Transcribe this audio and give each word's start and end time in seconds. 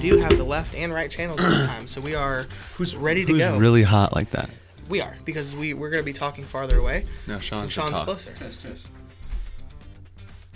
do 0.00 0.18
have 0.18 0.36
the 0.36 0.44
left 0.44 0.74
and 0.74 0.92
right 0.92 1.10
channels 1.10 1.38
this 1.40 1.58
time, 1.66 1.86
so 1.88 2.00
we 2.00 2.14
are 2.14 2.46
Who's 2.76 2.96
ready 2.96 3.24
to 3.24 3.32
who's 3.32 3.42
go. 3.42 3.56
really 3.58 3.82
hot 3.82 4.14
like 4.14 4.30
that? 4.30 4.48
we 4.88 5.00
are 5.00 5.16
because 5.24 5.56
we 5.56 5.74
we're 5.74 5.90
gonna 5.90 6.02
be 6.04 6.12
talking 6.12 6.44
farther 6.44 6.78
away. 6.78 7.06
No, 7.26 7.38
Sean. 7.40 7.64
And 7.64 7.72
should 7.72 7.80
Sean's 7.82 7.96
talk. 7.96 8.04
closer. 8.04 8.32
Test, 8.34 8.62
test. 8.62 8.86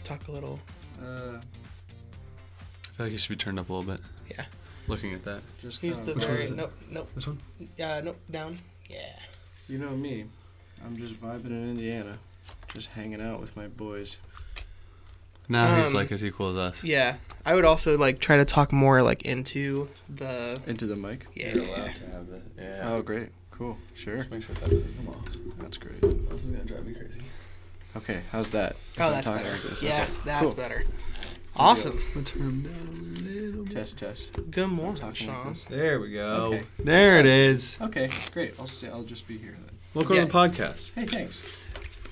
Talk 0.05 0.29
a 0.29 0.33
little. 0.33 0.61
Uh, 1.03 1.39
I 1.39 2.93
feel 2.97 3.07
like 3.07 3.13
you 3.13 3.19
should 3.19 3.31
be 3.31 3.37
turned 3.37 3.59
up 3.59 3.69
a 3.69 3.73
little 3.73 3.91
bit. 3.91 4.01
Yeah. 4.31 4.45
Looking 4.87 5.15
at 5.15 5.25
that. 5.25 5.41
just 5.61 5.81
He's 5.81 6.01
the 6.01 6.13
kinda- 6.13 6.27
very 6.27 6.43
is 6.45 6.51
it? 6.51 6.57
nope 6.57 6.73
nope 6.91 7.09
This 7.15 7.27
one. 7.27 7.39
yeah 7.77 8.01
nope 8.01 8.19
down 8.31 8.59
yeah. 8.89 8.99
You 9.69 9.79
know 9.79 9.91
me. 9.91 10.25
I'm 10.85 10.97
just 10.97 11.15
vibing 11.21 11.47
in 11.47 11.71
Indiana, 11.71 12.19
just 12.75 12.89
hanging 12.89 13.21
out 13.21 13.41
with 13.41 13.55
my 13.57 13.69
boys. 13.69 14.17
Now 15.51 15.77
he's 15.77 15.89
Um, 15.89 15.95
like 15.95 16.13
as 16.13 16.25
equal 16.25 16.51
as 16.51 16.57
us. 16.57 16.85
Yeah, 16.85 17.17
I 17.45 17.55
would 17.55 17.65
also 17.65 17.99
like 17.99 18.21
try 18.21 18.37
to 18.39 18.45
talk 18.45 18.73
more 18.73 19.03
like 19.03 19.23
into 19.23 19.89
the 20.09 20.61
Into 20.67 20.87
the 20.87 20.97
mic. 20.97 21.27
yeah. 21.35 21.53
to 21.53 21.61
have 21.67 22.31
that. 22.31 22.43
Yeah. 22.57 22.89
Oh, 22.93 23.03
great. 23.03 23.29
Cool. 23.51 23.77
Sure. 23.95 24.25
make 24.31 24.43
sure 24.45 24.55
that 24.55 24.71
doesn't 24.71 24.97
come 24.97 25.09
off. 25.09 25.27
That's 25.59 25.77
great. 25.77 26.01
This 26.01 26.43
is 26.43 26.51
gonna 26.51 26.65
drive 26.65 26.87
me 26.87 26.95
crazy. 26.95 27.21
Okay, 27.97 28.21
how's 28.31 28.51
that? 28.53 28.77
Oh, 28.99 29.11
that's 29.11 29.27
Talking 29.27 29.43
better. 29.43 29.57
like 29.57 29.69
this. 29.71 29.83
Yes, 29.83 30.19
Okay, 30.21 30.27
that's 30.31 30.55
cool. 30.55 30.63
better. 30.63 30.85
Awesome. 31.57 31.99
I'm 32.15 32.15
gonna 32.15 32.27
turn 32.27 32.63
down 32.63 33.17
a 33.17 33.21
little 33.21 33.65
bit. 33.65 33.73
Test, 33.73 33.99
test. 33.99 34.31
Good 34.53 34.69
morning, 34.69 34.95
Talking 34.95 35.27
like 35.27 35.37
Sean. 35.37 35.53
this. 35.53 35.65
There 35.69 35.99
we 36.01 36.13
go. 36.13 36.27
Okay. 36.55 36.63
There 36.79 37.19
it 37.19 37.27
is. 37.27 37.77
Okay, 37.83 38.09
great. 38.33 38.55
I'll 38.59 38.69
stay. 38.69 38.89
I'll 38.89 39.03
just 39.03 39.27
be 39.27 39.37
here 39.37 39.57
then. 39.67 39.77
Welcome 39.95 40.15
Yeah. 40.15 40.21
to 40.23 40.27
the 40.29 40.33
podcast. 40.33 40.93
Hey, 40.95 41.07
thanks. 41.07 41.43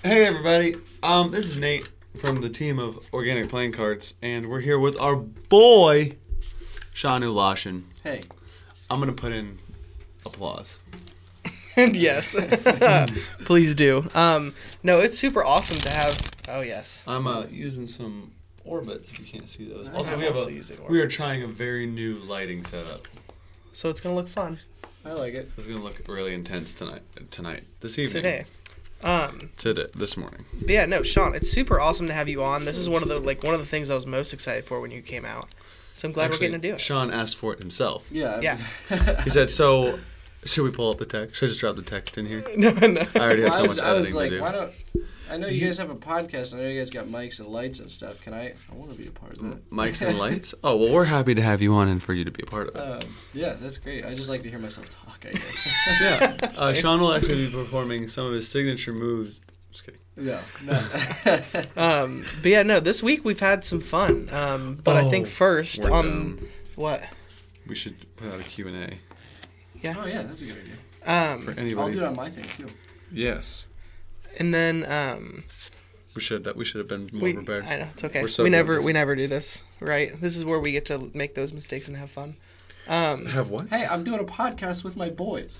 Hey 0.02 0.26
everybody. 0.26 0.74
Um, 1.04 1.30
this 1.30 1.44
is 1.46 1.56
Nate 1.56 1.88
from 2.18 2.40
the 2.40 2.48
team 2.48 2.78
of 2.78 3.08
Organic 3.12 3.48
Playing 3.48 3.72
Cards, 3.72 4.14
and 4.20 4.46
we're 4.50 4.60
here 4.60 4.78
with 4.78 5.00
our 5.00 5.14
boy, 5.14 6.12
Shanu 6.92 7.32
Lashin. 7.32 7.84
Hey. 8.02 8.22
I'm 8.90 8.98
gonna 8.98 9.12
put 9.12 9.32
in 9.32 9.58
applause. 10.26 10.80
And 11.76 11.94
yes, 11.94 12.34
please 13.44 13.76
do. 13.76 14.10
Um, 14.14 14.54
no, 14.82 14.98
it's 14.98 15.16
super 15.16 15.44
awesome 15.44 15.78
to 15.78 15.90
have. 15.90 16.30
Oh 16.48 16.60
yes. 16.60 17.04
I'm 17.06 17.28
uh, 17.28 17.46
using 17.50 17.86
some 17.86 18.32
orbits 18.64 19.10
if 19.10 19.20
you 19.20 19.26
can't 19.26 19.48
see 19.48 19.68
those. 19.68 19.88
I'm 19.88 19.96
Also, 19.96 20.16
we 20.18 20.24
have 20.24 20.36
also 20.36 20.48
a 20.48 20.52
using 20.52 20.78
we 20.88 21.00
are 21.00 21.06
trying 21.06 21.44
a 21.44 21.46
very 21.46 21.86
new 21.86 22.14
lighting 22.14 22.64
setup. 22.64 23.06
So 23.72 23.88
it's 23.90 24.00
gonna 24.00 24.16
look 24.16 24.28
fun 24.28 24.58
I 25.04 25.12
like 25.12 25.34
it. 25.34 25.50
It's 25.56 25.66
gonna 25.66 25.82
look 25.82 26.02
really 26.08 26.34
intense 26.34 26.72
tonight. 26.74 27.02
Tonight, 27.30 27.64
this 27.80 27.98
evening, 27.98 28.22
today. 28.22 28.44
Um, 29.02 29.50
today, 29.56 29.86
this 29.94 30.16
morning. 30.16 30.44
but 30.60 30.70
yeah, 30.70 30.84
no, 30.86 31.02
Sean, 31.04 31.34
it's 31.34 31.48
super 31.50 31.80
awesome 31.80 32.08
to 32.08 32.12
have 32.12 32.28
you 32.28 32.42
on. 32.42 32.64
This 32.64 32.76
is 32.76 32.88
one 32.88 33.02
of 33.02 33.08
the 33.08 33.20
like 33.20 33.44
one 33.44 33.54
of 33.54 33.60
the 33.60 33.66
things 33.66 33.90
I 33.90 33.94
was 33.94 34.06
most 34.06 34.32
excited 34.32 34.64
for 34.64 34.80
when 34.80 34.90
you 34.90 35.02
came 35.02 35.24
out. 35.24 35.48
So 35.94 36.08
I'm 36.08 36.12
glad 36.12 36.26
Actually, 36.26 36.36
we're 36.36 36.50
getting 36.50 36.60
to 36.62 36.68
do 36.70 36.74
it. 36.74 36.80
Sean 36.80 37.12
asked 37.12 37.36
for 37.36 37.52
it 37.52 37.58
himself. 37.60 38.08
Yeah. 38.10 38.40
Yeah. 38.40 38.58
He 39.24 39.30
said, 39.30 39.50
"So, 39.50 39.98
should 40.44 40.64
we 40.64 40.70
pull 40.72 40.90
up 40.90 40.98
the 40.98 41.06
text? 41.06 41.36
Should 41.36 41.46
I 41.46 41.48
just 41.50 41.60
drop 41.60 41.76
the 41.76 41.82
text 41.82 42.18
in 42.18 42.26
here?" 42.26 42.44
no, 42.56 42.70
no. 42.72 43.02
I 43.14 43.18
already 43.20 43.42
have 43.42 43.52
Well, 43.52 43.52
so 43.52 43.58
I 43.64 43.66
was, 43.68 43.76
much 43.76 43.84
I 43.84 43.92
was 43.92 44.14
editing 44.14 44.14
like, 44.16 44.30
to 44.30 44.36
do. 44.36 44.42
why 44.42 44.52
don't? 44.52 44.72
I 45.30 45.36
know 45.36 45.46
you 45.48 45.64
guys 45.66 45.78
have 45.78 45.90
a 45.90 45.94
podcast. 45.94 46.54
I 46.54 46.58
know 46.58 46.68
you 46.68 46.78
guys 46.80 46.90
got 46.90 47.06
mics 47.06 47.38
and 47.38 47.48
lights 47.48 47.80
and 47.80 47.90
stuff. 47.90 48.20
Can 48.22 48.32
I? 48.34 48.54
I 48.70 48.74
want 48.74 48.90
to 48.92 48.96
be 48.98 49.06
a 49.06 49.10
part 49.10 49.32
of 49.36 49.42
that. 49.42 49.70
Mics 49.70 50.06
and 50.06 50.18
lights. 50.26 50.54
Oh 50.64 50.76
well, 50.76 50.92
we're 50.92 51.04
happy 51.04 51.34
to 51.34 51.42
have 51.42 51.60
you 51.62 51.74
on 51.74 51.88
and 51.88 52.02
for 52.02 52.14
you 52.14 52.24
to 52.24 52.30
be 52.30 52.42
a 52.42 52.46
part 52.46 52.68
of 52.68 52.76
it. 52.76 52.78
Um, 53.04 53.10
yeah, 53.34 53.54
that's 53.60 53.76
great. 53.78 54.04
I 54.04 54.14
just 54.14 54.28
like 54.30 54.42
to 54.42 54.50
hear 54.50 54.58
myself 54.58 54.88
talk. 54.88 55.18
I 55.26 55.30
guess. 55.30 56.00
yeah, 56.00 56.36
uh, 56.58 56.72
Sean 56.74 57.00
will 57.00 57.12
actually 57.12 57.46
be 57.46 57.52
performing 57.52 58.08
some 58.08 58.26
of 58.26 58.32
his 58.32 58.48
signature 58.48 58.92
moves. 58.92 59.40
Just 59.70 59.84
kidding. 59.84 60.00
no, 60.16 60.40
no. 60.64 60.80
Um, 61.76 62.24
but 62.42 62.50
yeah, 62.50 62.62
no. 62.62 62.80
This 62.80 63.02
week 63.02 63.24
we've 63.24 63.38
had 63.40 63.64
some 63.64 63.80
fun. 63.80 64.28
Um, 64.32 64.80
but 64.82 64.96
I 64.96 65.08
think 65.10 65.26
Oh, 65.26 65.30
first 65.30 65.84
on 65.84 65.90
done. 66.36 66.48
what? 66.74 67.06
We 67.66 67.74
should 67.74 67.94
put 68.16 68.32
out 68.32 68.40
a 68.40 68.44
Q 68.44 68.68
and 68.68 68.76
A 68.76 68.98
Yeah. 69.82 69.94
oh 69.98 70.06
yeah, 70.06 70.22
that's 70.22 70.40
a 70.42 70.46
good 70.46 70.56
idea. 70.56 70.74
Um, 71.06 71.42
for 71.42 71.80
I'll 71.80 71.92
do 71.92 71.98
it 72.00 72.04
on 72.04 72.16
my 72.16 72.30
thing 72.30 72.44
too. 72.44 72.72
Yes, 73.12 73.66
and 74.38 74.54
then 74.54 74.84
um, 74.90 75.44
we 76.14 76.20
should. 76.20 76.48
We 76.56 76.64
should 76.64 76.78
have 76.78 76.88
been 76.88 77.10
more 77.12 77.22
we. 77.22 77.34
prepared. 77.34 77.64
I 77.64 77.76
know 77.76 77.88
it's 77.92 78.04
okay. 78.04 78.22
We're 78.22 78.28
so 78.28 78.42
we 78.44 78.50
good. 78.50 78.56
never 78.56 78.82
we 78.82 78.92
never 78.92 79.14
do 79.14 79.26
this, 79.26 79.62
right? 79.80 80.18
This 80.20 80.36
is 80.36 80.44
where 80.44 80.58
we 80.60 80.72
get 80.72 80.84
to 80.86 81.10
make 81.14 81.34
those 81.34 81.52
mistakes 81.52 81.88
and 81.88 81.96
have 81.96 82.10
fun. 82.10 82.36
Um, 82.88 83.26
Have 83.26 83.50
what? 83.50 83.68
Hey, 83.68 83.84
I'm 83.86 84.02
doing 84.02 84.18
a 84.18 84.24
podcast 84.24 84.82
with 84.82 84.96
my 84.96 85.10
boys. 85.10 85.58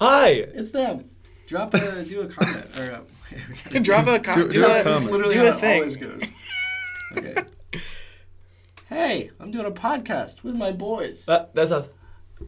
Hi. 0.00 0.30
It's 0.30 0.72
them. 0.72 1.08
Drop 1.46 1.72
a 1.74 2.02
do 2.04 2.22
a 2.22 2.26
comment 2.26 2.66
or 2.76 3.04
a, 3.74 3.80
drop 3.80 4.08
a 4.08 4.18
com- 4.18 4.34
Do- 4.34 4.46
do, 4.48 4.52
do 4.52 4.64
a 4.64 4.80
a, 4.80 4.82
That's 4.82 4.96
comment. 4.96 5.12
literally 5.12 5.34
do 5.34 5.46
a 5.46 5.52
thing. 5.52 5.74
always 5.80 5.96
goes. 5.96 6.22
Okay. 7.16 7.34
hey, 8.88 9.30
I'm 9.38 9.52
doing 9.52 9.66
a 9.66 9.70
podcast 9.70 10.42
with 10.42 10.56
my 10.56 10.72
boys. 10.72 11.24
That, 11.26 11.54
that's 11.54 11.70
us. 11.70 11.90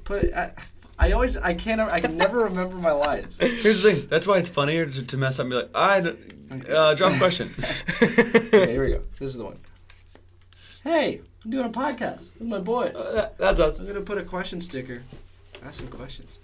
Put 0.04 0.32
I, 0.34 0.52
I 0.98 1.12
always 1.12 1.36
I 1.36 1.54
can't 1.54 1.80
I 1.80 2.00
can 2.00 2.16
never 2.16 2.44
remember 2.44 2.76
my 2.76 2.92
lines. 2.92 3.36
Here's 3.40 3.82
the 3.82 3.92
thing. 3.92 4.06
That's 4.08 4.26
why 4.26 4.38
it's 4.38 4.48
funnier 4.48 4.86
to, 4.86 5.06
to 5.06 5.16
mess 5.16 5.38
up 5.38 5.44
and 5.44 5.50
be 5.50 5.56
like, 5.56 5.70
I 5.74 6.00
don't- 6.00 6.70
uh, 6.70 6.94
drop 6.94 7.12
a 7.12 7.18
question. 7.18 7.50
Okay, 8.56 8.72
here 8.72 8.84
we 8.84 8.90
go. 8.92 9.02
This 9.18 9.30
is 9.32 9.36
the 9.36 9.44
one. 9.44 9.58
Hey, 10.84 11.20
I'm 11.44 11.50
doing 11.50 11.66
a 11.66 11.70
podcast 11.70 12.30
with 12.38 12.48
my 12.48 12.60
boys. 12.60 12.94
Uh, 12.94 13.12
that- 13.14 13.38
that's 13.38 13.60
us. 13.60 13.78
I'm 13.80 13.86
gonna 13.86 14.00
put 14.00 14.16
a 14.18 14.22
question 14.22 14.60
sticker. 14.60 15.02
Ask 15.64 15.80
some 15.80 15.88
questions. 15.88 16.38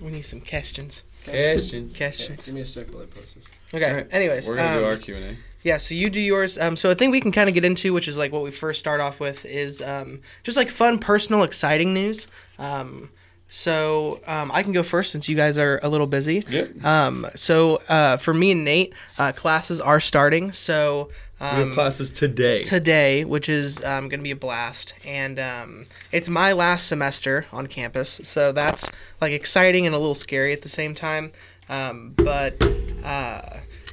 we 0.00 0.10
need 0.10 0.22
some 0.22 0.40
questions. 0.40 1.02
Questions. 1.24 1.94
Okay, 1.96 2.04
Questions. 2.06 2.46
give 2.46 2.54
me 2.54 2.60
a 2.60 2.66
sec 2.66 2.92
while 2.94 3.02
I 3.02 3.06
post 3.06 3.34
this. 3.34 3.44
Okay. 3.74 3.88
Alright, 3.88 4.06
Anyways, 4.12 4.48
We're 4.48 4.56
gonna 4.56 4.78
do 4.78 4.84
um, 4.84 4.90
our 4.92 4.96
Q 4.96 5.16
and 5.16 5.24
A. 5.24 5.36
Yeah, 5.66 5.78
so 5.78 5.96
you 5.96 6.10
do 6.10 6.20
yours. 6.20 6.56
Um, 6.58 6.76
so 6.76 6.90
a 6.90 6.94
thing 6.94 7.10
we 7.10 7.20
can 7.20 7.32
kind 7.32 7.48
of 7.48 7.54
get 7.54 7.64
into, 7.64 7.92
which 7.92 8.06
is 8.06 8.16
like 8.16 8.30
what 8.30 8.44
we 8.44 8.52
first 8.52 8.78
start 8.78 9.00
off 9.00 9.18
with, 9.18 9.44
is 9.44 9.82
um, 9.82 10.20
just 10.44 10.56
like 10.56 10.70
fun, 10.70 11.00
personal, 11.00 11.42
exciting 11.42 11.92
news. 11.92 12.28
Um, 12.56 13.10
so 13.48 14.20
um, 14.28 14.52
I 14.54 14.62
can 14.62 14.72
go 14.72 14.84
first 14.84 15.10
since 15.10 15.28
you 15.28 15.34
guys 15.34 15.58
are 15.58 15.80
a 15.82 15.88
little 15.88 16.06
busy. 16.06 16.44
Yep. 16.48 16.84
Um, 16.84 17.26
so 17.34 17.82
uh, 17.88 18.16
for 18.16 18.32
me 18.32 18.52
and 18.52 18.64
Nate, 18.64 18.92
uh, 19.18 19.32
classes 19.32 19.80
are 19.80 19.98
starting. 19.98 20.52
So 20.52 21.10
We 21.40 21.46
have 21.46 21.58
um, 21.66 21.72
classes 21.72 22.10
today. 22.10 22.62
today, 22.62 23.24
which 23.24 23.48
is 23.48 23.84
um, 23.84 24.08
going 24.08 24.20
to 24.20 24.24
be 24.24 24.30
a 24.30 24.36
blast, 24.36 24.94
and 25.04 25.40
um, 25.40 25.86
it's 26.12 26.28
my 26.28 26.52
last 26.52 26.86
semester 26.86 27.46
on 27.52 27.66
campus. 27.66 28.20
So 28.22 28.52
that's 28.52 28.88
like 29.20 29.32
exciting 29.32 29.84
and 29.84 29.96
a 29.96 29.98
little 29.98 30.14
scary 30.14 30.52
at 30.52 30.62
the 30.62 30.68
same 30.68 30.94
time. 30.94 31.32
Um, 31.68 32.14
but 32.16 32.64
uh, 33.04 33.40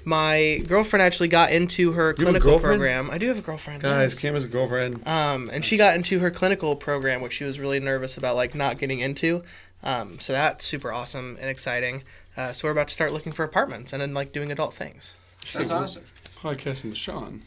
my 0.06 0.62
girlfriend 0.68 1.02
actually 1.04 1.30
got 1.30 1.52
into 1.52 1.94
her 1.94 2.10
You 2.10 2.26
clinical 2.26 2.60
program. 2.60 3.10
I 3.10 3.18
do 3.18 3.28
have 3.28 3.38
a 3.38 3.42
girlfriend, 3.42 3.82
Guys, 3.82 4.14
yes. 4.14 4.22
Cam 4.22 4.34
has 4.34 4.46
a 4.46 4.48
girlfriend. 4.48 5.08
Um, 5.08 5.50
and 5.52 5.64
she 5.64 5.78
got 5.78 5.96
into 5.96 6.20
her 6.20 6.32
clinical 6.32 6.76
program, 6.76 7.22
which 7.22 7.34
she 7.34 7.44
was 7.44 7.60
really 7.60 7.80
nervous 7.80 8.18
about, 8.18 8.36
like 8.36 8.56
not 8.56 8.78
getting 8.78 9.00
into. 9.00 9.44
Um, 9.84 10.20
so 10.20 10.34
that's 10.34 10.66
super 10.66 10.92
awesome 10.92 11.38
and 11.40 11.50
exciting. 11.50 12.04
Uh, 12.36 12.52
so 12.52 12.68
we're 12.68 12.72
about 12.72 12.88
to 12.88 12.94
start 12.94 13.14
looking 13.14 13.32
for 13.32 13.44
apartments 13.44 13.94
and 13.94 14.02
then 14.02 14.14
like 14.14 14.32
doing 14.32 14.52
adult 14.52 14.74
things. 14.74 15.14
That's 15.54 15.70
awesome. 15.70 16.04
Podcasting 16.38 16.90
with 16.90 16.98
Sean. 16.98 17.42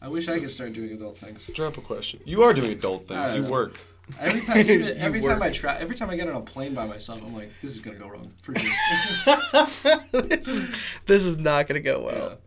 I 0.00 0.08
wish 0.08 0.28
I 0.28 0.38
could 0.38 0.50
start 0.50 0.72
doing 0.72 0.92
adult 0.92 1.18
things. 1.18 1.48
Drop 1.54 1.76
a 1.76 1.80
question. 1.80 2.20
You 2.24 2.42
are 2.42 2.52
doing 2.52 2.72
adult 2.72 3.08
things. 3.08 3.34
You 3.34 3.42
know. 3.42 3.50
work. 3.50 3.80
Every 4.20 4.40
time, 4.40 4.58
even, 4.58 4.98
every 4.98 5.20
You 5.20 5.28
time 5.28 5.42
I 5.42 5.50
try, 5.50 5.78
every 5.78 5.96
time 5.96 6.10
I 6.10 6.16
get 6.16 6.28
on 6.28 6.36
a 6.36 6.40
plane 6.40 6.74
by 6.74 6.86
myself, 6.86 7.22
I'm 7.24 7.34
like, 7.34 7.50
this 7.62 7.72
is 7.72 7.80
gonna 7.80 7.98
go 7.98 8.08
wrong 8.08 8.32
for 8.42 8.54
sure. 8.58 9.36
this 10.22 10.48
is 10.48 10.98
this 11.06 11.24
is 11.24 11.38
not 11.38 11.66
gonna 11.66 11.80
go 11.80 12.02
well. 12.02 12.38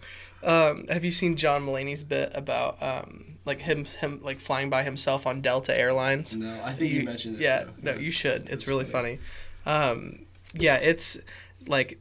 Um, 0.44 0.88
have 0.88 1.06
you 1.06 1.12
seen 1.12 1.36
John 1.36 1.66
Mulaney's 1.66 2.04
bit 2.04 2.32
about 2.34 2.82
um, 2.82 3.38
like 3.46 3.62
him 3.62 3.86
him 3.86 4.20
like 4.24 4.40
flying 4.40 4.70
by 4.70 4.84
himself 4.84 5.28
on 5.28 5.42
Delta 5.42 5.78
Airlines? 5.78 6.36
no, 6.36 6.60
I 6.64 6.74
think 6.74 6.92
you, 6.92 7.04
mentioned 7.04 7.36
this. 7.36 7.42
Yeah, 7.42 7.66
show. 7.66 7.70
no, 7.82 7.94
you 7.94 8.12
should. 8.12 8.44
It's, 8.44 8.52
It's 8.52 8.68
really 8.68 8.86
funny. 8.86 9.20
Um, 9.66 10.26
yeah, 10.54 10.78
it's 10.78 11.20
like 11.68 12.00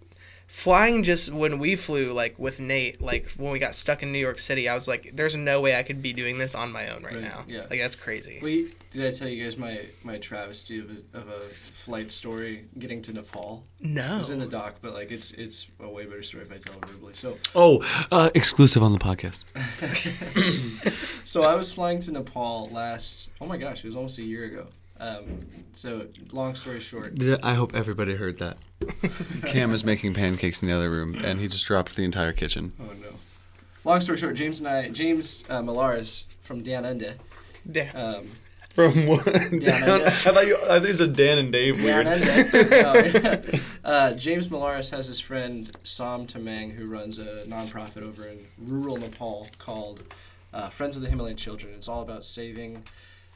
flying 0.52 1.02
just 1.04 1.32
when 1.32 1.58
we 1.58 1.74
flew 1.76 2.12
like 2.12 2.38
with 2.38 2.60
Nate, 2.60 3.00
like 3.00 3.30
when 3.38 3.50
we 3.52 3.58
got 3.58 3.74
stuck 3.74 4.02
in 4.02 4.12
New 4.12 4.18
York 4.18 4.38
City, 4.38 4.68
I 4.68 4.74
was 4.74 4.86
like, 4.86 5.12
there's 5.14 5.34
no 5.36 5.60
way 5.60 5.76
I 5.78 5.82
could 5.82 6.02
be 6.02 6.12
doing 6.12 6.36
this 6.38 6.54
on 6.54 6.70
my 6.72 6.88
own 6.90 7.02
right, 7.02 7.14
Right, 7.14 7.22
now. 7.22 7.44
yeah. 7.48 7.60
Like 7.70 7.80
that's 7.80 7.96
crazy. 7.96 8.40
Wait, 8.42 8.74
did 8.90 9.06
I 9.06 9.10
tell 9.16 9.28
you 9.28 9.42
guys 9.44 9.56
my 9.56 9.80
my 10.02 10.18
travesty 10.18 10.78
of 10.80 10.90
a, 10.90 11.18
of 11.18 11.28
a 11.28 11.40
flight 11.40 12.12
story 12.12 12.66
getting 12.78 13.00
to 13.02 13.12
Nepal? 13.12 13.64
It 13.80 13.86
no. 13.88 14.18
was 14.18 14.30
in 14.30 14.38
the 14.38 14.46
doc, 14.46 14.76
but 14.82 14.92
like 14.92 15.10
it's 15.10 15.30
it's 15.32 15.66
a 15.80 15.88
way 15.88 16.04
better 16.04 16.22
story 16.22 16.44
if 16.44 16.52
I 16.52 16.58
tell 16.58 16.74
it 16.74 16.84
verbally. 16.86 17.14
So 17.14 17.38
Oh, 17.54 17.82
uh, 18.10 18.30
exclusive 18.34 18.82
on 18.82 18.92
the 18.92 18.98
podcast. 18.98 19.44
so 21.26 21.42
I 21.42 21.54
was 21.54 21.72
flying 21.72 22.00
to 22.00 22.12
Nepal 22.12 22.68
last. 22.70 23.30
Oh 23.40 23.46
my 23.46 23.56
gosh, 23.56 23.84
it 23.84 23.86
was 23.86 23.96
almost 23.96 24.18
a 24.18 24.22
year 24.22 24.44
ago. 24.44 24.66
Um, 25.00 25.40
so 25.72 26.06
long 26.32 26.54
story 26.54 26.78
short, 26.80 27.14
I 27.42 27.54
hope 27.54 27.74
everybody 27.74 28.14
heard 28.16 28.38
that. 28.38 28.58
Cam 29.46 29.72
is 29.72 29.82
making 29.84 30.14
pancakes 30.14 30.62
in 30.62 30.68
the 30.68 30.74
other 30.76 30.90
room, 30.90 31.16
and 31.24 31.40
he 31.40 31.48
just 31.48 31.64
dropped 31.66 31.96
the 31.96 32.04
entire 32.04 32.32
kitchen. 32.32 32.72
oh 32.80 32.92
no. 33.00 33.08
Long 33.84 34.00
story 34.02 34.18
short, 34.18 34.34
James 34.36 34.58
and 34.60 34.68
I, 34.68 34.88
James 34.90 35.42
uh, 35.48 35.62
Malaris 35.62 36.26
from 36.42 36.62
Dan 36.62 36.84
Ende, 36.84 37.14
Yeah. 37.70 37.90
um, 37.94 38.26
From 38.70 39.06
what? 39.06 39.24
Dan, 39.24 39.90
I, 39.90 40.04
I- 40.04 40.10
thought 40.10 40.46
you. 40.46 40.56
I 40.68 40.74
think 40.78 40.88
you 40.88 40.92
said 40.94 41.16
Dan 41.16 41.38
and 41.38 41.50
Dave. 41.52 41.76
Dan 41.78 41.84
Weird. 41.84 42.06
Ende. 42.06 43.60
No, 43.82 43.90
uh, 43.90 44.12
James 44.12 44.48
Malaris 44.48 44.90
has 44.90 45.06
his 45.08 45.18
friend 45.18 45.74
Sam 45.82 46.26
Tamang 46.26 46.72
who 46.72 46.86
runs 46.86 47.18
a 47.18 47.44
nonprofit 47.48 48.02
over 48.02 48.26
in 48.26 48.46
rural 48.58 48.98
Nepal 48.98 49.48
called 49.58 50.02
uh, 50.52 50.68
Friends 50.68 50.96
of 50.96 51.02
the 51.02 51.08
Himalayan 51.08 51.36
Children. 51.38 51.72
It's 51.74 51.88
all 51.88 52.02
about 52.02 52.24
saving 52.26 52.82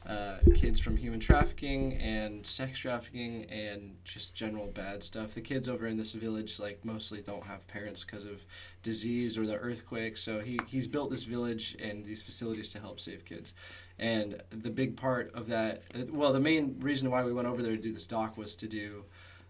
uh, 0.09 0.37
kids 0.55 0.79
from 0.79 0.97
human 0.97 1.19
trafficking 1.19 1.95
and 1.95 2.47
sex 2.47 2.79
trafficking 2.79 3.47
and 3.51 3.97
just 4.05 4.35
general 4.35 4.67
bad 4.67 5.03
stuff. 5.03 5.35
The 5.35 5.41
kids 5.41 5.69
over 5.69 5.87
in 5.87 5.97
this 5.97 6.13
village 6.13 6.59
like 6.59 6.85
mostly 6.85 7.23
don't 7.23 7.45
have 7.45 7.67
parents 7.69 8.05
because 8.05 8.25
of 8.25 8.43
disease 8.83 9.39
or 9.39 9.47
the 9.47 9.57
earthquake. 9.57 10.17
So 10.17 10.41
he 10.41 10.59
he's 10.67 10.87
built 10.87 11.11
this 11.11 11.23
village 11.23 11.77
and 11.83 12.05
these 12.05 12.23
facilities 12.23 12.69
to 12.71 12.81
help 12.81 13.01
save 13.01 13.25
kids. 13.25 13.53
And 13.99 14.43
the 14.51 14.71
big 14.71 14.97
part 14.97 15.33
of 15.35 15.47
that, 15.49 15.83
well, 16.11 16.33
the 16.33 16.41
main 16.41 16.77
reason 16.81 17.11
why 17.11 17.23
we 17.23 17.33
went 17.33 17.47
over 17.47 17.63
there 17.63 17.77
to 17.77 17.83
do 17.83 17.93
this 17.93 18.07
doc 18.07 18.37
was 18.37 18.57
to 18.57 18.67
do 18.67 19.05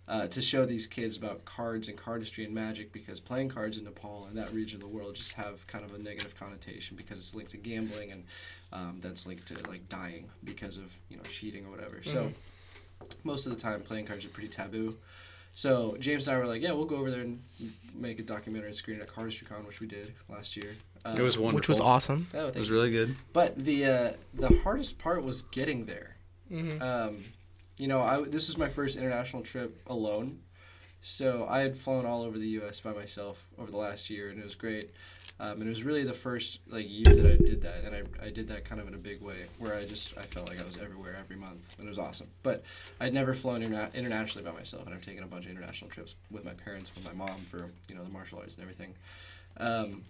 uh, 0.07 0.27
to 0.29 0.43
show 0.43 0.67
these 0.67 0.87
kids 0.87 1.17
about 1.17 1.45
cards 1.45 1.89
and 1.89 1.97
cardistry 1.99 2.45
and 2.45 2.55
magic 2.55 2.93
because 2.93 3.21
playing 3.21 3.49
cards 3.49 3.79
in 3.79 3.85
Nepal 3.85 4.27
and 4.29 4.37
that 4.37 4.53
region 4.53 4.77
of 4.77 4.81
the 4.89 4.95
world 4.97 5.15
just 5.15 5.33
have 5.33 5.67
kind 5.67 5.85
of 5.85 5.95
a 5.95 5.99
negative 5.99 6.35
connotation 6.39 6.97
because 6.97 7.19
it's 7.19 7.35
linked 7.35 7.51
to 7.53 7.57
gambling 7.57 8.13
and 8.13 8.25
um, 8.73 8.99
that's 9.01 9.27
linked 9.27 9.47
to 9.49 9.55
like 9.69 9.89
dying 9.89 10.29
because 10.45 10.77
of 10.77 10.85
you 11.09 11.17
know 11.17 11.23
cheating 11.25 11.65
or 11.67 11.71
whatever. 11.71 12.01
So 12.05 12.31
most 13.23 13.47
of 13.47 13.55
the 13.55 13.59
time 13.59 13.81
playing 13.81 14.07
cards 14.07 14.25
are 14.25 14.29
pretty 14.29 14.49
taboo. 14.49 14.97
So 15.57 15.97
James 16.01 16.27
and 16.27 16.37
I 16.37 16.41
were 16.41 16.47
like, 16.47 16.63
yeah, 16.63 16.73
we'll 16.73 16.85
go 16.85 16.97
over 16.97 17.11
there 17.13 17.21
and 17.21 17.41
make 17.95 18.19
a 18.19 18.23
documentary 18.25 18.67
and 18.69 18.77
screen 18.77 19.01
at 19.01 19.09
CardistryCon, 19.09 19.65
which 19.67 19.79
we 19.81 19.87
did 19.87 20.13
last 20.29 20.57
year. 20.57 20.73
Uh, 21.05 21.15
It 21.17 21.23
was 21.23 21.39
wonderful. 21.39 21.57
which 21.59 21.69
was 21.69 21.81
awesome. 21.81 22.27
oh, 22.35 22.49
It 22.49 22.57
was 22.57 22.69
you. 22.69 22.75
really 22.75 22.91
good. 22.91 23.15
But 23.33 23.57
the 23.57 23.87
uh, 23.87 24.13
the 24.35 24.59
hardest 24.65 24.99
part 24.99 25.23
was 25.23 25.43
getting 25.43 25.87
there. 25.87 26.17
Mhm. 26.51 26.81
Um, 26.83 27.19
you 27.79 27.89
know, 27.89 28.01
I 28.01 28.23
this 28.23 28.49
was 28.49 28.57
my 28.57 28.69
first 28.69 28.97
international 28.97 29.43
trip 29.43 29.81
alone, 29.87 30.41
so 31.03 31.47
I 31.49 31.61
had 31.61 31.77
flown 31.77 32.07
all 32.07 32.23
over 32.23 32.39
the 32.39 32.49
U.S. 32.49 32.81
by 32.81 32.93
myself 32.93 33.45
over 33.59 33.71
the 33.71 33.77
last 33.77 34.11
year, 34.11 34.31
and 34.31 34.39
it 34.39 34.45
was 34.45 34.55
great. 34.55 34.91
Um, 35.41 35.55
and 35.61 35.65
it 35.65 35.69
was 35.69 35.83
really 35.83 36.05
the 36.05 36.15
first 36.15 36.61
like 36.69 36.87
year 36.89 37.13
that 37.13 37.27
I 37.27 37.37
did 37.37 37.61
that, 37.63 37.83
and 37.85 37.95
I, 37.97 38.27
I 38.27 38.31
did 38.31 38.47
that 38.49 38.65
kind 38.65 38.81
of 38.81 38.87
in 38.87 38.95
a 38.95 38.99
big 38.99 39.21
way, 39.21 39.47
where 39.59 39.75
I 39.75 39.85
just 39.85 40.17
I 40.17 40.23
felt 40.23 40.49
like 40.49 40.61
I 40.61 40.65
was 40.65 40.77
everywhere 40.77 41.17
every 41.19 41.35
month, 41.35 41.75
and 41.77 41.87
it 41.87 41.89
was 41.89 41.99
awesome. 41.99 42.29
But 42.45 42.63
I'd 43.01 43.13
never 43.13 43.35
flown 43.35 43.61
interna- 43.61 43.93
internationally 43.95 44.49
by 44.49 44.57
myself, 44.57 44.87
and 44.87 44.95
I've 44.95 45.05
taken 45.05 45.25
a 45.25 45.27
bunch 45.27 45.47
of 45.47 45.51
international 45.51 45.91
trips 45.91 46.15
with 46.31 46.45
my 46.45 46.53
parents, 46.53 46.93
with 46.95 47.05
my 47.05 47.13
mom 47.13 47.41
for 47.51 47.67
you 47.89 47.97
know 47.97 48.05
the 48.05 48.11
martial 48.11 48.39
arts 48.39 48.55
and 48.55 48.63
everything. 48.63 48.95
Um, 49.57 50.03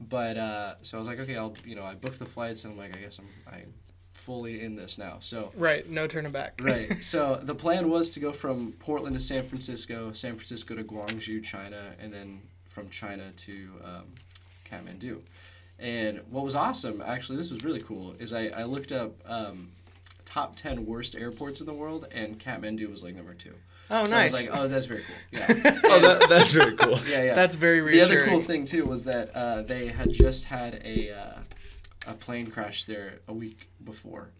but 0.00 0.38
uh, 0.38 0.74
so 0.82 0.96
I 0.96 1.00
was 1.00 1.08
like, 1.08 1.20
okay, 1.20 1.36
I'll 1.36 1.54
you 1.66 1.74
know 1.74 1.84
I 1.84 1.94
booked 1.94 2.18
the 2.18 2.24
flights, 2.24 2.64
and 2.64 2.72
I'm 2.72 2.78
like, 2.78 2.96
I 2.96 3.00
guess 3.00 3.18
I'm 3.18 3.28
I'm 3.52 3.74
fully 4.22 4.62
in 4.62 4.76
this 4.76 4.98
now. 4.98 5.18
So 5.20 5.52
Right, 5.56 5.88
no 5.88 6.06
turning 6.06 6.32
back. 6.32 6.60
right. 6.62 6.88
So 7.02 7.40
the 7.42 7.54
plan 7.54 7.90
was 7.90 8.10
to 8.10 8.20
go 8.20 8.32
from 8.32 8.72
Portland 8.78 9.16
to 9.16 9.20
San 9.22 9.46
Francisco, 9.46 10.12
San 10.12 10.34
Francisco 10.36 10.74
to 10.74 10.84
Guangzhou, 10.84 11.42
China, 11.42 11.92
and 12.00 12.12
then 12.12 12.40
from 12.68 12.88
China 12.88 13.32
to 13.36 13.68
um, 13.84 14.04
Kathmandu. 14.70 15.20
And 15.78 16.20
what 16.30 16.44
was 16.44 16.54
awesome, 16.54 17.02
actually, 17.04 17.36
this 17.36 17.50
was 17.50 17.64
really 17.64 17.80
cool, 17.80 18.14
is 18.20 18.32
I, 18.32 18.46
I 18.48 18.64
looked 18.64 18.92
up 18.92 19.12
um, 19.26 19.72
top 20.24 20.54
10 20.56 20.86
worst 20.86 21.16
airports 21.16 21.60
in 21.60 21.66
the 21.66 21.74
world, 21.74 22.06
and 22.12 22.38
Kathmandu 22.38 22.88
was 22.90 23.02
like 23.02 23.14
number 23.16 23.34
two. 23.34 23.54
oh, 23.90 24.06
so 24.06 24.10
nice. 24.12 24.32
I 24.32 24.36
was 24.36 24.48
like, 24.48 24.58
oh, 24.58 24.68
that's 24.68 24.86
very 24.86 25.02
cool. 25.02 25.16
Yeah. 25.32 25.80
Oh, 25.84 26.00
that, 26.00 26.28
that's 26.28 26.52
very 26.52 26.76
cool. 26.76 26.98
yeah, 27.08 27.22
yeah. 27.24 27.34
That's 27.34 27.56
very 27.56 27.80
reassuring. 27.80 28.08
the 28.10 28.16
other 28.22 28.30
cool 28.30 28.42
thing, 28.42 28.64
too, 28.64 28.84
was 28.84 29.02
that 29.04 29.34
uh, 29.34 29.62
they 29.62 29.88
had 29.88 30.12
just 30.12 30.44
had 30.44 30.80
a, 30.84 31.10
uh, 31.10 31.38
a 32.06 32.14
plane 32.14 32.50
crash 32.50 32.84
there 32.84 33.20
a 33.28 33.32
week 33.32 33.68
before. 33.84 34.30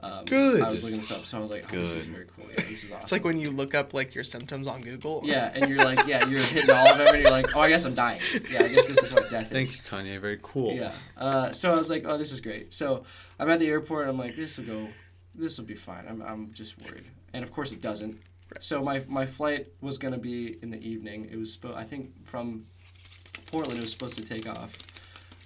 Um, 0.00 0.24
Good. 0.26 0.62
I 0.62 0.68
was 0.68 0.84
looking 0.84 0.98
this 0.98 1.10
up, 1.10 1.26
so 1.26 1.38
I 1.38 1.40
was 1.40 1.50
like, 1.50 1.72
oh, 1.72 1.76
this 1.76 1.94
is 1.94 2.04
very 2.04 2.26
cool. 2.36 2.44
Yeah, 2.50 2.60
this 2.62 2.84
is 2.84 2.92
awesome. 2.92 3.02
It's 3.02 3.10
like 3.10 3.24
when 3.24 3.36
you 3.40 3.50
look 3.50 3.74
up 3.74 3.94
like 3.94 4.14
your 4.14 4.22
symptoms 4.22 4.68
on 4.68 4.80
Google. 4.80 5.22
Yeah, 5.24 5.50
and 5.52 5.68
you're 5.68 5.84
like, 5.84 6.06
yeah, 6.06 6.24
you're 6.28 6.38
hitting 6.38 6.70
all 6.70 6.88
of 6.92 6.98
them, 6.98 7.08
and 7.08 7.22
you're 7.22 7.32
like, 7.32 7.56
oh, 7.56 7.60
I 7.60 7.68
guess 7.68 7.84
I'm 7.84 7.94
dying. 7.94 8.20
Yeah, 8.48 8.62
I 8.62 8.68
guess 8.68 8.86
this 8.86 9.02
is 9.02 9.12
what 9.12 9.28
death 9.28 9.46
is. 9.46 9.48
Thank 9.50 9.72
you, 9.72 9.82
Kanye. 9.82 10.20
Very 10.20 10.38
cool. 10.40 10.72
Yeah. 10.72 10.92
Uh, 11.16 11.50
so 11.50 11.72
I 11.72 11.76
was 11.76 11.90
like, 11.90 12.04
oh, 12.06 12.16
this 12.16 12.30
is 12.30 12.40
great. 12.40 12.72
So 12.72 13.04
I'm 13.40 13.50
at 13.50 13.58
the 13.58 13.66
airport. 13.68 14.02
and 14.02 14.10
I'm 14.10 14.18
like, 14.18 14.36
this 14.36 14.56
will 14.56 14.66
go. 14.66 14.88
This 15.34 15.58
will 15.58 15.66
be 15.66 15.74
fine. 15.74 16.04
I'm, 16.08 16.22
I'm 16.22 16.52
just 16.52 16.80
worried. 16.80 17.06
And 17.32 17.42
of 17.42 17.52
course, 17.52 17.72
it 17.72 17.80
doesn't. 17.80 18.20
So 18.60 18.82
my, 18.82 19.02
my 19.08 19.26
flight 19.26 19.66
was 19.80 19.98
gonna 19.98 20.16
be 20.18 20.58
in 20.62 20.70
the 20.70 20.78
evening. 20.78 21.28
It 21.30 21.36
was 21.36 21.56
spo- 21.56 21.74
I 21.74 21.84
think 21.84 22.24
from 22.24 22.66
Portland. 23.50 23.78
It 23.78 23.82
was 23.82 23.90
supposed 23.90 24.16
to 24.16 24.24
take 24.24 24.48
off 24.48 24.78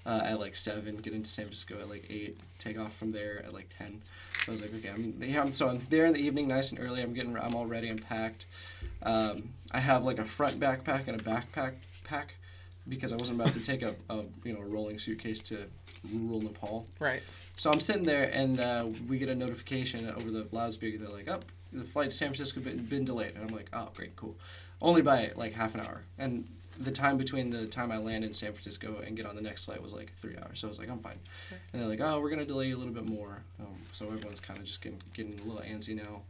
uh, 0.05 0.23
at 0.25 0.41
like 0.41 0.57
seven, 0.57 0.97
get 0.97 1.13
into 1.13 1.29
San 1.29 1.47
Francisco 1.47 1.79
at 1.81 1.89
like 1.89 2.07
eight, 2.11 2.39
take 2.59 2.79
off 2.79 2.97
from 2.97 3.13
there 3.13 3.43
at 3.45 3.55
like 3.55 3.69
ten. 3.77 4.01
So 4.45 4.53
I 4.53 4.55
was 4.55 4.63
like, 4.63 4.75
okay, 4.75 4.89
I'm 4.89 5.23
yeah. 5.23 5.43
I'm, 5.43 5.53
so 5.53 5.69
I'm 5.69 5.81
there 5.91 6.05
in 6.07 6.13
the 6.13 6.21
evening, 6.21 6.49
nice 6.49 6.71
and 6.71 6.81
early. 6.81 7.03
I'm 7.03 7.15
getting, 7.15 7.37
I'm 7.37 7.55
all 7.55 7.67
ready. 7.67 7.89
I'm 7.89 7.99
packed. 7.99 8.47
Um, 9.03 9.51
I 9.71 9.81
have 9.81 10.05
like 10.05 10.19
a 10.19 10.25
front 10.25 10.59
backpack 10.59 11.07
and 11.07 11.21
a 11.21 11.25
backpack 11.25 11.75
pack 12.05 12.35
because 12.89 13.13
I 13.13 13.17
wasn't 13.17 13.41
about 13.41 13.55
to 13.55 13.61
take 13.63 13.83
a, 13.83 13.95
a 14.11 14.25
you 14.45 14.53
know 14.53 14.61
a 14.61 14.65
rolling 14.65 14.99
suitcase 14.99 15.41
to 15.41 15.67
rural 16.13 16.41
Nepal. 16.41 16.87
Right. 16.99 17.23
So 17.57 17.71
I'm 17.71 17.81
sitting 17.81 18.05
there, 18.05 18.31
and 18.33 18.61
uh, 18.61 18.87
we 19.09 19.19
get 19.19 19.29
a 19.29 19.35
notification 19.35 20.09
over 20.11 20.31
the 20.31 20.47
loudspeaker. 20.53 20.99
They're 20.99 21.09
like, 21.09 21.29
"Oh, 21.29 21.41
the 21.73 21.85
flight 21.85 22.11
to 22.11 22.17
San 22.17 22.29
Francisco 22.29 22.61
been, 22.61 22.79
been 22.87 23.05
delayed." 23.05 23.35
And 23.37 23.49
I'm 23.49 23.55
like, 23.55 23.69
"Oh, 23.73 23.89
great, 23.95 24.17
cool." 24.17 24.37
Only 24.81 25.03
by 25.03 25.31
like 25.37 25.53
half 25.53 25.75
an 25.75 25.81
hour, 25.81 26.03
and 26.19 26.49
the 26.79 26.91
time 26.91 27.19
between 27.19 27.51
the 27.51 27.67
time 27.67 27.93
I 27.93 27.99
land 27.99 28.25
in 28.25 28.35
San 28.35 28.53
Francisco 28.53 29.03
and 29.05 29.17
get 29.17 29.27
on 29.27 29.37
the 29.37 29.43
next 29.43 29.65
flight 29.65 29.83
was 29.83 29.93
like 29.93 30.13
three 30.17 30.37
hours. 30.37 30.61
So 30.61 30.69
I 30.69 30.71
was 30.71 30.79
like, 30.79 30.89
"I'm 30.89 31.01
fine." 31.01 31.19
And 31.73 31.81
they're 31.81 31.89
like, 31.89 32.01
"Oh, 32.01 32.21
we're 32.21 32.31
gonna 32.31 32.45
delay 32.45 32.69
you 32.69 32.77
a 32.77 32.81
little 32.81 32.95
bit 32.95 33.09
more." 33.09 33.43
Um, 33.61 33.77
so 33.93 34.07
everyone's 34.07 34.41
kind 34.41 34.59
of 34.59 34.65
just 34.65 34.81
getting 34.83 35.03
getting 35.15 35.39
a 35.39 35.43
little 35.43 35.63
antsy 35.63 35.95
now. 35.97 36.23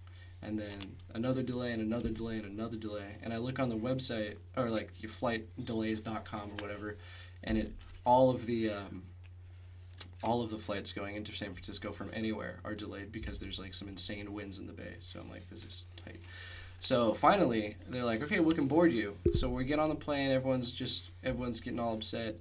And 0.44 0.58
then 0.58 0.96
another 1.14 1.42
delay 1.42 1.72
and 1.72 1.80
another 1.80 2.08
delay 2.08 2.38
and 2.38 2.46
another 2.46 2.76
delay. 2.76 3.16
And 3.22 3.32
I 3.32 3.36
look 3.36 3.60
on 3.60 3.68
the 3.68 3.76
website 3.76 4.36
or 4.56 4.70
like 4.70 4.90
your 5.00 5.10
flightdelays.com 5.12 6.50
or 6.50 6.62
whatever, 6.62 6.96
and 7.44 7.58
it 7.58 7.72
all 8.04 8.30
of 8.30 8.46
the 8.46 8.70
um, 8.70 9.02
all 10.22 10.42
of 10.42 10.50
the 10.50 10.58
flights 10.58 10.92
going 10.92 11.16
into 11.16 11.32
San 11.34 11.52
Francisco 11.52 11.92
from 11.92 12.10
anywhere 12.12 12.58
are 12.64 12.74
delayed 12.74 13.12
because 13.12 13.40
there's 13.40 13.58
like 13.58 13.74
some 13.74 13.88
insane 13.88 14.32
winds 14.32 14.58
in 14.58 14.66
the 14.66 14.72
bay. 14.72 14.94
So 15.00 15.20
I'm 15.20 15.30
like, 15.30 15.48
this 15.48 15.64
is 15.64 15.84
tight. 16.04 16.20
So 16.82 17.14
finally, 17.14 17.76
they're 17.88 18.04
like, 18.04 18.24
okay, 18.24 18.40
we 18.40 18.54
can 18.54 18.66
board 18.66 18.92
you. 18.92 19.16
So 19.34 19.48
we 19.48 19.64
get 19.64 19.78
on 19.78 19.88
the 19.88 19.94
plane. 19.94 20.32
Everyone's 20.32 20.72
just 20.72 21.04
everyone's 21.22 21.60
getting 21.60 21.78
all 21.78 21.94
upset, 21.94 22.34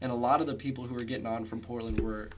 and 0.00 0.12
a 0.12 0.14
lot 0.14 0.40
of 0.40 0.46
the 0.46 0.54
people 0.54 0.84
who 0.86 0.94
were 0.94 1.02
getting 1.02 1.26
on 1.26 1.44
from 1.44 1.60
Portland 1.60 1.98
were 2.00 2.30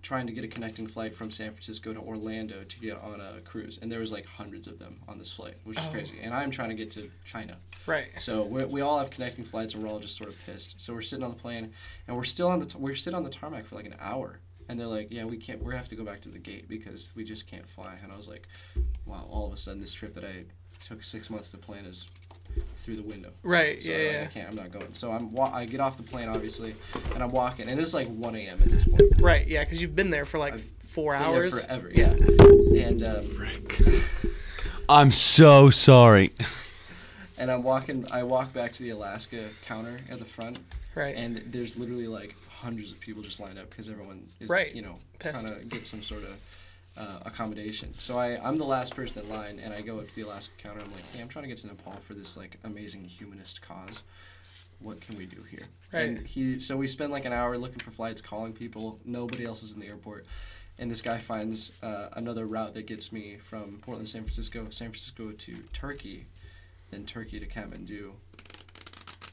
trying 0.00 0.28
to 0.28 0.32
get 0.32 0.44
a 0.44 0.48
connecting 0.48 0.86
flight 0.86 1.12
from 1.12 1.32
San 1.32 1.50
Francisco 1.50 1.92
to 1.92 1.98
Orlando 1.98 2.62
to 2.62 2.78
get 2.78 3.02
on 3.02 3.20
a 3.20 3.40
cruise, 3.40 3.80
and 3.82 3.90
there 3.90 3.98
was 3.98 4.12
like 4.12 4.26
hundreds 4.26 4.68
of 4.68 4.78
them 4.78 5.00
on 5.08 5.18
this 5.18 5.32
flight, 5.32 5.54
which 5.64 5.76
is 5.76 5.84
Oh. 5.88 5.90
crazy. 5.90 6.20
And 6.22 6.32
I'm 6.32 6.52
trying 6.52 6.68
to 6.68 6.76
get 6.76 6.92
to 6.92 7.10
China. 7.24 7.56
Right. 7.84 8.10
So 8.20 8.44
we 8.44 8.64
we 8.66 8.80
all 8.80 9.00
have 9.00 9.10
connecting 9.10 9.44
flights, 9.44 9.74
and 9.74 9.82
we're 9.82 9.88
all 9.90 9.98
just 9.98 10.16
sort 10.16 10.30
of 10.30 10.36
pissed. 10.46 10.80
So 10.80 10.94
we're 10.94 11.02
sitting 11.02 11.24
on 11.24 11.30
the 11.32 11.36
plane, 11.36 11.72
and 12.06 12.16
we're 12.16 12.22
still 12.22 12.46
on 12.46 12.60
the 12.60 12.66
t- 12.66 12.78
we're 12.78 12.94
sitting 12.94 13.16
on 13.16 13.24
the 13.24 13.30
tarmac 13.30 13.66
for 13.66 13.74
like 13.74 13.86
an 13.86 13.96
hour, 13.98 14.38
and 14.68 14.78
they're 14.78 14.86
like, 14.86 15.08
"Yeah, 15.10 15.24
we 15.24 15.36
can't. 15.36 15.60
We 15.64 15.74
have 15.74 15.88
to 15.88 15.96
go 15.96 16.04
back 16.04 16.20
to 16.20 16.28
the 16.28 16.38
gate 16.38 16.68
because 16.68 17.12
we 17.16 17.24
just 17.24 17.48
can't 17.48 17.68
fly." 17.68 17.98
And 18.04 18.12
I 18.12 18.16
was 18.16 18.28
like, 18.28 18.46
"Wow!" 19.04 19.26
All 19.28 19.48
of 19.48 19.52
a 19.52 19.56
sudden, 19.56 19.80
this 19.80 19.92
trip 19.92 20.14
that 20.14 20.24
I 20.24 20.44
took 20.80 21.02
six 21.02 21.30
months 21.30 21.50
to 21.50 21.56
plan 21.58 21.84
is 21.84 22.06
through 22.78 22.96
the 22.96 23.02
window. 23.02 23.30
Right. 23.42 23.82
So 23.82 23.90
yeah. 23.90 23.96
like, 24.20 24.22
I 24.22 24.26
can't. 24.32 24.48
I'm 24.50 24.56
not 24.56 24.72
going. 24.72 24.94
So 24.94 25.12
I'm 25.12 25.32
wa- 25.32 25.50
I 25.52 25.64
get 25.64 25.80
off 25.80 25.96
the 25.96 26.02
plane 26.02 26.28
obviously, 26.28 26.74
and 27.14 27.22
I'm 27.22 27.30
walking, 27.30 27.68
and 27.68 27.78
it's 27.80 27.94
like 27.94 28.06
1 28.08 28.34
a.m. 28.36 28.58
at 28.62 28.70
this 28.70 28.84
point. 28.84 29.02
Right. 29.20 29.46
Yeah. 29.46 29.64
Because 29.64 29.80
you've 29.82 29.94
been 29.96 30.10
there 30.10 30.24
for 30.24 30.38
like 30.38 30.54
I've 30.54 30.62
four 30.62 31.12
Been 31.12 31.22
there 31.22 31.30
hours. 31.44 31.64
forever. 31.66 31.90
Yeah. 31.92 32.12
And 32.12 33.02
um, 33.02 33.24
Frick. 33.28 33.78
I'm 34.88 35.10
so 35.10 35.68
sorry. 35.70 36.32
and 37.36 37.50
I'm 37.50 37.62
walking. 37.62 38.06
I 38.10 38.22
walk 38.22 38.52
back 38.52 38.72
to 38.74 38.82
the 38.82 38.90
Alaska 38.90 39.48
counter 39.66 39.98
at 40.10 40.18
the 40.18 40.24
front, 40.24 40.58
Right. 40.94 41.14
and 41.14 41.42
there's 41.46 41.76
literally 41.76 42.06
like 42.08 42.34
hundreds 42.48 42.90
of 42.90 42.98
people 42.98 43.22
just 43.22 43.38
lined 43.38 43.58
up 43.58 43.68
because 43.70 43.88
everyone 43.88 44.26
is 44.40 44.48
Right. 44.48 44.74
you 44.74 44.82
know 44.82 44.96
Pissed. 45.18 45.46
trying 45.46 45.60
to 45.60 45.64
get 45.66 45.86
some 45.86 46.02
sort 46.02 46.22
of 46.24 46.30
uh, 46.98 47.18
accommodation. 47.24 47.94
So 47.94 48.18
I 48.18 48.38
I'm 48.42 48.58
the 48.58 48.64
last 48.64 48.94
person 48.94 49.24
in 49.24 49.30
line, 49.30 49.60
and 49.62 49.72
I 49.72 49.80
go 49.80 49.98
up 49.98 50.08
to 50.08 50.14
the 50.14 50.22
Alaska 50.22 50.54
counter. 50.58 50.80
I'm 50.80 50.90
like, 50.90 51.04
hey, 51.12 51.22
I'm 51.22 51.28
trying 51.28 51.44
to 51.44 51.48
get 51.48 51.58
to 51.58 51.66
Nepal 51.68 51.96
for 52.02 52.14
this 52.14 52.36
like 52.36 52.58
amazing 52.64 53.04
humanist 53.04 53.62
cause. 53.62 54.02
What 54.80 55.00
can 55.00 55.16
we 55.16 55.26
do 55.26 55.42
here? 55.42 55.66
Right. 55.92 56.02
And 56.02 56.26
he 56.26 56.58
so 56.60 56.76
we 56.76 56.86
spend 56.86 57.12
like 57.12 57.24
an 57.24 57.32
hour 57.32 57.56
looking 57.56 57.78
for 57.78 57.90
flights, 57.90 58.20
calling 58.20 58.52
people. 58.52 59.00
Nobody 59.04 59.44
else 59.44 59.62
is 59.62 59.74
in 59.74 59.80
the 59.80 59.86
airport. 59.86 60.26
And 60.80 60.90
this 60.90 61.02
guy 61.02 61.18
finds 61.18 61.72
uh, 61.82 62.08
another 62.12 62.46
route 62.46 62.74
that 62.74 62.86
gets 62.86 63.10
me 63.10 63.38
from 63.42 63.80
Portland 63.82 64.08
San 64.08 64.22
Francisco, 64.22 64.66
San 64.70 64.90
Francisco 64.90 65.32
to 65.32 65.56
Turkey, 65.72 66.26
then 66.90 67.04
Turkey 67.04 67.40
to 67.40 67.46
Kathmandu 67.46 68.12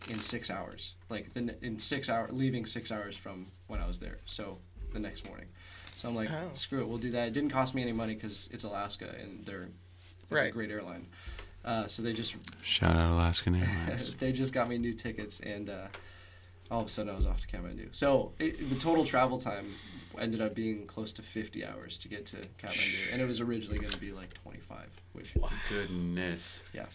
in 0.10 0.19
six 0.19 0.50
hours. 0.50 0.95
Like 1.10 1.34
the, 1.36 1.55
in 1.62 1.77
six 1.77 2.10
hours, 2.10 2.31
leaving 2.34 2.65
six 2.65 2.91
hours 2.91 3.15
from 3.15 3.48
when 3.67 3.79
I 3.79 3.88
was 3.88 4.00
there. 4.00 4.17
So 4.25 4.57
the 4.91 5.00
next 5.00 5.27
morning. 5.27 5.48
So 6.05 6.09
I'm 6.09 6.15
like, 6.15 6.29
Oh. 6.29 6.51
screw 6.53 6.81
it, 6.81 6.88
we'll 6.88 7.00
do 7.00 7.09
that. 7.12 7.29
It 7.29 7.33
didn't 7.33 7.50
cost 7.50 7.74
me 7.74 7.81
any 7.81 7.91
money 7.91 8.13
because 8.13 8.47
it's 8.51 8.63
Alaska 8.63 9.15
and 9.19 9.43
they're 9.43 9.69
it's 10.29 10.41
a 10.43 10.51
great 10.51 10.69
airline. 10.69 11.07
Uh, 11.63 11.88
so 11.88 12.03
they 12.03 12.13
just 12.13 12.35
Shout 12.62 12.95
out 12.95 13.12
Alaskan 13.13 13.55
Airlines. 13.55 14.13
they 14.19 14.31
just 14.31 14.53
got 14.53 14.69
me 14.69 14.77
new 14.77 14.93
tickets 14.93 15.39
and 15.39 15.67
uh, 15.67 15.88
all 16.69 16.81
of 16.81 16.85
a 16.85 16.89
sudden 16.91 17.12
I 17.12 17.15
was 17.15 17.25
off 17.25 17.41
to 17.41 17.47
Kathmandu. 17.47 17.88
So 17.95 18.33
it, 18.38 18.69
the 18.69 18.75
total 18.75 19.03
travel 19.03 19.39
time 19.39 19.65
ended 20.19 20.41
up 20.41 20.53
being 20.53 20.85
close 20.85 21.12
to 21.13 21.24
50 21.24 21.65
hours 21.65 21.97
to 21.97 22.07
get 22.07 22.27
to 22.27 22.38
Kathmandu, 22.59 23.12
and 23.12 23.19
it 23.19 23.25
was 23.25 23.41
originally 23.41 23.79
going 23.79 23.91
to 23.91 24.00
be 24.00 24.12
like 24.12 24.31
25. 24.43 24.85
Which 25.13 25.33
Goodness. 25.69 26.62
Yeah. 26.71 26.85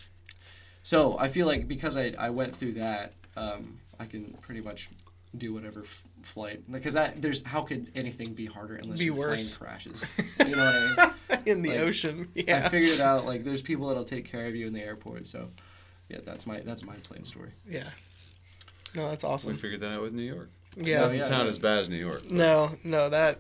So 0.85 1.19
I 1.19 1.29
feel 1.31 1.49
like 1.49 1.67
because 1.67 1.97
I, 1.97 2.15
I 2.17 2.31
went 2.31 2.55
through 2.55 2.75
that, 2.75 3.15
um, 3.37 3.81
I 3.99 4.05
can 4.07 4.35
pretty 4.41 4.61
much 4.61 4.89
do 5.37 5.55
whatever 5.55 5.83
f- 5.83 6.05
flight 6.23 6.61
because 6.71 6.95
that 6.95 7.23
there's 7.23 7.43
how 7.45 7.63
could 7.63 7.91
anything 7.95 8.35
be 8.35 8.47
harder 8.47 8.75
unless 8.77 8.99
Be 8.99 9.05
your 9.07 9.15
worse. 9.15 9.57
plane 9.57 9.69
crashes? 9.69 10.05
You 10.47 10.57
know 10.57 10.65
what 10.97 10.99
I 11.31 11.37
mean? 11.37 11.41
in 11.47 11.63
the 11.63 11.69
Like, 11.71 11.79
ocean. 11.81 12.29
I 12.37 12.69
figured 12.69 12.93
it 12.95 13.01
out. 13.01 13.25
Like 13.27 13.45
there's 13.45 13.63
people 13.63 13.87
that'll 13.89 14.05
take 14.05 14.25
care 14.25 14.47
of 14.47 14.57
you 14.57 14.67
in 14.67 14.73
the 14.73 14.83
airport. 14.83 15.27
So 15.29 15.49
yeah, 16.09 16.19
that's 16.25 16.47
my 16.47 16.61
that's 16.61 16.83
my 16.83 16.97
plane 16.97 17.25
story. 17.25 17.51
Yeah. 17.69 17.89
No, 18.97 19.09
that's 19.09 19.23
awesome. 19.23 19.53
We 19.53 19.57
figured 19.57 19.81
that 19.83 19.93
out 19.93 20.03
with 20.03 20.13
New 20.13 20.23
York. 20.25 20.51
Yeah. 20.77 20.97
No, 20.97 21.03
Doesn't 21.05 21.19
yeah, 21.19 21.25
sound 21.25 21.45
no. 21.45 21.51
as 21.51 21.59
bad 21.59 21.79
as 21.79 21.89
New 21.89 21.97
York. 21.97 22.29
No, 22.31 22.73
no, 22.85 23.09
that, 23.09 23.39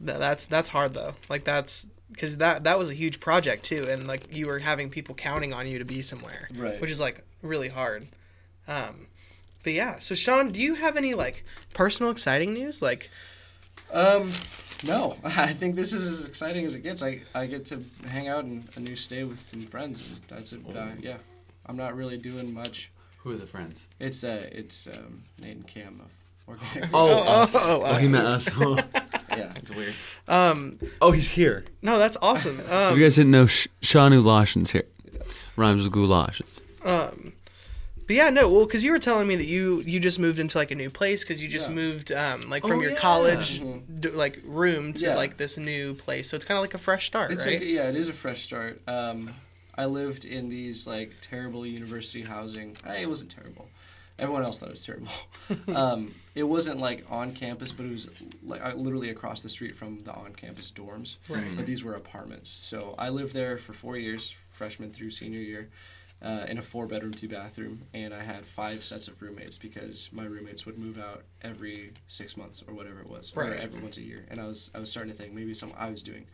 that 0.00 0.18
that's 0.18 0.46
that's 0.46 0.68
hard 0.68 0.94
though. 0.94 1.12
Like 1.28 1.44
that's 1.44 1.86
because 2.10 2.38
that 2.38 2.64
that 2.64 2.76
was 2.78 2.90
a 2.90 2.94
huge 2.94 3.20
project 3.20 3.62
too, 3.64 3.86
and 3.88 4.08
like 4.08 4.34
you 4.34 4.46
were 4.46 4.58
having 4.58 4.90
people 4.90 5.14
counting 5.14 5.52
on 5.52 5.68
you 5.68 5.78
to 5.78 5.84
be 5.84 6.02
somewhere, 6.02 6.48
Right. 6.56 6.80
Which 6.80 6.90
is 6.90 6.98
like 7.00 7.24
really 7.42 7.68
hard. 7.68 8.08
Um, 8.66 9.06
but 9.64 9.72
yeah. 9.72 9.98
So 9.98 10.14
Sean, 10.14 10.52
do 10.52 10.60
you 10.60 10.74
have 10.76 10.96
any 10.96 11.14
like 11.14 11.44
personal 11.72 12.12
exciting 12.12 12.54
news? 12.54 12.80
Like, 12.82 13.10
Um, 13.92 14.30
no, 14.86 15.16
I 15.24 15.52
think 15.54 15.74
this 15.76 15.92
is 15.92 16.06
as 16.06 16.26
exciting 16.26 16.66
as 16.66 16.74
it 16.74 16.80
gets. 16.80 17.02
I, 17.02 17.22
I 17.34 17.46
get 17.46 17.64
to 17.66 17.82
hang 18.08 18.28
out 18.28 18.44
in 18.44 18.64
a 18.76 18.80
new 18.80 18.96
stay 18.96 19.24
with 19.24 19.40
some 19.40 19.62
friends. 19.62 20.20
And 20.20 20.38
that's 20.38 20.52
it. 20.52 20.60
Uh, 20.76 20.86
yeah, 21.00 21.16
I'm 21.66 21.76
not 21.76 21.96
really 21.96 22.16
doing 22.18 22.52
much. 22.54 22.90
Who 23.18 23.30
are 23.32 23.36
the 23.36 23.46
friends? 23.46 23.88
It's 23.98 24.22
uh, 24.22 24.46
it's 24.52 24.86
um, 24.86 25.22
Nate 25.40 25.56
and 25.56 25.66
Cam 25.66 26.00
of 26.00 26.10
Organic. 26.46 26.90
Oh, 26.94 27.08
Oh, 27.08 27.42
us. 27.42 27.54
oh, 27.56 27.82
Oh, 27.84 27.94
he 27.94 28.06
us. 28.06 28.12
meant 28.12 28.26
us. 28.26 28.48
Oh, 28.56 28.76
yeah. 29.30 29.52
it's 29.56 29.70
weird. 29.74 29.94
um, 30.28 30.78
Oh, 31.00 31.10
he's 31.12 31.30
here. 31.30 31.64
no, 31.80 31.98
that's 31.98 32.18
awesome. 32.20 32.60
If 32.60 32.70
Um, 32.70 32.98
you 32.98 33.02
guys 33.04 33.16
didn't 33.16 33.30
know, 33.30 33.46
Sh- 33.46 33.68
Shanu 33.80 34.22
Lashon's 34.22 34.72
here. 34.72 34.84
Rhymes 35.56 35.84
with 35.84 35.92
goulash. 35.94 36.42
um, 36.84 37.32
but 38.06 38.16
yeah, 38.16 38.30
no, 38.30 38.50
well, 38.52 38.66
because 38.66 38.84
you 38.84 38.92
were 38.92 38.98
telling 38.98 39.26
me 39.26 39.36
that 39.36 39.46
you 39.46 39.80
you 39.82 40.00
just 40.00 40.18
moved 40.18 40.38
into 40.38 40.58
like 40.58 40.70
a 40.70 40.74
new 40.74 40.90
place 40.90 41.22
because 41.24 41.42
you 41.42 41.48
just 41.48 41.68
Yeah. 41.68 41.74
moved 41.74 42.12
um 42.12 42.48
like 42.50 42.62
from 42.62 42.78
Oh, 42.78 42.82
your 42.82 42.92
yeah. 42.92 42.96
college 42.98 43.60
Mhm. 43.60 44.00
d- 44.00 44.08
like 44.10 44.40
room 44.44 44.92
to 44.94 45.04
Yeah. 45.06 45.16
like 45.16 45.36
this 45.36 45.56
new 45.56 45.94
place. 45.94 46.28
So 46.30 46.36
it's 46.36 46.44
kind 46.44 46.56
of 46.58 46.62
like 46.62 46.74
a 46.74 46.78
fresh 46.78 47.06
start, 47.06 47.32
It's 47.32 47.46
right? 47.46 47.60
like 47.60 47.68
yeah, 47.68 47.88
it 47.88 47.96
is 47.96 48.08
a 48.08 48.12
fresh 48.12 48.42
start. 48.44 48.80
Um, 48.88 49.30
I 49.76 49.86
lived 49.86 50.24
in 50.24 50.48
these 50.50 50.86
like 50.86 51.12
terrible 51.20 51.66
university 51.66 52.22
housing. 52.22 52.76
Eh, 52.86 53.00
it 53.02 53.08
wasn't 53.08 53.30
terrible. 53.30 53.68
Everyone 54.16 54.44
else 54.44 54.60
thought 54.60 54.68
it 54.68 54.72
was 54.72 54.84
terrible. 54.84 55.08
um, 55.74 56.14
it 56.36 56.44
wasn't 56.44 56.78
like 56.78 57.04
on 57.10 57.32
campus, 57.32 57.72
but 57.72 57.84
it 57.86 57.90
was 57.92 58.08
like 58.46 58.62
literally 58.76 59.10
across 59.10 59.42
the 59.42 59.48
street 59.48 59.74
from 59.74 60.04
the 60.04 60.12
on-campus 60.12 60.70
dorms. 60.70 61.16
Right. 61.28 61.56
But 61.56 61.66
these 61.66 61.82
were 61.82 61.94
apartments. 61.94 62.60
So 62.62 62.94
I 62.96 63.08
lived 63.08 63.34
there 63.34 63.58
for 63.58 63.72
four 63.72 63.96
years, 63.96 64.32
freshman 64.50 64.92
through 64.92 65.10
senior 65.10 65.40
year, 65.40 65.68
uh, 66.24 66.46
in 66.48 66.56
a 66.58 66.62
four-bedroom, 66.62 67.12
two-bathroom, 67.12 67.78
and 67.92 68.14
I 68.14 68.22
had 68.22 68.46
five 68.46 68.82
sets 68.82 69.08
of 69.08 69.20
roommates 69.20 69.58
because 69.58 70.08
my 70.10 70.24
roommates 70.24 70.64
would 70.66 70.78
move 70.78 70.98
out 70.98 71.22
every 71.42 71.92
six 72.08 72.36
months 72.36 72.64
or 72.66 72.72
whatever 72.74 73.00
it 73.00 73.08
was, 73.10 73.32
or 73.36 73.42
Right. 73.44 73.60
every 73.60 73.80
once 73.80 73.98
a 73.98 74.02
year. 74.02 74.24
And 74.30 74.40
I 74.40 74.46
was 74.46 74.70
I 74.74 74.78
was 74.78 74.90
starting 74.90 75.12
to 75.12 75.18
think 75.18 75.32
maybe 75.34 75.52
something 75.54 75.78
I 75.78 75.90
was 75.90 76.02
doing 76.02 76.26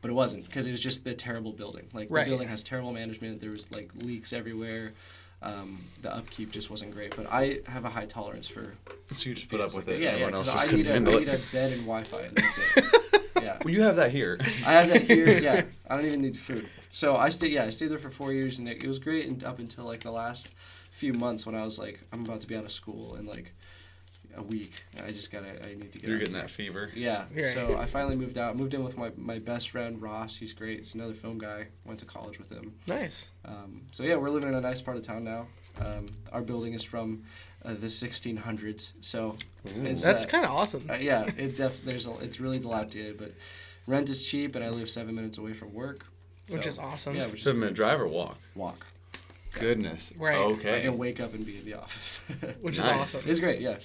but 0.00 0.12
it 0.12 0.14
wasn't 0.14 0.44
because 0.46 0.68
it 0.68 0.70
was 0.70 0.80
just 0.80 1.02
the 1.02 1.12
terrible 1.12 1.52
building. 1.52 1.84
Like 1.92 2.06
Right. 2.08 2.24
the 2.24 2.30
building 2.30 2.46
has 2.46 2.62
terrible 2.62 2.92
management. 2.92 3.40
There 3.40 3.50
was 3.50 3.68
like 3.72 3.90
leaks 3.96 4.32
everywhere. 4.32 4.92
Um, 5.42 5.80
the 6.02 6.14
upkeep 6.14 6.52
just 6.52 6.70
wasn't 6.70 6.92
great. 6.94 7.16
But 7.16 7.26
I 7.32 7.62
have 7.66 7.84
a 7.84 7.88
high 7.88 8.06
tolerance 8.06 8.46
for. 8.46 8.74
So 9.12 9.28
you 9.28 9.34
just 9.34 9.48
put 9.48 9.60
up 9.60 9.74
with 9.74 9.88
it. 9.88 9.98
Yeah, 10.00 10.10
yeah. 10.10 10.12
Everyone 10.12 10.34
else 10.34 10.46
'cause 10.50 10.54
just 10.62 10.66
I 10.66 10.70
couldn't 10.70 10.84
need, 10.84 10.86
a, 10.86 10.90
I 10.90 10.94
handle 10.94 11.18
need 11.18 11.28
it. 11.28 11.40
a 11.48 11.52
bed 11.52 11.72
and 11.72 11.80
Wi-Fi, 11.82 12.20
and 12.20 12.36
that's 12.36 12.58
it. 12.58 12.84
yeah, 13.42 13.58
Well, 13.64 13.74
you 13.74 13.82
have 13.82 13.96
that 13.96 14.12
here. 14.12 14.38
I 14.64 14.72
have 14.74 14.88
that 14.90 15.02
here. 15.02 15.26
Yeah, 15.42 15.62
I 15.90 15.96
don't 15.96 16.06
even 16.06 16.22
need 16.22 16.36
food. 16.38 16.68
So 16.90 17.16
I 17.16 17.28
stayed. 17.28 17.52
Yeah, 17.52 17.64
I 17.64 17.70
stayed 17.70 17.88
there 17.88 17.98
for 17.98 18.10
four 18.10 18.32
years, 18.32 18.58
and 18.58 18.68
it, 18.68 18.82
it 18.82 18.88
was 18.88 18.98
great. 18.98 19.26
And 19.26 19.42
up 19.44 19.58
until 19.58 19.84
like 19.84 20.00
the 20.00 20.10
last 20.10 20.50
few 20.90 21.12
months 21.12 21.46
when 21.46 21.54
I 21.54 21.64
was 21.64 21.78
like, 21.78 22.00
I'm 22.12 22.24
about 22.24 22.40
to 22.40 22.46
be 22.46 22.56
out 22.56 22.64
of 22.64 22.72
school 22.72 23.14
in 23.16 23.26
like 23.26 23.52
a 24.36 24.42
week. 24.42 24.82
I 25.04 25.10
just 25.10 25.30
gotta. 25.30 25.50
I 25.66 25.74
need 25.74 25.92
to 25.92 25.98
get. 25.98 26.08
You're 26.08 26.16
out 26.16 26.20
getting 26.20 26.34
here. 26.34 26.42
that 26.42 26.50
fever. 26.50 26.90
Yeah. 26.94 27.24
Right. 27.34 27.46
So 27.46 27.76
I 27.76 27.86
finally 27.86 28.16
moved 28.16 28.38
out. 28.38 28.56
Moved 28.56 28.74
in 28.74 28.84
with 28.84 28.96
my, 28.96 29.10
my 29.16 29.38
best 29.38 29.70
friend 29.70 30.00
Ross. 30.00 30.36
He's 30.36 30.52
great. 30.52 30.78
He's 30.78 30.94
another 30.94 31.14
film 31.14 31.38
guy. 31.38 31.68
Went 31.84 32.00
to 32.00 32.06
college 32.06 32.38
with 32.38 32.50
him. 32.50 32.74
Nice. 32.86 33.30
Um, 33.44 33.82
so 33.92 34.02
yeah, 34.02 34.16
we're 34.16 34.30
living 34.30 34.48
in 34.48 34.54
a 34.54 34.60
nice 34.60 34.80
part 34.80 34.96
of 34.96 35.02
town 35.02 35.24
now. 35.24 35.46
Um, 35.80 36.06
our 36.32 36.42
building 36.42 36.72
is 36.72 36.82
from 36.82 37.22
uh, 37.64 37.74
the 37.74 37.86
1600s. 37.86 38.92
So 39.00 39.36
it's, 39.64 40.02
That's 40.02 40.24
uh, 40.24 40.28
kind 40.28 40.44
of 40.44 40.50
awesome. 40.50 40.88
uh, 40.90 40.94
yeah, 40.94 41.28
it 41.36 41.56
def 41.56 41.84
there's 41.84 42.06
a, 42.06 42.16
it's 42.18 42.40
really 42.40 42.58
dilapidated, 42.58 43.18
but 43.18 43.32
rent 43.86 44.08
is 44.08 44.24
cheap, 44.24 44.56
and 44.56 44.64
I 44.64 44.70
live 44.70 44.90
seven 44.90 45.14
minutes 45.14 45.38
away 45.38 45.52
from 45.52 45.72
work. 45.72 46.06
Which 46.48 46.62
So, 46.64 46.68
is 46.68 46.78
awesome. 46.78 47.16
Yeah, 47.16 47.26
which 47.26 47.36
is 47.38 47.44
Seven 47.44 47.60
minute 47.60 47.74
drive 47.74 48.00
or 48.00 48.06
walk? 48.08 48.38
walk. 48.54 48.86
Goodness. 49.52 50.12
Right. 50.18 50.36
Okay. 50.38 50.68
I 50.70 50.72
Okay. 50.74 50.82
can 50.82 50.98
wake 50.98 51.20
up 51.20 51.34
and 51.34 51.44
be 51.44 51.56
in 51.58 51.64
the 51.64 51.74
office. 51.74 52.20
Which 52.60 52.78
is 52.78 52.86
awesome. 52.86 53.28
it's 53.28 53.40
great. 53.40 53.60
Yeah. 53.60 53.76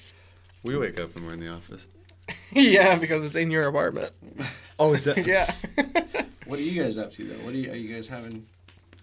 We 0.61 0.77
wake 0.77 0.99
up 0.99 1.15
and 1.15 1.25
we're 1.25 1.33
in 1.33 1.39
the 1.39 1.49
office. 1.49 1.87
yeah, 2.51 2.95
because 2.95 3.25
it's 3.25 3.35
in 3.35 3.49
your 3.51 3.67
apartment. 3.67 4.11
Oh, 4.79 4.93
is 4.93 5.03
that? 5.03 5.25
yeah. 5.27 5.53
What 6.47 6.57
are 6.59 6.61
you 6.63 6.81
guys 6.83 6.97
up 6.97 7.11
to 7.13 7.23
though? 7.23 7.45
What 7.45 7.53
are 7.53 7.57
you, 7.57 7.71
are 7.71 7.75
you 7.75 7.93
guys 7.93 8.07
having? 8.07 8.45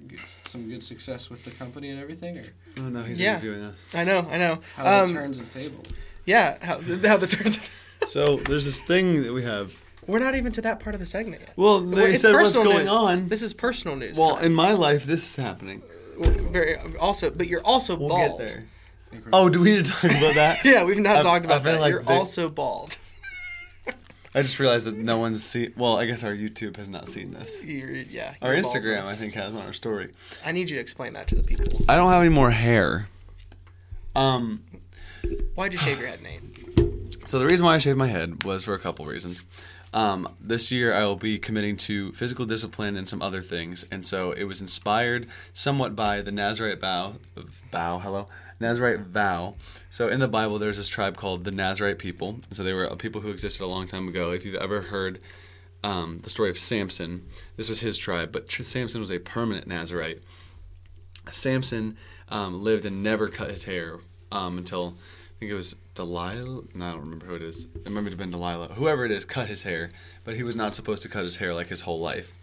good- 0.08 0.18
Some 0.46 0.68
good 0.68 0.82
success 0.82 1.30
with 1.30 1.44
the 1.44 1.50
company 1.52 1.90
and 1.90 2.00
everything, 2.00 2.38
or 2.38 2.44
Oh 2.78 2.88
no, 2.88 3.02
he's 3.02 3.20
Yeah. 3.20 3.32
interviewing 3.38 3.62
us. 3.62 3.84
I 3.94 4.02
know, 4.04 4.28
I 4.30 4.36
know. 4.38 4.58
how 4.76 4.82
the 4.84 4.90
Um, 5.12 5.14
turns 5.14 5.38
of 5.38 5.50
the 5.52 5.60
table? 5.60 5.82
yeah, 6.26 6.58
how, 6.64 6.74
how 7.08 7.16
the 7.16 7.26
turns. 7.28 7.58
So 8.06 8.36
there's 8.38 8.64
this 8.64 8.82
thing 8.82 9.22
that 9.22 9.32
we 9.32 9.42
have. 9.44 9.76
We're 10.10 10.18
not 10.18 10.34
even 10.34 10.52
to 10.52 10.60
that 10.62 10.80
part 10.80 10.94
of 10.94 11.00
the 11.00 11.06
segment 11.06 11.42
yet. 11.42 11.52
Well, 11.56 11.80
Well, 11.80 11.90
they 11.90 12.12
it's 12.12 12.22
said 12.22 12.32
what's 12.32 12.56
going 12.56 12.78
news. 12.78 12.90
on. 12.90 13.28
This 13.28 13.42
is 13.42 13.52
personal 13.54 13.96
news. 13.96 14.18
well, 14.18 14.36
time. 14.36 14.44
in 14.46 14.54
my 14.54 14.72
life, 14.72 15.04
this 15.04 15.22
is 15.24 15.36
happening. 15.36 15.82
very 16.18 16.76
also, 16.98 17.30
but 17.30 17.46
you're 17.46 17.62
also 17.64 17.96
We'll 17.96 18.08
bald. 18.10 18.38
get 18.40 18.48
there. 18.48 18.64
Oh, 19.32 19.48
do 19.48 19.60
we 19.60 19.72
need 19.76 19.84
to 19.86 19.90
talk 19.92 20.04
about 20.10 20.34
that? 20.34 20.58
Yeah, 20.64 20.84
we've 20.84 20.98
not 21.00 21.18
I- 21.18 21.22
talked 21.22 21.44
about 21.44 21.62
that. 21.64 21.80
like 21.80 21.90
you're 21.92 22.02
they- 22.02 22.14
also 22.14 22.48
bald. 22.48 22.98
I 24.34 24.42
just 24.42 24.60
realized 24.60 24.86
that 24.86 24.94
no 24.96 25.18
one's 25.18 25.42
seen. 25.42 25.72
Well, 25.76 25.96
I 25.96 26.06
guess 26.06 26.22
our 26.22 26.32
YouTube 26.32 26.76
has 26.76 26.88
not 26.88 27.08
seen 27.08 27.32
this. 27.32 27.64
You're, 27.64 27.90
yeah. 27.90 28.34
Our 28.40 28.54
your 28.54 28.62
Instagram, 28.62 29.04
I 29.04 29.14
think, 29.14 29.34
has 29.34 29.52
on 29.56 29.62
our 29.66 29.72
story. 29.72 30.10
I 30.44 30.52
need 30.52 30.70
you 30.70 30.76
to 30.76 30.80
explain 30.80 31.14
that 31.14 31.26
to 31.28 31.34
the 31.34 31.42
people. 31.42 31.66
I 31.88 31.96
don't 31.96 32.10
have 32.12 32.20
any 32.20 32.28
more 32.28 32.52
hair. 32.52 33.08
Um. 34.14 34.62
Why'd 35.56 35.72
you 35.72 35.78
shave 35.78 35.98
your 35.98 36.08
head, 36.08 36.20
Nate? 36.22 36.40
So 37.28 37.38
the 37.40 37.46
reason 37.46 37.66
why 37.66 37.74
I 37.74 37.78
shaved 37.78 37.98
my 37.98 38.06
head 38.06 38.44
was 38.44 38.64
for 38.64 38.74
a 38.74 38.78
couple 38.78 39.04
reasons. 39.06 39.42
Um, 39.92 40.28
this 40.40 40.70
year 40.70 40.94
I 40.94 41.04
will 41.04 41.16
be 41.16 41.38
committing 41.38 41.76
to 41.78 42.12
physical 42.12 42.46
discipline 42.46 42.96
and 42.96 43.08
some 43.08 43.22
other 43.22 43.42
things, 43.42 43.84
and 43.90 44.04
so 44.04 44.32
it 44.32 44.44
was 44.44 44.60
inspired 44.60 45.26
somewhat 45.52 45.96
by 45.96 46.22
the 46.22 46.30
Nazarite 46.30 46.80
vow. 46.80 47.14
Vow, 47.72 47.98
hello, 47.98 48.28
Nazarite 48.60 49.00
vow. 49.00 49.54
So 49.88 50.08
in 50.08 50.20
the 50.20 50.28
Bible, 50.28 50.58
there's 50.58 50.76
this 50.76 50.88
tribe 50.88 51.16
called 51.16 51.44
the 51.44 51.50
Nazarite 51.50 51.98
people. 51.98 52.40
So 52.50 52.62
they 52.62 52.72
were 52.72 52.84
a 52.84 52.96
people 52.96 53.22
who 53.22 53.30
existed 53.30 53.64
a 53.64 53.66
long 53.66 53.88
time 53.88 54.06
ago. 54.06 54.30
If 54.30 54.44
you've 54.44 54.54
ever 54.54 54.82
heard 54.82 55.18
um, 55.82 56.20
the 56.22 56.30
story 56.30 56.50
of 56.50 56.58
Samson, 56.58 57.26
this 57.56 57.68
was 57.68 57.80
his 57.80 57.98
tribe, 57.98 58.30
but 58.30 58.50
Samson 58.50 59.00
was 59.00 59.10
a 59.10 59.18
permanent 59.18 59.66
Nazarite. 59.66 60.20
Samson 61.32 61.96
um, 62.28 62.62
lived 62.62 62.84
and 62.84 63.02
never 63.02 63.28
cut 63.28 63.50
his 63.50 63.64
hair 63.64 63.98
um, 64.30 64.58
until 64.58 64.94
think 65.40 65.52
it 65.52 65.54
was 65.54 65.74
Delilah. 65.94 66.64
No, 66.74 66.84
I 66.84 66.90
don't 66.90 67.00
remember 67.00 67.24
who 67.24 67.34
it 67.34 67.42
is. 67.42 67.66
It 67.86 67.90
to 67.90 68.16
been 68.16 68.30
Delilah. 68.30 68.74
Whoever 68.74 69.06
it 69.06 69.10
is 69.10 69.24
cut 69.24 69.48
his 69.48 69.62
hair, 69.62 69.90
but 70.22 70.36
he 70.36 70.42
was 70.42 70.54
not 70.54 70.74
supposed 70.74 71.02
to 71.02 71.08
cut 71.08 71.24
his 71.24 71.36
hair 71.36 71.54
like 71.54 71.68
his 71.68 71.80
whole 71.80 71.98
life. 71.98 72.34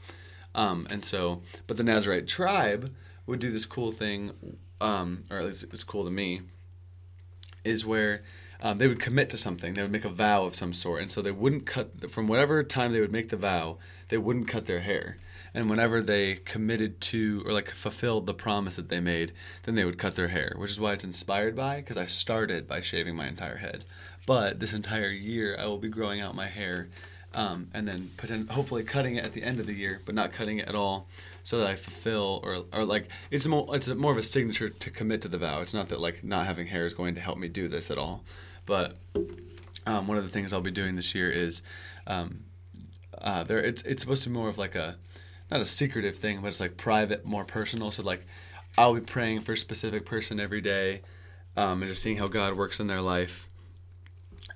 Um, 0.56 0.88
and 0.90 1.04
so, 1.04 1.44
but 1.68 1.78
the 1.78 1.84
Nazarite 1.84 2.28
tribe 2.28 2.92
would 3.28 3.40
do 3.40 3.52
this 3.52 3.68
cool 3.68 3.92
thing, 3.92 4.58
um, 4.82 5.26
or 5.30 5.38
at 5.38 5.46
least 5.46 5.66
it's 5.66 5.84
cool 5.84 6.06
to 6.06 6.10
me, 6.10 6.42
is 7.64 7.86
where 7.86 8.24
um, 8.62 8.78
they 8.78 8.88
would 8.88 9.00
commit 9.00 9.30
to 9.30 9.38
something. 9.38 9.76
They 9.76 9.84
would 9.84 9.92
make 9.92 10.06
a 10.06 10.10
vow 10.10 10.46
of 10.46 10.56
some 10.56 10.74
sort, 10.74 11.04
and 11.04 11.12
so 11.12 11.22
they 11.22 11.30
wouldn't 11.30 11.68
cut 11.68 12.10
from 12.10 12.28
whatever 12.28 12.64
time 12.64 12.94
they 12.94 13.00
would 13.00 13.12
make 13.12 13.30
the 13.30 13.38
vow. 13.38 13.78
They 14.10 14.18
wouldn't 14.18 14.48
cut 14.48 14.66
their 14.66 14.80
hair, 14.80 15.18
and 15.58 15.72
whenever 15.72 16.04
they 16.04 16.36
committed 16.36 17.02
to 17.02 17.42
or 17.44 17.52
like 17.52 17.72
fulfilled 17.72 18.28
the 18.28 18.34
promise 18.34 18.76
that 18.76 18.90
they 18.90 19.00
made, 19.00 19.32
then 19.64 19.74
they 19.74 19.84
would 19.84 19.98
cut 19.98 20.16
their 20.16 20.28
hair. 20.28 20.54
Which 20.56 20.70
is 20.70 20.80
why 20.80 20.94
it's 20.94 21.04
inspired 21.04 21.56
by 21.56 21.78
because 21.78 21.98
I 21.98 22.06
started 22.06 22.68
by 22.68 22.80
shaving 22.80 23.16
my 23.16 23.28
entire 23.28 23.58
head, 23.58 23.84
but 24.28 24.60
this 24.60 24.72
entire 24.72 25.10
year 25.10 25.58
I 25.60 25.66
will 25.66 25.80
be 25.80 25.90
growing 25.90 26.22
out 26.22 26.36
my 26.36 26.46
hair. 26.46 26.90
Um, 27.34 27.70
and 27.74 27.88
then 27.88 28.12
hopefully 28.52 28.84
cutting 28.84 29.16
it 29.16 29.26
at 29.26 29.34
the 29.34 29.44
end 29.44 29.60
of 29.60 29.66
the 29.66 29.74
year, 29.74 30.00
but 30.06 30.16
not 30.16 30.32
cutting 30.32 30.60
it 30.60 30.68
at 30.68 30.76
all, 30.76 31.08
so 31.44 31.58
that 31.58 31.68
I 31.68 31.76
fulfill 31.76 32.40
or 32.44 32.64
or 32.72 32.86
like 32.86 33.08
it's 33.32 33.48
more 33.48 33.76
it's 33.76 33.88
more 33.88 34.12
of 34.12 34.18
a 34.18 34.24
signature 34.24 34.70
to 34.70 34.92
commit 34.92 35.22
to 35.24 35.28
the 35.28 35.40
vow. 35.40 35.62
It's 35.62 35.74
not 35.74 35.90
that 35.90 36.00
like 36.00 36.24
not 36.24 36.46
having 36.46 36.68
hair 36.68 36.86
is 36.86 36.94
going 36.94 37.16
to 37.16 37.22
help 37.22 37.40
me 37.40 37.48
do 37.48 37.68
this 37.68 37.90
at 37.90 37.98
all, 37.98 38.24
but 38.68 38.98
um, 39.88 40.08
one 40.08 40.18
of 40.18 40.24
the 40.24 40.30
things 40.30 40.54
I'll 40.54 40.62
be 40.62 40.72
doing 40.72 40.96
this 40.96 41.14
year 41.16 41.32
is 41.32 41.64
um, 42.06 42.44
uh, 43.22 43.44
there 43.44 43.60
it's 43.60 43.82
it's 43.84 44.02
supposed 44.02 44.24
to 44.24 44.30
be 44.30 44.36
more 44.36 44.50
of 44.50 44.58
like 44.58 44.76
a 44.76 44.98
not 45.50 45.62
a 45.62 45.66
secretive 45.66 46.18
thing, 46.18 46.42
but 46.42 46.48
it's 46.48 46.60
like 46.60 46.78
private, 46.78 47.26
more 47.26 47.46
personal. 47.46 47.92
So 47.92 48.04
like 48.04 48.26
I'll 48.78 48.94
be 48.94 49.02
praying 49.02 49.42
for 49.42 49.54
a 49.54 49.58
specific 49.58 50.06
person 50.06 50.40
every 50.40 50.62
day, 50.62 51.02
um, 51.56 51.82
and 51.82 51.90
just 51.90 52.04
seeing 52.04 52.18
how 52.18 52.28
God 52.28 52.56
works 52.56 52.80
in 52.80 52.88
their 52.88 53.02
life. 53.02 53.48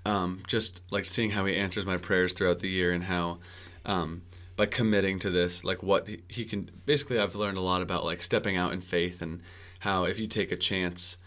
Um, 0.06 0.42
just 0.48 0.82
like 0.92 1.06
seeing 1.06 1.32
how 1.32 1.46
He 1.46 1.56
answers 1.56 1.86
my 1.86 1.98
prayers 1.98 2.34
throughout 2.34 2.60
the 2.60 2.70
year, 2.70 2.92
and 2.92 3.06
how 3.06 3.40
um, 3.86 4.24
by 4.56 4.66
committing 4.66 5.20
to 5.20 5.30
this, 5.30 5.64
like 5.64 5.82
what 5.82 6.08
he, 6.08 6.22
he 6.28 6.46
can. 6.46 6.70
Basically, 6.86 7.20
I've 7.20 7.36
learned 7.36 7.58
a 7.58 7.62
lot 7.62 7.82
about 7.82 8.04
like 8.04 8.22
stepping 8.22 8.58
out 8.58 8.74
in 8.74 8.82
faith, 8.82 9.22
and 9.22 9.42
how 9.80 10.04
if 10.04 10.20
you 10.20 10.28
take 10.28 10.52
a 10.52 10.56
chance 10.56 11.18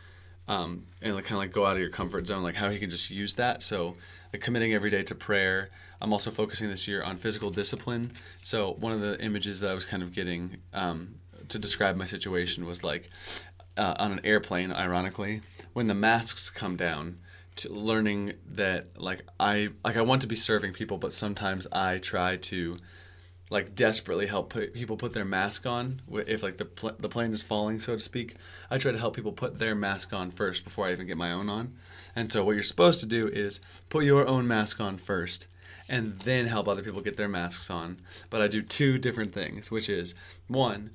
um, 0.46 0.86
and 1.02 1.14
like 1.14 1.24
kind 1.24 1.36
of 1.36 1.38
like 1.38 1.52
go 1.52 1.66
out 1.66 1.74
of 1.74 1.80
your 1.80 1.90
comfort 1.90 2.26
zone, 2.26 2.42
like 2.42 2.54
how 2.54 2.70
he 2.70 2.78
can 2.78 2.90
just 2.90 3.10
use 3.10 3.34
that. 3.34 3.62
So 3.62 3.96
committing 4.38 4.74
every 4.74 4.90
day 4.90 5.02
to 5.02 5.14
prayer. 5.14 5.70
I'm 6.00 6.12
also 6.12 6.30
focusing 6.30 6.68
this 6.68 6.86
year 6.86 7.02
on 7.02 7.16
physical 7.16 7.50
discipline. 7.50 8.12
So 8.42 8.74
one 8.74 8.92
of 8.92 9.00
the 9.00 9.20
images 9.20 9.60
that 9.60 9.70
I 9.70 9.74
was 9.74 9.86
kind 9.86 10.02
of 10.02 10.12
getting 10.12 10.58
um, 10.72 11.16
to 11.48 11.58
describe 11.58 11.96
my 11.96 12.04
situation 12.04 12.66
was 12.66 12.82
like 12.82 13.10
uh, 13.76 13.94
on 13.98 14.12
an 14.12 14.20
airplane, 14.24 14.72
ironically, 14.72 15.40
when 15.72 15.86
the 15.86 15.94
masks 15.94 16.50
come 16.50 16.76
down. 16.76 17.18
To 17.58 17.72
learning 17.72 18.32
that 18.50 19.00
like 19.00 19.22
I 19.38 19.68
like 19.84 19.96
I 19.96 20.02
want 20.02 20.22
to 20.22 20.26
be 20.26 20.34
serving 20.34 20.72
people, 20.72 20.98
but 20.98 21.12
sometimes 21.12 21.68
I 21.70 21.98
try 21.98 22.36
to 22.36 22.74
like 23.50 23.74
desperately 23.74 24.26
help 24.26 24.50
put, 24.50 24.74
people 24.74 24.96
put 24.96 25.12
their 25.12 25.24
mask 25.24 25.66
on 25.66 26.00
if 26.26 26.42
like 26.42 26.56
the 26.56 26.64
pl- 26.64 26.96
the 26.98 27.08
plane 27.08 27.32
is 27.32 27.42
falling 27.42 27.78
so 27.78 27.94
to 27.94 28.00
speak 28.00 28.34
i 28.70 28.78
try 28.78 28.90
to 28.90 28.98
help 28.98 29.14
people 29.14 29.32
put 29.32 29.58
their 29.58 29.74
mask 29.74 30.12
on 30.12 30.30
first 30.30 30.64
before 30.64 30.86
i 30.86 30.92
even 30.92 31.06
get 31.06 31.16
my 31.16 31.30
own 31.30 31.48
on 31.48 31.74
and 32.16 32.30
so 32.30 32.44
what 32.44 32.52
you're 32.52 32.62
supposed 32.62 33.00
to 33.00 33.06
do 33.06 33.28
is 33.28 33.60
put 33.88 34.04
your 34.04 34.26
own 34.26 34.46
mask 34.46 34.80
on 34.80 34.96
first 34.98 35.48
and 35.88 36.20
then 36.20 36.46
help 36.46 36.68
other 36.68 36.82
people 36.82 37.00
get 37.00 37.16
their 37.16 37.28
masks 37.28 37.70
on. 37.70 38.00
But 38.30 38.40
i 38.40 38.48
do 38.48 38.62
two 38.62 38.98
different 38.98 39.32
things 39.32 39.70
which 39.70 39.88
is 39.88 40.14
one 40.48 40.90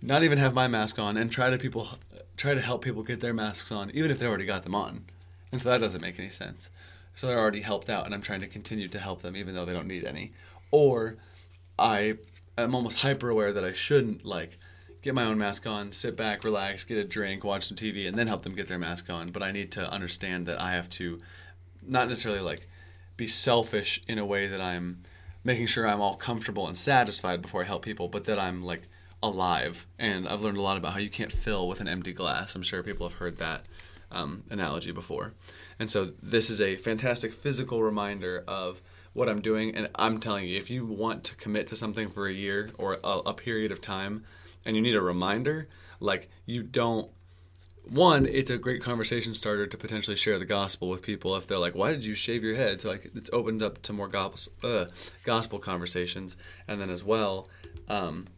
not 0.00 0.24
even 0.24 0.38
have 0.38 0.54
my 0.54 0.66
mask 0.66 0.98
on 0.98 1.16
and 1.16 1.30
try 1.30 1.48
to 1.48 1.58
people 1.58 1.88
try 2.36 2.54
to 2.54 2.60
help 2.60 2.82
people 2.82 3.02
get 3.02 3.20
their 3.20 3.34
masks 3.34 3.70
on 3.70 3.90
even 3.92 4.10
if 4.10 4.18
they 4.18 4.26
already 4.26 4.46
got 4.46 4.62
them 4.64 4.74
on. 4.74 5.04
And 5.50 5.60
so 5.60 5.70
that 5.70 5.80
doesn't 5.80 6.00
make 6.00 6.18
any 6.18 6.30
sense. 6.30 6.70
So 7.14 7.26
they're 7.26 7.38
already 7.38 7.60
helped 7.60 7.90
out 7.90 8.04
and 8.04 8.14
i'm 8.14 8.22
trying 8.22 8.40
to 8.40 8.46
continue 8.46 8.88
to 8.88 8.98
help 8.98 9.22
them 9.22 9.36
even 9.36 9.54
though 9.54 9.64
they 9.64 9.72
don't 9.72 9.86
need 9.86 10.04
any. 10.04 10.32
Or 10.70 11.16
I 11.78 12.18
am 12.58 12.74
almost 12.74 13.00
hyper 13.00 13.28
aware 13.28 13.52
that 13.52 13.64
I 13.64 13.72
shouldn't 13.72 14.24
like 14.24 14.58
get 15.02 15.14
my 15.14 15.24
own 15.24 15.36
mask 15.36 15.66
on, 15.66 15.92
sit 15.92 16.16
back, 16.16 16.44
relax, 16.44 16.84
get 16.84 16.98
a 16.98 17.04
drink, 17.04 17.44
watch 17.44 17.66
some 17.66 17.76
TV, 17.76 18.06
and 18.06 18.16
then 18.16 18.28
help 18.28 18.42
them 18.42 18.54
get 18.54 18.68
their 18.68 18.78
mask 18.78 19.10
on. 19.10 19.28
But 19.28 19.42
I 19.42 19.50
need 19.50 19.72
to 19.72 19.90
understand 19.90 20.46
that 20.46 20.60
I 20.60 20.72
have 20.72 20.88
to 20.90 21.20
not 21.86 22.08
necessarily 22.08 22.40
like 22.40 22.68
be 23.16 23.26
selfish 23.26 24.02
in 24.06 24.18
a 24.18 24.24
way 24.24 24.46
that 24.46 24.60
I'm 24.60 25.02
making 25.44 25.66
sure 25.66 25.86
I'm 25.86 26.00
all 26.00 26.14
comfortable 26.14 26.68
and 26.68 26.76
satisfied 26.76 27.42
before 27.42 27.62
I 27.62 27.66
help 27.66 27.84
people, 27.84 28.08
but 28.08 28.24
that 28.24 28.38
I'm 28.38 28.62
like 28.62 28.82
alive. 29.22 29.86
And 29.98 30.28
I've 30.28 30.40
learned 30.40 30.56
a 30.56 30.62
lot 30.62 30.76
about 30.76 30.92
how 30.92 31.00
you 31.00 31.10
can't 31.10 31.32
fill 31.32 31.68
with 31.68 31.80
an 31.80 31.88
empty 31.88 32.12
glass. 32.12 32.54
I'm 32.54 32.62
sure 32.62 32.82
people 32.82 33.08
have 33.08 33.18
heard 33.18 33.38
that 33.38 33.66
um, 34.12 34.44
analogy 34.50 34.92
before. 34.92 35.32
And 35.78 35.90
so 35.90 36.12
this 36.22 36.48
is 36.48 36.60
a 36.60 36.76
fantastic 36.76 37.32
physical 37.32 37.82
reminder 37.82 38.44
of 38.46 38.82
what 39.14 39.28
I'm 39.28 39.40
doing. 39.40 39.74
And 39.74 39.88
I'm 39.96 40.20
telling 40.20 40.46
you, 40.46 40.56
if 40.56 40.70
you 40.70 40.86
want 40.86 41.24
to 41.24 41.36
commit 41.36 41.66
to 41.68 41.76
something 41.76 42.08
for 42.08 42.28
a 42.28 42.32
year 42.32 42.70
or 42.78 42.98
a, 43.02 43.18
a 43.26 43.34
period 43.34 43.72
of 43.72 43.80
time 43.80 44.24
and 44.64 44.76
you 44.76 44.82
need 44.82 44.94
a 44.94 45.00
reminder, 45.00 45.68
like 46.00 46.28
you 46.46 46.62
don't 46.62 47.10
one, 47.84 48.26
it's 48.26 48.50
a 48.50 48.58
great 48.58 48.80
conversation 48.80 49.34
starter 49.34 49.66
to 49.66 49.76
potentially 49.76 50.16
share 50.16 50.38
the 50.38 50.44
gospel 50.44 50.88
with 50.88 51.02
people 51.02 51.36
if 51.36 51.46
they're 51.46 51.58
like, 51.58 51.74
"Why 51.74 51.90
did 51.90 52.04
you 52.04 52.14
shave 52.14 52.44
your 52.44 52.54
head?" 52.54 52.80
So 52.80 52.88
like, 52.88 53.10
it's 53.14 53.30
opened 53.32 53.62
up 53.62 53.82
to 53.82 53.92
more 53.92 54.08
gospel 54.08 54.52
uh, 54.62 54.86
gospel 55.24 55.58
conversations, 55.58 56.36
and 56.68 56.80
then 56.80 56.90
as 56.90 57.02
well, 57.02 57.48
um, 57.88 58.28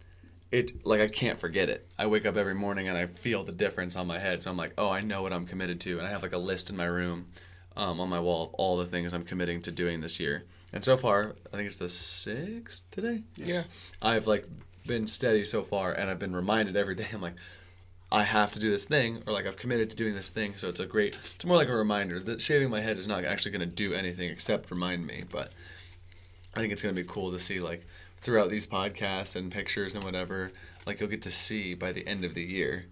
it 0.50 0.84
like 0.86 1.00
I 1.00 1.08
can't 1.08 1.38
forget 1.38 1.68
it. 1.68 1.86
I 1.98 2.06
wake 2.06 2.24
up 2.24 2.36
every 2.36 2.54
morning 2.54 2.88
and 2.88 2.96
I 2.96 3.06
feel 3.06 3.44
the 3.44 3.52
difference 3.52 3.96
on 3.96 4.06
my 4.06 4.18
head. 4.18 4.42
So 4.42 4.50
I'm 4.50 4.56
like, 4.56 4.72
"Oh, 4.78 4.88
I 4.88 5.02
know 5.02 5.22
what 5.22 5.32
I'm 5.32 5.46
committed 5.46 5.80
to," 5.82 5.98
and 5.98 6.06
I 6.06 6.10
have 6.10 6.22
like 6.22 6.32
a 6.32 6.38
list 6.38 6.70
in 6.70 6.76
my 6.76 6.86
room, 6.86 7.26
um, 7.76 8.00
on 8.00 8.08
my 8.08 8.20
wall 8.20 8.46
of 8.46 8.54
all 8.54 8.76
the 8.78 8.86
things 8.86 9.12
I'm 9.12 9.24
committing 9.24 9.60
to 9.62 9.72
doing 9.72 10.00
this 10.00 10.18
year. 10.18 10.44
And 10.72 10.82
so 10.82 10.96
far, 10.96 11.36
I 11.52 11.56
think 11.56 11.68
it's 11.68 11.76
the 11.76 11.88
sixth 11.88 12.90
today. 12.90 13.22
Yeah. 13.36 13.64
I've 14.02 14.26
like 14.26 14.46
been 14.86 15.06
steady 15.06 15.44
so 15.44 15.62
far, 15.62 15.92
and 15.92 16.10
I've 16.10 16.18
been 16.18 16.34
reminded 16.34 16.76
every 16.76 16.94
day. 16.94 17.06
I'm 17.12 17.20
like, 17.20 17.36
I 18.12 18.24
have 18.24 18.52
to 18.52 18.60
do 18.60 18.70
this 18.70 18.84
thing, 18.84 19.22
or 19.26 19.32
like 19.32 19.46
I've 19.46 19.56
committed 19.56 19.90
to 19.90 19.96
doing 19.96 20.14
this 20.14 20.28
thing. 20.28 20.54
So 20.56 20.68
it's 20.68 20.80
a 20.80 20.86
great. 20.86 21.18
It's 21.34 21.44
more 21.44 21.56
like 21.56 21.68
a 21.68 21.74
reminder 21.74 22.20
that 22.20 22.40
shaving 22.40 22.70
my 22.70 22.80
head 22.80 22.96
is 22.96 23.08
not 23.08 23.24
actually 23.24 23.52
going 23.52 23.68
to 23.68 23.74
do 23.74 23.94
anything 23.94 24.30
except 24.30 24.70
remind 24.70 25.06
me. 25.06 25.24
But 25.30 25.50
I 26.54 26.60
think 26.60 26.72
it's 26.72 26.82
going 26.82 26.94
to 26.94 27.02
be 27.02 27.08
cool 27.08 27.32
to 27.32 27.38
see 27.38 27.60
like 27.60 27.84
throughout 28.20 28.50
these 28.50 28.66
podcasts 28.66 29.36
and 29.36 29.50
pictures 29.50 29.94
and 29.94 30.04
whatever. 30.04 30.52
Like 30.86 31.00
you'll 31.00 31.10
get 31.10 31.22
to 31.22 31.30
see 31.30 31.74
by 31.74 31.92
the 31.92 32.06
end 32.06 32.24
of 32.24 32.34
the 32.34 32.44
year, 32.44 32.86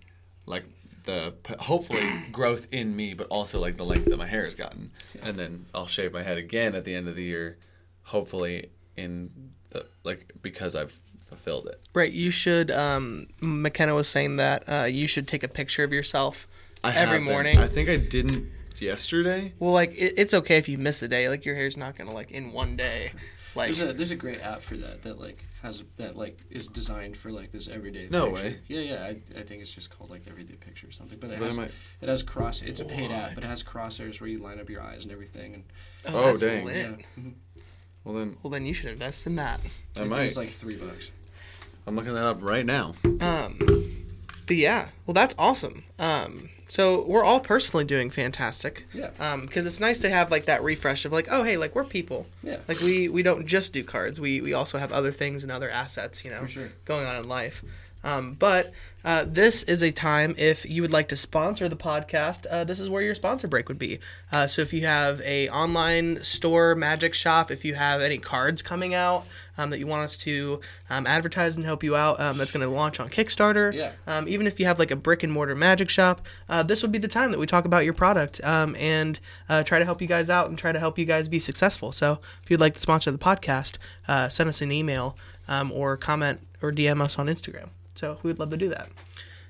like 0.47 0.64
the 1.05 1.35
hopefully 1.61 2.09
growth 2.33 2.67
in 2.73 2.97
me, 2.97 3.14
but 3.14 3.27
also 3.29 3.61
like 3.61 3.77
the 3.77 3.85
length 3.85 4.07
that 4.07 4.19
my 4.19 4.27
hair 4.27 4.45
has 4.45 4.55
gotten, 4.55 4.90
and 5.23 5.37
then 5.37 5.67
I'll 5.75 5.87
shave 5.87 6.12
my 6.12 6.23
head 6.23 6.38
again 6.38 6.75
at 6.75 6.85
the 6.85 6.95
end 6.95 7.09
of 7.09 7.17
the 7.17 7.25
year 7.25 7.59
hopefully 8.05 8.71
in 8.97 9.31
the 9.71 9.87
like 10.05 10.33
because 10.43 10.75
I've 10.75 10.99
fulfilled 11.37 11.66
it. 11.68 11.81
Right. 11.95 12.12
You 12.12 12.31
should. 12.31 12.71
Um, 12.71 13.27
McKenna 13.40 13.95
was 13.95 14.09
saying 14.09 14.37
that 14.37 14.64
uh, 14.68 14.85
you 14.85 15.07
should 15.07 15.27
take 15.27 15.42
a 15.42 15.49
picture 15.49 15.85
of 15.85 15.92
yourself 15.92 16.47
I 16.85 16.90
every 16.90 17.01
have 17.01 17.11
been. 17.11 17.25
morning. 17.25 17.59
I 17.59 17.68
think 17.68 17.88
I 17.88 17.97
didn't 17.97 18.51
yesterday. 18.79 19.53
well, 19.59 19.73
like 19.73 19.92
it, 19.92 20.14
it's 20.16 20.35
okay 20.35 20.57
if 20.57 20.68
you 20.68 20.79
miss 20.79 21.03
a 21.03 21.09
day. 21.09 21.29
Like 21.29 21.45
your 21.45 21.55
hair's 21.55 21.77
not 21.77 21.97
gonna 21.97 22.12
like 22.12 22.31
in 22.31 22.53
one 22.53 22.77
day. 22.77 23.12
Like 23.55 23.66
There's 23.68 23.83
a 23.83 23.92
there's 23.92 24.11
a 24.11 24.16
great 24.16 24.40
app 24.42 24.62
for 24.62 24.77
that 24.79 25.03
that 25.03 25.21
like 25.21 25.45
has 25.62 25.83
that 25.97 26.16
like 26.16 26.38
is 26.51 26.68
designed 26.68 27.16
for 27.18 27.31
like 27.31 27.53
this 27.53 27.68
everyday. 27.68 28.09
No 28.11 28.31
picture. 28.31 28.45
way. 28.47 28.59
Yeah, 28.66 28.81
yeah. 28.81 29.05
I, 29.05 29.09
I 29.38 29.42
think 29.42 29.61
it's 29.61 29.71
just 29.73 29.90
called 29.90 30.09
like 30.11 30.23
everyday 30.27 30.55
picture 30.55 30.88
or 30.88 30.90
something. 30.92 31.18
But 31.21 31.31
it 31.33 31.38
But 31.38 31.45
has 31.45 31.59
might- 31.59 31.71
it 32.01 32.09
has 32.09 32.23
cross. 32.23 32.62
It's 32.62 32.81
a 32.81 32.85
paid 32.87 33.11
app, 33.11 33.35
but 33.35 33.45
it 33.45 33.49
has 33.49 33.62
crosshairs 33.62 34.21
where 34.23 34.29
you 34.31 34.38
line 34.38 34.59
up 34.59 34.71
your 34.71 34.81
eyes 34.81 35.05
and 35.05 35.12
everything. 35.12 35.55
And 35.55 35.64
Oh, 36.07 36.25
that's 36.29 36.40
dang. 36.40 36.64
lit. 36.64 36.77
yeah, 36.77 36.92
Mhm. 37.23 37.35
Well 38.05 38.14
then 38.14 38.37
Well, 38.42 38.51
then 38.51 38.64
you 38.66 38.73
should 38.75 38.88
invest 38.90 39.27
in 39.27 39.37
that. 39.37 39.61
I 39.97 40.05
might. 40.05 40.23
It's 40.25 40.37
like 40.38 40.49
three 40.51 40.77
bucks. 40.77 41.11
I'm 41.87 41.97
looking 41.97 42.14
that 42.14 42.25
up 42.25 42.38
right 42.40 42.64
now. 42.64 42.95
Um, 43.21 43.59
but 44.47 44.57
yeah, 44.57 44.88
well, 45.07 45.14
that's 45.14 45.35
awesome. 45.38 45.85
Um, 45.99 46.49
so 46.68 47.05
we're 47.07 47.25
all 47.25 47.40
personally 47.40 47.85
doing 47.85 48.11
fantastic. 48.11 48.87
Yeah. 48.95 49.11
Um, 49.21 49.42
because 49.42 49.66
it's 49.66 49.81
nice 49.81 49.99
to 50.01 50.09
have 50.11 50.31
like 50.31 50.47
that 50.47 50.62
refresh 50.62 51.05
of 51.05 51.12
like, 51.12 51.29
oh 51.31 51.42
hey, 51.42 51.57
like 51.57 51.75
we're 51.75 51.85
people. 51.85 52.27
Yeah. 52.42 52.59
Like 52.66 52.81
we 52.81 53.09
we 53.09 53.23
don't 53.23 53.47
just 53.47 53.73
do 53.73 53.85
cards. 53.85 54.21
We 54.21 54.40
we 54.40 54.55
also 54.55 54.79
have 54.79 54.90
other 54.90 55.12
things 55.12 55.42
and 55.42 55.53
other 55.53 55.68
assets, 55.68 56.25
you 56.25 56.31
know, 56.31 56.47
sure. 56.47 56.73
going 56.85 57.07
on 57.07 57.16
in 57.16 57.29
life. 57.29 57.62
Um, 58.05 58.35
but 58.35 58.73
uh, 59.05 59.25
this 59.27 59.62
is 59.65 59.83
a 59.83 59.91
time 59.91 60.35
if 60.38 60.69
you 60.69 60.83
would 60.83 60.93
like 60.93 61.09
to 61.09 61.17
sponsor 61.17 61.69
the 61.69 61.77
podcast. 61.77 62.47
Uh, 62.51 62.65
this 62.65 62.79
is 62.79 62.88
where 62.88 63.03
your 63.03 63.15
sponsor 63.15 63.49
break 63.49 63.69
would 63.69 63.79
be. 63.79 63.99
Uh, 64.31 64.47
so 64.47 64.62
if 64.62 64.73
you 64.73 64.87
have 64.87 65.21
a 65.23 65.49
online 65.49 66.23
store, 66.23 66.75
magic 66.75 67.15
shop, 67.15 67.51
if 67.51 67.65
you 67.65 67.75
have 67.75 68.01
any 68.01 68.19
cards 68.19 68.62
coming 68.62 68.95
out 68.95 69.27
um, 69.59 69.71
that 69.71 69.79
you 69.79 69.87
want 69.87 70.05
us 70.05 70.17
to 70.19 70.61
um, 70.88 71.07
advertise 71.07 71.57
and 71.57 71.65
help 71.65 71.83
you 71.83 71.97
out, 71.97 72.21
um, 72.21 72.38
that's 72.38 72.53
going 72.53 72.65
to 72.65 72.73
launch 72.73 73.01
on 73.01 73.09
Kickstarter. 73.09 73.73
Yeah. 73.73 73.93
Um, 74.07 74.29
even 74.29 74.47
if 74.47 74.61
you 74.61 74.67
have 74.67 74.79
like 74.79 74.91
a 74.91 74.97
brick 74.97 75.23
and 75.23 75.33
mortar 75.33 75.57
magic 75.57 75.91
shop, 75.91 76.27
uh, 76.49 76.62
this 76.62 76.83
would 76.83 76.93
be 76.93 76.99
the 76.99 77.09
time 77.09 77.33
that 77.33 77.38
we 77.38 77.47
talk 77.47 77.65
about 77.65 77.85
your 77.85 77.95
product 77.95 78.41
um, 78.45 78.77
and 78.79 79.19
uh, 79.49 79.65
try 79.65 79.79
to 79.79 79.85
help 79.85 80.01
you 80.01 80.09
guys 80.09 80.31
out 80.31 80.49
and 80.49 80.57
try 80.57 80.71
to 80.71 80.79
help 80.79 80.99
you 80.99 81.05
guys 81.05 81.29
be 81.29 81.38
successful. 81.41 81.91
So 81.91 82.21
if 82.43 82.51
you'd 82.51 82.61
like 82.61 82.75
to 82.75 82.81
sponsor 82.81 83.11
the 83.11 83.19
podcast, 83.19 83.79
uh, 84.07 84.29
send 84.29 84.49
us 84.49 84.62
an 84.62 84.71
email 84.71 85.17
um, 85.49 85.73
or 85.73 85.97
comment 85.97 86.41
or 86.62 86.71
DM 86.71 87.01
us 87.01 87.19
on 87.19 87.27
Instagram. 87.27 87.71
So 87.95 88.19
we 88.23 88.29
would 88.29 88.39
love 88.39 88.51
to 88.51 88.57
do 88.57 88.69
that. 88.69 88.89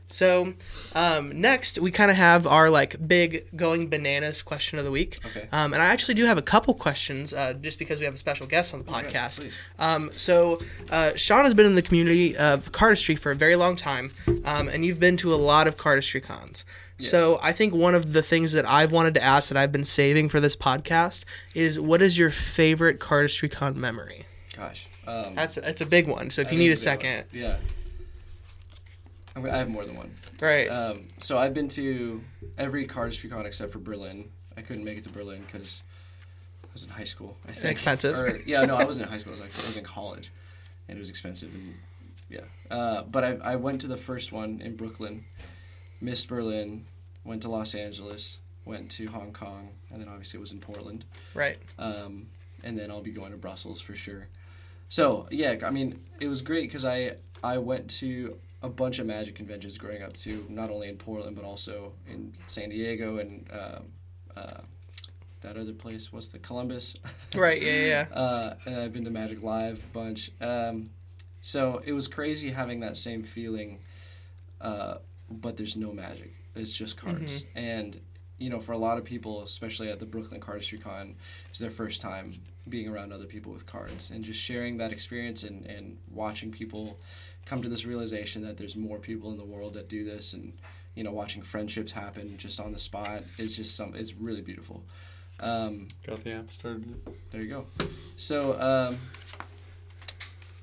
So 0.08 0.52
um, 0.94 1.40
next, 1.40 1.78
we 1.78 1.90
kind 1.90 2.10
of 2.10 2.18
have 2.18 2.46
our 2.46 2.68
like 2.68 3.08
big 3.08 3.44
going 3.56 3.88
bananas 3.88 4.42
question 4.42 4.78
of 4.78 4.84
the 4.84 4.90
week. 4.90 5.18
Okay. 5.24 5.48
Um, 5.52 5.72
and 5.72 5.80
I 5.80 5.86
actually 5.86 6.12
do 6.14 6.26
have 6.26 6.36
a 6.36 6.42
couple 6.42 6.74
questions 6.74 7.32
uh, 7.32 7.54
just 7.54 7.78
because 7.78 7.98
we 7.98 8.04
have 8.04 8.12
a 8.12 8.18
special 8.18 8.46
guest 8.46 8.74
on 8.74 8.80
the 8.80 8.84
podcast. 8.84 9.40
please. 9.40 9.56
Um, 9.78 10.10
so 10.14 10.60
uh, 10.90 11.12
Sean 11.16 11.44
has 11.44 11.54
been 11.54 11.64
in 11.64 11.76
the 11.76 11.82
community 11.82 12.36
of 12.36 12.72
cardistry 12.72 13.18
for 13.18 13.32
a 13.32 13.34
very 13.34 13.56
long 13.56 13.74
time, 13.74 14.12
um, 14.44 14.68
and 14.68 14.84
you've 14.84 15.00
been 15.00 15.16
to 15.16 15.32
a 15.32 15.36
lot 15.36 15.66
of 15.66 15.78
cardistry 15.78 16.22
cons. 16.22 16.64
So 16.98 17.40
I 17.42 17.50
think 17.50 17.74
one 17.74 17.96
of 17.96 18.12
the 18.12 18.22
things 18.22 18.52
that 18.52 18.64
I've 18.68 18.92
wanted 18.92 19.14
to 19.14 19.24
ask 19.24 19.48
that 19.48 19.58
I've 19.58 19.72
been 19.72 19.84
saving 19.84 20.28
for 20.28 20.38
this 20.38 20.54
podcast 20.54 21.24
is 21.52 21.80
what 21.80 22.00
is 22.00 22.16
your 22.16 22.30
favorite 22.30 23.00
cardistry 23.00 23.50
con 23.50 23.80
memory? 23.80 24.26
Gosh. 24.56 24.86
Um, 25.04 25.34
That's 25.34 25.56
that's 25.56 25.80
a 25.80 25.86
big 25.86 26.06
one. 26.06 26.30
So 26.30 26.42
if 26.42 26.52
you 26.52 26.58
need 26.58 26.68
a 26.68 26.74
is 26.74 26.84
big 26.84 26.90
one. 26.90 26.98
second, 27.00 27.24
Yeah. 27.32 27.56
I 29.34 29.40
have 29.56 29.68
more 29.68 29.84
than 29.84 29.96
one. 29.96 30.14
right? 30.40 30.68
Um, 30.68 31.08
so 31.20 31.38
I've 31.38 31.54
been 31.54 31.68
to 31.70 32.22
every 32.58 32.86
cardistry 32.86 33.30
con 33.30 33.46
except 33.46 33.72
for 33.72 33.78
Berlin. 33.78 34.30
I 34.56 34.60
couldn't 34.62 34.84
make 34.84 34.98
it 34.98 35.04
to 35.04 35.10
Berlin 35.10 35.42
because 35.46 35.82
I 36.64 36.68
was 36.72 36.84
in 36.84 36.90
high 36.90 37.04
school. 37.04 37.38
I 37.48 37.52
think. 37.52 37.72
expensive. 37.72 38.16
Or, 38.16 38.38
yeah, 38.46 38.64
no, 38.64 38.76
I 38.76 38.84
wasn't 38.84 39.06
in 39.06 39.12
high 39.12 39.18
school. 39.18 39.32
I 39.32 39.34
was, 39.34 39.40
like, 39.40 39.64
I 39.64 39.66
was 39.66 39.76
in 39.76 39.84
college, 39.84 40.30
and 40.88 40.96
it 40.96 41.00
was 41.00 41.10
expensive. 41.10 41.52
And 41.54 41.74
yeah, 42.28 42.40
uh, 42.70 43.02
but 43.02 43.24
I, 43.24 43.38
I 43.42 43.56
went 43.56 43.80
to 43.82 43.86
the 43.86 43.96
first 43.96 44.32
one 44.32 44.60
in 44.62 44.76
Brooklyn, 44.76 45.24
missed 46.00 46.28
Berlin, 46.28 46.86
went 47.24 47.42
to 47.42 47.48
Los 47.48 47.74
Angeles, 47.74 48.38
went 48.64 48.90
to 48.92 49.06
Hong 49.06 49.32
Kong, 49.32 49.70
and 49.90 50.00
then 50.00 50.08
obviously 50.08 50.38
it 50.38 50.40
was 50.40 50.52
in 50.52 50.58
Portland. 50.58 51.04
right. 51.34 51.58
Um, 51.78 52.26
and 52.64 52.78
then 52.78 52.90
I'll 52.90 53.02
be 53.02 53.10
going 53.10 53.32
to 53.32 53.38
Brussels 53.38 53.80
for 53.80 53.96
sure. 53.96 54.28
So 54.88 55.26
yeah, 55.30 55.56
I 55.64 55.70
mean, 55.70 56.00
it 56.20 56.28
was 56.28 56.42
great 56.42 56.68
because 56.68 56.84
I 56.84 57.16
I 57.42 57.58
went 57.58 57.90
to 58.00 58.36
a 58.62 58.68
bunch 58.68 58.98
of 58.98 59.06
magic 59.06 59.34
conventions 59.34 59.76
growing 59.78 60.02
up 60.02 60.14
too, 60.14 60.46
not 60.48 60.70
only 60.70 60.88
in 60.88 60.96
Portland 60.96 61.36
but 61.36 61.44
also 61.44 61.92
in 62.08 62.32
San 62.46 62.68
Diego 62.70 63.18
and 63.18 63.46
um, 63.52 63.82
uh, 64.36 64.60
that 65.42 65.56
other 65.56 65.72
place. 65.72 66.12
What's 66.12 66.28
the 66.28 66.38
Columbus? 66.38 66.94
Right. 67.34 67.62
Yeah. 67.62 67.86
Yeah. 67.86 68.06
uh, 68.12 68.54
and 68.66 68.76
I've 68.76 68.92
been 68.92 69.04
to 69.04 69.10
Magic 69.10 69.42
Live 69.42 69.82
a 69.82 69.88
bunch. 69.94 70.30
Um, 70.40 70.90
so 71.40 71.82
it 71.84 71.92
was 71.92 72.06
crazy 72.06 72.50
having 72.50 72.80
that 72.80 72.96
same 72.98 73.22
feeling, 73.22 73.80
uh, 74.60 74.98
but 75.30 75.56
there's 75.56 75.74
no 75.76 75.92
magic. 75.92 76.34
It's 76.54 76.72
just 76.72 76.96
cards, 76.98 77.42
and 77.54 77.98
you 78.38 78.50
know, 78.50 78.60
for 78.60 78.72
a 78.72 78.78
lot 78.78 78.98
of 78.98 79.04
people, 79.04 79.42
especially 79.42 79.88
at 79.88 79.98
the 79.98 80.04
Brooklyn 80.04 80.40
Cardistry 80.40 80.80
Con, 80.80 81.14
it's 81.48 81.58
their 81.58 81.70
first 81.70 82.02
time 82.02 82.34
being 82.68 82.86
around 82.88 83.12
other 83.12 83.24
people 83.24 83.50
with 83.52 83.64
cards, 83.66 84.10
and 84.10 84.22
just 84.22 84.38
sharing 84.38 84.76
that 84.76 84.92
experience 84.92 85.42
and 85.42 85.64
and 85.66 85.96
watching 86.12 86.50
people 86.52 86.98
come 87.44 87.62
to 87.62 87.68
this 87.68 87.84
realization 87.84 88.42
that 88.42 88.56
there's 88.56 88.76
more 88.76 88.98
people 88.98 89.30
in 89.30 89.38
the 89.38 89.44
world 89.44 89.72
that 89.74 89.88
do 89.88 90.04
this, 90.04 90.32
and 90.32 90.52
you 90.94 91.04
know, 91.04 91.10
watching 91.12 91.42
friendships 91.42 91.90
happen 91.92 92.36
just 92.36 92.60
on 92.60 92.70
the 92.72 92.78
spot 92.78 93.22
is 93.38 93.56
just 93.56 93.74
some. 93.76 93.94
It's 93.94 94.14
really 94.14 94.42
beautiful. 94.42 94.82
Um, 95.40 95.88
Got 96.06 96.22
the 96.24 96.32
app 96.34 96.52
started. 96.52 96.94
there 97.30 97.40
you 97.42 97.48
go. 97.48 97.66
So, 98.16 98.58
um, 98.60 98.98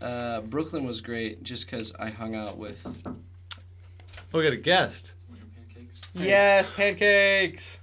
uh, 0.01 0.41
Brooklyn 0.41 0.85
was 0.85 1.01
great 1.01 1.43
just 1.43 1.65
because 1.65 1.93
I 1.99 2.09
hung 2.09 2.35
out 2.35 2.57
with. 2.57 2.85
Oh, 3.05 4.37
we 4.37 4.43
got 4.43 4.53
a 4.53 4.57
guest. 4.57 5.13
pancakes? 5.55 6.01
Yes, 6.13 6.71
pancakes. 6.71 7.79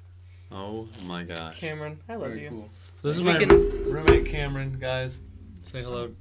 Oh 0.52 0.88
my 1.04 1.24
gosh. 1.24 1.58
Cameron, 1.58 1.98
I 2.08 2.14
love 2.14 2.28
Very 2.30 2.44
you. 2.44 2.48
cool. 2.50 2.70
This 3.02 3.16
is 3.16 3.22
We 3.22 3.32
my 3.32 3.38
can- 3.40 3.90
roommate 3.90 4.26
Cameron, 4.26 4.78
guys. 4.80 5.20
Say 5.64 5.82
hello. 5.82 6.14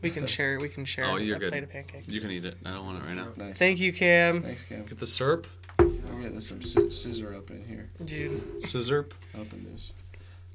Hello. 0.00 0.08
We 0.08 0.10
can 0.10 0.26
share. 0.26 0.58
We 0.60 0.68
can 0.68 0.84
share 0.84 1.06
Oh, 1.06 1.16
you're 1.16 1.36
a 1.36 1.40
good. 1.40 1.50
plate 1.50 1.62
of 1.64 1.70
pancakes. 1.70 2.08
You 2.08 2.20
can 2.20 2.30
eat 2.30 2.44
it. 2.44 2.56
I 2.64 2.70
don't 2.70 2.84
want 2.86 3.02
it 3.02 3.06
right 3.06 3.16
now. 3.16 3.28
Nice. 3.36 3.56
Thank 3.58 3.80
you, 3.80 3.92
Cam. 3.92 4.42
Thanks, 4.42 4.64
Cam. 4.64 4.84
Get 4.84 4.98
the 4.98 5.06
syrup. 5.06 5.46
I'm 5.78 6.22
getting 6.22 6.40
some 6.40 6.62
sci- 6.62 6.90
scissor 6.90 7.34
up 7.34 7.50
in 7.50 7.64
here. 7.64 7.90
Dude. 8.04 8.62
Scissor. 8.68 9.08
Open 9.34 9.66
this. 9.72 9.92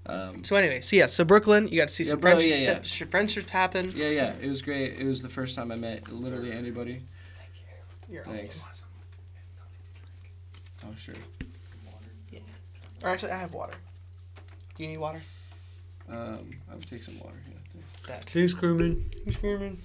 Um, 0.06 0.44
So 0.44 0.56
anyway, 0.58 0.82
so 0.82 0.96
yeah, 0.98 1.06
so 1.06 1.24
Brooklyn, 1.24 1.68
you 1.70 1.78
got 1.78 1.88
to 1.88 1.94
see 1.94 2.04
Yeah, 2.04 2.10
some 2.10 2.20
bro, 2.20 2.32
friendships, 2.32 2.66
yeah, 2.66 2.72
yeah. 2.74 2.82
sh- 2.82 3.04
friendships 3.10 3.50
happen. 3.50 3.94
yeah, 3.96 4.10
yeah, 4.10 4.34
it 4.42 4.48
was 4.50 4.62
great. 4.62 4.98
It 5.00 5.06
was 5.06 5.22
the 5.22 5.30
first 5.30 5.56
time 5.56 5.72
I 5.72 5.76
met 5.76 6.10
literally 6.12 6.52
anybody. 6.52 7.04
Thank 7.38 7.52
you. 8.10 8.16
You're 8.16 8.26
Thanks. 8.26 8.62
awesome. 8.68 8.88
Oh, 10.86 10.94
sure. 10.98 11.16
Some 11.16 11.86
water. 11.86 12.06
Yeah. 12.34 12.40
Or 13.02 13.10
actually, 13.10 13.32
I 13.32 13.38
have 13.40 13.54
water. 13.54 13.76
Do 14.76 14.84
you 14.84 14.90
need 14.90 14.98
water? 14.98 15.22
Um, 16.10 16.50
I 16.70 16.76
would 16.76 16.86
take 16.86 17.02
some 17.04 17.18
water. 17.20 17.38
Yeah, 18.08 18.14
thanks. 18.16 18.26
That. 18.26 18.40
Thanks, 18.40 18.54
Crewman. 18.54 19.10
Thanks, 19.26 19.40
Cameron. 19.40 19.78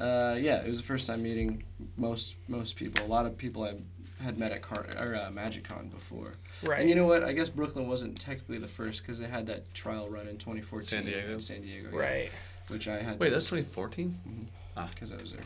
Uh, 0.00 0.36
yeah, 0.38 0.56
it 0.62 0.68
was 0.68 0.78
the 0.78 0.82
first 0.86 1.06
time 1.06 1.22
meeting 1.22 1.62
most 1.96 2.36
most 2.48 2.76
people. 2.76 3.04
A 3.04 3.08
lot 3.08 3.26
of 3.26 3.36
people 3.36 3.62
I 3.64 3.74
had 4.22 4.38
met 4.38 4.52
at 4.52 4.62
Car- 4.62 4.86
or 5.00 5.14
uh, 5.14 5.30
MagicCon 5.30 5.90
before. 5.90 6.34
Right. 6.64 6.80
And 6.80 6.88
you 6.88 6.94
know 6.94 7.06
what? 7.06 7.22
I 7.24 7.32
guess 7.32 7.48
Brooklyn 7.48 7.88
wasn't 7.88 8.18
technically 8.18 8.58
the 8.58 8.68
first 8.68 9.02
because 9.02 9.18
they 9.18 9.26
had 9.28 9.46
that 9.46 9.72
trial 9.74 10.08
run 10.08 10.28
in 10.28 10.38
2014 10.38 10.82
San 10.88 11.04
Diego? 11.04 11.32
in 11.34 11.40
San 11.40 11.62
Diego. 11.62 11.88
yeah, 11.92 11.98
right. 11.98 12.30
Which 12.68 12.88
I 12.88 13.02
had. 13.02 13.18
Wait, 13.20 13.30
that's 13.30 13.44
2014. 13.44 14.18
Mhm. 14.28 14.46
Ah, 14.76 14.88
because 14.94 15.12
I 15.12 15.16
was 15.16 15.32
there. 15.32 15.42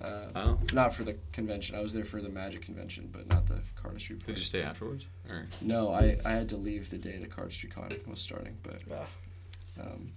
Uh, 0.00 0.28
Oh. 0.34 0.58
Not 0.72 0.94
for 0.94 1.04
the 1.04 1.16
convention. 1.32 1.74
I 1.74 1.80
was 1.80 1.92
there 1.92 2.04
for 2.04 2.22
the 2.22 2.28
Magic 2.30 2.62
convention, 2.62 3.10
but 3.12 3.26
not 3.28 3.46
the 3.46 3.60
cardistry. 3.82 4.22
Did 4.24 4.38
you 4.38 4.44
stay 4.44 4.62
afterwards? 4.62 5.06
Or 5.28 5.46
No, 5.60 5.92
I, 5.92 6.16
I 6.24 6.30
had 6.32 6.48
to 6.50 6.56
leave 6.56 6.88
the 6.88 6.96
day 6.98 7.18
the 7.18 7.26
cardistry 7.26 7.70
con 7.70 7.90
was 8.06 8.20
starting, 8.20 8.56
but 8.62 8.80
Ah. 8.90 9.08
um, 9.80 10.12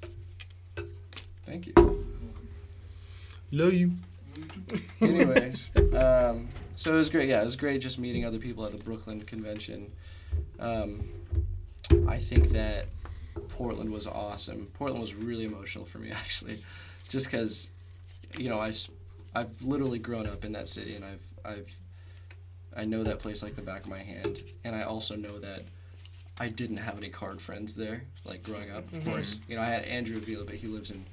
thank 1.45 1.67
you. 1.67 1.73
love 3.51 3.73
you. 3.73 3.91
Anyways, 5.01 5.69
um, 5.95 6.47
so 6.75 6.93
it 6.93 6.97
was 6.97 7.09
great. 7.09 7.29
Yeah, 7.29 7.41
it 7.41 7.45
was 7.45 7.55
great 7.55 7.81
just 7.81 7.99
meeting 7.99 8.25
other 8.25 8.39
people 8.39 8.65
at 8.65 8.71
the 8.71 8.83
Brooklyn 8.83 9.21
convention. 9.21 9.91
Um, 10.59 11.09
I 12.07 12.17
think 12.19 12.49
that 12.49 12.87
Portland 13.49 13.91
was 13.91 14.07
awesome. 14.07 14.67
Portland 14.73 15.01
was 15.01 15.13
really 15.13 15.45
emotional 15.45 15.85
for 15.85 15.99
me 15.99 16.11
actually, 16.15 16.63
just 17.09 17.27
because, 17.27 17.69
you 18.37 18.49
know, 18.49 18.59
I, 18.59 18.73
I've 19.35 19.61
literally 19.61 19.99
grown 19.99 20.25
up 20.25 20.43
in 20.45 20.53
that 20.53 20.67
city 20.67 20.95
and 20.95 21.05
I've 21.05 21.21
I've 21.45 21.71
I 22.75 22.85
know 22.85 23.03
that 23.03 23.19
place 23.19 23.43
like 23.43 23.53
the 23.55 23.61
back 23.61 23.83
of 23.83 23.89
my 23.89 23.99
hand, 24.01 24.41
and 24.63 24.75
I 24.75 24.83
also 24.83 25.15
know 25.15 25.39
that. 25.39 25.63
I 26.39 26.47
didn't 26.49 26.77
have 26.77 26.97
any 26.97 27.09
card 27.11 27.39
friends 27.39 27.75
there, 27.75 28.01
like 28.25 28.41
growing 28.41 28.71
up. 28.71 28.91
Of 28.91 29.03
Mhm. 29.03 29.05
course, 29.11 29.35
you 29.47 29.55
know 29.55 29.61
I 29.61 29.67
had 29.67 29.83
Andrew 29.83 30.17
Avila, 30.17 30.45
but 30.45 30.55
he 30.55 30.65
lives 30.65 30.89
in 30.89 31.05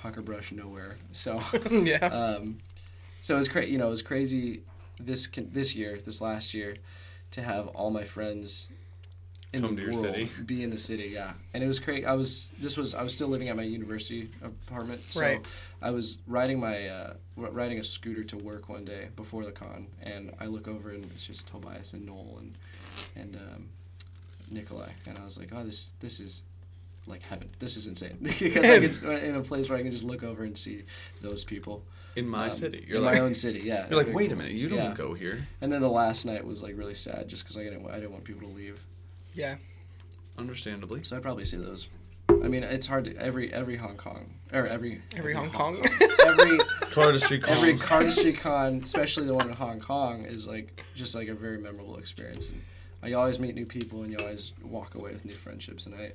Pucker 0.00 0.22
Brush 0.22 0.52
nowhere. 0.52 0.96
So, 1.12 1.40
yeah. 1.70 1.96
um, 2.06 2.58
so 3.22 3.34
it 3.34 3.38
was 3.38 3.48
crazy. 3.48 3.72
You 3.72 3.78
know, 3.78 3.88
it 3.88 3.90
was 3.90 4.02
crazy 4.02 4.62
this 4.98 5.28
this 5.36 5.74
year, 5.74 5.98
this 6.04 6.20
last 6.20 6.54
year, 6.54 6.76
to 7.32 7.42
have 7.42 7.68
all 7.68 7.90
my 7.90 8.04
friends 8.04 8.68
in 9.52 9.62
Come 9.62 9.74
the 9.74 9.82
world 9.86 9.96
city. 10.00 10.30
be 10.46 10.62
in 10.62 10.70
the 10.70 10.78
city. 10.78 11.10
Yeah, 11.12 11.32
and 11.52 11.62
it 11.62 11.66
was 11.66 11.80
great. 11.80 12.06
I 12.06 12.14
was 12.14 12.48
this 12.58 12.76
was 12.76 12.94
I 12.94 13.02
was 13.02 13.14
still 13.14 13.28
living 13.28 13.48
at 13.48 13.56
my 13.56 13.62
university 13.62 14.30
apartment, 14.42 15.02
so 15.10 15.20
Right. 15.20 15.44
I 15.82 15.90
was 15.90 16.20
riding 16.26 16.58
my 16.60 16.88
uh, 16.88 17.12
riding 17.36 17.78
a 17.78 17.84
scooter 17.84 18.24
to 18.24 18.36
work 18.38 18.68
one 18.68 18.84
day 18.84 19.08
before 19.16 19.44
the 19.44 19.52
con, 19.52 19.86
and 20.02 20.32
I 20.40 20.46
look 20.46 20.66
over 20.68 20.90
and 20.90 21.04
it's 21.04 21.26
just 21.26 21.46
Tobias 21.46 21.92
and 21.92 22.06
Noel 22.06 22.38
and 22.40 22.52
and 23.16 23.36
um, 23.36 23.68
Nikolai, 24.50 24.90
and 25.06 25.18
I 25.18 25.24
was 25.24 25.36
like, 25.36 25.50
oh, 25.54 25.64
this 25.64 25.90
this 26.00 26.20
is 26.20 26.42
like 27.10 27.22
heaven. 27.22 27.50
This 27.58 27.76
is 27.76 27.86
insane 27.86 28.16
because 28.22 28.56
I 28.64 28.78
could, 28.80 29.22
in 29.24 29.36
a 29.36 29.42
place 29.42 29.68
where 29.68 29.78
I 29.78 29.82
can 29.82 29.90
just 29.90 30.04
look 30.04 30.22
over 30.22 30.44
and 30.44 30.56
see 30.56 30.84
those 31.20 31.44
people 31.44 31.82
In 32.16 32.26
my 32.28 32.46
um, 32.46 32.52
city. 32.52 32.84
You're 32.88 32.98
in 32.98 33.04
like, 33.04 33.14
my 33.16 33.20
own 33.20 33.34
city, 33.34 33.60
yeah. 33.60 33.86
You're 33.88 33.96
like, 33.98 34.06
Very 34.06 34.16
wait 34.16 34.32
a 34.32 34.36
minute. 34.36 34.52
You 34.52 34.68
don't 34.68 34.78
Yeah. 34.78 34.94
go 34.94 35.14
here. 35.14 35.46
And 35.60 35.72
then 35.72 35.80
the 35.82 35.88
last 35.90 36.24
night 36.24 36.44
was 36.46 36.62
like 36.62 36.76
really 36.76 36.94
sad, 36.94 37.28
just 37.28 37.44
because 37.44 37.56
I 37.58 37.64
didn't, 37.64 37.86
I 37.90 37.96
didn't 37.96 38.12
want 38.12 38.24
people 38.24 38.48
to 38.48 38.54
leave. 38.54 38.80
yeah. 39.34 39.56
Understandably. 40.38 41.02
So 41.04 41.16
I'd 41.16 41.22
probably 41.22 41.44
see 41.44 41.58
those. 41.58 41.88
I 42.30 42.48
mean, 42.48 42.62
it's 42.62 42.86
hard 42.86 43.04
to 43.06 43.16
every 43.16 43.52
every 43.52 43.76
Hong 43.76 43.96
Kong 43.96 44.30
or 44.52 44.66
every 44.66 45.02
Every 45.16 45.34
Hong 45.34 45.50
Kong. 45.50 45.76
every 46.24 46.58
Cardistry 46.94 47.42
con. 47.42 47.54
every 47.56 47.74
cardistry 47.74 48.38
con, 48.40 48.80
especially 48.82 49.26
the 49.26 49.34
one 49.34 49.48
in 49.50 49.54
Hong 49.56 49.80
Kong, 49.80 50.24
is 50.24 50.46
like 50.46 50.82
just 50.94 51.14
like 51.14 51.28
a 51.28 51.34
very 51.34 51.58
memorable 51.58 51.98
experience. 51.98 52.50
And 53.02 53.10
you 53.10 53.18
always 53.18 53.38
meet 53.40 53.54
new 53.54 53.66
people, 53.66 54.02
and 54.02 54.12
you 54.12 54.18
always 54.18 54.52
walk 54.62 54.94
away 54.94 55.12
with 55.12 55.24
new 55.26 55.34
friendships. 55.34 55.84
And 55.86 55.94
I, 55.94 56.12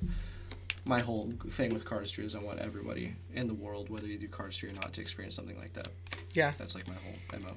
my 0.86 1.00
whole 1.00 1.32
thing 1.48 1.74
with 1.74 1.84
cardistry 1.84 2.24
is 2.24 2.34
I 2.34 2.38
want 2.38 2.60
everybody 2.60 3.14
in 3.34 3.48
the 3.48 3.54
world, 3.54 3.90
whether 3.90 4.06
you 4.06 4.18
do 4.18 4.28
cardistry 4.28 4.70
or 4.70 4.74
not, 4.74 4.92
to 4.94 5.00
experience 5.00 5.34
something 5.34 5.58
like 5.58 5.72
that. 5.74 5.88
Yeah. 6.32 6.52
That's 6.58 6.74
like 6.74 6.86
my 6.88 6.94
whole 6.94 7.40
mo. 7.40 7.56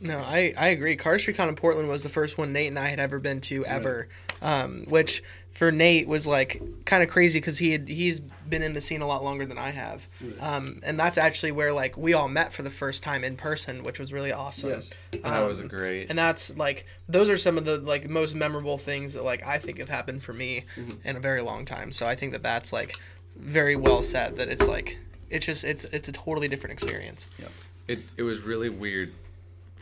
No, 0.00 0.18
I, 0.18 0.54
I 0.58 0.68
agree. 0.68 0.96
Cardistry 0.96 1.34
Con 1.34 1.48
in 1.48 1.56
Portland 1.56 1.88
was 1.88 2.02
the 2.02 2.08
first 2.08 2.38
one 2.38 2.52
Nate 2.52 2.68
and 2.68 2.78
I 2.78 2.88
had 2.88 3.00
ever 3.00 3.18
been 3.18 3.40
to 3.42 3.64
ever, 3.66 4.08
um, 4.40 4.84
which 4.88 5.22
for 5.50 5.72
Nate 5.72 6.06
was 6.06 6.24
like 6.26 6.62
kind 6.84 7.02
of 7.02 7.08
crazy 7.08 7.40
because 7.40 7.58
he 7.58 7.72
had 7.72 7.88
he's 7.88 8.20
been 8.20 8.62
in 8.62 8.74
the 8.74 8.80
scene 8.80 9.00
a 9.02 9.06
lot 9.08 9.24
longer 9.24 9.44
than 9.44 9.58
I 9.58 9.70
have, 9.72 10.06
um, 10.40 10.78
and 10.84 10.98
that's 11.00 11.18
actually 11.18 11.50
where 11.50 11.72
like 11.72 11.96
we 11.96 12.14
all 12.14 12.28
met 12.28 12.52
for 12.52 12.62
the 12.62 12.70
first 12.70 13.02
time 13.02 13.24
in 13.24 13.36
person, 13.36 13.82
which 13.82 13.98
was 13.98 14.12
really 14.12 14.30
awesome. 14.30 14.70
Yes. 14.70 14.90
That 15.22 15.48
was 15.48 15.60
Um, 15.60 15.66
great. 15.68 16.08
And 16.10 16.16
that's 16.18 16.56
like 16.56 16.86
those 17.08 17.28
are 17.28 17.36
some 17.36 17.58
of 17.58 17.64
the 17.64 17.78
like 17.78 18.08
most 18.08 18.36
memorable 18.36 18.78
things 18.78 19.14
that 19.14 19.24
like 19.24 19.44
I 19.44 19.58
think 19.58 19.78
have 19.78 19.88
happened 19.88 20.22
for 20.22 20.32
me 20.32 20.64
Mm-hmm. 20.76 21.08
in 21.08 21.16
a 21.16 21.20
very 21.20 21.40
long 21.42 21.64
time. 21.64 21.90
So 21.90 22.06
I 22.06 22.14
think 22.14 22.32
that 22.32 22.42
that's 22.44 22.72
like 22.72 22.94
very 23.36 23.74
well 23.74 24.02
said. 24.04 24.36
That 24.36 24.48
it's 24.48 24.68
like 24.68 24.96
it's 25.28 25.44
just 25.46 25.64
it's 25.64 25.84
it's 25.86 26.06
a 26.08 26.12
totally 26.12 26.46
different 26.46 26.74
experience. 26.74 27.28
Yeah. 27.38 27.48
It 27.88 27.98
it 28.16 28.22
was 28.22 28.40
really 28.42 28.68
weird 28.68 29.12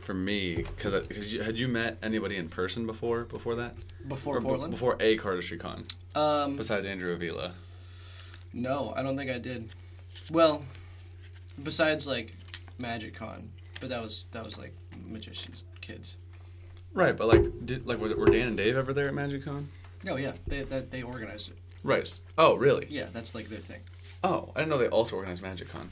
for 0.06 0.14
me 0.14 0.54
because 0.54 1.06
because 1.06 1.34
you, 1.34 1.42
had 1.42 1.58
you 1.58 1.66
met 1.66 1.98
anybody 2.00 2.36
in 2.36 2.48
person 2.48 2.86
before 2.86 3.24
before 3.24 3.56
that 3.56 3.74
Before 4.06 4.36
Or 4.36 4.40
Portland, 4.40 4.70
before 4.70 4.96
a 5.00 5.18
cardistry 5.18 5.58
con 5.58 5.84
um, 6.14 6.56
besides 6.56 6.86
Andrew 6.86 7.12
Avila. 7.12 7.52
No, 8.52 8.94
I 8.96 9.02
don't 9.02 9.16
think 9.18 9.30
I 9.30 9.38
did. 9.38 9.68
Well, 10.30 10.64
besides 11.62 12.06
like 12.06 12.34
Magic 12.78 13.14
Con, 13.14 13.50
but 13.80 13.90
that 13.90 14.00
was 14.00 14.24
that 14.30 14.46
was 14.46 14.58
like 14.58 14.74
magicians 15.04 15.64
kids. 15.80 16.16
Right, 16.94 17.14
but 17.14 17.26
like 17.26 17.66
did 17.66 17.86
like 17.86 18.00
was 18.00 18.12
it 18.12 18.18
were 18.18 18.26
Dan 18.26 18.48
and 18.48 18.56
Dave 18.56 18.76
ever 18.76 18.92
there 18.94 19.08
at 19.08 19.14
Magic 19.14 19.44
Con? 19.44 19.68
No, 20.04 20.16
yeah, 20.16 20.32
they 20.46 20.62
that 20.62 20.90
they 20.90 21.02
organized 21.02 21.50
it. 21.50 21.58
Right. 21.82 22.18
Oh 22.38 22.54
really? 22.54 22.86
Yeah, 22.88 23.06
that's 23.12 23.34
like 23.34 23.48
their 23.48 23.58
thing. 23.58 23.80
Oh, 24.22 24.52
I 24.54 24.60
didn't 24.60 24.70
know 24.70 24.78
they 24.78 24.88
also 24.88 25.16
organized 25.16 25.42
Magic 25.42 25.68
Con. 25.68 25.90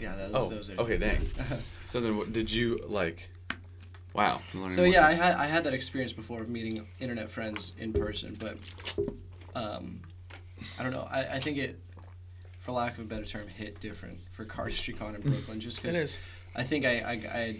Yeah, 0.00 0.16
that 0.16 0.30
Oh, 0.34 0.48
was 0.48 0.68
their 0.68 0.78
okay, 0.78 0.96
dang. 0.98 1.20
So 1.86 2.00
then, 2.00 2.16
what, 2.16 2.32
did 2.32 2.50
you 2.50 2.78
like? 2.86 3.28
Wow. 4.14 4.40
So 4.70 4.82
yeah, 4.84 5.06
I 5.06 5.12
had 5.12 5.34
I 5.36 5.46
had 5.46 5.64
that 5.64 5.74
experience 5.74 6.12
before 6.12 6.40
of 6.40 6.48
meeting 6.48 6.86
internet 6.98 7.30
friends 7.30 7.72
in 7.78 7.92
person, 7.92 8.36
but 8.40 8.56
um, 9.54 10.00
I 10.78 10.82
don't 10.82 10.92
know. 10.92 11.08
I, 11.10 11.36
I 11.36 11.40
think 11.40 11.58
it, 11.58 11.78
for 12.60 12.72
lack 12.72 12.94
of 12.94 13.00
a 13.00 13.04
better 13.04 13.24
term, 13.24 13.46
hit 13.48 13.78
different 13.80 14.18
for 14.32 14.44
Cardistry 14.44 14.96
Con 14.98 15.14
in 15.14 15.20
Brooklyn, 15.20 15.60
just 15.60 15.82
because. 15.82 16.18
I 16.56 16.64
think 16.64 16.84
I, 16.84 16.98
I, 16.98 17.12
I 17.32 17.56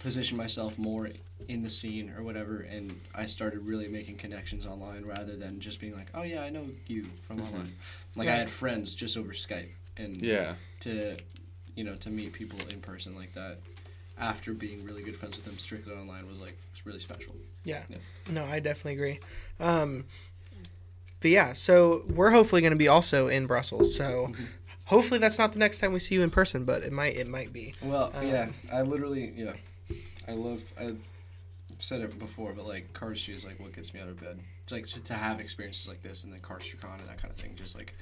positioned 0.00 0.36
myself 0.36 0.76
more 0.76 1.08
in 1.48 1.62
the 1.62 1.70
scene 1.70 2.12
or 2.14 2.22
whatever, 2.22 2.58
and 2.60 3.00
I 3.14 3.24
started 3.24 3.60
really 3.60 3.88
making 3.88 4.16
connections 4.16 4.66
online 4.66 5.04
rather 5.06 5.36
than 5.36 5.58
just 5.60 5.80
being 5.80 5.94
like, 5.94 6.08
oh 6.12 6.22
yeah, 6.22 6.42
I 6.42 6.50
know 6.50 6.66
you 6.86 7.06
from 7.26 7.40
online. 7.40 7.72
Like 8.16 8.28
I 8.28 8.36
had 8.36 8.50
friends 8.50 8.94
just 8.94 9.16
over 9.16 9.30
Skype, 9.32 9.70
and 9.96 10.20
Yeah. 10.20 10.54
to, 10.80 11.16
you 11.74 11.84
know, 11.84 11.94
to 11.96 12.10
meet 12.10 12.32
people 12.32 12.58
in 12.72 12.80
person 12.80 13.14
like 13.14 13.32
that, 13.34 13.58
after 14.18 14.52
being 14.52 14.84
really 14.84 15.02
good 15.02 15.16
friends 15.16 15.36
with 15.36 15.46
them 15.46 15.58
strictly 15.58 15.94
online 15.94 16.26
was 16.26 16.36
like 16.38 16.56
was 16.72 16.84
really 16.86 16.98
special. 17.00 17.34
Yeah. 17.64 17.82
Yeah. 17.88 17.96
No, 18.30 18.44
I 18.44 18.60
definitely 18.60 18.92
agree. 18.94 19.20
Um, 19.58 20.04
but 21.20 21.30
yeah, 21.30 21.52
so 21.52 22.02
we're 22.08 22.30
hopefully 22.30 22.60
going 22.62 22.72
to 22.72 22.76
be 22.78 22.88
also 22.88 23.28
in 23.28 23.46
Brussels. 23.46 23.94
So 23.94 24.28
Mm-hmm. 24.28 24.44
hopefully 24.84 25.20
that's 25.20 25.38
not 25.38 25.52
the 25.52 25.58
next 25.58 25.78
time 25.78 25.92
we 25.92 26.00
see 26.00 26.14
you 26.16 26.22
in 26.22 26.30
person, 26.30 26.64
but 26.64 26.82
it 26.82 26.92
might. 26.92 27.16
It 27.16 27.28
might 27.28 27.52
be. 27.52 27.74
Well, 27.82 28.10
Um, 28.14 28.26
yeah, 28.26 28.48
I 28.72 28.82
literally, 28.82 29.32
yeah, 29.36 29.52
I 30.28 30.32
love, 30.32 30.62
I 30.80 30.94
said 31.78 32.00
it 32.00 32.18
before, 32.18 32.52
but 32.52 32.66
like 32.66 32.92
cardistry 32.92 33.34
is 33.34 33.44
like 33.44 33.58
what 33.60 33.72
gets 33.74 33.92
me 33.94 34.00
out 34.00 34.08
of 34.08 34.20
bed. 34.20 34.38
It's 34.64 34.72
like 34.72 34.86
to, 34.86 35.02
to 35.04 35.14
have 35.14 35.40
experiences 35.40 35.88
like 35.88 36.02
this 36.02 36.24
and 36.24 36.32
then 36.32 36.40
cardistry 36.40 36.80
con 36.80 36.98
and 37.00 37.08
that 37.08 37.20
kind 37.20 37.32
of 37.32 37.38
thing. 37.40 37.54
Just 37.56 37.76
like 37.76 37.94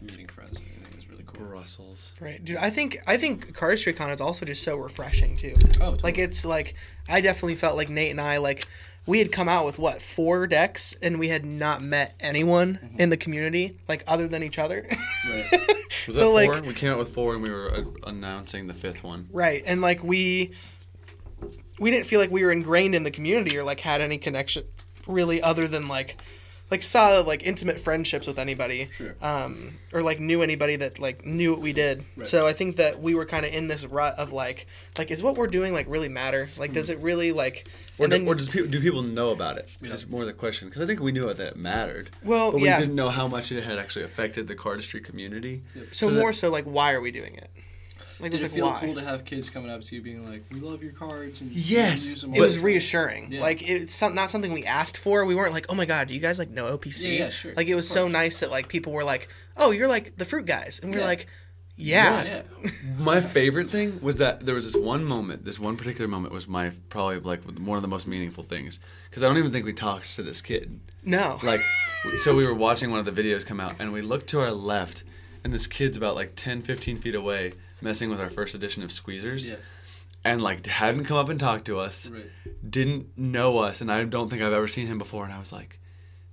meeting 0.00 0.28
friends 0.28 0.56
and 0.56 0.66
everything 0.86 0.98
is 0.98 1.08
really 1.10 1.24
cool. 1.26 1.46
Brussels. 1.46 2.12
Right, 2.20 2.42
dude. 2.44 2.56
I 2.56 2.70
think 2.70 2.98
I 3.06 3.16
think 3.16 3.56
Cardistry 3.56 3.94
Con 3.96 4.10
is 4.10 4.20
also 4.20 4.44
just 4.46 4.62
so 4.62 4.76
refreshing 4.76 5.36
too. 5.36 5.54
Oh, 5.56 5.66
totally. 5.68 5.98
Like 6.02 6.18
it's 6.18 6.44
like 6.44 6.74
I 7.08 7.20
definitely 7.20 7.56
felt 7.56 7.76
like 7.76 7.88
Nate 7.88 8.10
and 8.10 8.20
I 8.20 8.38
like 8.38 8.66
we 9.04 9.18
had 9.18 9.32
come 9.32 9.48
out 9.48 9.66
with 9.66 9.78
what 9.80 10.00
four 10.00 10.46
decks 10.46 10.94
and 11.02 11.18
we 11.18 11.28
had 11.28 11.44
not 11.44 11.82
met 11.82 12.14
anyone 12.20 12.74
Mm-hmm. 12.82 13.00
in 13.00 13.10
the 13.10 13.16
community 13.16 13.76
like 13.88 14.04
other 14.06 14.28
than 14.28 14.42
each 14.42 14.58
other. 14.58 14.86
Right. 15.28 15.50
Was 16.06 16.16
So, 16.16 16.34
that 16.36 16.44
four? 16.46 16.54
like- 16.56 16.64
we 16.66 16.74
came 16.74 16.90
out 16.90 16.98
with 16.98 17.12
four, 17.14 17.34
and 17.34 17.42
we 17.42 17.50
were 17.50 17.70
uh, 17.70 17.84
announcing 18.08 18.66
the 18.66 18.74
fifth 18.74 19.04
one. 19.04 19.28
right, 19.32 19.62
and 19.66 19.80
like 19.80 20.02
we 20.02 20.52
we 21.78 21.90
didn't 21.90 22.06
feel 22.06 22.18
like 22.20 22.30
we 22.30 22.44
were 22.44 22.52
ingrained 22.52 22.94
in 22.94 23.02
the 23.04 23.10
community 23.10 23.56
or 23.56 23.62
like 23.64 23.80
had 23.80 24.00
any 24.00 24.18
connection 24.18 24.64
really 25.06 25.42
other 25.42 25.66
than 25.66 25.88
like 25.88 26.16
like 26.72 26.82
solid 26.82 27.26
like 27.26 27.42
intimate 27.46 27.78
friendships 27.78 28.26
with 28.26 28.38
anybody 28.38 28.88
Sure. 28.96 29.14
um 29.22 29.74
or 29.92 30.02
like 30.02 30.18
knew 30.18 30.42
anybody 30.42 30.74
that 30.76 30.98
like 30.98 31.24
knew 31.24 31.50
what 31.52 31.60
we 31.60 31.72
did 31.72 32.04
Right. 32.16 32.26
so 32.26 32.46
i 32.46 32.52
think 32.54 32.76
that 32.78 33.00
we 33.00 33.14
were 33.14 33.26
kind 33.26 33.44
of 33.46 33.52
in 33.52 33.68
this 33.68 33.84
rut 33.84 34.14
of 34.18 34.32
like 34.32 34.66
like 34.98 35.10
is 35.10 35.22
what 35.22 35.36
we're 35.36 35.46
doing 35.58 35.72
like 35.74 35.86
really 35.88 36.08
matter 36.08 36.48
like 36.56 36.72
does 36.72 36.88
it 36.90 36.98
really 36.98 37.30
like 37.30 37.68
Or, 37.98 38.06
do, 38.08 38.10
then 38.16 38.26
or 38.26 38.34
does 38.34 38.48
people, 38.48 38.70
do 38.70 38.80
people 38.80 39.02
know 39.02 39.30
about 39.30 39.58
it? 39.58 39.68
Yeah. 39.82 39.90
That's 39.90 40.08
more 40.08 40.24
the 40.24 40.32
question. 40.32 40.68
Because 40.68 40.82
I 40.82 40.86
think 40.86 41.00
we 41.00 41.12
knew 41.12 41.22
that 41.32 41.38
it 41.38 41.56
mattered. 41.56 42.08
Well, 42.24 42.50
but 42.50 42.60
we 42.62 42.66
yeah. 42.68 42.80
didn't 42.80 42.94
know 42.94 43.10
how 43.10 43.28
much 43.28 43.52
it 43.52 43.62
had 43.62 43.78
actually 43.78 44.04
affected 44.06 44.48
the 44.48 44.56
cardistry 44.56 45.04
community. 45.04 45.62
so, 45.90 46.08
that- 46.08 46.18
more 46.18 46.32
so 46.32 46.50
like 46.50 46.64
why 46.64 46.88
are 46.94 47.02
we 47.02 47.10
doing 47.10 47.34
it 47.36 47.50
like 48.22 48.30
Did 48.30 48.40
it 48.40 48.44
like 48.44 48.52
feel 48.52 48.66
why 48.70 48.80
cool 48.80 48.94
to 48.94 49.02
have 49.02 49.24
kids 49.24 49.50
coming 49.50 49.70
up 49.70 49.82
to 49.82 49.94
you 49.96 50.00
being 50.00 50.26
like, 50.28 50.44
"We 50.50 50.60
love 50.60 50.82
your 50.82 50.92
cards"? 50.92 51.40
And 51.40 51.52
Yes, 51.52 52.12
use 52.12 52.24
it 52.24 52.30
was 52.40 52.58
reassuring 52.58 53.32
Yeah. 53.32 53.40
like 53.42 53.68
it's 53.68 53.92
some, 53.94 54.14
not 54.14 54.30
something 54.30 54.52
we 54.52 54.64
asked 54.64 54.96
for 54.96 55.24
we 55.24 55.34
weren't 55.34 55.52
like 55.52 55.66
oh 55.68 55.74
my 55.74 55.84
god 55.84 56.08
do 56.08 56.14
you 56.14 56.20
guys 56.20 56.38
like 56.38 56.50
know 56.50 56.76
opc 56.78 57.02
Yeah, 57.02 57.24
yeah, 57.24 57.30
sure. 57.30 57.52
like 57.54 57.66
it 57.68 57.74
was 57.74 57.88
so 57.88 58.08
nice 58.08 58.40
that 58.40 58.50
like 58.50 58.68
people 58.68 58.92
were 58.92 59.04
like 59.04 59.28
oh 59.56 59.70
you're 59.72 59.88
like 59.88 60.16
the 60.16 60.24
fruit 60.24 60.46
guys 60.46 60.80
and 60.82 60.92
we're 60.94 61.00
Yeah. 61.00 61.06
like 61.06 61.26
yeah, 61.74 62.42
Yeah. 62.62 62.70
My 62.98 63.20
favorite 63.22 63.70
thing 63.70 63.98
was 64.02 64.16
that 64.16 64.44
there 64.44 64.54
was 64.54 64.66
this 64.70 64.76
one 64.76 65.04
moment, 65.04 65.46
this 65.46 65.58
one 65.58 65.78
particular 65.78 66.06
moment 66.06 66.34
was 66.34 66.46
my 66.46 66.70
probably 66.90 67.18
like 67.20 67.42
one 67.44 67.76
of 67.76 67.82
the 67.82 67.88
most 67.88 68.06
meaningful 68.06 68.44
things. 68.44 68.78
Because 69.08 69.22
I 69.22 69.26
don't 69.26 69.38
even 69.38 69.52
think 69.52 69.64
we 69.64 69.72
talked 69.72 70.14
to 70.16 70.22
this 70.22 70.42
kid. 70.42 70.80
no 71.02 71.38
Like, 71.42 71.60
so 72.18 72.36
we 72.36 72.44
were 72.46 72.54
watching 72.54 72.90
one 72.90 73.00
of 73.00 73.06
the 73.06 73.22
videos 73.22 73.44
come 73.44 73.58
out, 73.58 73.76
and 73.78 73.90
we 73.90 74.02
looked 74.02 74.26
to 74.28 74.40
our 74.40 74.52
left, 74.52 75.02
and 75.42 75.52
this 75.52 75.66
kid's 75.66 75.96
about 75.96 76.14
like 76.14 76.32
10, 76.36 76.60
15 76.60 76.98
feet 76.98 77.14
away, 77.14 77.54
messing 77.82 78.08
with 78.10 78.20
our 78.20 78.30
first 78.30 78.54
edition 78.54 78.82
of 78.82 78.90
Squeezers. 78.90 79.50
Yeah. 79.50 79.56
And 80.24 80.40
like 80.40 80.64
hadn't 80.66 81.04
come 81.06 81.16
up 81.16 81.28
and 81.28 81.38
talked 81.40 81.64
to 81.66 81.78
us, 81.78 82.08
Right. 82.08 82.30
didn't 82.68 83.18
know 83.18 83.58
us, 83.58 83.80
and 83.80 83.90
I 83.90 84.04
don't 84.04 84.28
think 84.28 84.40
I've 84.40 84.52
ever 84.52 84.68
seen 84.68 84.86
him 84.86 84.96
before. 84.98 85.24
And 85.24 85.32
I 85.32 85.38
was 85.40 85.50
like, 85.52 85.80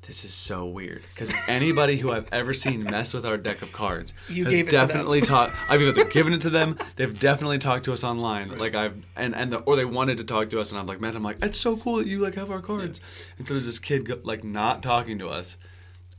"This 0.06 0.24
is 0.24 0.32
so 0.32 0.68
weird." 0.68 1.02
Because 1.12 1.32
anybody 1.48 1.98
who 1.98 2.12
I've 2.12 2.30
ever 2.32 2.54
seen 2.54 2.84
mess 2.84 3.16
with 3.16 3.26
our 3.26 3.36
deck 3.36 3.64
of 3.64 3.72
cards 3.72 4.14
You 4.30 4.46
has 4.46 4.70
definitely 4.72 5.22
taught. 5.22 5.52
I've 5.68 5.82
either 5.82 6.06
given 6.12 6.34
it 6.34 6.42
to 6.42 6.52
them. 6.52 6.78
They've 6.98 7.20
definitely 7.20 7.58
talked 7.58 7.86
to 7.86 7.94
us 7.94 8.04
online. 8.04 8.50
Right. 8.50 8.60
Like 8.60 8.76
I've 8.76 9.04
and 9.16 9.34
and 9.36 9.52
the, 9.52 9.58
or 9.62 9.76
they 9.76 9.86
wanted 9.86 10.18
to 10.18 10.24
talk 10.24 10.52
to 10.52 10.60
us, 10.60 10.72
and 10.72 10.80
I've 10.80 10.86
like 10.88 11.02
met. 11.02 11.16
I'm 11.16 11.24
like, 11.24 11.38
"It's 11.44 11.60
so 11.60 11.76
cool 11.76 11.96
that 11.98 12.06
you 12.06 12.20
like 12.20 12.36
have 12.36 12.52
our 12.52 12.62
cards." 12.62 13.02
And 13.40 13.48
so 13.48 13.56
there's 13.56 13.66
this 13.66 13.80
kid 13.80 14.24
like 14.24 14.44
not 14.44 14.84
talking 14.84 15.18
to 15.18 15.30
us 15.30 15.58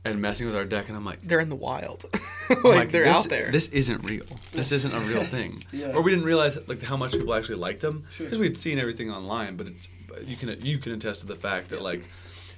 and 0.03 0.19
messing 0.21 0.47
with 0.47 0.55
our 0.55 0.65
deck, 0.65 0.87
and 0.87 0.97
I'm 0.97 1.05
like. 1.05 1.21
they're 1.21 1.39
in 1.39 1.49
the 1.49 1.55
wild 1.55 2.05
I'm 2.49 2.63
like, 2.63 2.91
they're 2.91 3.03
this, 3.05 3.17
out 3.25 3.29
there 3.29 3.51
This 3.51 3.67
isn't 3.69 4.03
real. 4.03 4.25
This 4.51 4.71
isn't 4.71 4.93
a 4.93 4.99
real 4.99 5.23
thing. 5.35 5.63
Yeah. 5.71 5.93
Or 5.95 6.01
we 6.01 6.11
didn't 6.11 6.25
realize 6.25 6.57
like 6.67 6.81
how 6.81 6.97
much 6.97 7.11
people 7.11 7.33
actually 7.33 7.55
liked 7.55 7.81
them 7.81 8.05
Sure. 8.15 8.25
because 8.25 8.39
we'd 8.39 8.57
seen 8.57 8.79
everything 8.79 9.11
online. 9.11 9.55
But 9.57 9.67
it's 9.67 9.87
you 10.25 10.35
can 10.35 10.59
you 10.61 10.77
can 10.79 10.91
attest 10.93 11.21
to 11.21 11.27
the 11.27 11.35
fact 11.35 11.69
that 11.69 11.81
like 11.81 12.03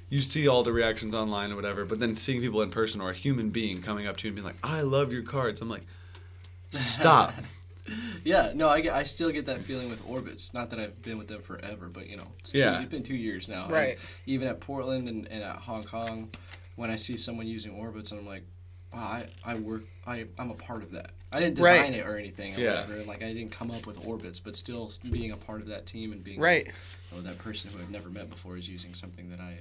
you 0.09 0.21
see 0.21 0.47
all 0.47 0.63
the 0.63 0.71
reactions 0.73 1.13
online 1.13 1.51
or 1.51 1.55
whatever, 1.55 1.85
but 1.85 1.99
then 1.99 2.15
seeing 2.15 2.39
people 2.41 2.61
in 2.61 2.69
person 2.71 3.01
or 3.01 3.09
a 3.09 3.13
human 3.13 3.49
being 3.49 3.81
coming 3.81 4.07
up 4.07 4.17
to 4.17 4.27
you 4.27 4.29
and 4.29 4.35
being 4.35 4.45
like, 4.45 4.57
"I 4.63 4.81
love 4.81 5.11
your 5.11 5.23
cards," 5.23 5.59
I'm 5.61 5.69
like, 5.69 5.85
stop. 6.71 7.33
Yeah, 8.23 8.53
no, 8.55 8.69
I, 8.69 8.79
get, 8.79 8.93
I 8.93 9.03
still 9.03 9.29
get 9.29 9.45
that 9.47 9.59
feeling 9.63 9.89
with 9.89 10.01
Orbits. 10.07 10.53
Not 10.53 10.69
that 10.69 10.79
I've 10.79 11.01
been 11.01 11.17
with 11.17 11.27
them 11.27 11.41
forever, 11.41 11.89
but 11.89 12.07
you 12.09 12.15
know, 12.15 12.23
it's, 12.39 12.53
two, 12.53 12.59
Yeah. 12.59 12.79
it's 12.79 12.89
been 12.89 13.03
two 13.03 13.13
years 13.17 13.49
now. 13.49 13.63
And 13.65 13.73
Right. 13.73 13.97
even 14.25 14.47
at 14.47 14.61
Portland 14.61 15.09
and, 15.09 15.27
and 15.27 15.43
at 15.43 15.57
Hong 15.57 15.83
Kong, 15.83 16.29
when 16.75 16.89
I 16.89 16.95
see 16.95 17.17
someone 17.17 17.47
using 17.47 17.71
Orbits, 17.73 18.11
and 18.11 18.19
I'm 18.19 18.25
like, 18.25 18.43
wow, 18.93 18.99
I, 18.99 19.25
I 19.45 19.55
work, 19.55 19.83
I, 20.05 20.25
I'm 20.37 20.51
a 20.51 20.55
part 20.55 20.83
of 20.83 20.91
that. 20.91 21.11
I 21.31 21.39
didn't 21.39 21.55
design 21.55 21.91
Right. 21.91 21.93
it 21.95 22.05
or 22.07 22.17
anything 22.17 22.55
or 22.55 22.59
Yeah. 22.59 22.71
whatever. 22.81 22.93
And 22.99 23.07
like, 23.07 23.23
I 23.23 23.27
didn't 23.33 23.51
come 23.51 23.71
up 23.71 23.87
with 23.87 23.97
Orbits, 24.05 24.39
but 24.39 24.55
still 24.55 24.91
being 25.11 25.31
a 25.31 25.37
part 25.37 25.61
of 25.61 25.67
that 25.67 25.85
team 25.85 26.11
and 26.11 26.23
being 26.23 26.39
right 26.39 26.67
oh, 27.15 27.21
that 27.21 27.37
person 27.39 27.71
who 27.71 27.79
I've 27.79 27.89
never 27.89 28.09
met 28.09 28.29
before 28.29 28.57
is 28.57 28.69
using 28.69 28.93
something 28.93 29.29
that 29.29 29.39
I 29.39 29.57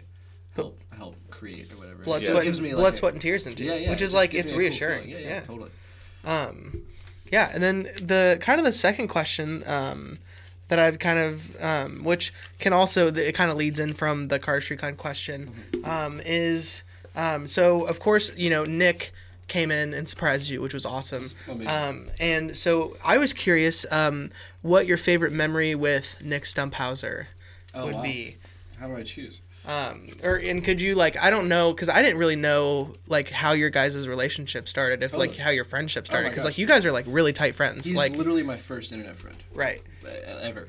help 0.54 0.78
help 0.96 1.16
create 1.30 1.72
or 1.72 1.76
whatever. 1.76 2.02
blood 2.02 2.22
It 2.22 2.26
sweat 2.26 2.44
gives 2.44 2.58
and, 2.58 2.66
me, 2.66 2.74
like, 2.74 2.80
blood 2.80 2.92
a- 2.92 2.96
sweat 2.96 3.12
and 3.14 3.22
tears 3.22 3.46
into 3.46 3.64
Yeah, 3.64 3.76
yeah. 3.76 3.90
which 3.90 4.02
is 4.02 4.12
like 4.12 4.34
it's 4.34 4.52
me 4.52 4.56
a 4.56 4.58
cool 4.58 4.58
reassuring 4.58 5.08
yeah, 5.08 5.18
yeah, 5.18 5.28
yeah, 5.28 5.40
totally. 5.40 5.70
Um, 6.24 6.82
yeah, 7.30 7.50
and 7.54 7.62
then 7.62 7.84
the 8.02 8.36
kind 8.40 8.58
of 8.60 8.66
the 8.66 8.72
second 8.72 9.08
question 9.08 9.64
um, 9.66 10.18
that 10.68 10.78
I've 10.78 10.98
kind 10.98 11.18
of, 11.18 11.62
um, 11.62 12.04
which 12.04 12.32
can 12.58 12.72
also 12.74 13.06
it 13.08 13.34
kind 13.34 13.50
of 13.50 13.56
leads 13.56 13.80
in 13.80 13.94
from 13.94 14.28
the 14.28 14.38
cardistry 14.38 14.78
con 14.78 14.96
question, 14.96 15.50
um, 15.84 16.20
is 16.24 16.82
um, 17.16 17.46
so 17.46 17.84
of 17.86 18.00
course 18.00 18.34
you 18.36 18.50
know 18.50 18.64
Nick 18.64 19.12
came 19.48 19.70
in 19.70 19.92
and 19.92 20.08
surprised 20.08 20.48
you, 20.50 20.62
which 20.62 20.72
was 20.72 20.86
awesome. 20.86 21.30
Um, 21.66 22.06
and 22.18 22.56
so 22.56 22.96
I 23.04 23.18
was 23.18 23.32
curious 23.34 23.84
um, 23.90 24.30
what 24.62 24.86
your 24.86 24.96
favorite 24.96 25.32
memory 25.32 25.74
with 25.74 26.22
Nick 26.24 26.44
Stumphauser 26.44 27.26
Oh, 27.74 27.84
would 27.86 27.96
wow. 27.96 28.02
be. 28.02 28.36
How 28.80 28.86
do 28.88 28.96
I 28.96 29.02
choose? 29.02 29.40
Um, 29.66 30.08
or 30.24 30.36
and 30.36 30.64
could 30.64 30.80
you 30.80 30.94
like 30.96 31.16
I 31.22 31.30
don't 31.30 31.48
know 31.48 31.72
because 31.72 31.88
I 31.88 32.02
didn't 32.02 32.18
really 32.18 32.34
know 32.36 32.94
like 33.06 33.30
how 33.30 33.52
your 33.52 33.70
guys' 33.70 34.08
relationship 34.08 34.68
started 34.68 35.02
if 35.04 35.14
like 35.16 35.36
how 35.36 35.50
your 35.50 35.64
friendship 35.64 36.06
started 36.06 36.26
Oh 36.26 36.30
because 36.30 36.42
gosh. 36.42 36.52
like 36.52 36.58
you 36.58 36.66
guys 36.66 36.84
are 36.84 36.90
like 36.90 37.04
really 37.06 37.32
tight 37.32 37.54
friends 37.54 37.86
He's 37.86 37.94
like 37.96 38.12
literally 38.16 38.42
my 38.42 38.56
first 38.56 38.90
internet 38.92 39.14
friend 39.16 39.36
right 39.54 39.80
ever. 40.40 40.68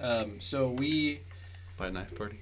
Um, 0.00 0.40
so 0.40 0.68
we. 0.68 1.20
By 1.76 1.86
a 1.86 1.90
knife 1.92 2.16
party. 2.16 2.38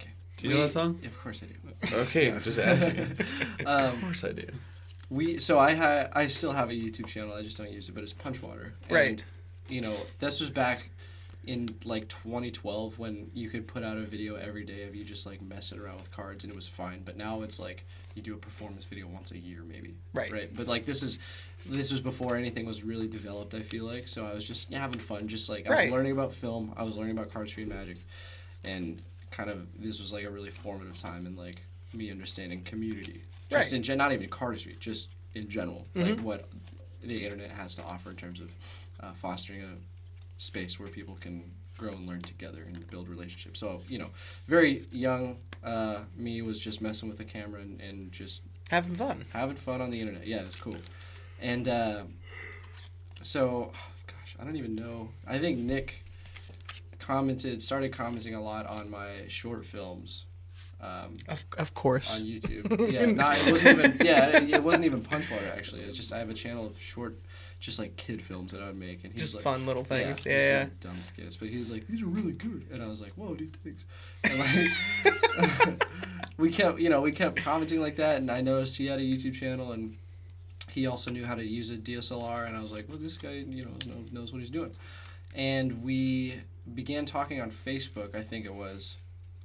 Okay. 0.00 0.10
Do 0.36 0.46
you 0.48 0.54
know 0.54 0.60
We- 0.60 0.66
that 0.66 0.70
song? 0.72 0.98
Yeah, 1.02 1.08
of 1.08 1.20
course 1.20 1.42
I 1.42 1.46
do. 1.46 1.54
Okay, 1.92 2.30
I'm 2.30 2.40
just 2.42 2.58
asking. 2.58 3.16
Um, 3.66 3.94
of 3.94 4.00
course 4.02 4.24
I 4.24 4.32
do. 4.32 4.46
we 5.10 5.38
so 5.38 5.58
I 5.58 5.74
ha- 5.74 6.08
I 6.12 6.26
still 6.26 6.52
have 6.52 6.70
a 6.70 6.72
YouTube 6.74 7.06
channel. 7.06 7.34
I 7.34 7.42
just 7.42 7.56
don't 7.58 7.70
use 7.70 7.88
it, 7.88 7.94
but 7.94 8.02
it's 8.04 8.12
Punchwater. 8.12 8.74
And, 8.88 8.92
Right. 8.92 9.24
You 9.68 9.80
know, 9.80 9.94
this 10.18 10.40
was 10.40 10.50
back 10.50 10.88
in 11.46 11.68
like 11.84 12.06
2012 12.08 12.98
when 13.00 13.28
you 13.34 13.48
could 13.50 13.66
put 13.66 13.82
out 13.82 13.96
a 13.96 14.00
video 14.02 14.36
every 14.36 14.64
day 14.64 14.84
of 14.84 14.94
you 14.94 15.02
just 15.02 15.26
like 15.26 15.40
messing 15.42 15.78
around 15.80 15.96
with 15.96 16.10
cards 16.12 16.44
and 16.44 16.52
it 16.52 16.56
was 16.56 16.68
fine. 16.68 17.02
But 17.04 17.16
now 17.16 17.42
it's 17.42 17.58
like 17.58 17.84
you 18.14 18.22
do 18.22 18.34
a 18.34 18.38
performance 18.38 18.84
video 18.84 19.06
once 19.06 19.30
a 19.32 19.38
year 19.38 19.60
maybe. 19.66 19.94
Right. 20.12 20.30
Right. 20.32 20.54
But 20.54 20.66
like 20.68 20.84
this 20.86 21.02
is 21.02 21.18
this 21.66 21.90
was 21.90 22.00
before 22.00 22.36
anything 22.36 22.66
was 22.66 22.82
really 22.82 23.08
developed. 23.08 23.54
I 23.54 23.62
feel 23.62 23.84
like 23.84 24.08
so 24.08 24.26
I 24.26 24.34
was 24.34 24.44
just 24.44 24.72
having 24.72 24.98
fun, 25.00 25.26
just 25.28 25.48
like 25.48 25.66
I 25.68 25.70
Right. 25.70 25.84
was 25.86 25.92
learning 25.92 26.12
about 26.12 26.34
film. 26.34 26.72
I 26.76 26.82
was 26.82 26.96
learning 26.96 27.16
about 27.16 27.30
cardistry 27.30 27.58
and 27.62 27.68
magic, 27.68 27.98
and 28.64 29.00
kind 29.30 29.48
of 29.50 29.66
this 29.80 30.00
was 30.00 30.12
like 30.12 30.24
a 30.24 30.30
really 30.30 30.50
formative 30.50 30.98
time 31.00 31.26
in 31.26 31.36
like 31.36 31.62
me 31.94 32.10
understanding 32.10 32.62
community. 32.64 33.22
Just 33.50 33.70
Right. 33.70 33.72
in 33.76 33.82
gen, 33.82 33.98
not 33.98 34.12
even 34.12 34.28
cardistry, 34.30 34.78
just 34.78 35.08
in 35.34 35.48
general, 35.48 35.86
Mhm. 35.94 36.02
like 36.16 36.20
what 36.20 36.48
the 37.00 37.24
internet 37.24 37.50
has 37.50 37.74
to 37.74 37.82
offer 37.84 38.10
in 38.10 38.16
terms 38.16 38.40
of 38.40 38.50
uh, 39.00 39.12
fostering 39.14 39.62
a 39.62 39.76
space 40.38 40.78
where 40.78 40.88
people 40.88 41.16
can 41.16 41.52
grow 41.76 41.92
and 41.92 42.06
learn 42.08 42.22
together 42.22 42.62
and 42.62 42.88
build 42.88 43.08
relationships. 43.08 43.58
So 43.60 43.82
you 43.88 43.98
know, 43.98 44.10
very 44.46 44.86
young 44.92 45.38
uh, 45.64 46.04
me 46.16 46.42
was 46.42 46.58
just 46.58 46.80
messing 46.80 47.08
with 47.08 47.18
the 47.18 47.24
camera 47.24 47.60
and, 47.60 47.80
and 47.80 48.12
just 48.12 48.42
having 48.70 48.94
fun 48.94 49.24
having 49.32 49.56
fun 49.56 49.80
on 49.80 49.90
the 49.90 50.00
internet. 50.00 50.26
Yeah, 50.26 50.42
it's 50.42 50.60
cool. 50.60 50.76
And 51.40 51.68
uh, 51.68 52.04
so, 53.22 53.72
gosh, 54.06 54.36
I 54.38 54.44
don't 54.44 54.56
even 54.56 54.74
know. 54.74 55.10
I 55.26 55.38
think 55.38 55.58
Nick 55.58 56.04
commented, 56.98 57.60
started 57.62 57.92
commenting 57.92 58.34
a 58.34 58.40
lot 58.42 58.66
on 58.66 58.90
my 58.90 59.26
short 59.28 59.64
films 59.66 60.24
um, 60.82 61.14
of, 61.28 61.44
of 61.58 61.74
course 61.74 62.20
on 62.20 62.26
YouTube. 62.26 62.92
Yeah, 62.92 63.02
it 63.02 63.52
wasn't 63.52 63.78
even. 63.78 64.06
Yeah, 64.06 64.36
it, 64.36 64.50
it 64.50 64.62
wasn't 64.62 64.84
even 64.84 65.00
Punchwater 65.00 65.52
actually. 65.56 65.82
It's 65.82 65.96
just 65.96 66.12
I 66.12 66.18
have 66.18 66.28
a 66.28 66.34
channel 66.34 66.66
of 66.66 66.78
short, 66.80 67.18
just 67.60 67.78
like 67.78 67.96
kid 67.96 68.20
films 68.20 68.52
that 68.52 68.60
I 68.60 68.66
would 68.66 68.78
make, 68.78 69.04
and 69.04 69.12
he's 69.12 69.22
just 69.22 69.34
like, 69.36 69.44
fun 69.44 69.64
little 69.64 69.84
things 69.84 70.26
yeah, 70.26 70.32
yeah, 70.32 70.48
yeah. 70.48 70.58
like, 70.64 70.80
dumb 70.80 71.00
skits. 71.02 71.36
But 71.36 71.48
he 71.48 71.58
was 71.58 71.70
like, 71.70 71.86
"These 71.86 72.02
are 72.02 72.06
really 72.06 72.32
good," 72.32 72.66
and 72.72 72.82
I 72.82 72.88
was 72.88 73.00
like, 73.00 73.12
"Whoa, 73.12 73.34
dude, 73.34 73.56
thanks." 73.62 73.84
And 74.24 75.68
like, 75.68 75.84
we 76.36 76.50
kept, 76.50 76.80
you 76.80 76.88
know, 76.88 77.00
we 77.00 77.12
kept 77.12 77.36
commenting 77.36 77.80
like 77.80 77.96
that, 77.96 78.16
and 78.16 78.28
I 78.28 78.40
noticed 78.40 78.76
he 78.76 78.86
had 78.86 78.98
a 78.98 79.02
YouTube 79.02 79.34
channel, 79.34 79.70
and 79.70 79.96
he 80.68 80.88
also 80.88 81.12
knew 81.12 81.24
how 81.24 81.36
to 81.36 81.44
use 81.44 81.70
a 81.70 81.76
DSLR, 81.76 82.46
and 82.48 82.56
I 82.56 82.60
was 82.60 82.72
like, 82.72 82.88
"Well, 82.88 82.98
this 82.98 83.16
guy, 83.16 83.44
you 83.48 83.64
know, 83.64 83.70
knows, 83.86 84.10
knows 84.10 84.32
what 84.32 84.40
he's 84.40 84.50
doing." 84.50 84.74
And 85.34 85.84
we 85.84 86.40
began 86.74 87.06
talking 87.06 87.40
on 87.40 87.52
Facebook. 87.52 88.16
I 88.16 88.22
think 88.22 88.46
it 88.46 88.54
was. 88.54 88.96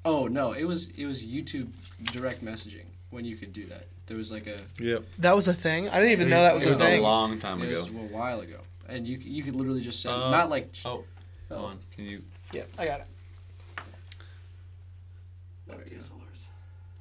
Oh 0.07 0.27
no, 0.27 0.53
it 0.53 0.63
was 0.63 0.87
it 0.97 1.05
was 1.05 1.21
YouTube 1.21 1.67
direct 2.13 2.43
messaging 2.43 2.85
when 3.09 3.25
you 3.25 3.35
could 3.35 3.51
do 3.51 3.65
that. 3.65 3.87
There 4.05 4.15
was 4.15 4.31
like 4.31 4.47
a 4.47 4.57
Yep. 4.81 5.03
that 5.19 5.35
was 5.35 5.49
a 5.49 5.53
thing 5.53 5.89
I 5.89 5.95
didn't 5.99 6.11
even 6.13 6.29
know 6.29 6.41
that 6.43 6.53
was 6.53 6.63
it 6.63 6.67
a 6.67 6.69
was 6.69 6.77
thing 6.79 7.01
a 7.01 7.03
long 7.03 7.37
time 7.39 7.61
it 7.61 7.67
ago. 7.67 7.81
was 7.81 7.89
a 7.89 7.93
while 8.17 8.39
ago, 8.39 8.59
and 8.87 9.05
you 9.05 9.17
you 9.17 9.43
could 9.43 9.55
literally 9.55 9.81
just 9.81 10.01
send 10.01 10.15
Uh, 10.15 10.31
not 10.31 10.49
like 10.49 10.69
Oh, 10.85 11.03
oh, 11.51 11.55
hold 11.55 11.71
on. 11.71 11.79
Can 11.93 12.05
you? 12.05 12.21
yeah 12.53 12.63
I 12.79 12.85
got 12.85 13.01
it 13.01 13.07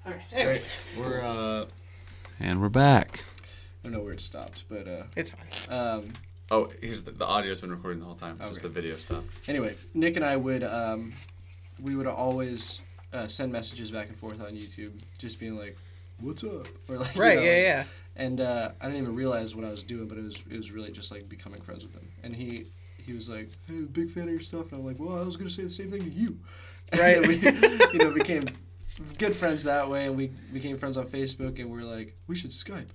Okay. 0.08 0.22
Anyway, 0.32 0.62
We're 0.98 1.20
uh, 1.20 1.66
and 2.40 2.60
we're 2.60 2.68
back. 2.68 3.24
I 3.38 3.44
don't 3.88 3.92
know 3.92 4.02
where 4.04 4.12
it 4.12 4.20
stopped, 4.20 4.64
but 4.68 4.86
uh, 4.88 5.02
it's 5.16 5.30
fine. 5.30 5.78
um, 5.78 6.12
Oh, 6.50 6.70
here's 6.80 7.02
the, 7.02 7.10
the 7.10 7.26
audio's 7.26 7.60
been 7.60 7.70
recording 7.72 7.98
the 8.00 8.06
whole 8.06 8.14
time. 8.14 8.38
Just 8.38 8.52
Okay. 8.54 8.62
the 8.62 8.68
video 8.68 8.96
stopped. 8.96 9.26
anyway, 9.48 9.74
Nick 9.94 10.14
and 10.16 10.24
I 10.24 10.36
would 10.36 10.62
um, 10.62 11.12
we 11.80 11.96
would 11.96 12.06
always 12.06 12.80
uh, 13.16 13.26
send 13.28 13.52
messages 13.52 13.90
back 13.90 14.08
and 14.08 14.16
forth 14.16 14.40
on 14.40 14.52
YouTube, 14.52 14.92
just 15.18 15.38
being 15.40 15.56
like, 15.56 15.76
"What's 16.20 16.44
up?" 16.44 16.66
Or 16.88 16.98
like, 16.98 17.14
you 17.14 17.20
Right. 17.22 17.36
know, 17.36 17.44
Yeah. 17.44 17.56
Yeah. 17.56 17.84
And 18.18 18.40
uh, 18.40 18.70
I 18.80 18.86
didn't 18.86 19.02
even 19.02 19.14
realize 19.14 19.54
what 19.54 19.64
I 19.64 19.70
was 19.70 19.82
doing, 19.82 20.08
but 20.08 20.16
it 20.18 20.24
was 20.24 20.36
it 20.50 20.56
was 20.56 20.70
really 20.70 20.90
just 20.90 21.10
like 21.10 21.28
becoming 21.28 21.60
friends 21.60 21.82
with 21.82 21.92
him. 21.94 22.08
And 22.22 22.34
he 22.34 22.66
he 22.96 23.12
was 23.12 23.28
like, 23.28 23.50
"Hey, 23.66 23.74
big 23.82 24.10
fan 24.10 24.24
of 24.24 24.30
your 24.30 24.40
stuff," 24.40 24.72
and 24.72 24.80
I'm 24.80 24.86
like, 24.86 24.98
"Well, 24.98 25.18
I 25.18 25.22
was 25.22 25.36
gonna 25.36 25.50
say 25.50 25.62
the 25.64 25.70
same 25.70 25.90
thing 25.90 26.02
to 26.02 26.10
you." 26.10 26.38
And 26.92 27.00
Right. 27.00 27.18
then 27.20 27.26
we, 27.26 27.34
you 27.92 27.98
know, 27.98 28.12
became 28.14 28.44
good 29.18 29.34
friends 29.34 29.64
that 29.64 29.90
way, 29.90 30.06
and 30.06 30.16
we 30.16 30.28
became 30.52 30.78
friends 30.78 30.96
on 30.96 31.06
Facebook, 31.08 31.58
and 31.58 31.68
we're 31.68 31.82
like, 31.82 32.16
we 32.28 32.36
should 32.36 32.50
Skype. 32.50 32.90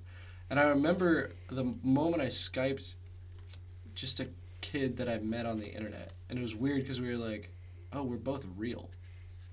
And 0.50 0.58
I 0.58 0.64
remember 0.70 1.32
the 1.50 1.66
moment 1.84 2.22
I 2.24 2.28
Skyped, 2.28 2.94
just 3.94 4.22
a 4.22 4.28
kid 4.62 4.96
that 4.96 5.10
I 5.10 5.18
met 5.18 5.46
on 5.46 5.58
the 5.58 5.68
internet, 5.68 6.14
and 6.30 6.40
it 6.40 6.42
was 6.42 6.56
weird 6.56 6.84
because 6.84 7.02
we 7.02 7.10
were 7.10 7.18
like, 7.18 7.50
oh, 7.92 8.04
we're 8.04 8.16
both 8.16 8.46
real. 8.56 8.90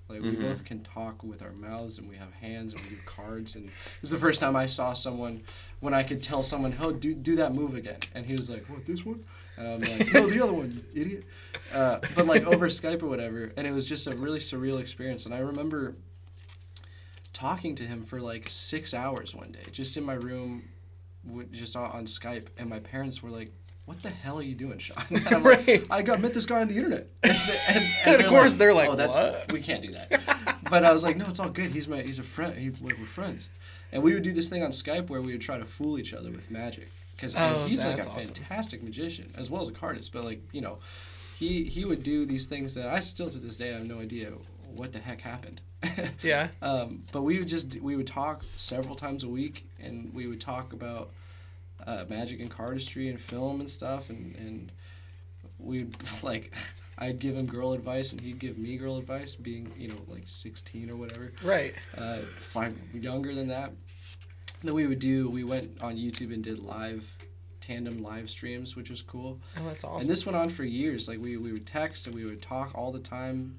Like 0.09 0.21
we 0.23 0.31
Mhm. 0.31 0.41
both 0.41 0.65
can 0.65 0.81
talk 0.81 1.23
with 1.23 1.41
our 1.43 1.51
mouths 1.51 1.99
and 1.99 2.09
we 2.09 2.15
have 2.17 2.33
hands 2.33 2.73
and 2.73 2.81
we 2.83 2.89
do 2.89 2.95
cards 3.05 3.55
and 3.55 3.67
this 3.67 4.03
is 4.03 4.09
the 4.09 4.17
first 4.17 4.39
time 4.39 4.55
I 4.55 4.65
saw 4.65 4.93
someone 4.93 5.43
when 5.81 5.93
I 5.93 6.01
could 6.03 6.23
tell 6.23 6.41
someone, 6.41 6.75
"Oh, 6.79 6.91
do 6.91 7.13
do 7.13 7.35
that 7.37 7.53
move 7.53 7.75
again," 7.75 7.99
and 8.15 8.25
he 8.25 8.33
was 8.33 8.49
like, 8.49 8.65
"What 8.67 8.85
this 8.87 9.05
one?" 9.05 9.23
And 9.55 9.67
I'm 9.67 9.79
like, 9.99 10.11
"No, 10.13 10.27
the 10.27 10.41
other 10.43 10.53
one, 10.53 10.71
you 10.93 11.01
idiot." 11.01 11.25
Uh, 11.71 11.99
but 12.15 12.25
like 12.25 12.43
over 12.45 12.67
Skype 12.69 13.03
or 13.03 13.07
whatever, 13.07 13.51
and 13.55 13.67
it 13.67 13.71
was 13.71 13.85
just 13.85 14.07
a 14.07 14.15
really 14.15 14.39
surreal 14.39 14.79
experience. 14.79 15.25
And 15.25 15.33
I 15.35 15.39
remember 15.39 15.95
talking 17.33 17.75
to 17.75 17.83
him 17.83 18.03
for 18.03 18.19
like 18.19 18.49
six 18.49 18.93
hours 18.93 19.35
one 19.35 19.51
day, 19.51 19.63
just 19.71 19.95
in 19.95 20.03
my 20.03 20.15
room, 20.15 20.69
just 21.51 21.75
on 21.75 22.05
Skype, 22.05 22.47
and 22.57 22.69
my 22.69 22.79
parents 22.79 23.21
were 23.21 23.29
like. 23.29 23.51
What 23.89 24.03
the 24.03 24.09
hell 24.11 24.37
are 24.37 24.43
you 24.43 24.53
doing, 24.53 24.77
Sean? 24.77 25.03
And 25.09 25.27
I'm 25.27 25.43
like, 25.43 25.87
I 25.89 26.03
got 26.03 26.21
met 26.21 26.31
this 26.35 26.45
guy 26.45 26.61
on 26.61 26.67
the 26.67 26.75
internet. 26.77 27.07
And, 27.23 27.31
and, 27.69 27.85
And 28.05 28.13
of 28.13 28.19
they're 28.19 28.29
course 28.29 28.53
they're 28.53 28.71
like, 28.71 28.87
oh, 28.87 28.95
that's, 28.95 29.15
"What?" 29.15 29.51
We 29.51 29.61
can't 29.63 29.81
do 29.81 29.91
that. 29.93 30.07
but 30.69 30.85
I 30.85 30.93
was 30.93 31.01
like, 31.03 31.17
no, 31.17 31.25
it's 31.25 31.39
all 31.39 31.49
good. 31.49 31.71
He's 31.71 31.87
my 31.87 32.01
he's 32.03 32.19
a 32.19 32.23
friend. 32.35 32.55
He, 32.55 32.69
we're, 32.69 32.95
we're 32.99 33.07
friends. 33.07 33.49
And 33.91 34.03
we 34.03 34.13
would 34.13 34.21
do 34.21 34.31
this 34.31 34.47
thing 34.47 34.61
on 34.61 34.69
Skype 34.69 35.09
where 35.09 35.23
we 35.23 35.31
would 35.31 35.41
try 35.41 35.57
to 35.57 35.65
fool 35.65 35.97
each 35.97 36.13
other 36.13 36.29
with 36.29 36.51
magic. 36.51 36.89
Because 37.15 37.33
Oh, 37.35 37.65
he's 37.67 37.83
like 37.83 37.97
a 38.05 38.07
awesome. 38.07 38.35
fantastic 38.35 38.83
magician 38.83 39.31
as 39.35 39.49
well 39.49 39.63
as 39.63 39.69
a 39.69 39.71
cardist. 39.71 40.11
But 40.13 40.23
like 40.23 40.41
you 40.51 40.61
know, 40.61 40.77
he 41.39 41.63
he 41.63 41.83
would 41.83 42.03
do 42.03 42.27
these 42.27 42.45
things 42.45 42.75
that 42.75 42.85
I 42.87 42.99
still 42.99 43.31
to 43.31 43.39
this 43.39 43.57
day 43.57 43.71
have 43.73 43.87
no 43.87 43.99
idea 43.99 44.33
what 44.75 44.93
the 44.93 44.99
heck 44.99 45.21
happened. 45.21 45.61
Yeah. 46.21 46.49
Um, 46.61 47.05
but 47.11 47.23
we 47.23 47.39
would 47.39 47.47
just 47.47 47.81
we 47.81 47.95
would 47.95 48.05
talk 48.07 48.43
several 48.55 48.95
times 48.95 49.23
a 49.23 49.27
week, 49.29 49.65
and 49.83 50.13
we 50.13 50.27
would 50.27 50.41
talk 50.41 50.73
about 50.73 51.09
uh, 51.87 52.05
magic 52.09 52.39
and 52.39 52.51
cardistry 52.51 53.09
and 53.09 53.19
film 53.19 53.59
and 53.59 53.69
stuff, 53.69 54.09
and 54.09 54.35
and 54.35 54.71
we'd 55.57 55.95
like 56.23 56.53
I'd 56.97 57.19
give 57.19 57.35
him 57.35 57.45
girl 57.45 57.73
advice, 57.73 58.11
and 58.11 58.19
he'd 58.21 58.39
give 58.39 58.57
me 58.57 58.77
girl 58.77 58.97
advice, 58.97 59.35
being 59.35 59.71
you 59.77 59.87
know 59.89 60.01
like 60.07 60.23
sixteen 60.25 60.89
or 60.91 60.95
whatever, 60.95 61.31
Right. 61.43 61.73
uh, 61.97 62.17
five 62.17 62.75
younger 62.93 63.33
than 63.33 63.47
that. 63.47 63.71
then 64.63 64.73
we 64.73 64.85
would 64.87 64.99
do 64.99 65.29
we 65.29 65.43
went 65.43 65.81
on 65.81 65.95
YouTube 65.95 66.33
and 66.33 66.43
did 66.43 66.59
live 66.59 67.05
tandem 67.61 68.01
live 68.01 68.29
streams, 68.29 68.75
which 68.75 68.89
was 68.89 69.01
cool. 69.03 69.39
Oh, 69.57 69.63
that's 69.65 69.83
awesome. 69.83 70.01
And 70.01 70.09
this 70.09 70.25
went 70.25 70.35
on 70.35 70.49
for 70.49 70.63
years. 70.63 71.07
Like 71.07 71.19
we, 71.19 71.37
we 71.37 71.51
would 71.51 71.67
text 71.67 72.07
and 72.07 72.15
we 72.15 72.25
would 72.25 72.41
talk 72.41 72.71
all 72.73 72.91
the 72.91 72.99
time. 72.99 73.57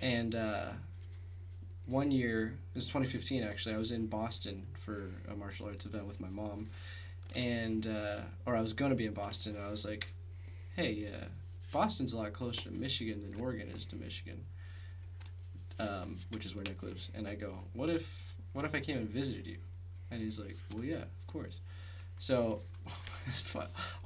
And 0.00 0.34
uh, 0.34 0.66
one 1.86 2.10
year, 2.10 2.58
it 2.74 2.76
was 2.76 2.86
2015 2.88 3.42
actually, 3.42 3.74
I 3.74 3.78
was 3.78 3.90
in 3.90 4.06
Boston 4.06 4.66
for 4.84 5.10
a 5.30 5.34
martial 5.34 5.66
arts 5.66 5.86
event 5.86 6.06
with 6.06 6.20
my 6.20 6.28
mom. 6.28 6.68
And, 7.34 7.86
uh, 7.86 8.20
or 8.46 8.56
I 8.56 8.60
was 8.60 8.72
going 8.72 8.90
to 8.90 8.96
be 8.96 9.06
in 9.06 9.12
Boston. 9.12 9.56
And 9.56 9.64
I 9.64 9.70
was 9.70 9.84
like, 9.84 10.08
hey, 10.76 11.08
uh, 11.12 11.26
Boston's 11.72 12.12
a 12.12 12.16
lot 12.16 12.32
closer 12.32 12.62
to 12.62 12.70
Michigan 12.70 13.20
than 13.20 13.40
Oregon 13.40 13.68
is 13.68 13.84
to 13.86 13.96
Michigan, 13.96 14.44
um, 15.78 16.18
which 16.30 16.46
is 16.46 16.54
where 16.54 16.64
Nick 16.64 16.82
lives. 16.82 17.10
And 17.14 17.28
I 17.28 17.34
go, 17.34 17.58
what 17.74 17.90
if, 17.90 18.34
what 18.52 18.64
if 18.64 18.74
I 18.74 18.80
came 18.80 18.98
and 18.98 19.08
visited 19.08 19.46
you? 19.46 19.58
And 20.10 20.22
he's 20.22 20.38
like, 20.38 20.56
well, 20.74 20.84
yeah, 20.84 21.02
of 21.02 21.26
course. 21.26 21.60
So. 22.18 22.60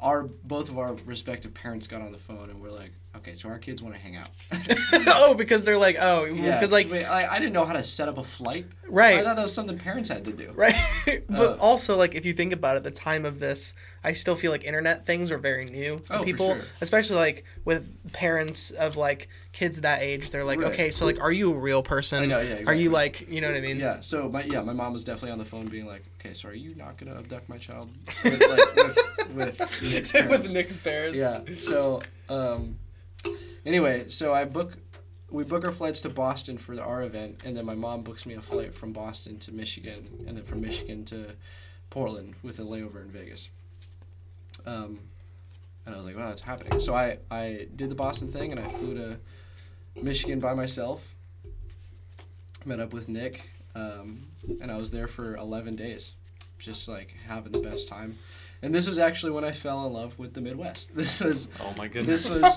Our 0.00 0.24
both 0.24 0.68
of 0.68 0.78
our 0.78 0.94
respective 1.06 1.54
parents 1.54 1.87
got 1.87 2.02
on 2.02 2.11
the 2.11 2.18
phone 2.18 2.50
and 2.50 2.61
we're 2.61 2.70
like, 2.70 2.90
okay, 3.16 3.35
so 3.35 3.48
our 3.48 3.59
kids 3.59 3.83
want 3.83 3.94
to 3.94 4.01
hang 4.01 4.16
out. 4.16 4.29
oh, 5.09 5.35
because 5.35 5.64
they're 5.64 5.79
like, 5.79 5.96
oh, 6.01 6.25
Yeah, 6.25 6.57
because 6.57 6.72
like, 6.72 6.90
we- 6.90 7.05
I, 7.05 7.37
I 7.37 7.38
didn't 7.38 7.53
know 7.53 7.64
how 7.64 7.72
to 7.75 7.85
set 7.85 8.09
up 8.09 8.18
a 8.18 8.25
flight. 8.25 8.66
Right. 8.88 9.18
I 9.20 9.22
thought 9.25 9.37
that 9.37 9.42
was 9.42 9.55
something 9.55 9.79
parents 9.79 10.09
had 10.11 10.25
to 10.27 10.33
do. 10.33 10.51
right. 10.55 10.75
but 11.29 11.51
Uh, 11.53 11.57
also, 11.61 11.96
like, 11.96 12.14
if 12.14 12.25
you 12.27 12.33
think 12.33 12.53
about 12.53 12.77
it, 12.77 12.83
the 12.85 12.90
time 12.90 13.25
of 13.25 13.38
this, 13.40 13.75
I 14.05 14.12
still 14.12 14.37
feel 14.37 14.51
like 14.51 14.64
internet 14.64 15.07
things 15.07 15.31
are 15.31 15.38
very 15.38 15.64
new 15.66 16.01
to 16.11 16.18
Oh, 16.18 16.22
people, 16.22 16.55
sure. 16.55 16.62
especially 16.81 17.16
like 17.16 17.44
with 17.64 18.12
parents 18.12 18.70
of 18.70 18.96
like 18.96 19.29
kids 19.53 19.81
that 19.83 20.03
age. 20.03 20.31
They're 20.31 20.44
like, 20.44 20.61
Right. 20.61 20.72
okay, 20.72 20.90
so 20.90 21.05
like, 21.07 21.20
are 21.22 21.33
you 21.33 21.53
a 21.53 21.59
real 21.59 21.83
person? 21.83 22.22
I 22.22 22.27
know, 22.27 22.38
yeah, 22.38 22.42
Exactly. 22.44 22.66
Are 22.75 22.77
you 22.77 22.90
like, 22.90 23.29
you 23.29 23.40
know 23.40 23.48
what 23.48 23.57
I 23.57 23.61
mean? 23.61 23.79
Yeah. 23.79 24.01
So 24.01 24.29
my 24.29 24.42
yeah, 24.44 24.61
my 24.62 24.72
mom 24.72 24.92
was 24.92 25.05
definitely 25.05 25.33
on 25.33 25.38
the 25.38 25.44
phone 25.44 25.66
being 25.66 25.87
like, 25.87 26.05
okay, 26.20 26.35
so 26.35 26.48
are 26.48 26.55
you 26.55 26.75
not 26.75 26.96
gonna 26.98 27.16
abduct 27.18 27.48
my 27.48 27.59
child? 27.59 27.90
With, 28.25 28.40
like, 28.48 28.77
with, 28.77 29.61
with 29.61 29.83
Nick's 29.92 30.12
parents. 30.12 30.31
with 30.31 30.53
Nick's 30.53 30.77
parents. 30.79 31.16
Yeah. 31.16 31.40
So, 31.59 32.03
um, 32.29 32.77
anyway, 33.64 34.09
so 34.09 34.33
I 34.33 34.44
book, 34.44 34.77
we 35.31 35.44
book 35.44 35.64
our 35.64 35.72
flights 35.72 36.01
to 36.03 36.09
Boston 36.09 36.59
for 36.59 36.81
our 36.81 37.03
event, 37.03 37.42
and 37.44 37.57
then 37.57 37.64
my 37.64 37.75
mom 37.75 38.03
books 38.03 38.27
me 38.27 38.35
a 38.35 38.42
flight 38.42 38.75
from 38.75 38.92
Boston 38.92 39.38
to 39.40 39.53
Michigan, 39.53 40.25
and 40.27 40.37
then 40.37 40.44
from 40.44 40.61
Michigan 40.61 41.05
to 41.07 41.35
Portland 41.90 42.35
with 42.42 42.59
a 42.59 42.62
layover 42.62 43.03
in 43.03 43.11
Vegas. 43.11 43.48
Um, 44.66 45.01
and 45.85 45.94
I 45.94 45.98
was 45.98 46.07
like, 46.07 46.16
wow, 46.16 46.31
it's 46.31 46.42
happening. 46.42 46.81
So 46.81 46.94
I, 46.94 47.18
I 47.31 47.66
did 47.75 47.90
the 47.90 47.94
Boston 47.94 48.29
thing, 48.29 48.53
and 48.53 48.61
I 48.61 48.68
flew 48.68 48.94
to 48.94 49.18
Michigan 50.01 50.38
by 50.40 50.55
myself. 50.55 51.14
Met 52.64 52.79
up 52.79 52.92
with 52.92 53.09
Nick, 53.09 53.51
um, 53.75 54.29
and 54.61 54.70
I 54.70 54.77
was 54.77 54.92
there 54.92 55.09
for 55.09 55.35
11 55.37 55.75
days, 55.75 56.12
just 56.59 56.87
like 56.87 57.16
having 57.27 57.51
the 57.51 57.59
best 57.59 57.88
time. 57.88 58.16
And 58.62 58.72
this 58.75 58.87
was 58.87 58.98
actually 58.98 59.33
when 59.33 59.44
I 59.44 59.51
fell 59.53 59.87
in 59.87 59.92
love 59.92 60.16
with 60.18 60.35
the 60.35 60.40
Midwest. 60.40 60.90
This 60.94 61.20
was 61.20 61.48
Oh 61.61 61.75
my 61.77 61.88
goodness. 61.88 62.25
this 62.25 62.40
was 62.40 62.57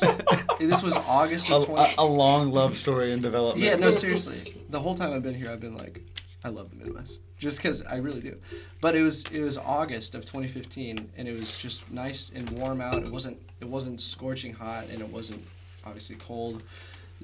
this 0.59 0.83
was 0.83 0.95
August 1.07 1.49
a, 1.49 1.55
of 1.55 1.65
20. 1.65 1.95
a, 1.97 2.01
a 2.01 2.05
long 2.05 2.51
love 2.51 2.77
story 2.77 3.11
in 3.11 3.21
development. 3.21 3.63
yeah, 3.65 3.75
no, 3.75 3.91
seriously. 3.91 4.55
The 4.69 4.79
whole 4.79 4.95
time 4.95 5.13
I've 5.13 5.23
been 5.23 5.33
here, 5.35 5.49
I've 5.51 5.59
been 5.61 5.75
like, 5.77 6.01
I 6.43 6.49
love 6.49 6.69
the 6.69 6.75
Midwest, 6.85 7.17
just 7.39 7.57
because 7.57 7.81
I 7.83 7.95
really 7.95 8.21
do. 8.21 8.37
But 8.81 8.93
it 8.95 9.01
was 9.01 9.23
it 9.31 9.41
was 9.41 9.57
August 9.57 10.13
of 10.13 10.25
2015, 10.25 11.09
and 11.17 11.27
it 11.27 11.33
was 11.33 11.57
just 11.57 11.89
nice 11.91 12.31
and 12.35 12.47
warm 12.51 12.81
out. 12.81 13.01
It 13.03 13.11
wasn't 13.11 13.37
it 13.59 13.67
wasn't 13.67 13.99
scorching 13.99 14.53
hot, 14.53 14.85
and 14.91 15.01
it 15.01 15.09
wasn't 15.09 15.43
obviously 15.85 16.17
cold. 16.17 16.61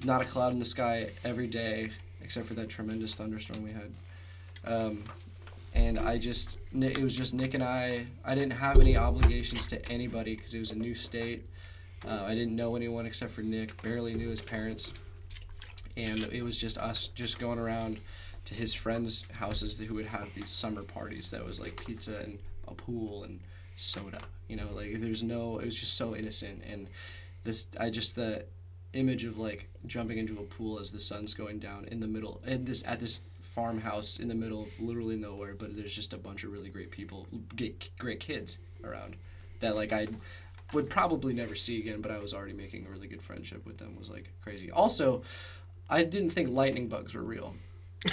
Not 0.04 0.22
a 0.22 0.26
cloud 0.26 0.54
in 0.54 0.60
the 0.60 0.66
sky 0.66 1.12
every 1.24 1.48
day, 1.48 1.92
except 2.24 2.48
for 2.48 2.56
that 2.56 2.70
tremendous 2.70 3.14
thunderstorm 3.14 3.62
we 3.64 3.74
had. 3.74 3.92
Um, 4.66 5.04
and 5.74 5.98
I 6.00 6.18
just 6.18 6.60
it 6.74 7.02
was 7.02 7.16
just 7.16 7.34
Nick 7.34 7.54
and 7.54 7.64
I. 7.64 8.06
I 8.26 8.36
didn't 8.36 8.52
have 8.52 8.80
any 8.80 8.98
obligations 8.98 9.68
to 9.68 9.92
anybody 9.92 10.36
because 10.36 10.54
it 10.54 10.60
was 10.60 10.72
a 10.72 10.78
new 10.78 10.94
state. 10.94 11.46
Uh, 12.06 12.24
I 12.26 12.34
didn't 12.34 12.56
know 12.56 12.76
anyone 12.76 13.06
except 13.06 13.32
for 13.32 13.42
Nick. 13.42 13.82
Barely 13.82 14.14
knew 14.14 14.30
his 14.30 14.42
parents, 14.42 14.94
and 15.96 16.20
it 16.32 16.44
was 16.44 16.58
just 16.58 16.78
us 16.78 17.08
just 17.10 17.40
going 17.40 17.60
around 17.60 18.00
to 18.46 18.54
his 18.54 18.74
friends' 18.74 19.24
houses 19.32 19.80
who 19.80 19.94
would 19.96 20.08
have 20.08 20.34
these 20.34 20.50
summer 20.50 20.82
parties 20.82 21.32
that 21.32 21.46
was 21.46 21.60
like 21.60 21.78
pizza 21.86 22.18
and 22.18 22.40
a 22.68 22.74
pool 22.74 23.24
and 23.24 23.40
soda. 23.76 24.20
You 24.48 24.58
know, 24.58 24.68
like 24.74 25.00
there's 25.00 25.24
no. 25.24 25.60
It 25.60 25.66
was 25.66 25.76
just 25.76 25.96
so 25.96 26.16
innocent 26.16 26.66
and 26.66 26.88
this. 27.44 27.68
I 27.80 27.90
just 27.90 28.16
the 28.16 28.46
image 28.94 29.24
of 29.24 29.38
like 29.38 29.70
jumping 29.86 30.18
into 30.18 30.38
a 30.38 30.44
pool 30.44 30.80
as 30.80 30.92
the 30.92 31.00
sun's 31.00 31.34
going 31.34 31.60
down 31.60 31.86
in 31.86 32.02
the 32.02 32.08
middle 32.08 32.42
and 32.46 32.66
this 32.66 32.84
at 32.86 33.00
this 33.00 33.22
farmhouse 33.56 34.18
in 34.20 34.28
the 34.28 34.36
middle 34.36 34.64
of 34.64 34.70
literally 34.80 35.16
nowhere 35.18 35.54
but 35.58 35.76
there's 35.76 35.94
just 35.94 36.14
a 36.14 36.18
bunch 36.18 36.44
of 36.44 36.52
really 36.52 36.70
great 36.70 36.90
people 36.92 37.28
get 37.56 37.90
great 38.00 38.20
kids 38.20 38.58
around 38.84 39.16
that 39.60 39.76
like 39.76 39.92
i 39.92 40.08
would 40.74 40.90
probably 40.90 41.34
never 41.34 41.54
see 41.56 41.80
again 41.80 42.00
but 42.02 42.12
i 42.12 42.18
was 42.18 42.34
already 42.34 42.54
making 42.54 42.86
a 42.86 42.90
really 42.90 43.08
good 43.08 43.22
friendship 43.22 43.66
with 43.66 43.78
them 43.78 43.96
was 44.00 44.10
like 44.10 44.32
crazy 44.42 44.72
also 44.72 45.22
i 45.90 46.02
didn't 46.04 46.30
think 46.30 46.48
lightning 46.50 46.88
bugs 46.88 47.14
were 47.14 47.24
real 47.24 47.54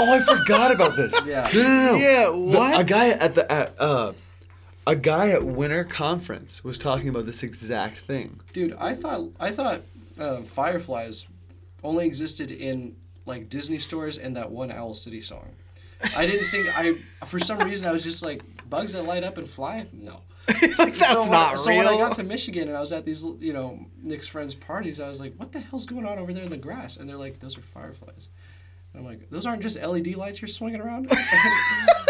Oh, 0.00 0.12
I 0.14 0.20
forgot 0.20 0.70
about 0.70 0.94
this. 0.94 1.12
Yeah. 1.26 1.48
No, 1.52 1.60
no, 1.62 1.86
no. 1.90 1.96
Yeah, 1.96 2.24
The- 2.70 2.78
a 2.78 2.84
guy 2.84 3.08
at 3.08 3.34
the 3.34 3.50
at, 3.50 3.74
uh, 3.80 4.12
a 4.86 4.94
guy 4.94 5.30
at 5.30 5.44
Winter 5.44 5.82
Conference 5.82 6.62
was 6.62 6.78
talking 6.78 7.08
about 7.08 7.26
this 7.26 7.42
exact 7.42 7.98
thing. 7.98 8.38
dude 8.52 8.74
i 8.78 8.94
thought 8.94 9.24
i 9.40 9.50
thought 9.50 9.80
uh, 10.20 10.42
fireflies 10.42 11.26
only 11.82 12.06
existed 12.06 12.52
in 12.52 12.94
like 13.28 13.48
disney 13.48 13.78
stores 13.78 14.18
and 14.18 14.36
that 14.36 14.50
one 14.50 14.72
owl 14.72 14.94
city 14.94 15.22
song 15.22 15.48
i 16.16 16.26
didn't 16.26 16.48
think 16.48 16.66
i 16.78 16.94
for 17.26 17.38
some 17.38 17.58
reason 17.60 17.86
i 17.86 17.92
was 17.92 18.02
just 18.02 18.22
like 18.22 18.42
bugs 18.68 18.92
that 18.92 19.04
light 19.04 19.22
up 19.22 19.38
and 19.38 19.48
fly 19.48 19.86
no 19.92 20.20
like 20.78 20.94
that's 20.94 21.26
so 21.26 21.30
not 21.30 21.58
so 21.58 21.68
real. 21.68 21.80
when 21.80 21.88
I 21.88 21.98
got 21.98 22.16
to 22.16 22.22
Michigan 22.22 22.68
and 22.68 22.76
I 22.76 22.80
was 22.80 22.90
at 22.90 23.04
these, 23.04 23.22
you 23.38 23.52
know, 23.52 23.84
Nick's 24.02 24.26
friends' 24.26 24.54
parties, 24.54 24.98
I 24.98 25.06
was 25.06 25.20
like, 25.20 25.34
"What 25.36 25.52
the 25.52 25.60
hell's 25.60 25.84
going 25.84 26.06
on 26.06 26.18
over 26.18 26.32
there 26.32 26.42
in 26.42 26.48
the 26.48 26.56
grass?" 26.56 26.96
And 26.96 27.06
they're 27.06 27.18
like, 27.18 27.38
"Those 27.38 27.58
are 27.58 27.60
fireflies." 27.60 28.28
I'm 28.94 29.04
like, 29.04 29.30
those 29.30 29.46
aren't 29.46 29.62
just 29.62 29.80
LED 29.80 30.16
lights 30.16 30.40
you're 30.40 30.48
swinging 30.48 30.80
around. 30.80 31.10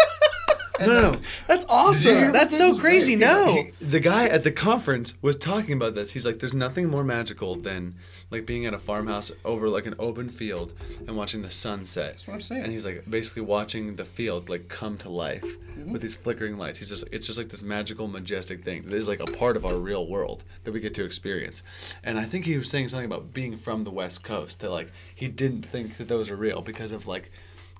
No, 0.80 0.86
no, 0.86 1.12
no. 1.12 1.20
That's 1.46 1.64
Did 1.64 2.04
you 2.04 2.10
hear 2.14 2.18
awesome. 2.24 2.32
That's 2.32 2.56
so 2.56 2.78
crazy. 2.78 3.16
No. 3.16 3.66
The 3.80 4.00
guy 4.00 4.26
at 4.26 4.44
the 4.44 4.52
conference 4.52 5.14
was 5.22 5.36
talking 5.36 5.74
about 5.74 5.94
this. 5.94 6.12
He's 6.12 6.24
like, 6.26 6.38
"There's 6.38 6.54
nothing 6.54 6.88
more 6.88 7.04
magical 7.04 7.56
than 7.56 7.96
like 8.30 8.46
being 8.46 8.66
at 8.66 8.74
a 8.74 8.78
farmhouse 8.78 9.32
over 9.44 9.68
like 9.68 9.86
an 9.86 9.94
open 9.98 10.28
field 10.30 10.72
and 11.06 11.16
watching 11.16 11.42
the 11.42 11.50
sunset." 11.50 12.12
That's 12.12 12.26
what 12.26 12.34
I'm 12.34 12.40
saying. 12.40 12.62
And 12.64 12.72
he's 12.72 12.86
like, 12.86 13.08
basically 13.08 13.42
watching 13.42 13.96
the 13.96 14.04
field 14.04 14.48
like 14.48 14.68
come 14.68 14.96
to 14.98 15.08
life 15.08 15.44
Mm-hmm. 15.78 15.92
with 15.92 16.02
these 16.02 16.16
flickering 16.16 16.58
lights. 16.58 16.80
He's 16.80 16.88
just, 16.88 17.04
it's 17.12 17.26
just 17.26 17.38
like 17.38 17.50
this 17.50 17.62
magical, 17.62 18.08
majestic 18.08 18.62
thing 18.62 18.82
that 18.82 18.94
is 18.94 19.06
like 19.06 19.20
a 19.20 19.26
part 19.26 19.56
of 19.56 19.64
our 19.64 19.76
real 19.76 20.08
world 20.08 20.42
that 20.64 20.72
we 20.72 20.80
get 20.80 20.92
to 20.94 21.04
experience. 21.04 21.62
And 22.02 22.18
I 22.18 22.24
think 22.24 22.46
he 22.46 22.56
was 22.58 22.68
saying 22.68 22.88
something 22.88 23.06
about 23.06 23.32
being 23.32 23.56
from 23.56 23.82
the 23.82 23.90
West 23.92 24.24
Coast 24.24 24.58
that 24.60 24.70
like 24.70 24.90
he 25.14 25.28
didn't 25.28 25.62
think 25.62 25.96
that 25.98 26.08
those 26.08 26.30
are 26.30 26.36
real 26.36 26.62
because 26.62 26.90
of 26.90 27.06
like. 27.06 27.30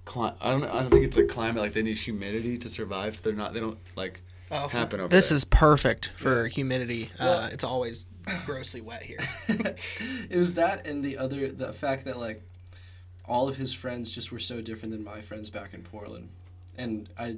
Cli- 0.09 0.33
I 0.41 0.51
don't. 0.53 0.65
I 0.65 0.81
don't 0.81 0.91
think 0.91 1.05
it's 1.05 1.17
a 1.19 1.25
climate 1.25 1.63
like 1.63 1.75
they 1.75 1.83
need 1.83 1.99
humidity 1.99 2.57
to 2.59 2.69
survive, 2.69 3.17
so 3.17 3.23
they're 3.25 3.33
not. 3.35 3.53
They 3.53 3.61
don't 3.61 3.79
like 3.95 4.23
happen 4.51 5.01
over 5.01 5.05
Oh, 5.05 5.09
This 5.09 5.29
there. 5.29 5.37
is 5.37 5.45
perfect 5.45 6.11
for 6.15 6.47
humidity. 6.49 7.11
Uh, 7.21 7.51
it's 7.53 7.63
always 7.65 8.07
grossly 8.47 8.81
wet 8.81 9.03
here. 9.03 9.19
it 9.49 10.37
was 10.37 10.55
that 10.55 10.87
and 10.87 11.05
the 11.05 11.19
other 11.19 11.51
the 11.51 11.73
fact 11.75 12.07
that 12.07 12.19
like 12.19 12.43
all 13.27 13.49
of 13.51 13.57
his 13.59 13.75
friends 13.75 14.11
just 14.11 14.33
were 14.33 14.39
so 14.39 14.63
different 14.63 14.93
than 14.93 15.05
my 15.05 15.21
friends 15.21 15.51
back 15.51 15.75
in 15.75 15.83
Portland, 15.83 16.31
and 16.79 17.11
I, 17.19 17.37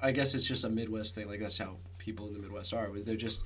I 0.00 0.12
guess 0.12 0.34
it's 0.36 0.46
just 0.46 0.62
a 0.64 0.68
Midwest 0.68 1.16
thing. 1.16 1.26
Like 1.28 1.40
that's 1.40 1.58
how 1.58 1.78
people 1.98 2.28
in 2.28 2.34
the 2.34 2.38
Midwest 2.38 2.72
are. 2.72 2.88
They're 2.94 3.16
just 3.16 3.42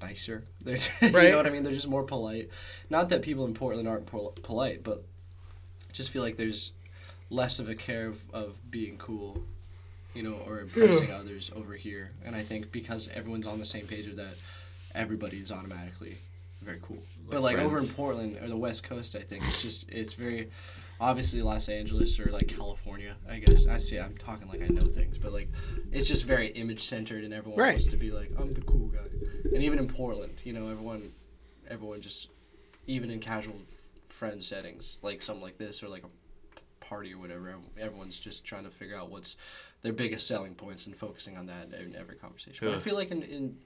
nicer. 0.00 0.44
They're 0.60 0.78
right. 1.02 1.24
you 1.24 1.30
know 1.32 1.38
what 1.38 1.46
I 1.46 1.50
mean. 1.50 1.64
They're 1.64 1.72
just 1.72 1.88
more 1.88 2.04
polite. 2.04 2.50
Not 2.88 3.08
that 3.08 3.22
people 3.22 3.44
in 3.46 3.54
Portland 3.54 3.88
aren't 3.88 4.06
pol- 4.06 4.34
polite, 4.44 4.84
but 4.84 5.02
I 5.88 5.92
just 5.92 6.10
feel 6.10 6.22
like 6.22 6.36
there's 6.36 6.70
less 7.30 7.58
of 7.58 7.68
a 7.68 7.74
care 7.74 8.08
of, 8.08 8.22
of 8.32 8.70
being 8.70 8.96
cool. 8.98 9.44
You 10.14 10.22
know, 10.22 10.38
or 10.46 10.60
impressing 10.60 11.08
hmm. 11.08 11.12
others 11.14 11.50
over 11.56 11.74
here, 11.74 12.12
and 12.24 12.36
I 12.36 12.42
think 12.44 12.70
because 12.70 13.08
everyone's 13.12 13.48
on 13.48 13.58
the 13.58 13.64
same 13.64 13.88
page 13.88 14.06
of 14.06 14.14
that, 14.14 14.36
everybody 14.94 15.38
is 15.38 15.50
automatically 15.50 16.18
very 16.64 16.78
cool. 16.82 16.98
But 17.28 17.42
like 17.42 17.58
over 17.58 17.78
in. 17.78 17.88
Portland 17.88 18.38
or 18.42 18.48
the 18.48 18.56
West 18.56 18.82
Coast, 18.82 19.14
I 19.14 19.20
think 19.20 19.44
it's 19.46 19.62
just 19.62 19.88
it's 19.90 20.12
very 20.12 20.50
obviously 21.00 21.42
Los 21.42 21.68
Angeles 21.68 22.18
or 22.18 22.30
like 22.30 22.48
California. 22.48 23.14
I 23.28 23.38
guess 23.38 23.66
I 23.66 23.78
see. 23.78 23.98
I'm 23.98 24.16
talking 24.16 24.48
like 24.48 24.62
I 24.62 24.68
know 24.68 24.86
things, 24.86 25.18
but 25.18 25.32
like 25.32 25.48
it's 25.92 26.08
just 26.08 26.24
very 26.24 26.48
image 26.48 26.82
centered, 26.82 27.24
and 27.24 27.32
everyone 27.32 27.60
Right. 27.60 27.72
wants 27.72 27.86
to 27.88 27.96
be 27.96 28.10
like 28.10 28.30
I'm 28.38 28.54
the 28.54 28.62
cool 28.62 28.88
guy. 28.88 29.06
And 29.52 29.62
even 29.62 29.78
in 29.78 29.88
Portland, 29.88 30.38
you 30.44 30.52
know, 30.52 30.68
everyone, 30.68 31.12
everyone 31.68 32.00
just 32.00 32.28
even 32.86 33.10
in 33.10 33.20
casual 33.20 33.56
friend 34.08 34.42
settings, 34.42 34.98
like 35.02 35.22
something 35.22 35.42
like 35.42 35.58
this 35.58 35.82
or 35.82 35.88
like 35.88 36.04
a 36.04 36.08
party 36.88 37.12
or 37.14 37.18
whatever, 37.18 37.54
everyone's 37.78 38.18
just 38.20 38.44
trying 38.44 38.64
to 38.64 38.70
figure 38.70 38.96
out 38.96 39.10
what's 39.10 39.36
their 39.82 39.92
biggest 39.92 40.26
selling 40.26 40.54
points 40.54 40.86
and 40.86 40.94
focusing 40.96 41.36
on 41.36 41.46
that 41.46 41.68
in 41.78 41.94
every 41.96 42.16
conversation. 42.16 42.66
But 42.68 42.76
I 42.76 42.78
feel 42.80 42.94
like 42.94 43.10
in, 43.10 43.22
in 43.22 43.56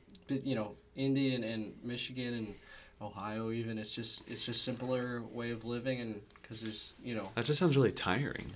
you 0.45 0.55
know 0.55 0.73
Indy 0.97 1.35
and, 1.35 1.45
and 1.45 1.73
Michigan 1.83 2.35
and 2.35 2.55
Ohio 3.01 3.51
even 3.51 3.79
it's 3.79 3.93
just 3.93 4.23
it's 4.29 4.45
just 4.45 4.65
simpler 4.65 5.23
way 5.23 5.51
of 5.53 5.65
living 5.65 6.01
and 6.01 6.21
because 6.43 6.61
there's 6.61 6.93
you 7.03 7.15
know 7.15 7.29
That 7.35 7.45
just 7.45 7.59
sounds 7.61 7.77
really 7.77 7.93
tiring. 7.93 8.51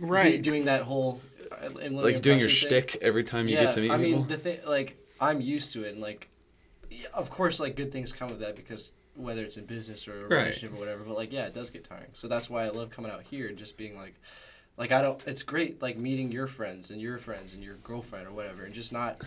right. 0.00 0.42
doing 0.42 0.64
that 0.66 0.82
whole 0.82 1.20
uh, 1.52 1.68
Like 1.70 2.20
doing 2.22 2.38
your 2.40 2.48
impressive 2.48 2.50
thing. 2.50 2.50
shtick 2.50 2.98
every 3.02 3.24
time 3.24 3.48
you 3.48 3.54
yeah, 3.54 3.64
get 3.64 3.74
to 3.74 3.80
meet 3.80 3.90
I 3.90 3.96
people. 3.98 4.18
mean 4.20 4.26
the 4.28 4.36
thing 4.36 4.58
like 4.66 4.96
I'm 5.20 5.40
used 5.40 5.72
to 5.74 5.84
it 5.84 5.92
and 5.92 6.00
like 6.00 6.28
yeah, 6.90 7.06
of 7.14 7.30
course 7.30 7.60
like 7.60 7.76
good 7.76 7.92
things 7.92 8.12
come 8.12 8.28
with 8.30 8.40
that 8.40 8.56
because 8.56 8.92
whether 9.18 9.42
it's 9.42 9.56
in 9.56 9.64
business 9.66 10.06
or 10.08 10.12
a 10.18 10.28
Right. 10.28 10.38
relationship 10.38 10.76
or 10.76 10.80
whatever 10.80 11.02
but 11.04 11.16
like 11.16 11.32
yeah 11.32 11.46
it 11.46 11.54
does 11.54 11.70
get 11.70 11.84
tiring 11.84 12.10
so 12.12 12.28
that's 12.28 12.48
why 12.48 12.64
I 12.64 12.68
love 12.70 12.90
coming 12.90 13.10
out 13.10 13.22
here 13.22 13.48
and 13.48 13.56
just 13.58 13.76
being 13.76 13.96
like 13.96 14.14
like 14.76 14.92
I 14.92 15.02
don't 15.02 15.20
it's 15.26 15.42
great 15.42 15.82
like 15.82 15.96
meeting 15.98 16.30
your 16.32 16.46
friends 16.46 16.90
and 16.90 17.00
your 17.00 17.18
friends 17.18 17.52
and 17.54 17.62
your 17.62 17.74
girlfriend 17.76 18.26
or 18.26 18.32
whatever 18.32 18.64
and 18.64 18.72
just 18.74 18.92
not 18.92 19.20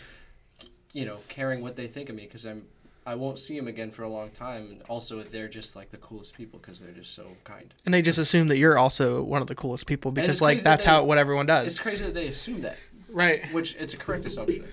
you 0.93 1.05
know 1.05 1.17
caring 1.27 1.61
what 1.61 1.75
they 1.75 1.87
think 1.87 2.09
of 2.09 2.15
me 2.15 2.23
because 2.23 2.45
I'm 2.45 2.63
I 3.05 3.15
won't 3.15 3.39
see 3.39 3.57
them 3.57 3.67
again 3.67 3.89
for 3.89 4.03
a 4.03 4.09
long 4.09 4.29
time 4.29 4.67
and 4.71 4.81
also 4.87 5.23
they're 5.23 5.47
just 5.47 5.75
like 5.75 5.89
the 5.89 5.97
coolest 5.97 6.35
people 6.35 6.59
because 6.59 6.79
they're 6.79 6.91
just 6.91 7.13
so 7.15 7.25
kind 7.43 7.73
and 7.85 7.93
they 7.93 8.01
just 8.01 8.19
assume 8.19 8.47
that 8.49 8.57
you're 8.59 8.77
also 8.77 9.23
one 9.23 9.41
of 9.41 9.47
the 9.47 9.55
coolest 9.55 9.87
people 9.87 10.11
because 10.11 10.39
like 10.41 10.59
that 10.59 10.63
that's 10.63 10.83
they- 10.85 10.89
how 10.91 11.03
what 11.03 11.17
everyone 11.17 11.45
does. 11.47 11.65
it's 11.67 11.79
crazy 11.79 12.05
that 12.05 12.13
they 12.13 12.27
assume 12.27 12.61
that 12.61 12.77
Right. 13.09 13.51
which 13.51 13.75
it's 13.75 13.93
a 13.93 13.97
correct 13.97 14.25
assumption 14.25 14.63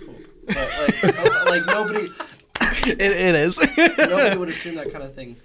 but 0.47 0.57
like 1.03 1.25
like 1.47 1.67
nobody 1.67 2.09
It, 2.87 3.01
it 3.01 3.35
is. 3.35 3.59
nobody 3.99 4.37
would 4.37 4.49
assume 4.49 4.77
that 4.77 4.93
kind 4.93 5.05
of 5.05 5.15
thing 5.15 5.37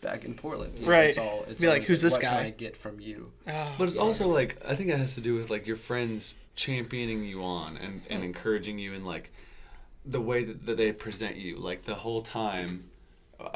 back 0.00 0.24
in 0.24 0.34
Portland. 0.34 0.74
You 0.76 0.86
know, 0.86 0.90
Right. 0.90 1.08
It's 1.08 1.18
all, 1.18 1.44
it's 1.48 1.60
Be 1.60 1.66
like, 1.66 1.76
always 1.76 1.88
"Who's 1.88 2.02
this 2.02 2.12
what 2.14 2.22
guy?" 2.22 2.36
Can 2.36 2.46
I 2.46 2.50
get 2.50 2.76
from 2.76 3.00
you? 3.00 3.32
Oh, 3.48 3.74
But 3.78 3.88
it's 3.88 3.96
also 3.96 4.28
like 4.28 4.56
I 4.66 4.74
think 4.74 4.90
it 4.90 4.98
has 4.98 5.14
to 5.14 5.20
do 5.20 5.34
with 5.34 5.50
like 5.50 5.66
your 5.66 5.76
friends 5.76 6.34
championing 6.54 7.24
you 7.24 7.42
on 7.42 7.76
and, 7.76 8.02
and 8.10 8.22
mm. 8.22 8.26
encouraging 8.26 8.78
you 8.78 8.92
in 8.92 9.04
like 9.04 9.32
the 10.04 10.20
way 10.20 10.44
that, 10.44 10.66
that 10.66 10.76
they 10.76 10.92
present 10.92 11.36
you. 11.36 11.56
Like 11.56 11.84
the 11.84 11.94
whole 11.94 12.22
time, 12.22 12.89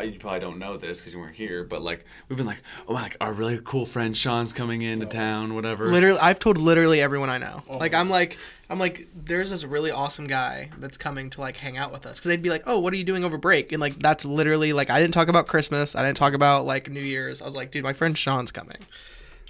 you 0.02 0.18
probably 0.18 0.40
don't 0.40 0.58
know 0.58 0.76
this 0.76 0.98
because 0.98 1.12
you 1.12 1.20
weren't 1.20 1.36
here, 1.36 1.64
but 1.64 1.82
like 1.82 2.04
we've 2.28 2.36
been 2.36 2.46
like, 2.46 2.62
oh, 2.88 2.92
like 2.92 3.16
our 3.20 3.32
really 3.32 3.60
cool 3.64 3.86
friend 3.86 4.16
Sean's 4.16 4.52
coming 4.52 4.82
into 4.82 5.06
town, 5.06 5.54
whatever. 5.54 5.86
literally, 5.86 6.18
I've 6.18 6.38
told 6.38 6.58
literally 6.58 7.00
everyone 7.00 7.30
I 7.30 7.38
know. 7.38 7.62
Oh. 7.68 7.78
Like 7.78 7.94
I'm 7.94 8.08
like 8.08 8.38
I'm 8.70 8.78
like 8.78 9.08
there's 9.14 9.50
this 9.50 9.64
really 9.64 9.90
awesome 9.90 10.26
guy 10.26 10.70
that's 10.78 10.96
coming 10.96 11.30
to 11.30 11.40
like 11.40 11.56
hang 11.56 11.76
out 11.76 11.92
with 11.92 12.06
us 12.06 12.18
because 12.18 12.28
they'd 12.28 12.42
be 12.42 12.50
like, 12.50 12.62
oh, 12.66 12.78
what 12.78 12.92
are 12.92 12.96
you 12.96 13.04
doing 13.04 13.24
over 13.24 13.38
break? 13.38 13.72
And 13.72 13.80
like 13.80 13.98
that's 13.98 14.24
literally 14.24 14.72
like 14.72 14.90
I 14.90 15.00
didn't 15.00 15.14
talk 15.14 15.28
about 15.28 15.46
Christmas. 15.46 15.94
I 15.94 16.02
didn't 16.02 16.16
talk 16.16 16.32
about 16.32 16.64
like 16.66 16.88
New 16.88 17.00
Year's. 17.00 17.42
I 17.42 17.44
was 17.44 17.56
like, 17.56 17.70
dude, 17.70 17.84
my 17.84 17.92
friend 17.92 18.16
Sean's 18.16 18.50
coming. 18.50 18.78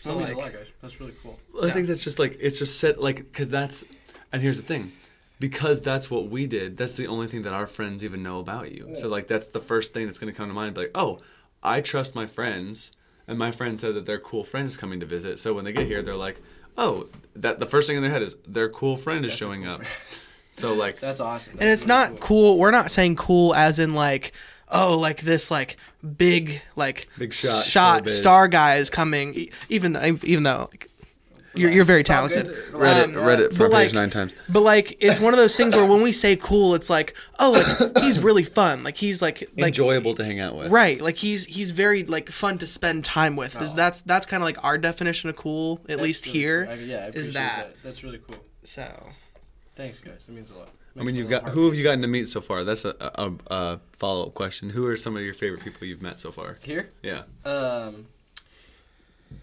So 0.01 0.11
that 0.11 0.19
means 0.19 0.31
a 0.31 0.35
like, 0.35 0.45
lot, 0.45 0.53
guys. 0.53 0.67
That's 0.83 1.01
really 1.01 1.15
cool. 1.23 1.39
I 1.63 1.71
think 1.71 1.87
that's 1.87 2.05
just 2.05 2.19
like 2.19 2.37
it's 2.41 2.59
just 2.59 2.79
set 2.79 3.01
like 3.01 3.17
because 3.17 3.49
that's 3.49 3.85
and 4.33 4.43
here's 4.43 4.57
the 4.57 4.63
thing. 4.63 4.93
Because 5.41 5.81
that's 5.83 6.11
what 6.11 6.29
we 6.29 6.47
did. 6.47 6.77
That's 6.77 6.97
the 6.97 7.07
only 7.07 7.27
thing 7.27 7.43
that 7.43 7.53
our 7.53 7.67
friends 7.67 8.05
even 8.05 8.23
know 8.23 8.39
about 8.39 8.71
you. 8.73 8.95
So 8.95 9.09
like 9.09 9.27
that's 9.27 9.49
the 9.49 9.59
first 9.61 9.93
thing 9.93 10.07
that's 10.07 10.19
going 10.19 10.33
to 10.33 10.37
come 10.37 10.49
to 10.49 10.55
mind. 10.55 10.75
Be 10.75 10.83
like, 10.83 10.91
oh, 10.95 11.19
I 11.63 11.81
trust 11.81 12.15
my 12.15 12.27
friends, 12.27 12.93
and 13.27 13.39
my 13.39 13.51
friend 13.51 13.79
said 13.79 13.95
that 13.95 14.07
their 14.07 14.19
cool 14.21 14.45
friend 14.45 14.67
is 14.69 14.77
coming 14.77 15.01
to 15.01 15.07
visit. 15.07 15.39
So 15.41 15.53
when 15.55 15.65
they 15.65 15.73
get 15.73 15.87
here, 15.87 16.03
they're 16.03 16.15
like, 16.15 16.41
oh, 16.79 17.09
that 17.35 17.59
the 17.59 17.67
first 17.67 17.87
thing 17.89 17.97
in 17.97 18.03
their 18.03 18.13
head 18.13 18.23
is 18.23 18.37
their 18.47 18.69
cool 18.69 18.97
friend 18.97 19.25
is 19.25 19.31
That's 19.33 19.41
a 19.41 19.45
showing 19.45 19.63
cool 19.65 19.73
up. 19.73 19.87
friend. 19.87 20.05
So 20.57 20.73
like, 20.73 21.01
That's 21.01 21.21
awesome. 21.21 21.55
and 21.59 21.69
it's 21.69 21.85
really 21.85 21.99
not 22.13 22.21
cool. 22.21 22.59
We're 22.59 22.71
not 22.71 22.93
saying 22.93 23.17
cool 23.17 23.53
as 23.57 23.81
in 23.81 23.93
like 23.95 24.31
oh 24.71 24.97
like 24.97 25.23
this 25.23 25.51
like 25.51 25.77
big 26.17 26.63
like 26.77 27.09
Big 27.19 27.33
shot, 27.33 27.65
shot 27.65 28.05
showbiz. 28.05 28.11
star 28.11 28.47
guy 28.47 28.77
is 28.77 28.89
coming 28.89 29.35
e- 29.35 29.51
even 29.69 29.95
though 29.95 30.17
even 30.23 30.45
though 30.45 30.69
like, 30.71 30.91
you're, 31.55 31.71
you're 31.71 31.85
very 31.85 32.03
talented 32.03 32.49
read 32.73 32.97
it, 33.11 33.17
Um, 33.17 33.25
read 33.25 33.41
it 33.41 33.51
but 33.51 33.57
front 33.57 33.73
page 33.73 33.87
like- 33.89 33.95
nine 33.95 34.11
times. 34.11 34.35
But 34.49 34.61
like 34.63 34.97
it's 35.01 35.21
one 35.21 35.33
of 35.35 35.39
those 35.39 35.57
things 35.57 35.75
where 35.75 35.87
when 35.87 36.03
we 36.03 36.13
say 36.13 36.37
cool, 36.37 36.75
it's 36.75 36.91
like 36.91 37.15
oh 37.39 37.53
like 37.53 37.99
he's 38.05 38.21
really 38.21 38.45
fun. 38.45 38.83
Like 38.85 38.97
he's 38.97 39.23
like 39.23 39.41
like 39.57 39.67
Enjoyable 39.69 40.15
to 40.17 40.25
hang 40.25 40.41
out 40.41 40.57
with. 40.57 40.71
right. 40.71 41.01
Like 41.01 41.17
he's 41.17 41.47
he's 41.47 41.71
very 41.71 42.05
like 42.05 42.29
fun 42.31 42.59
to 42.59 42.67
spend 42.67 43.05
time 43.05 43.37
with. 43.37 43.61
Is 43.61 43.73
Oh. 43.73 43.77
That's 43.77 44.01
that's 44.03 44.27
kind 44.27 44.43
of 44.43 44.47
like 44.47 44.63
our 44.65 44.79
definition 44.79 45.31
of 45.31 45.37
cool 45.37 45.81
at 45.83 45.89
That's 45.89 46.01
least 46.03 46.27
really 46.27 46.39
here. 46.39 46.65
cool. 46.67 46.73
I, 46.75 46.77
yeah, 46.79 46.97
I 47.05 47.09
is 47.09 47.33
that. 47.35 47.57
that. 47.69 47.77
That's 47.83 48.03
really 48.05 48.19
cool. 48.19 48.37
So 48.63 49.11
Thanks, 49.77 49.99
guys. 50.01 50.25
That 50.27 50.33
means 50.33 50.51
a 50.51 50.55
lot. 50.55 50.69
I 50.97 51.03
mean, 51.03 51.17
you've 51.17 51.29
got 51.29 51.49
who 51.49 51.67
have 51.67 51.75
you 51.75 51.83
gotten 51.83 52.01
to 52.03 52.07
meet 52.07 52.29
so 52.29 52.41
far? 52.41 52.63
That's 52.63 52.85
a, 52.85 52.95
a, 53.01 53.33
a 53.49 53.81
follow 53.99 54.27
up 54.27 54.35
question. 54.35 54.71
Who 54.71 54.87
are 54.87 54.97
some 54.97 55.17
of 55.17 55.23
your 55.23 55.35
favorite 55.35 55.63
people 55.65 55.87
you've 55.89 56.01
met 56.03 56.21
so 56.21 56.31
far? 56.31 56.57
here? 56.63 56.91
Yeah. 57.03 57.23
Um, 57.45 58.07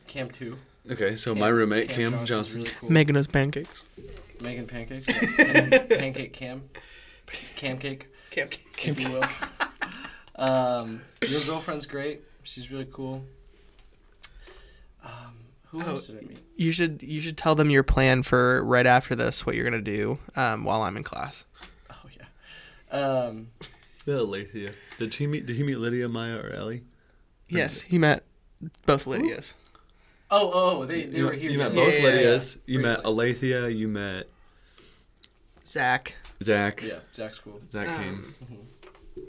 Cam 0.08 0.30
two. 0.30 0.58
Okay, 0.90 1.16
so 1.16 1.34
Cam- 1.34 1.40
my 1.42 1.48
roommate 1.50 1.90
Cam 1.90 2.12
Cam 2.12 2.26
Johnson's 2.26 2.28
Johnson. 2.30 2.62
Really 2.62 2.72
cool. 2.80 2.92
making 2.92 3.18
us 3.18 3.28
pancakes. 3.28 3.88
Making 4.42 4.68
pancakes. 4.68 5.08
Yeah. 5.38 5.70
Pan- 5.70 5.88
pancake 5.88 6.34
Cam. 6.34 6.64
Cam 7.56 7.78
cake. 7.78 8.08
if 8.36 9.00
you 9.00 9.10
will. 9.12 9.24
Um, 10.36 11.02
your 11.28 11.40
girlfriend's 11.48 11.86
great. 11.86 12.22
She's 12.44 12.72
really 12.72 12.88
cool. 12.92 13.24
Um, 15.04 15.12
who 15.68 15.82
Oh, 15.84 15.90
else 15.92 16.08
did 16.08 16.18
I 16.18 16.22
meet? 16.28 16.40
You 16.58 16.72
should 16.72 17.02
you 17.04 17.22
should 17.22 17.38
tell 17.38 17.56
them 17.56 17.70
your 17.70 17.84
plan 17.84 18.24
for 18.24 18.64
right 18.66 18.86
after 18.86 19.16
this. 19.16 19.46
What 19.46 19.56
you're 19.56 19.64
gonna 19.64 19.82
do 19.82 20.18
um, 20.36 20.64
while 20.66 20.82
I'm 20.82 20.98
in 20.98 21.04
class. 21.04 21.46
Oh 21.92 21.96
yeah. 22.18 22.98
Um, 22.98 23.48
Yeah, 24.06 24.16
Alethea. 24.16 24.72
Did 24.98 25.14
he 25.14 25.28
meet? 25.28 25.46
Did 25.46 25.56
he 25.56 25.64
meet 25.64 25.78
Lydia, 25.78 26.10
Maya, 26.10 26.38
or 26.38 26.50
Ellie? 26.52 26.84
Yes, 27.48 27.82
he 27.82 27.98
met 27.98 28.24
both 28.86 29.06
Lydias. 29.06 29.54
Oh 30.32 30.52
oh 30.54 30.86
they, 30.86 31.06
they 31.06 31.18
you, 31.20 31.26
were 31.26 31.34
here. 31.34 31.52
You 31.52 31.58
met 31.60 31.74
yeah, 31.74 31.84
both 31.84 31.94
yeah, 31.94 32.00
yeah, 32.00 32.16
Lydias. 32.16 32.56
yeah. 32.56 32.62
You 32.66 32.80
met 32.80 32.96
Briefly. 33.04 33.12
Alethea. 33.12 33.70
You 33.70 33.88
met 33.88 34.30
Zach. 35.66 36.16
Zach. 36.44 36.84
Yeah, 36.84 37.00
Zach's 37.14 37.40
cool. 37.40 37.62
Zach 37.72 37.88
Um, 37.88 38.34
came. 38.44 38.68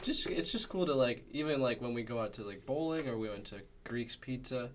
Just 0.02 0.26
it's 0.28 0.50
just 0.50 0.68
cool 0.68 0.86
to 0.86 0.94
like 0.94 1.24
even 1.32 1.60
like 1.60 1.80
when 1.80 1.94
we 1.94 2.02
go 2.02 2.20
out 2.20 2.32
to 2.34 2.42
like 2.42 2.64
bowling 2.66 3.08
or 3.08 3.16
we 3.18 3.28
went 3.28 3.44
to 3.46 3.56
Greek's 3.84 4.16
Pizza, 4.16 4.70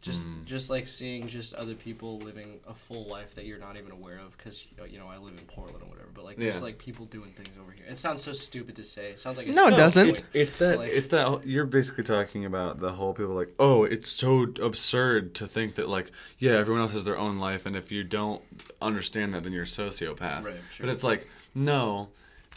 Just 0.00 0.28
Mm. 0.30 0.44
just 0.44 0.70
like 0.70 0.86
seeing 0.86 1.26
just 1.26 1.54
other 1.54 1.74
people 1.74 2.20
living 2.20 2.60
a 2.68 2.72
full 2.72 3.06
life 3.08 3.34
that 3.34 3.46
you're 3.46 3.58
not 3.58 3.76
even 3.76 3.90
aware 3.90 4.18
of 4.18 4.36
because 4.38 4.64
you 4.88 4.96
know 4.96 5.08
I 5.08 5.18
live 5.18 5.32
in 5.36 5.44
Portland 5.46 5.82
or 5.82 5.86
whatever. 5.88 6.08
But 6.14 6.24
like 6.24 6.36
there's 6.36 6.54
Yeah. 6.56 6.60
like 6.60 6.78
people 6.78 7.04
doing 7.06 7.32
things 7.32 7.58
over 7.60 7.72
here. 7.72 7.84
It 7.88 7.98
sounds 7.98 8.22
so 8.22 8.32
stupid 8.32 8.76
to 8.76 8.84
say. 8.84 9.10
It 9.10 9.18
sounds 9.18 9.38
like 9.38 9.48
a 9.48 9.52
No, 9.52 9.66
it 9.66 9.70
doesn't. 9.72 10.08
It's, 10.08 10.20
point. 10.20 10.30
it's 10.34 10.52
that 10.58 10.78
Like- 10.78 10.92
it's 10.92 11.08
that 11.08 11.44
you're 11.44 11.66
basically 11.66 12.04
talking 12.04 12.44
about 12.44 12.78
the 12.78 12.92
whole 12.92 13.12
people 13.12 13.34
like 13.34 13.52
oh 13.58 13.82
it's 13.82 14.12
so 14.12 14.42
absurd 14.62 15.34
to 15.34 15.48
think 15.48 15.74
that 15.74 15.88
like 15.88 16.12
yeah 16.38 16.52
everyone 16.52 16.82
else 16.82 16.92
has 16.92 17.02
their 17.02 17.18
own 17.18 17.38
life 17.38 17.66
and 17.66 17.74
if 17.74 17.90
you 17.90 18.04
don't 18.04 18.40
understand 18.80 19.34
that 19.34 19.42
then 19.42 19.52
you're 19.52 19.64
a 19.64 19.66
sociopath. 19.66 20.44
Right, 20.44 20.54
sure. 20.72 20.86
But 20.86 20.90
it's 20.90 21.02
like 21.02 21.26
no, 21.56 22.08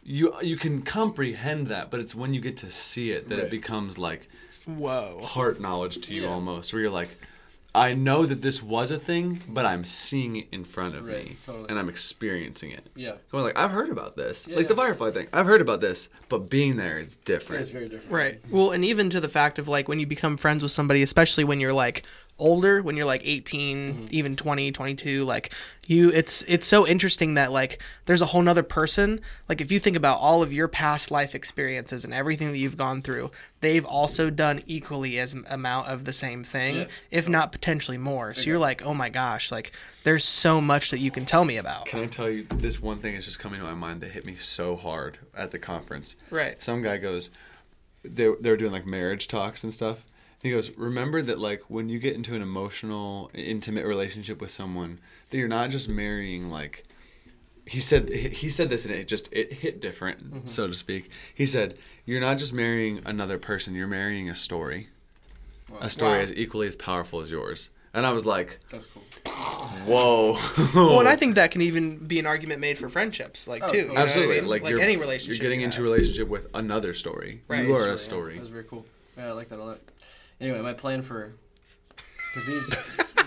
you 0.03 0.31
you 0.43 0.57
can 0.57 0.83
comprehend 0.83 1.69
that, 1.69 1.89
but 1.89 1.99
it's 1.99 2.13
when 2.13 2.35
you 2.35 2.39
get 2.39 2.57
to 2.57 2.69
see 2.69 3.09
it 3.09 3.29
that 3.29 3.37
Right. 3.37 3.45
it 3.45 3.49
becomes 3.49 3.97
like 3.97 4.29
Whoa. 4.65 5.21
heart 5.23 5.59
knowledge 5.59 6.01
to 6.01 6.13
you 6.13 6.21
Yeah. 6.23 6.29
almost, 6.29 6.71
where 6.71 6.83
you're 6.83 6.91
like. 6.91 7.17
I 7.73 7.93
know 7.93 8.25
that 8.25 8.41
this 8.41 8.61
was 8.61 8.91
a 8.91 8.99
thing, 8.99 9.41
but 9.47 9.65
I'm 9.65 9.85
seeing 9.85 10.35
it 10.35 10.47
in 10.51 10.65
front 10.65 10.93
of 10.95 11.05
Right, 11.05 11.25
me, 11.29 11.37
totally. 11.45 11.69
and 11.69 11.79
I'm 11.79 11.87
experiencing 11.87 12.71
it. 12.71 12.85
Yeah. 12.95 13.13
Going 13.31 13.45
like, 13.45 13.57
I've 13.57 13.71
heard 13.71 13.89
about 13.89 14.17
this, 14.17 14.45
Yeah, 14.45 14.57
like 14.57 14.67
the. 14.67 14.75
Firefly 14.75 15.11
thing. 15.11 15.27
I've 15.31 15.45
heard 15.45 15.61
about 15.61 15.79
this, 15.79 16.09
but 16.27 16.49
being 16.49 16.75
there 16.75 16.99
is 16.99 17.15
different. 17.17 17.61
It's 17.61 17.71
very 17.71 17.87
different. 17.87 18.11
Right. 18.11 18.39
Well, 18.49 18.71
and 18.71 18.83
even 18.83 19.09
to 19.11 19.21
the 19.21 19.29
fact 19.29 19.57
of 19.57 19.69
like 19.69 19.87
when 19.87 19.99
you 20.01 20.05
become 20.05 20.35
friends 20.35 20.63
with 20.63 20.71
somebody, 20.73 21.01
especially 21.01 21.45
when 21.45 21.61
you're 21.61 21.71
like 21.71 22.03
older, 22.41 22.81
when 22.81 22.97
you're 22.97 23.05
like 23.05 23.21
18, 23.23 23.77
mm-hmm. 23.77 24.05
even 24.09 24.35
20, 24.35 24.71
22, 24.71 25.23
like 25.23 25.53
you 25.85 26.09
it's 26.09 26.41
it's 26.43 26.67
so 26.67 26.87
interesting 26.87 27.35
that 27.35 27.51
like 27.51 27.81
there's 28.05 28.21
a 28.21 28.25
whole 28.27 28.41
nother 28.41 28.63
person. 28.63 29.21
Like 29.47 29.61
if 29.61 29.71
you 29.71 29.79
think 29.79 29.95
about 29.95 30.19
all 30.19 30.43
of 30.43 30.51
your 30.51 30.67
past 30.67 31.11
life 31.11 31.35
experiences 31.35 32.03
and 32.03 32.13
everything 32.13 32.51
that 32.51 32.57
you've 32.57 32.77
gone 32.77 33.01
through, 33.01 33.31
they've 33.61 33.85
also 33.85 34.29
done 34.29 34.61
equally 34.65 35.19
as 35.19 35.33
amount 35.49 35.87
of 35.87 36.05
the 36.05 36.13
same 36.13 36.43
thing, 36.43 36.75
Yeah. 36.75 36.85
if 37.11 37.29
not 37.29 37.51
potentially 37.51 37.97
more. 37.97 38.33
So 38.33 38.49
you're 38.49 38.59
like, 38.59 38.81
"Oh 38.85 38.93
my 38.93 39.09
gosh, 39.09 39.51
like 39.51 39.71
there's 40.03 40.25
so 40.25 40.59
much 40.59 40.91
that 40.91 40.99
you 40.99 41.11
can 41.11 41.25
tell 41.25 41.45
me 41.45 41.57
about." 41.57 41.85
Can 41.85 41.99
I 41.99 42.07
tell 42.07 42.29
you 42.29 42.45
this 42.49 42.81
one 42.81 42.99
thing 42.99 43.15
is 43.15 43.25
just 43.25 43.39
coming 43.39 43.59
to 43.59 43.65
my 43.65 43.73
mind 43.73 44.01
that 44.01 44.11
hit 44.11 44.25
me 44.25 44.35
so 44.35 44.75
hard 44.75 45.19
at 45.35 45.51
the 45.51 45.59
conference. 45.59 46.15
Right. 46.29 46.61
Some 46.61 46.81
guy 46.81 46.97
goes, 46.97 47.29
they're 48.03 48.35
they're 48.39 48.57
doing 48.57 48.71
like 48.71 48.85
marriage 48.85 49.27
talks 49.27 49.63
and 49.63 49.73
stuff. 49.73 50.05
He 50.41 50.49
goes, 50.49 50.75
remember 50.77 51.21
that 51.21 51.39
like 51.39 51.61
when 51.69 51.87
you 51.89 51.99
get 51.99 52.15
into 52.15 52.33
an 52.35 52.41
emotional, 52.41 53.29
intimate 53.33 53.85
relationship 53.85 54.41
with 54.41 54.49
someone, 54.51 54.99
that 55.29 55.37
you're 55.37 55.47
not 55.47 55.69
just 55.69 55.87
marrying 55.87 56.49
like. 56.49 56.83
He 57.67 57.79
said 57.79 58.09
he 58.09 58.49
said 58.49 58.69
this 58.71 58.83
and 58.85 58.93
it 58.93 59.07
just 59.07 59.31
it 59.31 59.53
hit 59.53 59.79
different, 59.79 60.33
mm-hmm. 60.33 60.47
so 60.47 60.65
to 60.67 60.73
speak. 60.73 61.11
He 61.33 61.45
said 61.45 61.77
you're 62.05 62.19
not 62.19 62.39
just 62.39 62.53
marrying 62.53 63.01
another 63.05 63.37
person, 63.37 63.75
you're 63.75 63.87
marrying 63.87 64.29
a 64.29 64.35
story, 64.35 64.89
a 65.79 65.89
story 65.89 66.17
Wow. 66.17 66.23
as 66.23 66.33
equally 66.33 66.65
as 66.67 66.75
powerful 66.75 67.21
as 67.21 67.29
yours. 67.29 67.69
And 67.93 68.05
I 68.07 68.11
was 68.13 68.25
like, 68.25 68.57
That's 68.71 68.85
cool. 68.87 69.03
whoa. 69.85 70.37
Well, 70.73 70.99
and 71.01 71.07
I 71.09 71.15
think 71.17 71.35
that 71.35 71.51
can 71.51 71.61
even 71.61 71.97
be 72.07 72.17
an 72.19 72.25
argument 72.25 72.61
made 72.61 72.79
for 72.79 72.89
friendships, 72.89 73.47
like 73.47 73.63
Oh, 73.63 73.69
too. 73.69 73.77
you 73.77 73.83
know 73.87 73.93
what 73.93 73.99
I 73.99 74.03
Absolutely, 74.03 74.35
mean? 74.41 74.47
like, 74.49 74.63
like 74.63 74.71
you're, 74.71 74.79
any 74.81 74.97
relationship. 74.97 75.35
You're 75.37 75.43
getting 75.43 75.59
you 75.59 75.65
into 75.65 75.81
a 75.81 75.83
relationship 75.83 76.29
with 76.29 76.47
another 76.53 76.93
story. 76.93 77.41
Right. 77.47 77.65
You 77.65 77.75
are 77.75 77.81
a 77.81 77.85
really- 77.85 77.97
story. 77.97 78.37
That's 78.37 78.49
very 78.49 78.63
cool. 78.63 78.85
Yeah, 79.17 79.27
I 79.27 79.31
like 79.33 79.49
that 79.49 79.59
a 79.59 79.63
lot. 79.63 79.79
Anyway, 80.41 80.59
my 80.61 80.73
plan 80.73 81.01
for 81.03 81.33
because 82.33 82.47
these 82.47 82.75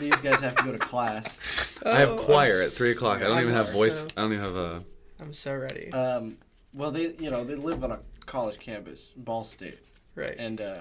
these 0.00 0.20
guys 0.20 0.40
have 0.40 0.56
to 0.56 0.64
go 0.64 0.72
to 0.72 0.78
class. 0.78 1.38
I 1.86 1.94
have 2.00 2.10
Oh, 2.10 2.18
choir 2.18 2.58
I'm 2.58 2.64
at 2.64 2.70
three 2.70 2.90
o'clock. 2.90 3.18
I 3.18 3.24
don't 3.28 3.36
I'm 3.36 3.42
even 3.44 3.54
have 3.54 3.72
voice. 3.72 4.00
so- 4.00 4.08
I 4.16 4.22
don't 4.22 4.32
even 4.32 4.44
have 4.44 4.56
a. 4.56 4.84
I'm 5.20 5.32
so 5.32 5.54
ready. 5.54 5.92
Um, 5.92 6.38
well, 6.74 6.90
they 6.90 7.14
you 7.18 7.30
know 7.30 7.44
they 7.44 7.54
live 7.54 7.84
on 7.84 7.92
a 7.92 8.00
college 8.26 8.58
campus, 8.58 9.12
Ball 9.16 9.44
State, 9.44 9.78
right. 10.16 10.34
and 10.38 10.60
uh, 10.60 10.80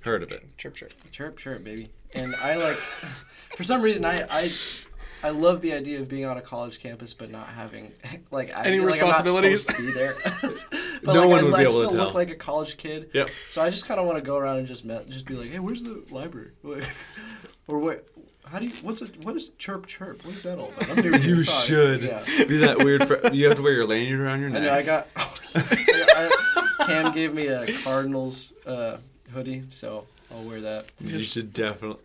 Heard 0.00 0.22
of 0.22 0.30
it. 0.30 0.56
chirp 0.56 0.76
chirp. 0.76 0.92
chirp 1.10 1.36
chirp 1.36 1.64
baby. 1.64 1.88
And 2.14 2.34
I 2.36 2.54
like 2.56 2.76
for 3.56 3.64
some 3.64 3.82
reason 3.82 4.04
I 4.04 4.24
I. 4.30 4.50
I 5.22 5.30
love 5.30 5.60
the 5.60 5.72
idea 5.72 6.00
of 6.00 6.08
being 6.08 6.24
on 6.24 6.36
a 6.36 6.40
college 6.42 6.80
campus, 6.80 7.12
but 7.14 7.30
not 7.30 7.48
having 7.48 7.92
like 8.30 8.54
I, 8.56 8.64
Any 8.66 8.80
like, 8.80 9.00
I'm 9.00 9.08
not 9.08 9.24
responsibilities? 9.26 9.62
supposed 9.62 9.80
to 9.80 9.86
be 9.86 9.92
there. 9.92 10.14
but 11.04 11.14
No 11.14 11.20
like, 11.22 11.28
one 11.30 11.38
I, 11.40 11.42
would 11.44 11.50
be 11.52 11.56
I 11.58 11.62
able 11.62 11.72
to 11.74 11.78
still 11.78 11.90
tell. 11.90 12.04
look 12.06 12.14
like 12.14 12.30
a 12.30 12.34
college 12.36 12.76
kid. 12.76 13.10
Yep. 13.14 13.30
So 13.48 13.62
I 13.62 13.70
just 13.70 13.86
kind 13.86 13.98
of 14.00 14.06
want 14.06 14.18
to 14.18 14.24
go 14.24 14.36
around 14.36 14.58
and 14.58 14.66
just 14.66 14.84
met, 14.84 15.08
just 15.08 15.26
be 15.26 15.34
like, 15.34 15.50
hey, 15.50 15.58
where's 15.58 15.82
the 15.82 16.04
library? 16.10 16.50
or 17.66 17.78
what? 17.78 18.06
How 18.46 18.58
do 18.58 18.64
you? 18.66 18.72
What's 18.82 19.02
a 19.02 19.06
what 19.22 19.36
is 19.36 19.50
chirp 19.58 19.86
chirp? 19.86 20.24
What 20.24 20.34
is 20.34 20.42
that 20.44 20.58
all 20.58 20.72
about? 20.76 21.04
I'm 21.04 21.22
You 21.22 21.42
should 21.42 22.02
Yeah. 22.02 22.24
be 22.46 22.56
that 22.58 22.78
weird. 22.78 23.06
For, 23.06 23.28
you 23.32 23.46
have 23.46 23.56
to 23.56 23.62
wear 23.62 23.74
your 23.74 23.86
lanyard 23.86 24.20
around 24.20 24.40
your 24.40 24.48
I 24.50 24.52
neck. 24.54 24.62
know. 24.62 24.72
I 24.72 24.82
got. 24.82 25.06
I, 25.54 26.84
Cam 26.86 27.12
gave 27.12 27.34
me 27.34 27.48
a 27.48 27.70
Cardinals 27.82 28.54
uh, 28.66 28.96
hoodie, 29.34 29.64
so 29.70 30.06
I'll 30.30 30.44
wear 30.44 30.62
that. 30.62 30.86
you 30.98 31.20
should 31.20 31.52
definitely 31.52 32.02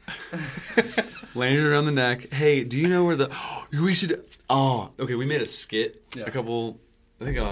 lanyard 1.36 1.72
around 1.72 1.86
the 1.86 1.92
neck. 1.92 2.32
Hey, 2.32 2.64
do 2.64 2.78
you 2.80 2.88
know 2.88 3.04
where 3.04 3.16
the? 3.16 3.30
we 3.82 3.94
should. 3.94 4.24
Oh, 4.50 4.92
okay. 5.00 5.16
We 5.16 5.26
made 5.26 5.42
a 5.42 5.46
skit 5.46 6.04
Yeah. 6.16 6.24
a 6.26 6.32
couple. 6.32 6.80
I 7.22 7.26
think 7.26 7.38
uh, 7.38 7.44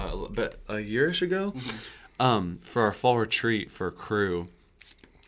a, 0.68 0.74
a 0.74 0.76
yearish 0.76 1.22
ago, 1.22 1.52
Mm-hmm. 1.56 2.22
um, 2.22 2.58
for 2.64 2.82
our 2.82 2.92
fall 2.92 3.16
retreat 3.18 3.70
for 3.70 3.90
crew, 3.90 4.48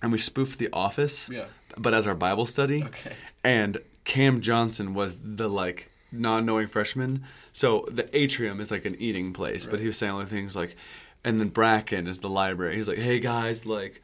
and 0.02 0.12
we 0.12 0.18
spoofed 0.18 0.59
The 0.59 0.68
Office. 0.72 1.28
Yeah. 1.30 1.46
But 1.78 1.94
as 1.94 2.07
our 2.07 2.14
Bible 2.14 2.46
study. 2.46 2.84
Okay. 2.84 3.14
and 3.42 3.78
Cam 4.05 4.40
Johnson 4.42 4.92
was 4.94 5.18
the 5.22 5.48
like 5.48 5.90
non-knowing 6.12 6.68
freshman. 6.68 7.24
So 7.52 7.86
the 7.90 8.14
atrium 8.16 8.61
is 8.61 8.70
like 8.70 8.84
an 8.84 8.94
eating 9.00 9.32
place, 9.32 9.66
but 9.66 9.80
he 9.80 9.86
was 9.86 9.96
saying 9.98 10.12
all 10.12 10.20
the 10.20 10.26
things 10.26 10.55
like, 10.55 10.76
and 11.24 11.40
then 11.40 11.48
Bracken 11.48 12.07
is 12.07 12.18
the 12.18 12.28
library. 12.28 12.76
He's 12.76 12.86
like, 12.88 12.98
hey 12.98 13.18
guys, 13.20 13.64
like. 13.66 14.02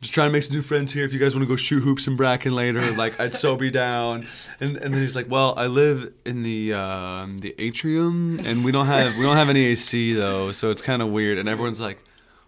Just 0.00 0.14
trying 0.14 0.28
to 0.28 0.32
make 0.32 0.44
some 0.44 0.54
new 0.54 0.62
friends 0.62 0.92
here. 0.92 1.04
If 1.04 1.12
you 1.12 1.18
guys 1.18 1.34
want 1.34 1.42
to 1.42 1.48
go 1.48 1.56
shoot 1.56 1.80
hoops 1.80 2.06
in 2.06 2.14
Bracken 2.14 2.54
later, 2.54 2.92
like 2.92 3.18
I'd 3.18 3.34
so 3.34 3.56
be 3.56 3.68
down. 3.68 4.28
And 4.60 4.76
and 4.76 4.94
then 4.94 5.00
he's 5.00 5.16
like, 5.16 5.28
"Well, 5.28 5.54
I 5.56 5.66
live 5.66 6.12
in 6.24 6.44
the 6.44 6.72
um, 6.74 7.38
the 7.38 7.52
atrium, 7.58 8.38
and 8.44 8.64
we 8.64 8.70
don't 8.70 8.86
have 8.86 9.16
we 9.16 9.24
don't 9.24 9.36
have 9.36 9.48
any 9.48 9.64
AC 9.66 10.12
though, 10.12 10.52
so 10.52 10.70
it's 10.70 10.82
kind 10.82 11.02
of 11.02 11.08
weird." 11.08 11.38
And 11.38 11.48
everyone's 11.48 11.80
like, 11.80 11.98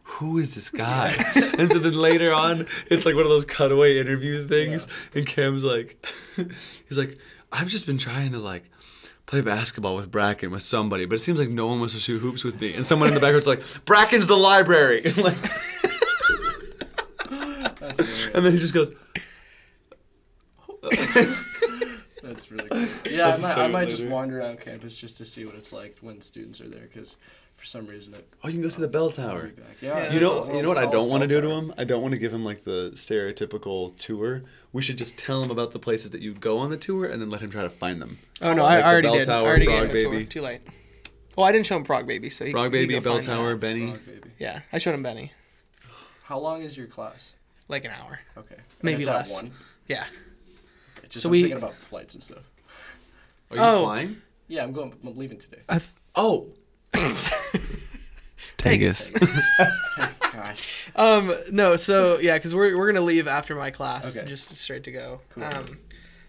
"Who 0.05 0.39
is 0.39 0.55
this 0.55 0.71
guy?" 0.71 1.13
and 1.59 1.69
so 1.73 1.81
then 1.81 1.95
later 1.95 2.33
on, 2.33 2.69
it's 2.89 3.05
like 3.05 3.17
one 3.17 3.25
of 3.25 3.31
those 3.31 3.47
cutaway 3.47 3.99
interview 3.99 4.47
things, 4.47 4.87
and 5.13 5.27
Cam's 5.27 5.65
like, 5.65 6.07
he's 6.37 6.97
like, 6.97 7.19
"I've 7.51 7.67
just 7.69 7.85
been 7.85 7.99
trying 7.99 8.31
to 8.33 8.39
like." 8.39 8.71
Play 9.27 9.43
basketball 9.43 9.95
with 9.95 10.11
Bracken 10.11 10.51
with 10.51 10.63
somebody, 10.63 11.05
but 11.05 11.15
it 11.15 11.23
seems 11.23 11.39
like 11.39 11.51
no 11.51 11.69
one 11.69 11.79
wants 11.79 11.95
to 11.95 12.01
shoot 12.01 12.19
hoops 12.19 12.43
with 12.43 12.61
me. 12.61 12.75
And 12.75 12.85
someone 12.85 13.07
in 13.07 13.15
the 13.15 13.21
background's 13.21 13.47
like, 13.47 13.63
"Bracken's 13.85 14.27
the 14.27 14.37
library," 14.37 15.03
and 15.05 15.17
like. 15.19 15.37
and 18.35 18.45
then 18.45 18.53
he 18.53 18.59
just 18.59 18.75
goes, 18.75 18.93
That's 22.23 22.51
really 22.51 22.69
cool. 22.69 22.87
Yeah, 23.11 23.29
I 23.29 23.31
I'll 23.33 23.39
might, 23.39 23.55
show 23.55 23.61
I 23.63 23.67
might 23.69 23.89
just 23.89 24.05
wander 24.05 24.41
around 24.41 24.61
campus 24.61 24.97
just 24.97 25.17
to 25.19 25.25
see 25.25 25.45
what 25.45 25.55
it's 25.55 25.73
like 25.73 25.97
when 26.01 26.21
students 26.21 26.61
are 26.61 26.69
there, 26.69 26.83
because 26.93 27.17
for 27.57 27.65
some 27.67 27.87
reason 27.87 28.15
it. 28.15 28.27
"Oh, 28.45 28.49
you 28.49 28.55
can 28.55 28.63
go 28.63 28.69
see 28.69 28.81
the 28.81 28.89
bell 28.89 29.11
tower." 29.11 29.49
be 29.49 29.63
back. 29.63 29.77
Yeah, 29.81 30.13
You 30.13 30.21
know, 30.21 30.35
that's- 30.41 30.55
you 30.55 30.63
know 30.63 30.69
what 30.69 30.79
I 30.79 30.87
don't 30.91 31.09
want 31.09 31.23
to 31.23 31.27
do 31.29 31.41
to 31.41 31.49
him? 31.51 31.73
I 31.79 31.85
don't 31.85 32.03
want 32.03 32.13
to 32.13 32.19
give 32.19 32.33
him 32.33 32.45
like 32.45 32.65
the 32.65 32.91
stereotypical 32.95 33.97
tour. 33.97 34.43
We 34.73 34.83
should 34.83 34.99
just 34.99 35.17
tell 35.17 35.43
him 35.43 35.51
about 35.51 35.73
the 35.73 35.79
places 35.79 36.11
that 36.13 36.21
you 36.21 36.35
go 36.35 36.59
on 36.59 36.71
the 36.71 36.77
tour, 36.77 37.07
and 37.07 37.21
then 37.21 37.31
let 37.31 37.41
him 37.41 37.51
try 37.51 37.63
to 37.63 37.71
find 37.71 38.01
them. 38.01 38.19
Oh 38.43 38.53
no, 38.53 38.65
Like 38.65 38.85
I 38.85 38.91
already 38.93 39.07
Bell 39.09 39.15
did. 39.15 39.29
I 39.29 39.33
Tower, 39.33 39.47
already 39.49 39.65
Frog 39.67 39.77
gave 39.81 39.91
him 39.91 39.97
a 39.97 40.01
tour. 40.01 40.11
Baby. 40.13 40.27
Too 40.27 40.43
late. 40.43 40.61
Well, 41.37 41.47
I 41.47 41.53
didn't 41.53 41.67
show 41.67 41.77
him 41.77 41.85
Frog 41.85 42.07
Baby, 42.07 42.29
so 42.29 42.45
he, 42.45 42.51
Frog 42.51 42.73
he 42.73 42.81
Baby, 42.81 42.95
go 42.95 43.01
Bell 43.01 43.13
find 43.15 43.27
Tower, 43.27 43.51
that. 43.53 43.61
Benny. 43.61 43.89
Frog 43.93 44.07
baby. 44.07 44.31
Yeah, 44.39 44.61
I 44.73 44.79
showed 44.79 44.95
him 44.95 45.03
Benny. 45.03 45.33
How 46.25 46.39
long 46.39 46.63
is 46.63 46.77
your 46.77 46.87
class? 46.87 47.33
Like 47.71 47.85
an 47.85 47.93
hour. 47.93 48.19
Okay. 48.37 48.55
And 48.57 48.65
Maybe 48.83 49.01
it's 49.03 49.09
at 49.09 49.15
less. 49.15 49.35
One. 49.35 49.53
Yeah. 49.87 50.05
Just 51.09 51.23
So 51.23 51.29
I'm 51.29 51.33
we- 51.33 51.43
thinking 51.43 51.59
about 51.59 51.75
flights 51.77 52.15
and 52.15 52.23
stuff. 52.23 52.43
Are 53.51 53.57
you 53.57 53.63
Oh. 53.63 53.83
flying? 53.85 54.21
Yeah, 54.49 54.65
I'm 54.65 54.73
going. 54.73 54.93
I'm 55.07 55.17
leaving 55.17 55.39
today. 55.39 55.61
I 55.69 55.79
th- 55.79 55.91
Oh, 56.17 56.49
Vegas. 58.63 59.11
Gosh. 60.33 60.91
Um, 60.97 61.33
no, 61.53 61.77
so 61.77 62.19
yeah, 62.19 62.37
because 62.37 62.55
we're 62.55 62.77
we're 62.77 62.91
gonna 62.93 63.05
leave 63.05 63.27
after 63.29 63.55
my 63.55 63.71
class, 63.71 64.17
Okay. 64.17 64.29
just 64.29 64.57
straight 64.59 64.85
to 64.85 64.93
go. 64.93 65.21
Cool. 65.31 65.45
Um, 65.45 65.67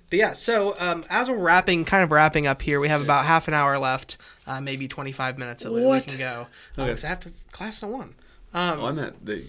but 0.10 0.20
yeah, 0.20 0.34
so 0.34 0.76
um, 0.80 1.04
as 1.10 1.30
we're 1.30 1.38
wrapping, 1.38 1.86
kind 1.86 2.04
of 2.04 2.12
wrapping 2.12 2.48
up 2.48 2.62
here, 2.62 2.80
we 2.80 2.90
have 2.90 3.02
about 3.02 3.26
half 3.26 3.48
an 3.48 3.54
hour 3.54 3.78
left, 3.80 4.18
uh, 4.48 4.62
maybe 4.62 4.88
twenty 4.88 5.12
five 5.12 5.38
minutes 5.38 5.64
that 5.64 5.72
we- 5.74 5.82
we 5.82 5.88
What? 5.88 6.08
can 6.08 6.18
go. 6.20 6.48
Okay. 6.78 6.88
Because 6.88 7.04
I 7.04 7.08
have 7.08 7.20
to 7.22 7.32
class 7.52 7.82
at 7.84 7.90
one. 7.90 8.16
Um, 8.54 8.80
oh, 8.82 8.86
I 8.86 8.92
meant 8.92 9.26
the. 9.26 9.44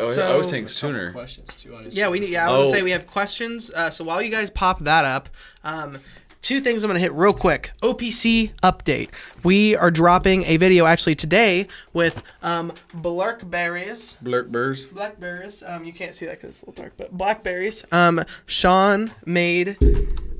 Oh, 0.00 0.32
I 0.34 0.36
was 0.36 0.48
saying 0.48 0.68
sooner. 0.68 1.12
questions 1.12 1.54
too. 1.56 1.74
On 1.74 1.86
Yeah, 1.90 2.08
we 2.08 2.20
need. 2.20 2.30
Yeah, 2.30 2.48
I 2.48 2.50
was 2.52 2.60
Oh. 2.60 2.62
gonna 2.64 2.76
say 2.76 2.82
we 2.82 2.90
have 2.92 3.06
questions. 3.06 3.70
Uh, 3.70 3.90
so 3.90 4.04
while 4.04 4.20
you 4.22 4.30
guys 4.30 4.50
pop 4.50 4.80
that 4.84 5.04
up, 5.04 5.28
um, 5.64 5.98
two 6.42 6.60
things 6.60 6.84
I'm 6.84 6.88
gonna 6.88 7.00
hit 7.00 7.12
real 7.12 7.32
quick. 7.32 7.72
OPC 7.82 8.52
update. 8.62 9.08
We 9.42 9.74
are 9.76 9.90
dropping 9.90 10.44
a 10.44 10.56
video 10.56 10.86
actually 10.86 11.14
today 11.16 11.66
with 11.92 12.22
um, 12.42 12.72
Blarkberries. 12.94 14.16
Blurk 14.22 14.48
burrs. 14.48 14.84
Blackberries. 14.86 15.62
Um, 15.66 15.84
you 15.84 15.92
can't 15.92 16.14
see 16.14 16.26
that 16.26 16.40
because 16.40 16.56
it's 16.56 16.62
a 16.62 16.66
little 16.70 16.82
dark, 16.82 16.94
but 16.96 17.12
blackberries. 17.12 17.84
Um, 17.92 18.22
Sean 18.46 19.12
made 19.26 19.76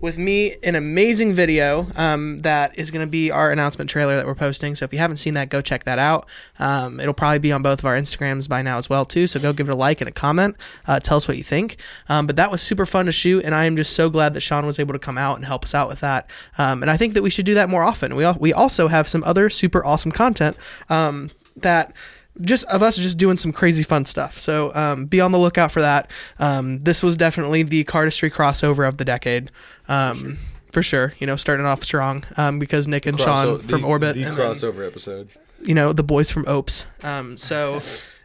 with 0.00 0.16
me 0.16 0.56
an 0.62 0.74
amazing 0.74 1.32
video 1.32 1.88
um, 1.96 2.40
that 2.40 2.78
is 2.78 2.90
going 2.90 3.04
to 3.04 3.10
be 3.10 3.30
our 3.30 3.50
announcement 3.50 3.90
trailer 3.90 4.16
that 4.16 4.26
we're 4.26 4.34
posting. 4.34 4.74
So 4.74 4.84
if 4.84 4.92
you 4.92 4.98
haven't 4.98 5.16
seen 5.16 5.34
that, 5.34 5.48
go 5.48 5.60
check 5.60 5.84
that 5.84 5.98
out. 5.98 6.26
Um, 6.58 7.00
it'll 7.00 7.14
probably 7.14 7.40
be 7.40 7.52
on 7.52 7.62
both 7.62 7.80
of 7.80 7.84
our 7.84 7.96
Instagrams 7.96 8.48
by 8.48 8.62
now 8.62 8.78
as 8.78 8.88
well 8.88 9.04
too. 9.04 9.26
So 9.26 9.40
go 9.40 9.52
give 9.52 9.68
it 9.68 9.72
a 9.72 9.76
like 9.76 10.00
and 10.00 10.08
a 10.08 10.12
comment. 10.12 10.56
Uh, 10.86 11.00
tell 11.00 11.16
us 11.16 11.26
what 11.26 11.36
you 11.36 11.42
think. 11.42 11.80
Um, 12.08 12.26
but 12.26 12.36
that 12.36 12.50
was 12.50 12.62
super 12.62 12.86
fun 12.86 13.06
to 13.06 13.12
shoot, 13.12 13.44
and 13.44 13.54
I 13.54 13.64
am 13.64 13.76
just 13.76 13.92
so 13.94 14.08
glad 14.08 14.34
that 14.34 14.40
Sean 14.40 14.66
was 14.66 14.78
able 14.78 14.92
to 14.92 14.98
come 14.98 15.18
out 15.18 15.36
and 15.36 15.44
help 15.44 15.64
us 15.64 15.74
out 15.74 15.88
with 15.88 16.00
that. 16.00 16.30
Um, 16.58 16.82
and 16.82 16.90
I 16.90 16.96
think 16.96 17.14
that 17.14 17.22
we 17.22 17.30
should 17.30 17.46
do 17.46 17.54
that 17.54 17.68
more 17.68 17.82
often. 17.82 18.14
We 18.14 18.24
al- 18.24 18.38
we 18.38 18.52
also 18.52 18.88
have 18.88 19.08
some 19.08 19.24
other 19.24 19.50
super 19.50 19.84
awesome 19.84 20.12
content 20.12 20.56
um, 20.88 21.30
that 21.56 21.92
just 22.40 22.64
of 22.66 22.82
us 22.82 22.96
just 22.96 23.18
doing 23.18 23.36
some 23.36 23.52
crazy 23.52 23.82
fun 23.82 24.04
stuff. 24.04 24.38
So 24.38 24.72
um, 24.74 25.06
be 25.06 25.20
on 25.20 25.32
the 25.32 25.38
lookout 25.38 25.72
for 25.72 25.80
that. 25.80 26.10
Um, 26.38 26.80
this 26.80 27.02
was 27.02 27.16
definitely 27.16 27.62
the 27.62 27.84
cardistry 27.84 28.30
crossover 28.32 28.86
of 28.86 28.96
the 28.96 29.04
decade. 29.04 29.50
Um, 29.88 30.38
for 30.72 30.82
sure, 30.82 31.14
you 31.18 31.26
know, 31.26 31.36
starting 31.36 31.64
off 31.66 31.82
strong 31.82 32.24
um, 32.36 32.58
because 32.58 32.86
Nick 32.86 33.06
and 33.06 33.18
Sean 33.18 33.58
from 33.60 33.84
Orbit, 33.84 34.14
the 34.16 34.24
and 34.24 34.36
then, 34.36 34.50
crossover 34.50 34.86
episode. 34.86 35.30
you 35.62 35.74
know, 35.74 35.92
the 35.94 36.02
boys 36.02 36.30
from 36.30 36.44
Opes. 36.46 36.84
Um, 37.02 37.38
so 37.38 37.80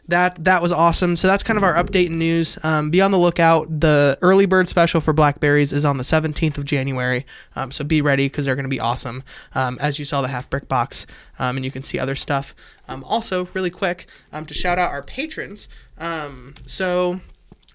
that 0.08 0.44
that 0.44 0.60
was 0.60 0.72
awesome. 0.72 1.16
So 1.16 1.26
that's 1.26 1.42
kind 1.42 1.56
of 1.56 1.62
our 1.62 1.74
update 1.74 2.06
and 2.06 2.18
news. 2.18 2.58
Um, 2.62 2.90
be 2.90 3.00
on 3.00 3.10
the 3.10 3.18
lookout. 3.18 3.80
The 3.80 4.18
early 4.20 4.46
bird 4.46 4.68
special 4.68 5.00
for 5.00 5.12
Blackberries 5.12 5.72
is 5.72 5.84
on 5.84 5.96
the 5.96 6.04
17th 6.04 6.58
of 6.58 6.64
January. 6.64 7.24
Um, 7.56 7.72
so 7.72 7.84
be 7.84 8.02
ready 8.02 8.26
because 8.26 8.44
they're 8.44 8.54
going 8.54 8.64
to 8.64 8.70
be 8.70 8.80
awesome. 8.80 9.22
Um, 9.54 9.78
as 9.80 9.98
you 9.98 10.04
saw 10.04 10.20
the 10.20 10.28
half 10.28 10.50
brick 10.50 10.68
box, 10.68 11.06
um, 11.38 11.56
and 11.56 11.64
you 11.64 11.70
can 11.70 11.82
see 11.82 11.98
other 11.98 12.16
stuff. 12.16 12.54
Um, 12.88 13.02
also, 13.04 13.48
really 13.54 13.70
quick, 13.70 14.06
um, 14.32 14.44
to 14.46 14.54
shout 14.54 14.78
out 14.78 14.90
our 14.90 15.02
patrons. 15.02 15.68
Um, 15.98 16.54
so 16.66 17.20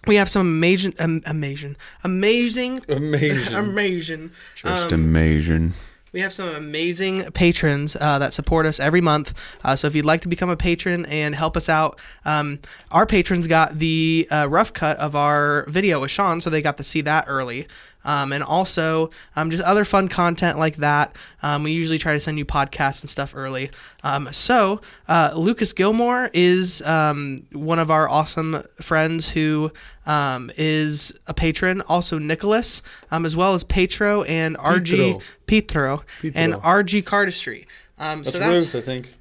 we 0.06 0.16
have 0.16 0.30
some 0.30 0.48
amazing, 0.48 0.94
um, 1.00 1.22
amazing, 1.26 1.76
amazing, 2.04 2.82
Amazing. 2.88 3.54
amazing. 3.56 4.32
Just 4.56 4.94
um, 4.94 5.06
amazing. 5.06 5.74
We 6.12 6.22
have 6.22 6.34
some 6.34 6.50
amazing 6.50 7.32
patrons 7.32 7.96
uh, 8.00 8.20
that 8.20 8.34
support 8.34 8.66
us 8.66 8.80
every 8.80 9.02
month. 9.02 9.34
Uh, 9.64 9.76
so 9.76 9.88
if 9.88 9.96
you'd 9.96 10.06
like 10.06 10.22
to 10.22 10.28
become 10.28 10.50
a 10.50 10.58
patron 10.58 11.06
and 11.06 11.36
help 11.36 11.56
us 11.56 11.70
out, 11.70 12.00
um, 12.26 12.60
our 12.92 13.06
patrons 13.06 13.48
got 13.48 13.80
the 13.80 14.28
uh, 14.32 14.48
rough 14.50 14.74
cut 14.74 14.98
of 14.98 15.16
our 15.16 15.66
video 15.68 16.00
with 16.00 16.12
Sean, 16.12 16.42
so 16.42 16.50
they 16.50 16.62
got 16.62 16.78
to 16.78 16.84
see 16.84 17.02
that 17.02 17.26
early. 17.28 17.68
Um, 18.06 18.32
and 18.32 18.42
also 18.44 19.10
um, 19.36 19.52
just 19.52 19.62
other 19.64 19.84
fun 19.84 20.08
content 20.08 20.58
like 20.58 20.78
that. 20.78 21.16
Um, 21.44 21.64
we 21.64 21.74
usually 21.74 22.00
try 22.00 22.14
to 22.14 22.20
send 22.20 22.38
you 22.38 22.46
podcasts 22.46 23.02
and 23.02 23.10
stuff 23.10 23.34
early. 23.36 23.72
Um, 24.04 24.30
so 24.32 24.80
uh, 25.10 25.32
Lucas 25.36 25.74
Gilmore 25.74 26.30
is 26.34 26.82
um, 26.84 27.44
one 27.52 27.78
of 27.78 27.92
our 27.92 28.10
awesome 28.10 28.64
friends 28.82 29.28
who 29.30 29.72
um, 30.06 30.50
is 30.58 31.12
a 31.28 31.34
patron. 31.34 31.82
Also 31.82 32.18
Nicholas, 32.20 32.82
um, 33.12 33.26
as 33.26 33.36
well 33.36 33.54
as 33.54 33.66
Petro 33.66 34.24
and 34.24 34.58
RG 34.58 35.22
Petro, 35.46 36.04
and 36.24 36.54
RG 36.54 37.04
Cardistry. 37.04 37.66
Um, 37.98 38.24
That's 38.24 38.32
so 38.32 38.40
that's 38.40 38.66
Ruth, 38.74 38.76
I 38.76 38.82
think. 38.82 39.14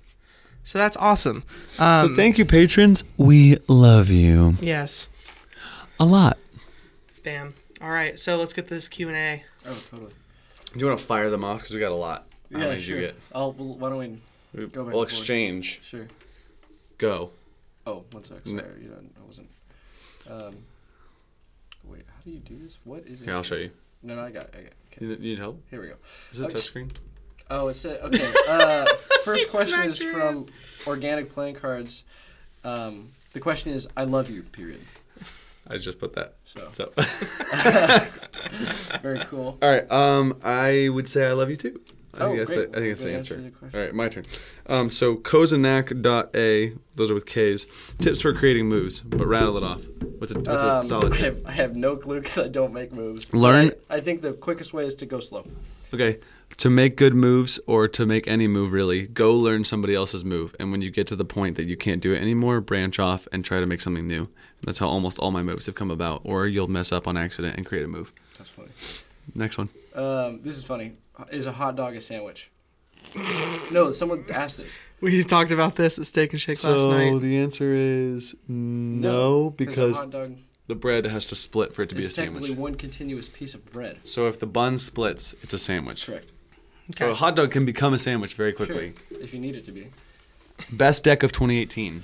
so 0.63 0.79
that's 0.79 0.97
awesome. 0.99 1.43
Um, 1.81 2.09
so 2.11 2.15
thank 2.15 2.39
you, 2.39 2.45
patrons. 2.45 3.03
We 3.17 3.59
love 3.67 4.09
you 4.09 4.57
yes, 4.61 5.09
a 5.99 6.05
lot. 6.05 6.39
bam. 7.25 7.55
All 7.81 7.91
right, 7.91 8.19
so 8.19 8.37
let's 8.37 8.53
get 8.53 8.67
this 8.69 8.89
Q 8.89 9.09
and 9.09 9.17
A. 9.17 9.45
Oh, 9.67 9.83
totally. 9.91 10.13
Do 10.73 10.81
you 10.81 10.87
want 10.87 10.99
to 10.99 11.05
fire 11.05 11.31
them 11.31 11.45
off 11.45 11.59
because 11.61 11.75
we 11.75 11.81
got 11.81 11.93
a 11.93 11.95
lot? 11.95 12.27
How 12.53 12.59
many 12.59 12.75
did 12.77 12.83
sure. 12.83 12.97
you 12.97 13.07
get? 13.07 13.17
I'll, 13.35 13.53
well, 13.53 13.77
why 13.79 13.89
don't 13.91 13.99
we? 13.99 14.09
We- 14.55 14.67
Go 14.67 14.67
back 14.67 14.75
we'll 14.77 14.85
and 14.85 14.93
forth. 14.93 15.09
exchange. 15.11 15.81
Sure. 15.83 16.09
Go. 16.99 17.31
Oh, 17.87 18.05
one 18.11 18.25
sec. 18.25 18.39
Sorry, 18.45 18.57
No. 18.57 18.65
you 18.81 18.89
don't, 18.89 19.11
I 19.23 19.27
wasn't. 19.27 19.49
Um, 20.29 20.57
wait, 21.85 22.03
how 22.07 22.21
do 22.25 22.31
you 22.31 22.39
do 22.41 22.59
this? 22.63 22.79
What 22.85 23.05
is 23.07 23.21
it? 23.21 23.25
Here, 23.27 23.35
I'll 23.35 23.43
show 23.43 23.55
you. 23.57 23.71
No, 24.03 24.17
no, 24.17 24.23
I 24.23 24.31
got. 24.31 24.49
I 24.55 24.63
got. 24.63 24.73
Okay, 24.93 25.07
You 25.07 25.17
need- 25.17 25.39
help? 25.39 25.63
here 25.71 25.81
we 25.81 25.89
go. 25.89 25.95
Is 26.33 26.41
it 26.41 26.45
a 26.45 26.47
Okay. 26.49 26.57
touchscreen? 26.59 26.91
Oh, 27.51 27.69
it's 27.69 27.85
a, 27.85 28.05
okay. 28.05 28.33
Uh, 28.49 28.85
first 29.25 29.51
question 29.51 29.81
is 29.83 29.99
from 30.03 30.47
Organic 30.87 31.31
Playing 31.33 31.55
Cards. 31.55 32.05
Um, 32.65 33.11
the 33.33 33.41
question 33.41 33.73
is, 33.73 33.89
"I 33.97 34.05
love 34.05 34.29
you." 34.29 34.43
Period. 34.43 34.81
I 35.71 35.77
just 35.79 35.99
put 35.99 36.15
that. 36.15 36.35
So 36.45 36.69
So. 36.73 36.93
very 39.03 39.21
cool. 39.27 39.59
All 39.63 39.69
right. 39.69 39.91
Um, 39.91 40.39
I 40.43 40.89
would 40.89 41.09
say 41.09 41.27
I 41.27 41.33
love 41.33 41.51
you 41.51 41.57
too. 41.57 41.81
I 42.15 42.25
Oh, 42.25 42.27
think 42.29 42.39
that's 42.39 42.55
great. 42.55 42.73
the, 42.73 42.79
I 42.79 42.81
think 42.81 42.91
that's 42.97 43.05
the 43.05 43.15
answer. 43.15 43.53
All 43.75 43.81
right, 43.81 43.95
my 43.95 44.09
turn. 44.09 44.25
Um, 44.67 44.91
so 44.91 45.17
Kozanak.a, 45.17 46.73
those 46.97 47.11
are 47.11 47.15
with 47.15 47.27
K's. 47.27 47.67
Tips 48.01 48.21
for 48.23 48.33
creating 48.33 48.67
moves, 48.69 49.01
but 49.01 49.27
rattle 49.27 49.57
it 49.57 49.63
off. 49.63 49.83
What's 50.19 50.33
a, 50.33 50.39
what's 50.39 50.49
a 50.49 50.75
Um, 50.77 50.83
solid 50.83 51.13
I 51.13 51.17
have, 51.19 51.47
I 51.47 51.53
have 51.53 51.77
no 51.77 51.97
clue 51.97 52.21
because 52.21 52.39
I 52.39 52.49
don't 52.49 52.73
make 52.73 52.93
moves. 52.93 53.33
Learn- 53.33 53.73
I, 53.91 53.97
I 53.97 54.01
think 54.01 54.23
the 54.23 54.33
quickest 54.33 54.73
way 54.73 54.87
is 54.87 54.95
to 54.97 55.07
go 55.07 55.21
slow. 55.21 55.45
Okay, 55.95 56.19
to 56.57 56.71
make 56.71 56.97
good 56.97 57.15
moves 57.15 57.61
or 57.67 57.87
to 57.89 58.07
make 58.07 58.27
any 58.27 58.47
move 58.49 58.73
really, 58.73 59.07
go 59.07 59.33
learn 59.35 59.65
somebody 59.65 59.95
else's 59.95 60.25
move. 60.25 60.57
And 60.59 60.73
when 60.73 60.83
you 60.83 60.91
get 60.91 61.07
to 61.09 61.17
the 61.17 61.25
point 61.25 61.57
that 61.57 61.67
you 61.67 61.77
can't 61.77 62.01
do 62.01 62.13
it 62.13 62.21
anymore, 62.21 62.61
branch 62.61 62.99
off 62.99 63.29
and 63.33 63.45
try 63.45 63.61
to 63.61 63.67
make 63.67 63.81
something 63.81 64.07
new. 64.07 64.29
That's 64.63 64.79
how 64.79 64.89
almost 64.89 65.19
all 65.19 65.31
my 65.31 65.43
moves 65.43 65.67
have 65.67 65.75
come 65.77 65.91
about. 65.91 66.23
Or 66.25 66.47
you'll 66.47 66.69
mess 66.69 66.91
up 66.91 67.07
on 67.07 67.17
accident 67.17 67.57
and 67.57 67.65
create 67.65 67.85
a 67.85 67.89
move. 67.89 68.13
That's 68.37 68.51
funny. 68.51 68.71
Next 69.35 69.59
one. 69.59 69.69
Um, 69.95 70.43
this 70.43 70.57
is 70.57 70.65
funny. 70.65 70.95
Is 71.31 71.47
a 71.47 71.53
hot 71.53 71.77
dog 71.77 71.95
a 71.95 72.01
sandwich? 72.01 72.51
no, 73.71 73.93
someone 73.93 74.25
asked 74.33 74.59
this. 74.59 74.77
We 75.01 75.23
talked 75.23 75.51
about 75.53 75.77
this 75.77 75.99
at 75.99 76.07
Steak 76.07 76.33
and 76.33 76.41
Shake 76.41 76.63
last 76.65 76.87
night. 76.87 77.11
So 77.11 77.19
the 77.21 77.39
answer 77.39 77.73
is 77.73 78.35
no, 78.49 79.47
a 79.47 79.51
because 79.51 79.97
hot 79.97 80.11
dog 80.11 80.37
the 80.69 80.75
bread 80.75 81.07
has 81.07 81.27
to 81.27 81.35
split 81.35 81.73
for 81.73 81.83
it 81.83 81.89
to 81.89 81.95
be 81.95 82.03
a 82.03 82.07
is 82.07 82.15
technically 82.15 82.49
sandwich. 82.49 82.59
one 82.59 82.75
continuous 82.75 83.29
piece 83.29 83.55
of 83.55 83.65
bread. 83.73 84.01
So 84.05 84.27
if 84.29 84.39
the 84.39 84.47
bun 84.47 84.79
splits, 84.79 85.35
it's 85.43 85.55
a 85.55 85.59
sandwich. 85.59 86.07
Correct. 86.07 86.31
So 86.97 87.11
a 87.11 87.15
hot 87.15 87.37
dog 87.37 87.51
can 87.51 87.65
become 87.65 87.93
a 87.95 87.99
sandwich 87.99 88.35
very 88.35 88.53
quickly. 88.53 88.95
Sure, 89.09 89.21
if 89.21 89.35
you 89.35 89.41
need 89.41 89.55
it 89.55 89.65
to 89.65 89.73
be. 89.73 89.89
Best 90.73 91.05
deck 91.05 91.23
of 91.23 91.33
2018 91.33 92.03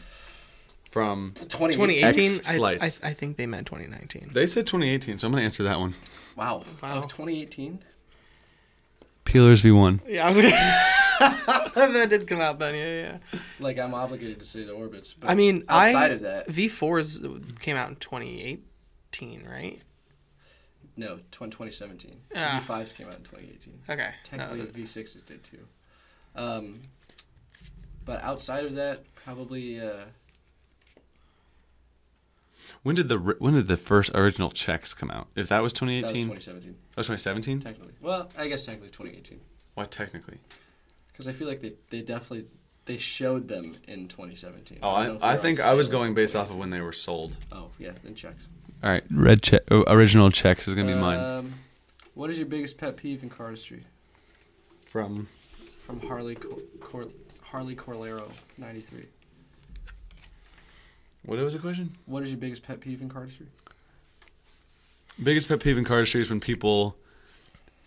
from 0.90 1.32
2018. 1.34 1.98
2018. 1.98 2.24
X 2.24 2.48
I, 2.48 2.52
I, 2.52 2.56
slides. 2.56 3.00
I 3.02 3.12
think 3.12 3.36
they 3.36 3.46
meant 3.46 3.66
2019. 3.66 4.30
they 4.32 4.46
said 4.46 4.66
2018, 4.66 5.18
so 5.18 5.26
I'm 5.26 5.32
gonna 5.32 5.44
answer 5.44 5.64
that 5.64 5.80
one. 5.80 5.94
Wow. 6.36 6.62
Wow. 6.82 6.98
Of 6.98 7.06
2018? 7.06 7.80
Peelers 9.24 9.62
v1. 9.62 10.00
Yeah, 10.06 10.26
I 10.26 10.28
was. 10.28 10.36
Gonna, 10.36 10.50
that 11.92 12.08
did 12.10 12.26
come 12.26 12.40
out 12.40 12.58
then. 12.58 12.74
Yeah, 12.74 13.18
yeah. 13.32 13.40
Like, 13.58 13.78
I'm 13.78 13.94
obligated 13.94 14.38
to 14.40 14.46
say 14.46 14.64
the 14.64 14.72
orbits. 14.72 15.14
But 15.14 15.30
I 15.30 15.34
mean, 15.34 15.64
outside 15.68 16.10
I 16.10 16.14
of 16.14 16.20
that, 16.20 16.48
V4s 16.48 17.60
came 17.60 17.76
out 17.76 17.88
in 17.88 17.96
2018, 17.96 19.46
right? 19.48 19.80
No, 20.96 21.18
20, 21.32 21.50
2017. 21.50 22.20
Ah. 22.36 22.62
V5s 22.66 22.94
came 22.94 23.08
out 23.08 23.14
in 23.16 23.22
2018. 23.22 23.80
Okay. 23.88 24.10
Technically, 24.24 24.60
Uh, 24.60 24.64
the 24.66 24.72
V6s 24.82 25.24
did 25.26 25.42
too. 25.42 25.58
Um, 26.36 26.80
but 28.04 28.22
outside 28.22 28.64
of 28.64 28.74
that, 28.74 29.04
probably. 29.14 29.80
Uh, 29.80 30.04
When 32.82 32.94
did 32.94 33.08
the 33.08 33.18
when 33.18 33.54
did 33.54 33.68
the 33.68 33.76
first 33.76 34.10
original 34.14 34.50
checks 34.50 34.94
come 34.94 35.10
out? 35.10 35.28
If 35.36 35.48
that 35.48 35.62
was 35.62 35.72
2018. 35.72 36.28
that 36.28 36.34
was 36.34 36.44
2017. 36.44 36.76
that 36.90 36.96
was 36.96 37.06
2017. 37.06 37.60
Technically. 37.60 37.92
Well, 38.00 38.30
I 38.36 38.48
guess 38.48 38.64
technically 38.66 38.90
2018. 38.90 39.40
Why 39.74 39.84
technically? 39.84 40.38
Because 41.08 41.28
I 41.28 41.32
feel 41.32 41.48
like 41.48 41.60
they, 41.60 41.74
they 41.90 42.02
definitely. 42.02 42.46
They 42.86 42.98
showed 42.98 43.48
them 43.48 43.76
in 43.88 44.08
2017. 44.08 44.78
Oh, 44.82 44.96
don't 44.96 45.06
know 45.08 45.14
if 45.16 45.24
I, 45.24 45.32
I 45.32 45.36
think 45.38 45.58
I 45.60 45.72
was 45.72 45.88
going 45.88 46.12
based 46.14 46.36
off 46.36 46.50
of 46.50 46.56
when 46.56 46.68
they 46.68 46.82
were 46.82 46.92
sold. 46.92 47.34
Oh, 47.50 47.70
yeah, 47.78 47.92
then 48.02 48.14
checks. 48.14 48.48
All 48.84 48.90
right, 48.90 49.04
red 49.10 49.42
check. 49.42 49.62
Oh, 49.70 49.82
original 49.86 50.30
checks 50.30 50.68
is 50.68 50.74
gonna 50.74 50.92
be 50.94 51.00
mine 51.00 51.18
Um, 51.18 51.54
what 52.12 52.28
is 52.28 52.36
your 52.38 52.46
biggest 52.46 52.76
pet 52.76 52.98
peeve 52.98 53.22
in 53.22 53.30
cardistry? 53.30 53.84
from. 54.86 55.26
From 55.86 56.00
Harley 56.00 56.34
Cor- 56.34 56.60
Cor- 56.80 57.08
Harley 57.42 57.74
Corlero 57.74 58.30
93. 58.58 59.06
What 61.24 61.38
was 61.38 61.54
the 61.54 61.58
question? 61.58 61.92
What 62.04 62.22
is 62.22 62.28
your 62.28 62.38
biggest 62.38 62.62
pet 62.62 62.80
peeve 62.80 63.00
in 63.00 63.08
cardistry? 63.08 63.46
Biggest 65.22 65.48
pet 65.48 65.60
peeve 65.60 65.78
in 65.78 65.84
cardistry 65.84 66.20
is 66.20 66.28
when 66.28 66.40
people 66.40 66.96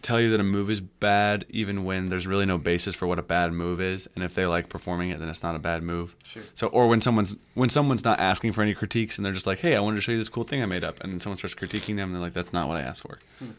tell 0.02 0.20
you 0.22 0.30
that 0.32 0.40
a 0.40 0.44
move 0.44 0.70
is 0.70 0.80
bad, 0.80 1.46
even 1.50 1.84
when 1.84 2.10
there's 2.10 2.26
really 2.28 2.46
no 2.46 2.58
basis 2.58 2.96
for 2.96 3.08
what 3.08 3.20
a 3.20 3.24
bad 3.24 3.52
move 3.54 3.82
is, 3.82 4.08
and 4.16 4.24
if 4.24 4.34
they 4.36 4.46
like 4.46 4.70
performing 4.70 5.10
it, 5.10 5.20
then 5.20 5.30
it's 5.30 5.44
not 5.44 5.56
a 5.56 5.60
bad 5.60 5.84
move. 5.84 6.16
Sure. 6.24 6.44
So, 6.54 6.68
or 6.68 6.88
when 6.88 7.02
someone's 7.02 7.36
when 7.56 7.70
someone's 7.70 8.04
not 8.06 8.20
asking 8.20 8.54
for 8.54 8.62
any 8.62 8.74
critiques, 8.74 9.18
and 9.18 9.26
they're 9.26 9.34
just 9.34 9.48
like, 9.48 9.60
"Hey, 9.60 9.76
I 9.76 9.80
wanted 9.80 9.96
to 9.98 10.02
show 10.02 10.12
you 10.12 10.18
this 10.18 10.30
cool 10.30 10.44
thing 10.44 10.62
I 10.62 10.66
made 10.66 10.84
up," 10.86 11.00
and 11.04 11.12
then 11.12 11.20
someone 11.20 11.38
starts 11.38 11.56
critiquing 11.56 11.96
them, 11.96 12.10
and 12.10 12.16
they're 12.16 12.22
like, 12.22 12.34
"That's 12.34 12.54
not 12.54 12.68
what 12.68 12.78
I 12.78 12.82
asked 12.82 13.02
for." 13.02 13.20
Hmm. 13.40 13.52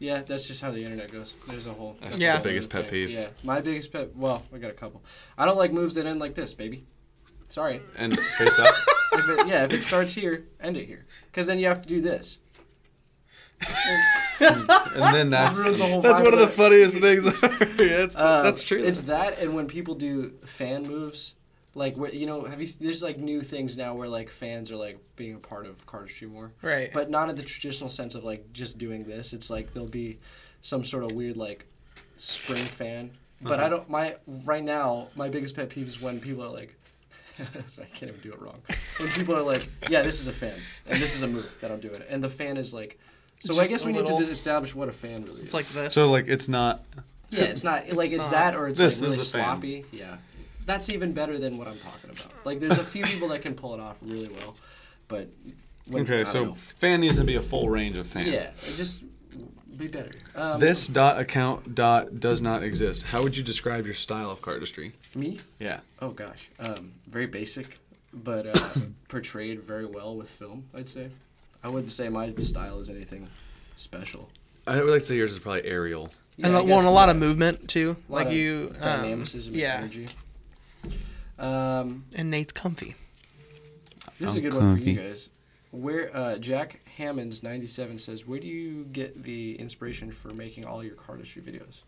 Yeah, 0.00 0.22
that's 0.22 0.46
just 0.46 0.60
how 0.60 0.70
the 0.70 0.84
internet 0.84 1.10
goes. 1.10 1.34
There's 1.48 1.66
a 1.66 1.72
whole. 1.72 1.96
That's 2.00 2.18
Yeah. 2.20 2.36
the 2.36 2.42
biggest 2.44 2.70
pet 2.70 2.88
peeve. 2.90 3.10
Yeah, 3.10 3.28
my 3.42 3.60
biggest 3.60 3.92
pet. 3.92 4.14
Well, 4.14 4.44
I 4.54 4.58
got 4.58 4.70
a 4.70 4.74
couple. 4.74 5.02
I 5.36 5.44
don't 5.44 5.56
like 5.58 5.72
moves 5.72 5.96
that 5.96 6.06
end 6.06 6.20
like 6.20 6.34
this, 6.34 6.54
baby. 6.54 6.84
Sorry. 7.48 7.80
And 7.96 8.18
face 8.18 8.58
up. 8.58 8.74
If 9.10 9.26
it, 9.26 9.46
yeah, 9.48 9.64
if 9.64 9.72
it 9.72 9.82
starts 9.82 10.12
here, 10.12 10.44
end 10.60 10.76
it 10.76 10.84
here, 10.86 11.06
because 11.26 11.46
then 11.48 11.58
you 11.58 11.66
have 11.66 11.80
to 11.82 11.88
do 11.88 12.00
this. 12.02 12.38
And 14.40 15.14
then 15.14 15.30
that's 15.30 15.58
the 15.62 15.86
whole 15.86 16.00
That's 16.00 16.20
vibe 16.20 16.24
one 16.24 16.34
of 16.34 16.40
the 16.40 16.46
it. 16.46 16.52
funniest 16.52 16.98
things 16.98 17.26
ever. 17.42 17.64
Yeah, 17.82 18.04
it's, 18.04 18.16
Uh, 18.16 18.42
that's 18.42 18.64
true. 18.64 18.82
It's 18.82 19.02
that, 19.02 19.38
and 19.40 19.54
when 19.54 19.66
people 19.66 19.94
do 19.94 20.34
fan 20.44 20.84
moves, 20.84 21.34
like 21.74 21.96
where 21.96 22.12
you 22.12 22.26
know, 22.26 22.44
have 22.44 22.60
you? 22.60 22.68
There's 22.80 23.02
like 23.02 23.18
new 23.18 23.42
things 23.42 23.76
now 23.76 23.94
where 23.94 24.08
like 24.08 24.30
fans 24.30 24.70
are 24.70 24.76
like 24.76 24.98
being 25.16 25.34
a 25.34 25.38
part 25.38 25.66
of 25.66 25.84
cardistry 25.86 26.30
more, 26.30 26.52
right. 26.62 26.90
but 26.92 27.10
not 27.10 27.28
in 27.30 27.36
the 27.36 27.42
traditional 27.42 27.90
sense 27.90 28.14
of 28.14 28.24
like 28.24 28.52
just 28.52 28.78
doing 28.78 29.04
this. 29.04 29.32
It's 29.32 29.50
like 29.50 29.72
there'll 29.72 29.88
be 29.88 30.18
some 30.60 30.84
sort 30.84 31.04
of 31.04 31.12
weird 31.12 31.36
like 31.36 31.66
spring 32.16 32.62
fan. 32.62 33.10
But 33.40 33.60
I 33.60 33.68
don't. 33.68 33.88
My 33.88 34.16
right 34.44 34.64
now, 34.64 35.08
my 35.14 35.28
biggest 35.28 35.54
pet 35.54 35.68
peeve 35.68 35.86
is 35.86 36.00
when 36.02 36.18
people 36.18 36.42
are 36.42 36.50
like, 36.50 36.74
I 37.38 37.84
can't 37.94 38.10
even 38.10 38.20
do 38.20 38.32
it 38.32 38.40
wrong. 38.40 38.60
When 38.98 39.08
people 39.10 39.36
are 39.36 39.42
like, 39.42 39.68
"Yeah, 39.88 40.02
this 40.02 40.20
is 40.20 40.26
a 40.26 40.32
fan, 40.32 40.58
and 40.88 41.00
this 41.00 41.14
is 41.14 41.22
a 41.22 41.28
move 41.28 41.58
that 41.60 41.70
I'm 41.70 41.78
doing," 41.80 42.02
and 42.08 42.22
the 42.22 42.30
fan 42.30 42.56
is 42.56 42.72
like. 42.74 42.98
So 43.40 43.54
I 43.54 43.58
Just 43.58 43.70
guess 43.70 43.82
a 43.82 43.86
we 43.86 43.92
need 43.92 44.00
little- 44.00 44.18
to 44.18 44.28
establish 44.30 44.74
what 44.74 44.88
a 44.88 44.92
fan 44.92 45.20
really 45.22 45.30
is. 45.32 45.40
It's 45.44 45.54
like 45.54 45.66
this. 45.68 45.94
So 45.94 46.10
like 46.10 46.26
it's 46.28 46.48
not. 46.48 46.82
yeah, 47.30 47.44
it's 47.44 47.62
not 47.64 47.90
like 47.92 48.10
it's 48.10 48.22
not- 48.24 48.30
that 48.32 48.56
or 48.56 48.68
it's 48.68 48.78
This 48.80 49.00
like 49.00 49.10
really 49.10 49.20
is 49.22 49.28
a 49.34 49.38
fan. 49.38 49.44
sloppy. 49.44 49.84
Yeah, 49.92 50.16
that's 50.66 50.88
even 50.90 51.12
better 51.12 51.38
than 51.38 51.56
what 51.56 51.68
I'm 51.68 51.78
talking 51.78 52.10
about. 52.10 52.44
Like 52.46 52.58
there's 52.60 52.78
a 52.78 52.84
few 52.84 53.04
people 53.04 53.28
that 53.28 53.42
can 53.42 53.54
pull 53.54 53.74
it 53.74 53.80
off 53.80 53.96
really 54.02 54.28
well, 54.28 54.56
but 55.06 55.28
when, 55.86 56.02
I 56.02 56.04
Okay, 56.04 56.22
don't 56.24 56.32
so 56.32 56.44
know. 56.44 56.56
fan 56.76 57.00
needs 57.00 57.16
to 57.16 57.24
be 57.24 57.36
a 57.36 57.40
full 57.40 57.68
range 57.70 57.96
of 57.96 58.06
fan. 58.06 58.26
yeah, 58.26 58.50
just 58.76 59.02
be 59.76 59.86
better. 59.86 60.10
Um, 60.34 60.58
This 60.58 60.88
dot 60.88 61.20
account 61.20 61.74
dot 61.76 62.18
does 62.18 62.42
not 62.42 62.64
exist. 62.64 63.04
How 63.04 63.22
would 63.22 63.36
you 63.36 63.44
describe 63.44 63.84
your 63.86 63.94
style 63.94 64.30
of 64.30 64.40
cardistry? 64.40 64.92
me. 65.14 65.40
Yeah. 65.60 65.80
Oh 66.02 66.10
gosh, 66.10 66.50
um, 66.58 66.92
very 67.06 67.26
basic, 67.26 67.78
but 68.12 68.46
uh, 68.48 68.80
portrayed 69.08 69.62
very 69.62 69.86
well 69.86 70.16
with 70.16 70.28
film. 70.28 70.64
I'd 70.74 70.88
say. 70.88 71.10
I 71.62 71.68
wouldn't 71.68 71.92
say 71.92 72.08
my 72.08 72.32
style 72.38 72.78
is 72.80 72.88
anything 72.90 73.28
special. 73.76 74.28
I 74.66 74.80
would 74.82 74.90
like 74.90 75.00
to 75.00 75.06
say 75.06 75.16
yours 75.16 75.32
is 75.32 75.38
probably 75.38 75.64
aerial. 75.64 76.10
and 76.42 76.54
I 76.56 76.60
a- 76.60 76.64
well, 76.64 76.78
and 76.78 76.86
a 76.86 76.90
lot 76.90 77.08
uh, 77.08 77.12
of 77.12 77.18
movement 77.18 77.68
too. 77.68 77.96
a 78.08 78.12
lot 78.12 78.18
Like 78.18 78.26
of 78.28 78.32
you, 78.32 78.70
um, 78.76 78.80
dynamicism, 78.80 79.52
and 79.54 79.60
yeah. 79.60 79.74
energy. 79.78 80.08
Um, 81.38 82.04
And 82.14 82.30
Nate's 82.30 82.52
comfy. 82.52 82.94
This 84.18 84.30
is 84.30 84.36
a 84.36 84.38
I'm 84.40 84.44
good 84.44 84.54
one 84.54 84.76
for 84.76 84.82
you 84.82 84.94
guys. 84.96 85.28
Where 85.70 86.14
uh, 86.16 86.38
Jack 86.38 86.80
Hammonds 86.96 87.42
ninety 87.42 87.66
seven 87.66 87.98
says, 87.98 88.26
"Where 88.26 88.40
do 88.40 88.46
you 88.48 88.84
get 88.84 89.22
the 89.22 89.54
inspiration 89.60 90.10
for 90.10 90.30
making 90.34 90.64
all 90.66 90.82
your 90.82 90.94
cardistry 90.94 91.42
videos?" 91.42 91.80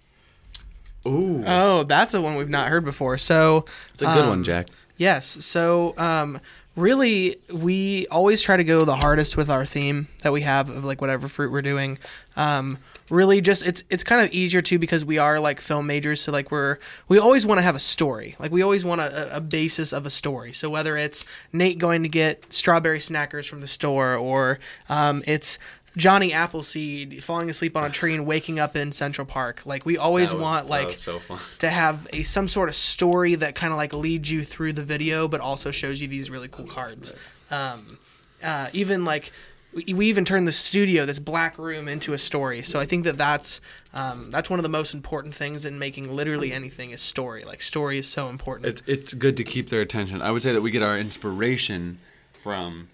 Ooh. 1.06 1.42
Oh, 1.46 1.82
that's 1.84 2.12
a 2.12 2.20
one 2.20 2.36
we've 2.36 2.48
not 2.50 2.68
heard 2.68 2.84
before. 2.84 3.16
So 3.18 3.64
It's 3.94 4.02
a 4.02 4.06
good 4.06 4.24
um, 4.24 4.28
one, 4.28 4.44
Jack. 4.44 4.68
Yes. 4.98 5.24
So, 5.44 5.94
um, 5.96 6.40
really, 6.76 7.36
we 7.52 8.06
always 8.08 8.42
try 8.42 8.56
to 8.56 8.64
go 8.64 8.84
the 8.84 8.96
hardest 8.96 9.36
with 9.36 9.50
our 9.50 9.66
theme 9.66 10.08
that 10.22 10.32
we 10.32 10.42
have 10.42 10.70
of 10.70 10.84
like 10.84 11.00
whatever 11.00 11.28
fruit 11.28 11.52
we're 11.52 11.62
doing. 11.62 11.98
Um, 12.36 12.78
really, 13.10 13.40
just 13.40 13.66
it's 13.66 13.82
it's 13.90 14.04
kind 14.04 14.24
of 14.24 14.32
easier 14.32 14.60
too 14.60 14.78
because 14.78 15.04
we 15.04 15.18
are 15.18 15.40
like 15.40 15.60
film 15.60 15.86
majors. 15.86 16.20
So 16.20 16.32
like 16.32 16.50
we're 16.50 16.78
we 17.08 17.18
always 17.18 17.44
want 17.44 17.58
to 17.58 17.62
have 17.62 17.76
a 17.76 17.80
story. 17.80 18.36
Like 18.38 18.52
we 18.52 18.62
always 18.62 18.84
want 18.84 19.00
a, 19.00 19.36
a 19.36 19.40
basis 19.40 19.92
of 19.92 20.06
a 20.06 20.10
story. 20.10 20.52
So 20.52 20.70
whether 20.70 20.96
it's 20.96 21.24
Nate 21.52 21.78
going 21.78 22.02
to 22.04 22.08
get 22.08 22.52
strawberry 22.52 23.00
snackers 23.00 23.48
from 23.48 23.60
the 23.60 23.68
store 23.68 24.14
or 24.14 24.58
um, 24.88 25.22
it's 25.26 25.58
Johnny 25.96 26.32
Appleseed 26.32 27.22
falling 27.22 27.50
asleep 27.50 27.76
on 27.76 27.84
a 27.84 27.90
tree 27.90 28.14
and 28.14 28.24
waking 28.26 28.58
up 28.58 28.76
in 28.76 28.92
Central 28.92 29.26
Park. 29.26 29.62
Like 29.64 29.84
we 29.84 29.98
always 29.98 30.32
was- 30.32 30.42
want 30.42 30.68
like 30.68 30.92
so 30.92 31.20
to 31.58 31.68
have 31.68 32.06
a 32.12 32.22
some 32.22 32.48
sort 32.48 32.68
of 32.68 32.74
story 32.74 33.34
that 33.36 33.54
kind 33.54 33.72
of 33.72 33.76
like 33.76 33.92
leads 33.92 34.30
you 34.30 34.44
through 34.44 34.74
the 34.74 34.84
video, 34.84 35.26
but 35.28 35.40
also 35.40 35.70
shows 35.70 36.00
you 36.00 36.08
these 36.08 36.30
really 36.30 36.48
cool 36.48 36.66
cards. 36.66 37.12
Um, 37.50 37.98
uh, 38.42 38.68
even 38.72 39.04
like 39.04 39.32
we, 39.72 39.94
we 39.94 40.08
even 40.08 40.24
turn 40.24 40.44
the 40.44 40.52
studio, 40.52 41.06
this 41.06 41.18
black 41.18 41.58
room, 41.58 41.88
into 41.88 42.12
a 42.12 42.18
story. 42.18 42.62
So 42.62 42.80
I 42.80 42.86
think 42.86 43.04
that 43.04 43.18
that's 43.18 43.60
um, 43.92 44.30
that's 44.30 44.48
one 44.48 44.58
of 44.58 44.62
the 44.62 44.68
most 44.68 44.94
important 44.94 45.34
things 45.34 45.64
in 45.64 45.78
making 45.78 46.14
literally 46.14 46.52
anything 46.52 46.90
is 46.90 47.00
story. 47.00 47.44
Like 47.44 47.62
story 47.62 47.98
is 47.98 48.08
so 48.08 48.28
important. 48.28 48.66
It's 48.66 48.82
it's 48.86 49.12
good 49.12 49.36
to 49.36 49.44
keep 49.44 49.68
their 49.70 49.80
attention. 49.80 50.22
I 50.22 50.30
would 50.30 50.42
say 50.42 50.52
that 50.52 50.60
we 50.60 50.70
get 50.70 50.82
our 50.82 50.96
inspiration 50.96 51.98
from 52.42 52.88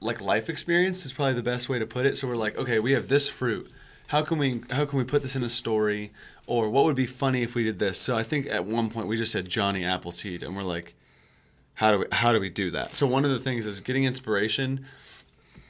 like 0.00 0.20
life 0.20 0.48
experience 0.48 1.04
is 1.04 1.12
probably 1.12 1.34
the 1.34 1.42
best 1.42 1.68
way 1.68 1.78
to 1.78 1.86
put 1.86 2.06
it. 2.06 2.16
So 2.16 2.28
we're 2.28 2.36
like, 2.36 2.56
okay, 2.56 2.78
we 2.78 2.92
have 2.92 3.08
this 3.08 3.28
fruit. 3.28 3.70
How 4.08 4.22
can 4.22 4.38
we 4.38 4.62
how 4.70 4.84
can 4.86 4.98
we 4.98 5.04
put 5.04 5.22
this 5.22 5.36
in 5.36 5.42
a 5.42 5.48
story? 5.48 6.12
Or 6.46 6.70
what 6.70 6.84
would 6.84 6.96
be 6.96 7.06
funny 7.06 7.42
if 7.42 7.54
we 7.54 7.62
did 7.62 7.78
this? 7.78 7.98
So 7.98 8.16
I 8.16 8.22
think 8.22 8.46
at 8.46 8.64
one 8.64 8.90
point 8.90 9.06
we 9.06 9.16
just 9.16 9.32
said 9.32 9.48
Johnny 9.48 9.84
Appleseed, 9.84 10.42
and 10.42 10.56
we're 10.56 10.62
like, 10.62 10.94
how 11.74 11.92
do 11.92 11.98
we 11.98 12.06
how 12.12 12.32
do 12.32 12.40
we 12.40 12.48
do 12.48 12.70
that? 12.70 12.94
So 12.94 13.06
one 13.06 13.24
of 13.24 13.30
the 13.30 13.40
things 13.40 13.66
is 13.66 13.80
getting 13.80 14.04
inspiration. 14.04 14.86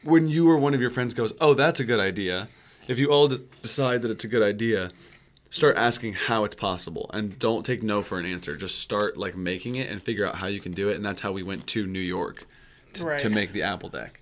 When 0.04 0.28
you 0.28 0.48
or 0.48 0.56
one 0.56 0.74
of 0.74 0.80
your 0.80 0.90
friends 0.90 1.14
goes, 1.14 1.32
oh, 1.40 1.54
that's 1.54 1.80
a 1.80 1.84
good 1.84 1.98
idea. 1.98 2.48
If 2.86 2.98
you 2.98 3.10
all 3.10 3.28
d- 3.28 3.40
decide 3.60 4.02
that 4.02 4.10
it's 4.10 4.24
a 4.24 4.28
good 4.28 4.42
idea, 4.42 4.92
start 5.50 5.76
asking 5.76 6.12
how 6.12 6.44
it's 6.44 6.54
possible 6.54 7.10
and 7.12 7.38
don't 7.38 7.64
take 7.64 7.82
no 7.82 8.02
for 8.02 8.18
an 8.18 8.26
answer 8.26 8.54
just 8.54 8.78
start 8.78 9.16
like 9.16 9.34
making 9.34 9.76
it 9.76 9.90
and 9.90 10.02
figure 10.02 10.26
out 10.26 10.36
how 10.36 10.46
you 10.46 10.60
can 10.60 10.72
do 10.72 10.88
it 10.90 10.96
and 10.96 11.04
that's 11.04 11.22
how 11.22 11.32
we 11.32 11.42
went 11.42 11.66
to 11.66 11.86
new 11.86 11.98
york 11.98 12.46
to, 12.94 13.04
Right. 13.04 13.18
to 13.20 13.28
make 13.30 13.52
the 13.52 13.62
apple 13.62 13.88
deck 13.88 14.20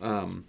um, 0.00 0.44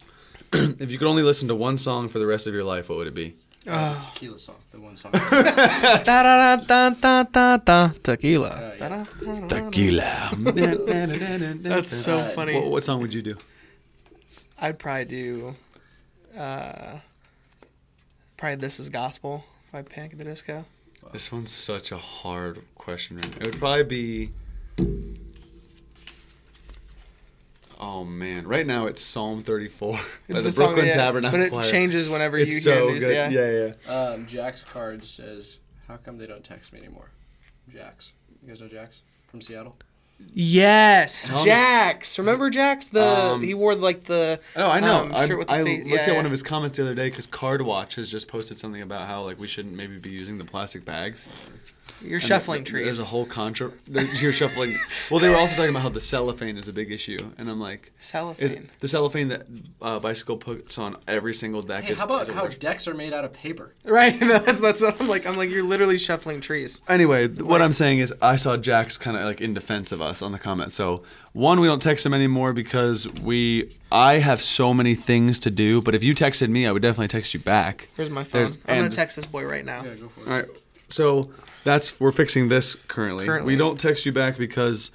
if 0.52 0.90
you 0.90 0.98
could 0.98 1.08
only 1.08 1.22
listen 1.22 1.48
to 1.48 1.54
one 1.54 1.78
song 1.78 2.08
for 2.08 2.18
the 2.18 2.26
rest 2.26 2.46
of 2.46 2.54
your 2.54 2.64
life 2.64 2.88
what 2.88 2.98
would 2.98 3.06
it 3.06 3.14
be 3.14 3.34
Uh, 3.66 3.94
the 3.94 4.06
tequila 4.06 4.38
song, 4.38 4.56
the 4.72 4.80
one 4.80 4.96
song. 4.96 5.12
Da 5.12 6.02
da 6.04 6.56
da 6.56 6.56
da 6.56 6.90
da 6.90 7.22
da 7.24 7.56
da 7.58 7.88
tequila. 8.02 8.48
Uh, 8.48 8.74
yeah. 8.78 9.04
Da-da. 9.20 9.48
tequila 9.48 10.30
That's 11.62 11.92
so 11.92 12.16
Uh, 12.16 12.28
funny. 12.30 12.54
what, 12.54 12.70
what 12.70 12.84
song 12.84 13.00
would 13.02 13.12
you 13.12 13.20
do 13.22 13.36
I'd 14.60 14.78
probably 14.78 15.04
do, 15.04 15.54
uh, 16.36 16.98
probably 18.36 18.56
"This 18.56 18.80
Is 18.80 18.88
Gospel" 18.90 19.44
by 19.70 19.82
Panic 19.82 20.12
at 20.12 20.18
the 20.18 20.24
Disco. 20.24 20.64
this 21.12 21.30
one's 21.30 21.50
such 21.50 21.92
a 21.92 21.98
hard 21.98 22.62
question 22.74 23.16
right 23.18 23.30
now. 23.30 23.36
it 23.40 23.46
would 23.46 23.58
probably 23.58 23.84
be 23.84 24.30
Oh 27.80 28.04
man! 28.04 28.46
Right 28.48 28.66
now 28.66 28.86
it's 28.86 29.00
Psalm 29.02 29.42
34 29.44 29.92
by 30.28 30.40
the, 30.40 30.50
song- 30.50 30.66
Brooklyn 30.66 30.86
yeah, 30.88 30.96
Tabernacle 30.96 31.38
But 31.38 31.46
it 31.46 31.50
Choir. 31.50 31.62
changes 31.62 32.08
whenever 32.08 32.36
It's 32.36 32.54
you 32.54 32.60
so 32.60 32.74
hear 32.88 32.90
news. 32.90 33.04
good. 33.04 33.14
Yeah. 33.14 33.28
yeah, 33.30 33.74
yeah. 33.86 33.92
um, 34.14 34.26
Jack's 34.26 34.64
card 34.64 35.04
says, 35.04 35.58
"How 35.86 35.96
come 35.96 36.18
they 36.18 36.26
don't 36.26 36.42
text 36.42 36.72
me 36.72 36.80
anymore?" 36.80 37.10
Jax, 37.72 38.12
you 38.42 38.48
guys 38.48 38.60
know 38.60 38.66
Jax 38.68 39.02
from 39.28 39.40
Seattle. 39.40 39.76
Yes, 40.34 41.28
Tell 41.28 41.38
me- 41.38 41.44
Jax. 41.44 42.18
Remember 42.18 42.50
Jax? 42.50 42.88
The 42.88 43.04
Um, 43.04 43.42
he 43.42 43.54
wore 43.54 43.76
like 43.76 44.04
the 44.04 44.40
Oh, 44.56 44.66
I 44.68 44.80
know. 44.80 45.02
um, 45.04 45.12
I, 45.14 45.26
shirt 45.28 45.38
with 45.38 45.46
the 45.46 45.54
I 45.54 45.62
looked 45.62 45.86
yeah, 45.86 45.96
at 46.10 46.16
one 46.16 46.24
of 46.24 46.32
his 46.32 46.42
comments 46.42 46.76
the 46.76 46.82
other 46.82 46.94
day 46.96 47.08
because 47.08 47.28
CardWatch 47.28 47.94
has 47.94 48.10
just 48.10 48.26
posted 48.26 48.58
something 48.58 48.82
about 48.82 49.06
how 49.06 49.22
like 49.22 49.38
we 49.38 49.46
shouldn't 49.46 49.76
maybe 49.76 49.96
be 49.98 50.10
using 50.10 50.38
the 50.38 50.44
plastic 50.44 50.84
bags. 50.84 51.28
You're 52.02 52.14
And 52.14 52.22
shuffling 52.22 52.64
there- 52.64 52.84
There's 52.84 53.00
a 53.00 53.04
whole 53.04 53.26
contra. 53.26 53.70
You're 54.20 54.32
shuffling. 54.32 54.76
Well, 55.10 55.20
they 55.20 55.28
were 55.28 55.36
also 55.36 55.56
talking 55.56 55.70
about 55.70 55.82
how 55.82 55.88
the 55.88 56.00
cellophane 56.00 56.56
is 56.56 56.68
a 56.68 56.72
big 56.72 56.92
issue, 56.92 57.16
and 57.38 57.50
I'm 57.50 57.58
like, 57.60 57.92
Cellophane. 57.98 58.70
the 58.80 58.88
cellophane 58.88 59.28
that 59.28 59.46
uh, 59.82 59.98
bicycle 59.98 60.36
puts 60.36 60.78
on 60.78 60.96
every 61.08 61.34
single 61.34 61.62
deck 61.62 61.84
Hey, 61.84 61.92
is. 61.92 61.98
how 61.98 62.04
about 62.04 62.28
is 62.28 62.34
how 62.34 62.44
worst- 62.44 62.60
decks 62.60 62.86
are 62.86 62.94
made 62.94 63.12
out 63.12 63.24
of 63.24 63.32
paper? 63.32 63.74
Right. 63.84 64.16
that's 64.20 64.60
that's 64.60 64.80
what 64.82 65.00
I'm 65.00 65.08
like. 65.08 65.26
I'm 65.26 65.36
like 65.36 65.50
you're 65.50 65.64
literally 65.64 65.98
shuffling 65.98 66.40
trees. 66.40 66.80
Anyway, 66.88 67.26
th- 67.28 67.40
what 67.42 67.60
I'm 67.62 67.72
saying 67.72 67.98
is, 67.98 68.14
I 68.22 68.36
saw 68.36 68.56
Jax 68.56 68.96
kind 68.98 69.16
of 69.16 69.24
like 69.24 69.40
in 69.40 69.52
defense 69.54 69.90
of 69.92 70.00
us 70.00 70.22
on 70.22 70.32
the 70.32 70.38
comment. 70.38 70.72
So, 70.72 71.02
one, 71.32 71.58
we 71.60 71.66
don't 71.66 71.82
text 71.82 72.06
him 72.06 72.14
anymore 72.14 72.52
because 72.52 73.08
we, 73.22 73.76
I 73.90 74.14
have 74.18 74.40
so 74.40 74.72
many 74.72 74.94
things 74.94 75.38
to 75.40 75.50
do. 75.50 75.80
But 75.82 75.94
if 75.94 76.02
you 76.04 76.14
texted 76.14 76.48
me, 76.48 76.66
I 76.66 76.72
would 76.72 76.82
definitely 76.82 77.08
text 77.08 77.34
you 77.34 77.40
back. 77.40 77.88
Here's 77.96 78.10
my 78.10 78.24
phone. 78.24 78.42
There's- 78.44 78.58
I'm 78.68 78.76
gonna 78.78 78.90
text 78.90 79.16
this 79.16 79.26
boy 79.26 79.44
right 79.44 79.64
now. 79.64 79.84
Yeah, 79.84 79.94
go 79.94 80.08
for 80.08 80.20
it. 80.20 80.26
All 80.28 80.32
right. 80.32 80.46
So 80.88 81.30
that's 81.68 82.00
we're 82.00 82.12
fixing 82.12 82.48
this 82.48 82.74
currently. 82.88 83.26
Currently. 83.26 83.52
We 83.52 83.58
don't 83.58 83.78
text 83.78 84.06
you 84.06 84.12
back 84.12 84.38
because 84.38 84.90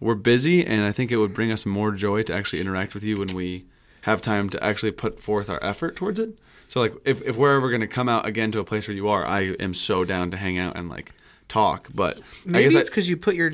we're 0.00 0.14
busy, 0.14 0.66
and 0.66 0.84
I 0.84 0.92
think 0.92 1.12
it 1.12 1.16
would 1.16 1.32
bring 1.32 1.52
us 1.52 1.64
more 1.64 1.92
joy 1.92 2.22
to 2.24 2.34
actually 2.34 2.60
interact 2.60 2.94
with 2.94 3.04
you 3.04 3.16
when 3.16 3.34
we 3.34 3.66
have 4.02 4.20
time 4.20 4.48
to 4.50 4.62
actually 4.62 4.92
put 4.92 5.20
forth 5.20 5.48
our 5.48 5.62
effort 5.62 5.96
towards 5.96 6.18
it. 6.18 6.38
So 6.66 6.80
like 6.80 6.94
if 7.04 7.22
if 7.22 7.36
we're 7.36 7.56
ever 7.56 7.68
going 7.70 7.80
to 7.80 7.86
come 7.86 8.08
out 8.08 8.26
again 8.26 8.52
to 8.52 8.58
a 8.58 8.64
place 8.64 8.88
where 8.88 8.96
you 8.96 9.08
are, 9.08 9.24
I 9.24 9.54
am 9.60 9.74
so 9.74 10.04
down 10.04 10.30
to 10.32 10.36
hang 10.36 10.58
out 10.58 10.76
and 10.76 10.88
like 10.88 11.12
talk. 11.48 11.88
But 11.94 12.20
Maybe 12.44 12.58
I 12.58 12.62
guess 12.64 12.74
it's 12.74 12.90
because 12.90 13.08
you 13.08 13.16
put 13.16 13.34
your. 13.34 13.52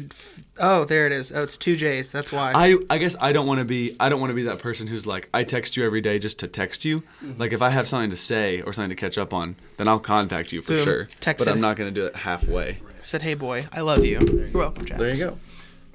Oh, 0.59 0.85
there 0.85 1.07
it 1.07 1.13
is. 1.13 1.33
Oh, 1.33 1.43
it's 1.43 1.57
two 1.57 1.77
J's. 1.77 2.13
That's 2.13 2.31
why. 2.31 2.53
I, 2.53 2.67
I 2.73 2.79
I 2.91 2.99
guess 2.99 3.17
I 3.21 3.33
don't 3.33 3.47
want 3.47 3.59
to 3.59 3.65
be 3.65 3.97
I 3.99 4.09
don't 4.09 4.21
want 4.21 4.31
to 4.31 4.35
be 4.35 4.43
that 4.45 4.59
person 4.59 4.87
who's 4.87 5.07
like 5.07 5.29
I 5.35 5.45
text 5.45 5.77
you 5.77 5.85
every 5.85 6.01
day 6.01 6.19
just 6.19 6.39
to 6.41 6.49
text 6.49 6.85
you. 6.85 7.01
Mm-hmm. 7.01 7.41
Like 7.41 7.53
if 7.53 7.63
I 7.63 7.71
have 7.71 7.89
something 7.89 8.11
to 8.11 8.17
say 8.17 8.61
or 8.61 8.73
something 8.73 8.91
to 8.91 8.97
catch 8.97 9.19
up 9.19 9.33
on, 9.33 9.57
then 9.79 9.89
I'll 9.89 10.01
contact 10.01 10.53
you 10.53 10.63
for 10.63 10.73
Boom. 10.75 10.85
sure. 10.85 11.09
Text 11.21 11.45
but 11.45 11.51
it. 11.51 11.55
I'm 11.55 11.61
not 11.61 11.77
going 11.77 11.93
to 11.93 12.01
do 12.01 12.07
it 12.07 12.17
halfway. 12.17 12.71
I 12.71 13.07
said, 13.07 13.23
"Hey, 13.23 13.35
boy, 13.35 13.67
I 13.73 13.81
love 13.81 14.05
you." 14.05 14.19
You're 14.21 14.51
welcome, 14.53 14.85
Jax. 14.85 14.99
There 14.99 15.15
you 15.15 15.37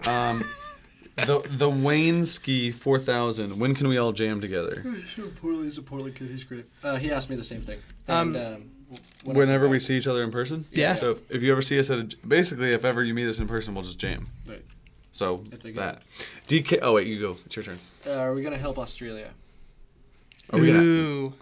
go. 0.06 0.12
Um, 0.12 0.46
the 1.16 1.42
the 1.50 1.70
Wayne 1.70 2.26
Ski 2.26 2.72
four 2.72 3.00
thousand. 3.00 3.60
When 3.60 3.76
can 3.76 3.88
we 3.88 3.98
all 3.98 4.12
jam 4.12 4.42
together? 4.42 4.84
Sure, 5.08 5.28
Portland 5.28 5.68
is 5.68 5.78
a 5.78 5.82
Portland 5.82 6.16
kid. 6.16 6.30
He's 6.30 6.44
great. 6.44 6.66
Uh, 6.84 6.98
he 6.98 7.12
asked 7.12 7.30
me 7.30 7.36
the 7.36 7.44
same 7.44 7.62
thing. 7.62 7.80
Um, 8.08 8.36
And, 8.36 8.38
um, 8.38 8.54
when 8.54 8.79
I 8.92 9.32
Whenever 9.32 9.68
we 9.70 9.80
see 9.80 9.98
each 9.98 10.08
other 10.08 10.24
in 10.24 10.32
person. 10.32 10.66
Yeah. 10.72 10.94
So 10.94 11.12
if, 11.12 11.32
if 11.32 11.44
you 11.44 11.52
ever 11.52 11.62
see 11.62 11.78
us 11.80 11.90
at 11.92 12.00
a, 12.00 12.28
basically 12.28 12.72
if 12.72 12.84
ever 12.86 13.04
you 13.04 13.14
meet 13.14 13.28
us 13.28 13.40
in 13.40 13.48
person, 13.48 13.74
we'll 13.76 13.84
just 13.84 14.00
jam. 14.00 14.30
Right. 14.48 14.64
So 15.12 15.44
It's 15.52 15.66
a 15.66 15.70
good- 15.72 15.78
that. 15.78 16.02
DK. 16.48 16.80
Oh 16.82 16.94
wait, 16.94 17.08
you 17.08 17.20
go. 17.20 17.38
It's 17.46 17.56
your 17.56 17.64
turn. 17.64 17.80
Uh, 18.06 18.12
are 18.12 18.34
we 18.34 18.42
gonna 18.42 18.58
help 18.58 18.80
Australia? 18.80 19.32
Are 20.52 20.60
we 20.60 20.68
gonna- 20.68 20.82
Ooh. 20.82 21.34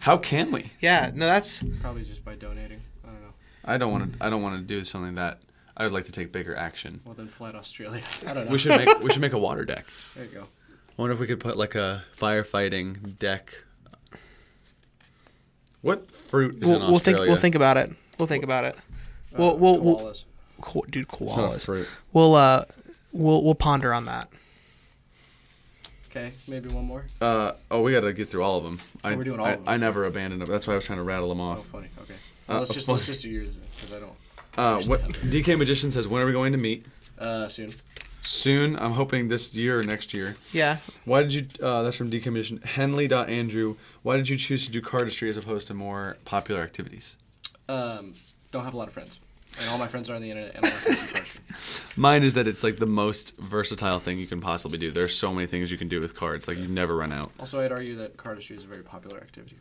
How 0.00 0.16
can 0.16 0.52
we? 0.52 0.72
Yeah. 0.80 1.10
No, 1.14 1.26
that's 1.26 1.62
Probably 1.80 2.04
just 2.04 2.24
by 2.24 2.34
donating. 2.34 2.80
I 3.04 3.08
don't 3.10 3.20
know. 3.22 3.32
I 3.64 3.78
don't 3.78 3.92
want 3.92 4.12
to. 4.18 4.24
I 4.24 4.30
don't 4.30 4.42
want 4.42 4.56
to 4.60 4.62
do 4.66 4.84
something 4.84 5.14
that. 5.16 5.40
I 5.76 5.84
would 5.84 5.92
like 5.92 6.06
to 6.06 6.12
take 6.12 6.32
bigger 6.32 6.56
action. 6.56 7.00
Well, 7.04 7.14
then 7.14 7.28
flat 7.28 7.54
Australia. 7.54 8.02
I 8.26 8.34
don't 8.34 8.46
know. 8.46 8.50
We 8.52 8.58
should 8.58 8.76
make 8.76 9.00
we 9.00 9.10
should 9.10 9.20
make 9.22 9.32
a 9.32 9.38
water 9.38 9.64
deck. 9.64 9.86
There 10.14 10.24
you 10.24 10.30
go. 10.30 10.42
I 10.42 11.00
wonder 11.02 11.14
if 11.14 11.20
we 11.20 11.26
could 11.28 11.40
put 11.40 11.56
like 11.56 11.74
a 11.76 12.02
firefighting 12.16 13.16
deck 13.18 13.62
What 15.88 16.10
fruit 16.10 16.62
is 16.62 16.68
We'll, 16.68 16.82
in 16.82 16.90
we'll 16.90 16.98
think. 16.98 17.16
Australia? 17.16 17.30
We'll 17.32 17.40
think 17.40 17.54
about 17.54 17.76
it. 17.78 17.92
We'll 18.18 18.28
think 18.28 18.44
about 18.44 18.64
it. 18.64 18.76
Uh, 18.76 18.80
We'll, 19.38 19.56
we'll, 19.58 19.80
we'll, 19.80 19.96
koalas. 20.60 20.90
dude, 20.90 21.06
It's 21.10 21.36
not 21.36 21.52
a 21.52 21.56
koalas. 21.56 21.64
fruit. 21.66 21.88
We'll, 22.12 22.34
uh, 22.34 22.64
we'll, 23.12 23.42
we'll 23.44 23.54
ponder 23.54 23.92
on 23.94 24.04
that. 24.06 24.28
Okay, 26.10 26.32
maybe 26.46 26.68
one 26.70 26.84
more. 26.86 27.04
Uh, 27.20 27.52
oh, 27.70 27.82
we 27.82 27.92
got 27.92 28.00
to 28.00 28.12
get 28.12 28.28
through 28.30 28.42
all 28.42 28.56
of 28.58 28.64
them. 28.64 28.80
I, 29.04 29.14
we're 29.14 29.24
doing 29.24 29.40
all 29.40 29.46
I, 29.46 29.50
of 29.52 29.56
them. 29.64 29.68
I 29.68 29.76
never 29.76 30.04
abandoned 30.04 30.40
them. 30.42 30.48
That's 30.50 30.66
why 30.66 30.72
I 30.72 30.76
was 30.76 30.86
trying 30.86 30.98
to 30.98 31.02
rattle 31.04 31.28
them 31.28 31.40
Oh, 31.40 31.50
off. 31.50 31.66
funny. 31.66 31.88
Okay. 32.02 32.14
Uh, 32.14 32.16
Well, 32.48 32.58
let's 32.60 32.72
just 32.74 32.86
fun- 32.86 32.94
let's 32.96 33.06
just 33.06 33.22
do 33.22 33.28
yours 33.30 33.50
because 33.76 33.96
I 33.96 34.00
don't. 34.00 34.12
Uh, 34.56 34.82
what 34.88 35.02
DK 35.30 35.56
Magician 35.58 35.92
says? 35.92 36.08
When 36.08 36.22
are 36.22 36.26
we 36.26 36.32
going 36.32 36.52
to 36.52 36.58
meet? 36.58 36.84
Uh, 37.18 37.48
soon. 37.48 37.72
Soon. 38.28 38.76
I'm 38.76 38.92
hoping 38.92 39.28
this 39.28 39.54
year 39.54 39.80
or 39.80 39.82
next 39.82 40.12
year. 40.12 40.36
Yeah. 40.52 40.76
Why 41.06 41.22
did 41.22 41.32
you? 41.32 41.46
Uh, 41.62 41.82
that's 41.82 41.96
from 41.96 42.10
DK 42.10 42.26
Magician. 42.26 42.58
Henley.Andrew. 42.58 43.76
Why 44.02 44.18
did 44.18 44.28
you 44.28 44.36
choose 44.36 44.66
to 44.66 44.70
do 44.70 44.82
cardistry 44.82 45.30
as 45.30 45.38
opposed 45.38 45.66
to 45.68 45.74
more 45.74 46.18
popular 46.26 46.60
activities? 46.60 47.16
Um, 47.70 48.12
don't 48.52 48.64
have 48.64 48.74
a 48.74 48.76
lot 48.76 48.86
of 48.86 48.92
friends, 48.92 49.18
and 49.58 49.70
all 49.70 49.78
my 49.78 49.86
friends 49.88 50.10
are 50.10 50.14
on 50.14 50.20
the 50.20 50.30
internet, 50.30 50.54
and 50.56 50.64
all 50.64 50.70
my 50.70 50.76
friends 50.76 51.00
do 51.00 51.06
cardistry. 51.06 51.96
Mine 51.96 52.22
is 52.22 52.34
that 52.34 52.46
it's 52.46 52.62
like 52.62 52.76
the 52.76 52.86
most 52.86 53.34
versatile 53.38 53.98
thing 53.98 54.18
you 54.18 54.26
can 54.26 54.42
possibly 54.42 54.76
do. 54.76 54.90
There's 54.90 55.16
so 55.16 55.32
many 55.32 55.46
things 55.46 55.70
you 55.70 55.78
can 55.78 55.88
do 55.88 55.98
with 55.98 56.14
cards. 56.14 56.46
Like 56.46 56.58
you 56.58 56.68
never 56.68 56.96
run 56.96 57.12
out. 57.12 57.32
Also, 57.40 57.60
I'd 57.60 57.72
argue 57.72 57.96
that 57.96 58.18
cardistry 58.18 58.56
is 58.56 58.64
a 58.64 58.66
very 58.66 58.82
popular 58.82 59.16
activity. 59.18 59.56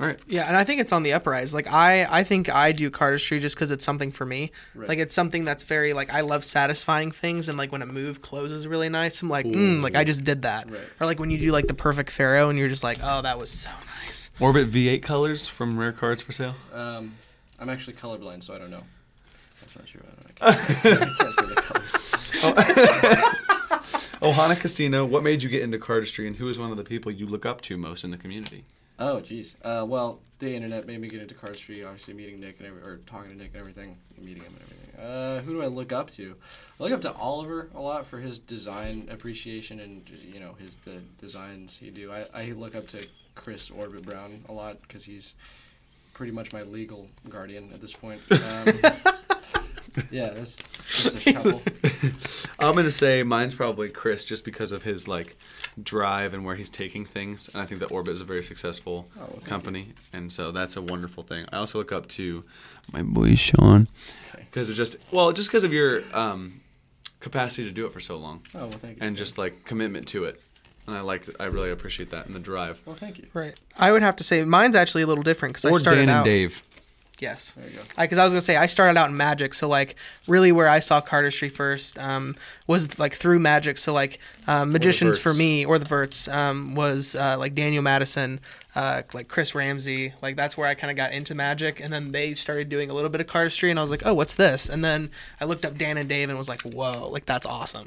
All 0.00 0.06
right. 0.06 0.18
Yeah, 0.26 0.46
and 0.48 0.56
I 0.56 0.64
think 0.64 0.80
it's 0.80 0.92
on 0.92 1.02
the 1.02 1.12
uprise. 1.12 1.54
Like 1.54 1.72
I, 1.72 2.04
I 2.10 2.24
think 2.24 2.48
I 2.52 2.72
do 2.72 2.90
cardistry 2.90 3.40
just 3.40 3.54
because 3.54 3.70
it's 3.70 3.84
something 3.84 4.10
for 4.10 4.26
me. 4.26 4.50
Right. 4.74 4.88
Like 4.88 4.98
it's 4.98 5.14
something 5.14 5.44
that's 5.44 5.62
very 5.62 5.92
like 5.92 6.12
I 6.12 6.22
love 6.22 6.42
satisfying 6.42 7.10
things, 7.10 7.48
and 7.48 7.56
like 7.56 7.70
when 7.70 7.82
a 7.82 7.86
move 7.86 8.20
closes 8.22 8.66
really 8.66 8.88
nice, 8.88 9.22
I'm 9.22 9.30
like, 9.30 9.46
mm, 9.46 9.82
like 9.82 9.94
I 9.94 10.04
just 10.04 10.24
did 10.24 10.42
that. 10.42 10.70
Right. 10.70 10.80
Or 11.00 11.06
like 11.06 11.20
when 11.20 11.30
you 11.30 11.38
do 11.38 11.52
like 11.52 11.66
the 11.66 11.74
perfect 11.74 12.10
faro, 12.10 12.48
and 12.48 12.58
you're 12.58 12.68
just 12.68 12.84
like, 12.84 12.98
oh, 13.02 13.22
that 13.22 13.38
was 13.38 13.50
so 13.50 13.70
nice. 14.04 14.30
Orbit 14.40 14.68
V8 14.70 15.02
colors 15.02 15.46
from 15.46 15.78
Rare 15.78 15.92
Cards 15.92 16.22
for 16.22 16.32
sale. 16.32 16.54
Um, 16.72 17.14
I'm 17.58 17.68
actually 17.68 17.94
colorblind, 17.94 18.42
so 18.42 18.54
I 18.54 18.58
don't 18.58 18.70
know. 18.70 18.82
That's 19.60 19.76
not 19.76 19.86
true. 19.86 20.02
I, 20.02 20.06
don't, 20.10 20.26
I, 20.40 20.54
can't, 20.54 21.02
I 21.02 21.06
can't 21.22 21.34
say 21.34 21.46
the 21.46 21.54
colors. 21.54 23.30
Ohana 24.24 24.56
Casino. 24.60 25.04
What 25.04 25.22
made 25.22 25.42
you 25.42 25.48
get 25.48 25.62
into 25.62 25.78
cardistry, 25.78 26.26
and 26.26 26.36
who 26.36 26.48
is 26.48 26.58
one 26.58 26.70
of 26.70 26.76
the 26.76 26.84
people 26.84 27.12
you 27.12 27.26
look 27.26 27.46
up 27.46 27.60
to 27.62 27.76
most 27.76 28.04
in 28.04 28.10
the 28.10 28.16
community? 28.16 28.64
Oh, 28.98 29.16
jeez. 29.16 29.54
Uh, 29.62 29.84
well, 29.84 30.20
the 30.38 30.54
internet 30.54 30.86
made 30.86 31.00
me 31.00 31.08
get 31.08 31.20
into 31.20 31.34
cardistry. 31.34 31.84
Obviously, 31.84 32.14
meeting 32.14 32.40
Nick 32.40 32.58
and 32.58 32.68
every, 32.68 32.82
or 32.82 32.98
talking 33.06 33.30
to 33.30 33.36
Nick 33.36 33.48
and 33.52 33.60
everything, 33.60 33.96
meeting 34.18 34.42
him 34.42 34.52
and 34.54 34.62
everything. 34.62 35.04
Uh, 35.04 35.40
who 35.42 35.54
do 35.54 35.62
I 35.62 35.66
look 35.66 35.92
up 35.92 36.10
to? 36.12 36.36
I 36.78 36.82
look 36.82 36.92
up 36.92 37.00
to 37.02 37.12
Oliver 37.12 37.68
a 37.74 37.80
lot 37.80 38.06
for 38.06 38.18
his 38.18 38.38
design 38.38 39.08
appreciation 39.10 39.80
and 39.80 40.08
you 40.32 40.38
know 40.38 40.54
his 40.58 40.76
the 40.76 41.00
designs 41.18 41.76
he 41.76 41.90
do. 41.90 42.12
I, 42.12 42.26
I 42.32 42.44
look 42.52 42.76
up 42.76 42.86
to 42.88 43.04
Chris 43.34 43.70
Orbit 43.70 44.06
Brown 44.06 44.44
a 44.48 44.52
lot 44.52 44.80
because 44.82 45.04
he's 45.04 45.34
pretty 46.12 46.32
much 46.32 46.52
my 46.52 46.62
legal 46.62 47.08
guardian 47.28 47.70
at 47.72 47.80
this 47.80 47.92
point. 47.92 48.20
Um, 48.30 49.14
yeah, 50.10 50.30
that's 50.34 50.56
just 50.82 51.26
a 51.26 51.32
couple. 51.32 51.62
I'm 52.58 52.74
gonna 52.74 52.90
say 52.90 53.22
mine's 53.22 53.54
probably 53.54 53.88
Chris, 53.90 54.24
just 54.24 54.44
because 54.44 54.72
of 54.72 54.82
his 54.82 55.06
like 55.08 55.36
drive 55.82 56.34
and 56.34 56.44
where 56.44 56.54
he's 56.56 56.70
taking 56.70 57.04
things. 57.04 57.48
And 57.52 57.62
I 57.62 57.66
think 57.66 57.80
that 57.80 57.90
Orbit 57.92 58.14
is 58.14 58.20
a 58.20 58.24
very 58.24 58.42
successful 58.42 59.08
Oh, 59.16 59.20
well, 59.20 59.28
thank 59.32 59.44
company, 59.46 59.88
and 60.12 60.32
so 60.32 60.50
that's 60.52 60.76
a 60.76 60.82
wonderful 60.82 61.22
thing. 61.22 61.46
I 61.52 61.56
also 61.58 61.78
look 61.78 61.92
up 61.92 62.08
to 62.08 62.44
my 62.92 63.02
boy 63.02 63.34
Sean 63.34 63.88
Okay. 64.34 64.44
because 64.50 64.68
of 64.70 64.76
just 64.76 64.96
well, 65.12 65.32
just 65.32 65.48
because 65.48 65.64
of 65.64 65.72
your 65.72 66.02
um, 66.12 66.60
capacity 67.20 67.64
to 67.64 67.70
do 67.72 67.86
it 67.86 67.92
for 67.92 68.00
so 68.00 68.16
long 68.16 68.42
Oh 68.54 68.60
well, 68.66 68.70
thank 68.72 68.98
you. 69.00 69.06
and 69.06 69.16
just 69.16 69.38
like 69.38 69.64
commitment 69.64 70.06
to 70.08 70.24
it. 70.24 70.40
And 70.86 70.94
I 70.94 71.00
like, 71.00 71.24
I 71.40 71.44
really 71.46 71.70
appreciate 71.70 72.10
that 72.10 72.26
and 72.26 72.34
the 72.34 72.38
drive. 72.40 72.78
well, 72.84 72.94
thank 72.94 73.16
you. 73.16 73.26
Right. 73.32 73.58
I 73.78 73.90
would 73.90 74.02
have 74.02 74.16
to 74.16 74.24
say 74.24 74.44
mine's 74.44 74.76
actually 74.76 75.00
a 75.02 75.06
little 75.06 75.24
different 75.24 75.54
because 75.54 75.64
I 75.64 75.70
Or 75.70 75.78
started 75.78 76.00
Dan 76.00 76.08
out. 76.10 76.16
and 76.18 76.24
Dave. 76.26 76.62
Yes. 77.24 77.52
There 77.52 77.66
you 77.66 77.76
go. 77.76 77.82
because 77.96 78.18
I, 78.18 78.24
was 78.24 78.34
gonna 78.34 78.42
say 78.42 78.56
I 78.56 78.66
started 78.66 78.98
out 78.98 79.08
in 79.08 79.16
Magic, 79.16 79.54
so 79.54 79.66
like 79.66 79.96
really 80.26 80.52
where 80.52 80.68
I 80.68 80.80
saw 80.80 81.00
cardistry 81.00 81.50
first 81.50 81.98
um, 81.98 82.34
was 82.66 82.98
like 82.98 83.14
through 83.14 83.38
Magic. 83.38 83.78
So 83.78 83.94
like 83.94 84.18
um, 84.46 84.72
magicians 84.72 85.18
for 85.18 85.32
me 85.32 85.64
or 85.64 85.78
the 85.78 85.86
Virts 85.86 86.28
um, 86.28 86.74
was 86.74 87.14
uh, 87.14 87.36
like 87.38 87.54
Daniel 87.54 87.82
Madison, 87.82 88.40
uh, 88.74 89.02
like 89.14 89.28
Chris 89.28 89.54
Ramsey. 89.54 90.12
Like 90.20 90.36
that's 90.36 90.58
where 90.58 90.68
I 90.68 90.74
kind 90.74 90.90
of 90.90 90.98
got 90.98 91.12
into 91.12 91.34
Magic, 91.34 91.80
and 91.80 91.90
then 91.90 92.12
they 92.12 92.34
started 92.34 92.68
doing 92.68 92.90
a 92.90 92.94
little 92.94 93.10
bit 93.10 93.22
of 93.22 93.26
cardistry, 93.26 93.70
and 93.70 93.78
I 93.78 93.82
was 93.82 93.90
like, 93.90 94.04
oh, 94.04 94.12
what's 94.12 94.34
this? 94.34 94.68
And 94.68 94.84
then 94.84 95.10
I 95.40 95.46
looked 95.46 95.64
up 95.64 95.78
Dan 95.78 95.96
and 95.96 96.08
Dave 96.08 96.28
and 96.28 96.36
was 96.36 96.48
like, 96.50 96.60
whoa, 96.60 97.08
like 97.08 97.24
that's 97.24 97.46
awesome. 97.46 97.86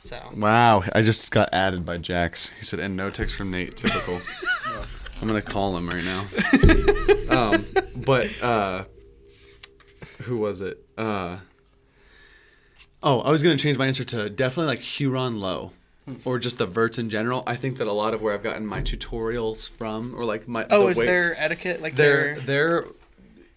So 0.00 0.18
Wow, 0.34 0.84
I 0.94 1.02
just 1.02 1.30
got 1.30 1.50
added 1.52 1.84
by 1.84 1.98
Jax. 1.98 2.50
He 2.58 2.64
said, 2.64 2.78
and 2.78 2.96
no 2.96 3.10
text 3.10 3.34
from 3.36 3.50
Nate. 3.50 3.76
Typical. 3.76 4.20
I'm 5.20 5.26
gonna 5.26 5.42
call 5.42 5.76
him 5.76 5.88
right 5.88 6.04
now. 6.04 6.26
um, 7.30 7.66
but 7.96 8.42
uh, 8.42 8.84
who 10.22 10.38
was 10.38 10.60
it? 10.60 10.84
Uh, 10.96 11.38
oh, 13.02 13.20
I 13.20 13.30
was 13.30 13.42
gonna 13.42 13.56
change 13.56 13.78
my 13.78 13.86
answer 13.86 14.04
to 14.04 14.30
definitely 14.30 14.68
like 14.68 14.80
Huron 14.80 15.40
Low, 15.40 15.72
or 16.24 16.38
just 16.38 16.58
the 16.58 16.66
Virts 16.66 16.98
in 16.98 17.10
general. 17.10 17.42
I 17.46 17.56
think 17.56 17.78
that 17.78 17.86
a 17.86 17.92
lot 17.92 18.14
of 18.14 18.22
where 18.22 18.32
I've 18.32 18.42
gotten 18.42 18.66
my 18.66 18.80
tutorials 18.80 19.68
from, 19.68 20.14
or 20.14 20.24
like 20.24 20.46
my 20.46 20.66
oh, 20.70 20.88
is 20.88 20.98
way- 20.98 21.06
there 21.06 21.34
etiquette 21.36 21.82
like 21.82 21.96
they're 21.96 22.40
there? 22.40 22.86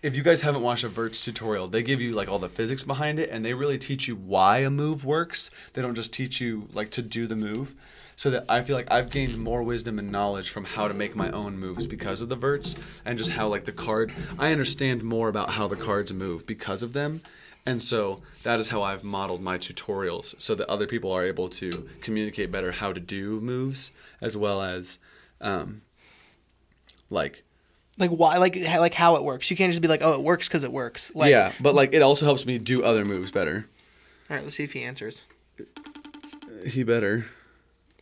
If 0.04 0.16
you 0.16 0.24
guys 0.24 0.42
haven't 0.42 0.64
watched 0.64 0.84
a 0.84 0.88
Virts 0.88 1.24
tutorial, 1.24 1.68
they 1.68 1.84
give 1.84 2.02
you 2.02 2.14
like 2.14 2.28
all 2.28 2.40
the 2.40 2.50
physics 2.50 2.84
behind 2.84 3.20
it 3.20 3.30
and 3.30 3.46
they 3.46 3.54
really 3.54 3.78
teach 3.78 4.08
you 4.08 4.16
why 4.16 4.60
a 4.60 4.72
move 4.72 5.06
works. 5.06 5.52
They 5.74 5.84
don't 5.84 5.94
just 5.94 6.12
teach 6.12 6.42
you 6.42 6.68
like 6.74 6.90
to 6.92 7.04
do 7.04 7.28
the 7.28 7.36
move. 7.36 7.76
So 8.16 8.32
that 8.32 8.46
I 8.50 8.64
feel 8.64 8.76
like 8.76 8.90
I've 8.90 9.12
gained 9.12 9.38
more 9.38 9.62
wisdom 9.62 10.00
and 10.00 10.12
knowledge 10.12 10.50
from 10.50 10.66
how 10.66 10.88
to 10.88 10.96
make 10.96 11.16
my 11.16 11.30
own 11.30 11.60
moves 11.60 11.86
because 11.86 12.20
of 12.20 12.30
the 12.30 12.36
Virts 12.36 12.76
and 13.06 13.16
just 13.16 13.32
how 13.32 13.48
like 13.48 13.66
the 13.66 13.72
card 13.72 14.12
I 14.40 14.52
understand 14.52 15.04
more 15.04 15.30
about 15.30 15.52
how 15.52 15.68
the 15.68 15.76
cards 15.76 16.12
move 16.12 16.48
because 16.48 16.82
of 16.82 16.94
them. 16.94 17.22
And 17.64 17.84
so 17.84 18.24
that 18.42 18.60
is 18.60 18.70
how 18.70 18.82
I've 18.82 19.04
modeled 19.04 19.42
my 19.44 19.60
tutorials 19.60 20.34
so 20.42 20.56
that 20.56 20.68
other 20.68 20.88
people 20.88 21.12
are 21.12 21.24
able 21.24 21.48
to 21.50 21.88
communicate 22.02 22.52
better 22.52 22.72
how 22.72 22.92
to 22.92 23.00
do 23.00 23.40
moves 23.40 23.92
as 24.20 24.36
well 24.36 24.64
as 24.64 24.98
um 25.40 25.84
like 27.12 27.44
Like 28.02 28.10
why? 28.12 28.38
Like 28.38 28.56
how- 28.62 28.80
like 28.80 28.94
how 28.94 29.16
it 29.16 29.24
works? 29.24 29.50
You 29.50 29.56
can't 29.58 29.72
just 29.72 29.82
be 29.82 29.88
like, 29.88 30.02
oh, 30.04 30.14
it 30.14 30.22
works 30.22 30.48
because 30.48 30.64
it 30.64 30.72
works. 30.72 31.12
Like, 31.16 31.30
yeah, 31.32 31.54
but 31.62 31.74
like 31.76 31.94
it 31.94 32.02
also 32.02 32.26
helps 32.26 32.46
me 32.46 32.58
do 32.58 32.84
other 32.84 33.06
moves 33.06 33.32
better. 33.32 33.66
All 34.30 34.36
right, 34.36 34.44
let's 34.44 34.56
see 34.56 34.64
if 34.64 34.74
he 34.74 34.84
answers. 34.84 35.26
He 36.66 36.84
better. 36.84 37.28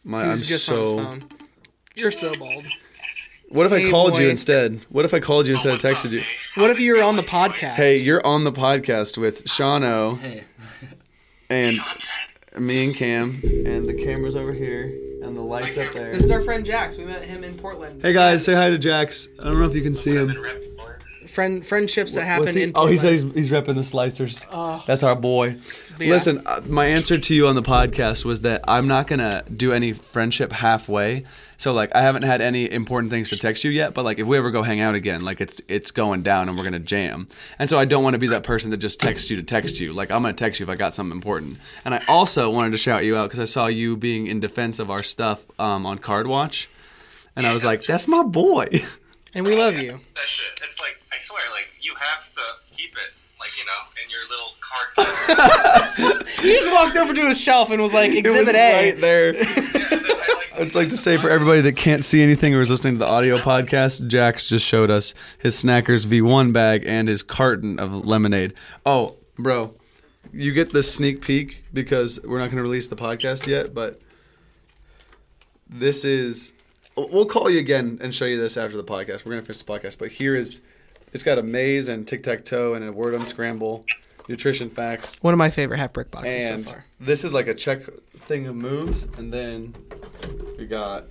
My 0.04 0.20
He 0.20 0.24
I'm 0.26 0.30
was 0.32 0.48
just 0.48 0.70
on 0.70 0.80
his 0.80 0.90
so. 0.90 0.98
phone. 0.98 1.24
You're 1.96 2.12
so 2.12 2.34
bald. 2.34 2.66
What 3.50 3.66
if 3.66 3.72
I 3.72 3.80
Hey, 3.80 3.90
called 3.90 4.18
you 4.18 4.30
instead? 4.30 4.80
What 4.90 5.06
if 5.06 5.14
I 5.14 5.20
called 5.20 5.48
you 5.48 5.54
instead 5.56 5.74
of 5.74 5.84
what's 5.84 6.02
texted 6.04 6.12
you? 6.12 6.22
What 6.56 6.70
if 6.70 6.80
you're 6.80 7.04
on 7.04 7.16
the 7.16 7.24
podcast? 7.24 7.76
Hey, 7.76 7.98
you're 7.98 8.26
on 8.26 8.44
the 8.44 8.52
podcast 8.52 9.18
with 9.18 9.50
Sean 9.50 9.84
O 9.84 10.16
Hey, 10.16 10.44
and 11.50 11.78
me 12.58 12.86
and 12.86 12.96
Cam, 12.96 13.42
and 13.44 13.88
the 13.88 13.94
camera's 13.94 14.36
over 14.36 14.54
here 14.54 14.86
and 15.24 15.36
the 15.36 15.42
lights 15.42 15.78
up 15.78 15.92
there. 15.94 16.12
This 16.12 16.24
is 16.24 16.32
our 16.32 16.42
friend 16.42 16.66
Jax. 16.66 16.98
We 16.98 17.06
met 17.06 17.22
him 17.22 17.44
in 17.44 17.56
Portland. 17.56 18.02
Hey 18.02 18.14
guys, 18.14 18.44
say 18.44 18.54
hi 18.54 18.70
to 18.70 18.78
Jax. 18.78 19.30
I 19.40 19.46
don't 19.46 19.60
know 19.60 19.66
if 19.66 19.76
you 19.76 19.82
can 19.82 19.96
see 19.96 20.16
him. 20.16 20.36
Friend 21.40 21.66
friendships 21.66 22.16
that 22.16 22.26
happen 22.26 22.54
he- 22.54 22.64
in 22.64 22.72
oh, 22.76 22.88
he 22.88 22.98
said 22.98 23.14
he's 23.14 23.24
he's 23.34 23.50
repping 23.50 23.76
the 23.76 23.82
slicers. 23.82 24.46
Oh. 24.52 24.84
That's 24.86 25.04
our 25.04 25.16
boy. 25.16 25.56
Yeah. 25.98 26.10
Listen, 26.10 26.42
uh, 26.46 26.62
my 26.68 26.88
answer 26.88 27.18
to 27.18 27.34
you 27.34 27.48
on 27.48 27.56
the 27.56 27.62
podcast 27.62 28.26
was 28.26 28.42
that 28.42 28.62
I'm 28.68 28.88
not 28.88 29.08
gonna 29.08 29.44
do 29.44 29.72
any 29.72 29.94
friendship 29.94 30.52
halfway. 30.52 31.24
So 31.56 31.72
like, 31.74 31.96
I 31.96 32.02
haven't 32.02 32.24
had 32.24 32.42
any 32.42 32.70
important 32.70 33.10
things 33.10 33.30
to 33.30 33.38
text 33.38 33.64
you 33.64 33.72
yet. 33.72 33.94
But 33.94 34.04
like, 34.04 34.20
if 34.20 34.28
we 34.28 34.38
ever 34.38 34.52
go 34.52 34.64
hang 34.64 34.82
out 34.82 34.96
again, 34.96 35.22
like 35.22 35.40
it's 35.40 35.62
it's 35.70 35.92
going 35.92 36.24
down 36.24 36.50
and 36.50 36.58
we're 36.58 36.66
gonna 36.66 36.78
jam. 36.80 37.28
And 37.58 37.70
so 37.70 37.80
I 37.80 37.86
don't 37.86 38.04
want 38.04 38.16
to 38.16 38.20
be 38.20 38.28
that 38.28 38.44
person 38.44 38.72
that 38.72 38.78
just 38.78 39.00
texts 39.00 39.30
you 39.30 39.38
to 39.38 39.44
text 39.44 39.80
you. 39.80 39.94
Like 39.94 40.12
I'm 40.12 40.22
gonna 40.22 40.34
text 40.34 40.60
you 40.60 40.66
if 40.66 40.70
I 40.70 40.76
got 40.76 40.94
something 40.94 41.16
important. 41.16 41.58
And 41.86 41.94
I 41.94 42.04
also 42.10 42.50
wanted 42.50 42.72
to 42.72 42.78
shout 42.78 43.06
you 43.06 43.16
out 43.16 43.30
because 43.30 43.40
I 43.40 43.46
saw 43.46 43.68
you 43.68 43.96
being 43.96 44.28
in 44.28 44.42
defense 44.42 44.78
of 44.78 44.92
our 44.92 45.04
stuff 45.04 45.46
um, 45.58 45.86
on 45.86 46.00
Card 46.00 46.28
Watch, 46.28 46.70
and 47.34 47.48
I 47.48 47.54
was 47.54 47.64
like, 47.64 47.84
that's 47.84 48.10
my 48.10 48.24
boy. 48.24 48.68
and 49.34 49.46
we 49.46 49.56
love 49.58 49.78
you. 49.78 50.02
That 50.16 50.28
shit. 50.28 50.60
It's 50.64 50.80
like 50.82 50.99
I 50.99 50.99
swear, 51.20 51.42
like 51.52 51.68
you 51.82 51.94
have 51.96 52.26
to 52.34 52.42
keep 52.76 52.92
it, 52.94 53.14
like 53.40 53.52
you 53.58 53.66
know, 53.66 53.82
in 54.04 54.10
your 54.10 54.28
little 54.30 54.54
card. 54.62 56.26
He 56.42 56.52
just 56.54 56.72
walked 56.72 56.96
over 56.96 57.14
to 57.14 57.28
his 57.28 57.40
shelf 57.42 57.70
and 57.70 57.82
was 57.82 57.94
like, 57.94 58.12
It 58.12 58.24
was 58.26 58.34
Exhibit 58.34 58.56
A. 58.56 58.92
right 58.92 59.02
there. 59.02 59.36
yeah, 59.36 59.44
I 59.48 60.36
like, 60.58 60.62
I'd 60.62 60.76
like 60.76 60.90
to 60.90 60.98
say 60.98 61.18
for 61.18 61.30
everybody 61.30 61.60
that 61.62 61.76
can't 61.76 62.04
see 62.04 62.22
anything 62.22 62.56
or 62.56 62.62
is 62.62 62.70
listening 62.70 62.94
to 62.96 63.00
the 63.00 63.08
audio 63.08 63.38
podcast, 63.38 64.08
Jax 64.08 64.48
just 64.48 64.66
showed 64.66 64.90
us 64.90 65.14
his 65.38 65.62
Snackers 65.62 66.06
V1 66.06 66.54
bag 66.54 66.86
and 66.86 67.08
his 67.10 67.24
carton 67.24 67.78
of 67.78 68.06
lemonade. 68.06 68.54
Oh, 68.86 69.16
bro, 69.38 69.74
you 70.32 70.54
get 70.54 70.72
the 70.72 70.82
sneak 70.82 71.22
peek 71.22 71.66
because 71.74 72.22
we're 72.24 72.40
not 72.40 72.46
going 72.46 72.58
to 72.58 72.64
release 72.64 72.88
the 72.88 72.96
podcast 72.96 73.46
yet, 73.48 73.74
but 73.74 74.00
this 75.68 76.06
is. 76.06 76.54
We'll 76.96 77.26
call 77.26 77.50
you 77.50 77.60
again 77.60 77.98
and 78.02 78.14
show 78.16 78.26
you 78.26 78.40
this 78.40 78.56
after 78.58 78.76
the 78.78 78.84
podcast. 78.84 79.26
We're 79.26 79.32
going 79.32 79.42
to 79.42 79.46
finish 79.46 79.62
the 79.62 79.72
podcast, 79.72 79.98
but 79.98 80.12
here 80.14 80.36
is. 80.36 80.62
It's 81.14 81.24
got 81.24 81.38
a 81.38 81.44
maze 81.44 81.88
and 81.88 82.08
tic 82.08 82.24
tac 82.24 82.46
toe 82.46 82.74
and 82.76 82.86
a 82.86 82.92
word 82.92 83.14
unscramble, 83.14 83.86
nutrition 84.28 84.70
facts, 84.70 85.18
One 85.22 85.34
of 85.34 85.38
my 85.38 85.50
favorite 85.50 85.78
half 85.78 85.94
brick 85.94 86.12
boxes 86.12 86.44
and 86.44 86.64
so 86.66 86.72
far. 86.72 86.86
this 87.00 87.24
is 87.24 87.34
like 87.34 87.48
a 87.48 87.54
check 87.54 87.82
thing 88.28 88.46
of 88.48 88.56
moves, 88.56 89.04
and 89.18 89.34
then 89.34 89.74
we 90.58 90.66
got 90.68 91.06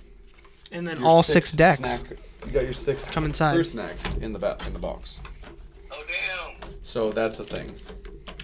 and 0.71 0.87
then 0.87 0.97
your 0.99 1.07
all 1.07 1.23
six, 1.23 1.51
decks 1.51 1.79
snack- 2.01 2.17
you 2.45 2.51
got 2.51 2.63
your 2.63 2.73
six 2.73 3.07
come 3.07 3.25
inside. 3.25 3.53
fruit 3.55 3.65
snacks 3.65 4.09
in 4.21 4.31
the 4.33 4.39
ba- 4.39 4.57
in 4.65 4.71
the 4.73 4.79
box. 4.79 5.19
Oh 5.91 6.03
damn, 6.07 6.69
So 6.81 7.11
that's 7.11 7.37
the 7.39 7.43
thing. 7.43 7.75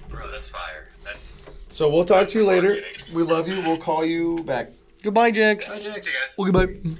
bro, 0.09 0.29
that's 0.31 0.49
fire. 0.49 0.89
That's 1.05 1.37
So 1.69 1.89
we'll 1.89 2.03
talk 2.05 2.27
to 2.29 2.39
you 2.39 2.45
later. 2.45 2.81
We 3.13 3.23
love 3.23 3.47
you. 3.47 3.61
We'll 3.61 3.77
call 3.77 4.03
you 4.03 4.43
back. 4.43 4.71
Goodbye, 5.03 5.31
Jax. 5.31 5.71
Hi, 5.71 5.79
Jax. 5.79 6.07
hey 6.07 6.13
guys. 6.13 6.35
Well, 6.37 6.51
goodbye. 6.51 6.91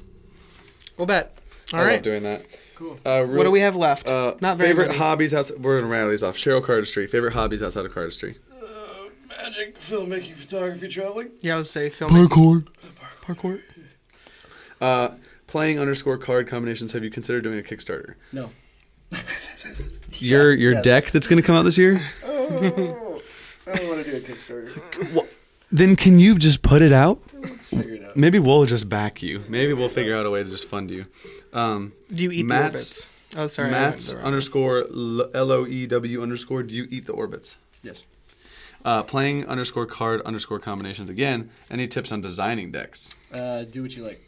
We'll 0.96 1.08
bet. 1.08 1.38
All 1.74 1.80
I 1.80 1.86
right. 1.86 1.94
love 1.94 2.04
doing 2.04 2.24
that. 2.24 2.46
Cool. 2.76 3.00
Uh, 3.06 3.26
What 3.26 3.44
do 3.44 3.52
we 3.52 3.62
have 3.62 3.76
left? 3.76 4.10
Uh, 4.10 4.36
Not 4.42 4.58
very 4.58 4.70
favorite 4.70 4.88
many. 4.88 4.98
hobbies 5.00 5.34
outside. 5.34 5.60
We're 5.64 5.78
gonna 5.80 5.90
rattle 5.92 6.10
these 6.10 6.24
off. 6.24 6.36
Cheryl 6.36 6.62
Cardistry. 6.64 7.10
Favorite 7.10 7.34
hobbies 7.34 7.64
outside 7.64 7.86
of 7.86 7.94
Cardistry. 7.94 8.36
Magic, 9.30 9.78
filmmaking, 9.80 10.34
photography, 10.36 10.88
traveling. 10.88 11.30
Yeah, 11.42 11.54
I 11.54 11.58
would 11.58 11.66
say 11.66 11.90
filmmaking. 11.90 12.28
Parkour. 12.30 12.68
Parkour. 13.24 13.62
Uh, 14.82 15.10
playing 15.48 15.80
underscore 15.80 16.18
card 16.18 16.48
combinations. 16.48 16.94
Have 16.94 17.04
you 17.04 17.10
considered 17.10 17.44
doing 17.44 17.60
a 17.60 17.62
Kickstarter? 17.64 18.16
No. 18.32 18.50
Your 20.18 20.54
your 20.54 20.74
yes. 20.74 20.84
deck 20.84 21.06
that's 21.12 21.28
gonna 21.28 21.42
come 21.42 21.56
out 21.58 21.64
this 21.64 21.78
year. 21.78 22.02
Oh, 22.26 23.22
I 23.68 23.76
don't 23.76 23.88
want 23.90 24.06
to 24.06 24.12
do 24.12 24.18
a 24.18 24.20
Kickstarter. 24.22 25.28
Then 25.72 25.96
can 25.98 26.20
you 26.20 26.38
just 26.38 26.62
put 26.62 26.82
it 26.82 26.94
out? 26.94 27.20
Let's 27.34 27.70
figure 27.72 27.96
it 27.96 28.04
out. 28.04 28.05
Maybe 28.16 28.40
we'll 28.40 28.66
just 28.66 28.88
back 28.90 29.22
you. 29.22 29.44
Maybe 29.50 29.74
we'll 29.74 29.90
figure 29.90 30.16
out 30.16 30.26
a 30.26 30.30
way 30.30 30.44
to 30.44 30.50
just 30.50 30.68
fund 30.68 30.90
you. 30.90 31.06
Um, 31.54 31.94
Do 32.14 32.24
you 32.24 32.32
eat 32.32 32.46
Matt's- 32.46 32.62
the 32.62 32.68
orbits? 32.70 33.10
Oh, 33.38 33.48
sorry. 33.48 33.72
Matt's 33.72 34.14
underscore 34.14 34.86
L 35.34 35.52
O 35.52 35.66
E 35.68 35.86
W 35.88 36.22
underscore. 36.24 36.64
Do 36.64 36.74
you 36.74 36.88
eat 36.90 37.06
the 37.06 37.14
orbits? 37.14 37.58
Yes. 37.84 38.04
Uh, 38.86 39.04
playing 39.04 39.46
underscore 39.48 39.86
card 39.86 40.22
underscore 40.22 40.60
combinations 40.60 41.10
again. 41.10 41.50
Any 41.70 41.88
tips 41.88 42.12
on 42.12 42.22
designing 42.22 42.72
decks? 42.72 43.14
Uh, 43.34 43.64
do 43.64 43.82
what 43.82 43.96
you 43.96 44.04
like. 44.06 44.22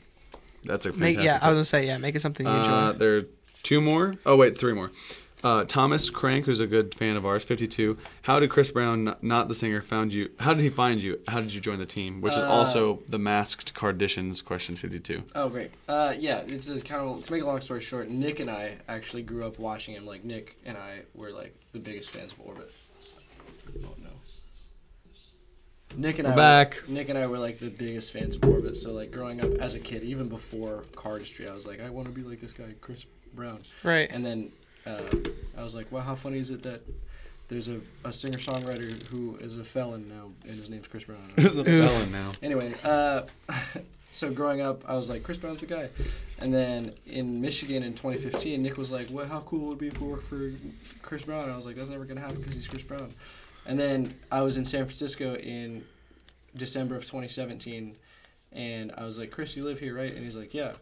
That's 0.66 0.86
a 0.86 0.90
Make, 0.90 1.18
fantastic. 1.18 1.24
yeah, 1.26 1.40
I 1.42 1.50
was 1.50 1.56
gonna 1.56 1.66
say 1.66 1.86
yeah. 1.88 1.98
Make 1.98 2.16
it 2.16 2.22
something 2.22 2.46
you 2.46 2.52
enjoy. 2.52 2.72
Uh, 2.72 2.92
there 2.92 3.18
are 3.18 3.22
two 3.64 3.80
more. 3.80 4.16
Oh 4.26 4.36
wait, 4.36 4.58
three 4.58 4.74
more. 4.74 4.92
Uh, 5.44 5.64
Thomas 5.66 6.10
Crank, 6.10 6.46
who's 6.46 6.60
a 6.60 6.66
good 6.68 6.96
fan 6.96 7.16
of 7.16 7.24
ours, 7.26 7.44
52. 7.44 7.96
How 8.24 8.40
did 8.40 8.50
Chris 8.50 8.72
Brown, 8.72 9.16
not 9.22 9.48
the 9.48 9.54
singer, 9.54 9.82
found 9.84 10.12
you? 10.12 10.30
How 10.40 10.54
did 10.56 10.64
he 10.64 10.70
find 10.70 11.02
you? 11.02 11.20
How 11.28 11.42
did 11.42 11.54
you 11.54 11.62
join 11.62 11.78
the 11.78 11.86
team? 11.86 12.22
Which 12.22 12.34
is 12.34 12.40
Uh, 12.40 12.50
also 12.50 13.04
the 13.08 13.20
masked 13.20 13.76
Carditions 13.76 14.42
question 14.42 14.76
52. 14.76 15.24
Oh, 15.36 15.50
great. 15.50 15.70
Uh, 15.88 16.16
yeah, 16.18 16.40
it's 16.48 16.68
a 16.70 16.82
kind 16.82 17.08
of 17.08 17.22
to 17.24 17.32
make 17.32 17.44
a 17.44 17.46
long 17.46 17.62
story 17.62 17.82
short. 17.82 18.10
Nick 18.10 18.40
and 18.40 18.50
I 18.50 18.78
actually 18.88 19.22
grew 19.22 19.46
up 19.46 19.60
watching 19.60 19.94
him. 19.94 20.08
Like 20.08 20.24
Nick 20.24 20.58
and 20.66 20.76
I 20.76 21.02
were 21.14 21.30
like 21.32 21.56
the 21.72 21.80
biggest 21.80 22.10
fans 22.10 22.32
of 22.32 22.42
Orbit. 22.42 22.72
Oh 23.86 23.94
no. 24.02 24.10
Nick 25.96 26.20
and 26.20 26.28
We're 26.28 26.34
I 26.34 26.36
back. 26.36 26.82
Were, 26.88 26.94
Nick 26.96 27.10
and 27.10 27.18
I 27.18 27.28
were 27.28 27.38
like 27.38 27.60
the 27.60 27.70
biggest 27.70 28.12
fans 28.12 28.36
of 28.36 28.44
Orbit. 28.46 28.76
So 28.76 28.92
like 28.92 29.12
growing 29.12 29.42
up 29.42 29.52
as 29.60 29.76
a 29.76 29.80
kid, 29.80 30.04
even 30.04 30.30
before 30.30 30.84
cardistry, 30.96 31.50
I 31.50 31.54
was 31.54 31.66
like, 31.68 31.80
I 31.82 31.90
want 31.90 32.08
to 32.08 32.12
be 32.12 32.24
like 32.24 32.40
this 32.40 32.54
guy, 32.54 32.74
Chris 32.82 33.06
Brown. 33.34 33.60
right. 33.84 34.10
And 34.12 34.26
then 34.26 34.52
uh, 34.88 35.02
I 35.58 35.64
was 35.64 35.76
like, 35.76 35.92
wow, 35.92 36.02
how 36.02 36.16
funny 36.16 36.40
is 36.40 36.52
it 36.52 36.64
that 36.64 36.82
there's 37.50 37.70
a, 37.70 37.80
a 38.04 38.12
singer 38.12 38.38
songwriter 38.38 39.08
who 39.10 39.38
is 39.38 39.58
a 39.58 39.64
felon 39.64 40.10
now, 40.10 40.32
and 40.44 40.58
his 40.58 40.70
name's 40.70 40.88
Chris 40.88 41.06
Brown. 41.06 41.20
Who's 41.36 41.56
telling 41.56 42.12
now? 42.12 42.32
Anyway, 42.44 42.74
uh, 42.84 43.22
so 44.12 44.32
growing 44.32 44.62
up, 44.62 44.84
I 44.88 44.96
was 44.96 45.10
like, 45.10 45.24
Chris 45.24 45.38
Brown's 45.38 45.62
the 45.62 45.66
guy. 45.66 45.90
And 46.40 46.54
then 46.54 46.94
in 47.06 47.40
Michigan 47.40 47.84
in 47.84 47.94
2015, 47.94 48.62
Nick 48.62 48.78
was 48.78 48.92
like, 48.92 49.08
"What? 49.10 49.28
How 49.28 49.40
cool 49.42 49.68
would 49.68 49.74
it 49.74 49.80
be 49.80 49.88
if 49.88 50.02
we 50.02 50.08
worked 50.08 50.28
for 50.28 50.52
Chris 51.02 51.24
Brown?" 51.24 51.44
And 51.44 51.52
I 51.52 51.56
was 51.56 51.66
like, 51.66 51.76
"That's 51.76 51.90
never 51.90 52.06
gonna 52.06 52.22
happen 52.22 52.38
because 52.38 52.54
he's 52.54 52.68
Chris 52.68 52.84
Brown." 52.84 53.14
And 53.66 53.80
then 53.80 54.16
I 54.32 54.42
was 54.42 54.58
in 54.58 54.66
San 54.66 54.86
Francisco 54.86 55.36
in 55.36 55.86
December 56.56 56.96
of 56.96 57.06
2017, 57.06 57.96
and 58.52 58.92
I 58.98 59.06
was 59.06 59.18
like, 59.18 59.32
"Chris, 59.32 59.56
you 59.56 59.64
live 59.64 59.80
here, 59.80 59.96
right?" 59.96 60.14
And 60.14 60.24
he's 60.24 60.36
like, 60.36 60.54
"Yeah." 60.54 60.74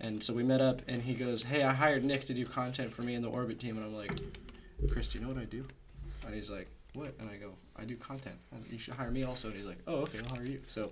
And 0.00 0.22
so 0.22 0.32
we 0.32 0.42
met 0.44 0.60
up, 0.60 0.82
and 0.86 1.02
he 1.02 1.14
goes, 1.14 1.42
"Hey, 1.42 1.62
I 1.62 1.72
hired 1.72 2.04
Nick 2.04 2.24
to 2.26 2.34
do 2.34 2.46
content 2.46 2.92
for 2.92 3.02
me 3.02 3.14
and 3.14 3.24
the 3.24 3.28
Orbit 3.28 3.58
team." 3.58 3.76
And 3.76 3.84
I'm 3.84 3.94
like, 3.94 4.12
"Chris, 4.90 5.08
do 5.08 5.18
you 5.18 5.24
know 5.24 5.32
what 5.32 5.40
I 5.40 5.44
do?" 5.44 5.64
And 6.24 6.34
he's 6.34 6.50
like, 6.50 6.68
"What?" 6.94 7.14
And 7.18 7.28
I 7.28 7.36
go, 7.36 7.54
"I 7.76 7.84
do 7.84 7.96
content. 7.96 8.36
And 8.52 8.64
You 8.70 8.78
should 8.78 8.94
hire 8.94 9.10
me 9.10 9.24
also." 9.24 9.48
And 9.48 9.56
he's 9.56 9.66
like, 9.66 9.78
"Oh, 9.86 9.96
okay, 10.02 10.18
I'll 10.28 10.36
hire 10.36 10.44
you." 10.44 10.60
So 10.68 10.90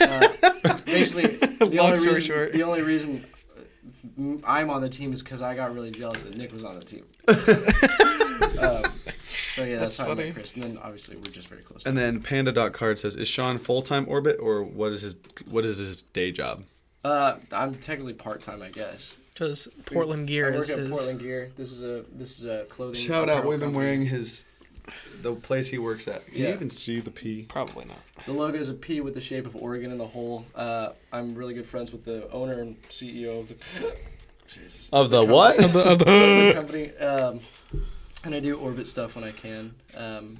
uh, 0.00 0.78
basically, 0.84 1.36
the 1.36 1.78
only 1.78 1.98
reason, 1.98 2.22
short. 2.22 2.52
the 2.52 2.64
only 2.64 2.82
reason 2.82 3.24
uh, 3.56 4.38
I'm 4.44 4.68
on 4.68 4.80
the 4.80 4.88
team 4.88 5.12
is 5.12 5.22
because 5.22 5.42
I 5.42 5.54
got 5.54 5.72
really 5.72 5.92
jealous 5.92 6.24
that 6.24 6.36
Nick 6.36 6.52
was 6.52 6.64
on 6.64 6.74
the 6.74 6.84
team. 6.84 7.04
um, 7.28 8.92
so 9.54 9.64
yeah, 9.64 9.78
that's, 9.78 9.96
That's 9.96 9.96
how 9.98 10.10
I 10.10 10.14
met 10.14 10.34
Chris. 10.34 10.54
And 10.54 10.62
then 10.62 10.78
obviously 10.78 11.16
we're 11.16 11.22
just 11.24 11.48
very 11.48 11.62
close. 11.62 11.84
And 11.84 11.96
then 11.96 12.20
Panda.card 12.20 12.98
says, 12.98 13.16
is 13.16 13.28
Sean 13.28 13.58
full 13.58 13.82
time 13.82 14.06
orbit 14.08 14.38
or 14.40 14.62
what 14.62 14.92
is 14.92 15.02
his 15.02 15.16
what 15.48 15.64
is 15.64 15.78
his 15.78 16.02
day 16.02 16.32
job? 16.32 16.64
Uh, 17.04 17.36
I'm 17.52 17.76
technically 17.76 18.12
part 18.14 18.42
time, 18.42 18.62
I 18.62 18.68
guess. 18.68 19.16
Because 19.32 19.68
Portland 19.86 20.26
Gear 20.28 20.50
is. 20.50 20.54
I 20.54 20.58
work 20.58 20.64
is 20.64 20.70
at 20.70 20.78
his. 20.80 20.88
Portland 20.90 21.20
Gear. 21.20 21.50
This 21.56 21.72
is 21.72 21.82
a 21.82 22.04
this 22.12 22.38
is 22.38 22.44
a 22.44 22.64
clothing. 22.68 22.94
Shout 23.00 23.28
out, 23.28 23.38
apparel 23.38 23.50
we've 23.50 23.58
been 23.60 23.68
company. 23.68 23.84
wearing 23.86 24.06
his 24.06 24.44
the 25.22 25.34
place 25.34 25.68
he 25.68 25.78
works 25.78 26.08
at. 26.08 26.26
Can 26.26 26.34
you 26.36 26.44
Yeah. 26.48 26.54
even 26.54 26.68
see 26.68 27.00
the 27.00 27.10
P? 27.10 27.46
Probably 27.48 27.84
not. 27.86 27.98
The 28.26 28.32
logo 28.32 28.58
is 28.58 28.68
a 28.68 28.74
P 28.74 29.00
with 29.00 29.14
the 29.14 29.20
shape 29.20 29.46
of 29.46 29.54
Oregon 29.56 29.92
in 29.92 29.98
the 29.98 30.06
hole. 30.06 30.44
Uh, 30.54 30.90
I'm 31.12 31.34
really 31.34 31.54
good 31.54 31.66
friends 31.66 31.92
with 31.92 32.04
the 32.04 32.30
owner 32.32 32.60
and 32.60 32.76
CEO 32.90 33.40
of 33.40 33.48
the. 33.48 33.56
Jesus. 34.48 34.88
Of 34.92 35.10
the 35.10 35.24
company. 35.24 35.34
what? 35.36 35.64
Of 35.86 35.98
the 36.00 36.52
company. 36.54 36.96
Um, 36.96 37.40
and 38.24 38.34
I 38.34 38.40
do 38.40 38.58
orbit 38.58 38.86
stuff 38.88 39.14
when 39.14 39.22
I 39.24 39.30
can. 39.30 39.74
Um, 39.96 40.38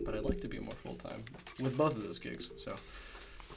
but 0.00 0.14
I'd 0.14 0.22
like 0.22 0.40
to 0.42 0.48
be 0.48 0.60
more 0.60 0.74
full 0.84 0.94
time 0.94 1.24
with 1.60 1.76
both 1.76 1.96
of 1.96 2.02
those 2.04 2.18
gigs. 2.20 2.48
So 2.58 2.76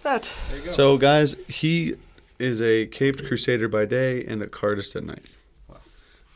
That. 0.03 0.31
there 0.49 0.59
you 0.59 0.65
go. 0.65 0.71
So 0.71 0.97
guys, 0.97 1.35
he 1.47 1.95
is 2.39 2.61
a 2.61 2.85
caped 2.87 3.25
crusader 3.25 3.67
by 3.67 3.85
day 3.85 4.23
and 4.25 4.41
a 4.41 4.47
cardist 4.47 4.95
at 4.95 5.03
night. 5.03 5.25
Wow. 5.67 5.77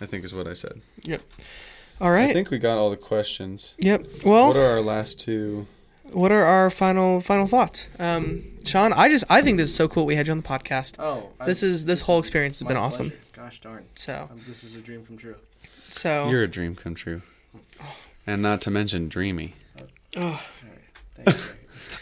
I 0.01 0.05
think 0.05 0.25
is 0.25 0.33
what 0.33 0.47
I 0.47 0.53
said. 0.53 0.81
Yep. 1.03 1.21
All 2.01 2.11
right. 2.11 2.29
I 2.29 2.33
think 2.33 2.49
we 2.49 2.59
got 2.59 2.77
all 2.77 2.89
the 2.89 2.97
questions. 2.97 3.73
yep. 3.77 4.05
Well, 4.25 4.47
what 4.47 4.57
are 4.57 4.65
our 4.71 4.81
last 4.81 5.19
two? 5.19 5.67
what 6.11 6.31
are 6.31 6.43
our 6.43 6.69
final 6.69 7.21
final 7.21 7.47
thoughts? 7.47 7.89
Um, 7.99 8.43
Sean, 8.65 8.91
I 8.93 9.07
just 9.09 9.23
I 9.29 9.41
think 9.41 9.57
this 9.57 9.69
is 9.69 9.75
so 9.75 9.87
cool. 9.87 10.05
We 10.05 10.15
had 10.15 10.27
you 10.27 10.31
on 10.31 10.37
the 10.37 10.47
podcast. 10.47 10.95
oh, 10.99 11.29
I- 11.39 11.45
This 11.45 11.63
is 11.63 11.85
this 11.85 12.01
whole 12.01 12.19
experience 12.19 12.59
has 12.59 12.65
my 12.65 12.69
been 12.69 12.77
awesome. 12.77 13.13
Gosh 13.31 13.59
darn. 13.61 13.85
So 13.95 14.27
Um, 14.31 14.41
this 14.47 14.63
is 14.63 14.75
a 14.75 14.79
dream 14.81 15.05
come 15.05 15.17
true. 15.17 15.35
so 15.89 16.29
You're 16.29 16.43
a 16.43 16.47
dream 16.47 16.75
come 16.75 16.95
true. 16.95 17.21
And 18.27 18.41
not 18.41 18.61
to 18.61 18.71
mention 18.71 19.07
dreamy. 19.09 19.53
oh, 20.17 20.21
All 20.21 20.29
right. 20.31 20.39
Thank 21.25 21.37
you. 21.37 21.43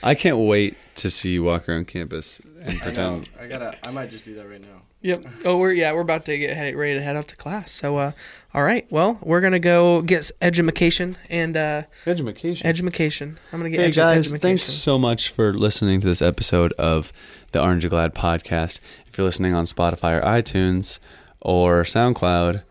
I 0.04 0.16
can't 0.16 0.38
wait 0.38 0.76
to 0.96 1.10
see 1.10 1.32
you 1.34 1.44
walk 1.44 1.68
around 1.70 1.88
campus 1.88 2.40
and 2.62 2.70
I 2.70 2.72
know. 2.74 2.82
pretend. 3.22 3.30
I 3.40 3.48
gotta. 3.48 3.78
I 3.88 3.92
might 3.92 4.10
just 4.12 4.26
do 4.26 4.36
that 4.36 4.48
right 4.50 4.62
now. 4.62 4.82
Yep. 5.04 5.26
Oh, 5.46 5.58
we're 5.58 5.72
yeah, 5.72 5.94
we're 5.94 6.02
about 6.02 6.26
to 6.26 6.38
get 6.38 6.56
head, 6.56 6.76
ready 6.76 6.94
to 6.94 7.02
head 7.02 7.16
out 7.16 7.28
to 7.30 7.36
class. 7.36 7.72
So, 7.72 7.98
uh, 7.98 8.12
all 8.54 8.62
right. 8.62 8.86
Well, 8.92 9.18
we're 9.24 9.42
gonna 9.42 9.58
go 9.58 10.04
get 10.04 10.20
s- 10.20 10.32
edumacation 10.42 11.18
and 11.30 11.58
uh, 11.58 11.84
Education. 12.06 12.68
edumacation. 12.68 13.40
I'm 13.52 13.60
gonna 13.60 13.72
get 13.72 13.80
Hey 13.80 13.90
edu- 13.90 13.96
guys, 13.96 14.18
edumacation. 14.28 14.40
thanks 14.60 14.64
so 14.74 15.00
much 15.00 15.30
for 15.30 15.54
listening 15.56 16.02
to 16.02 16.08
this 16.08 16.22
episode 16.22 16.72
of 16.74 17.12
the 17.52 17.60
Orange 17.62 17.90
Glad 17.90 18.14
podcast. 18.14 18.80
If 19.08 19.18
you're 19.18 19.26
listening 19.26 19.56
on 19.56 19.66
Spotify 19.66 20.20
or 20.20 20.22
iTunes 20.22 21.00
or 21.40 21.82
SoundCloud, 21.84 22.62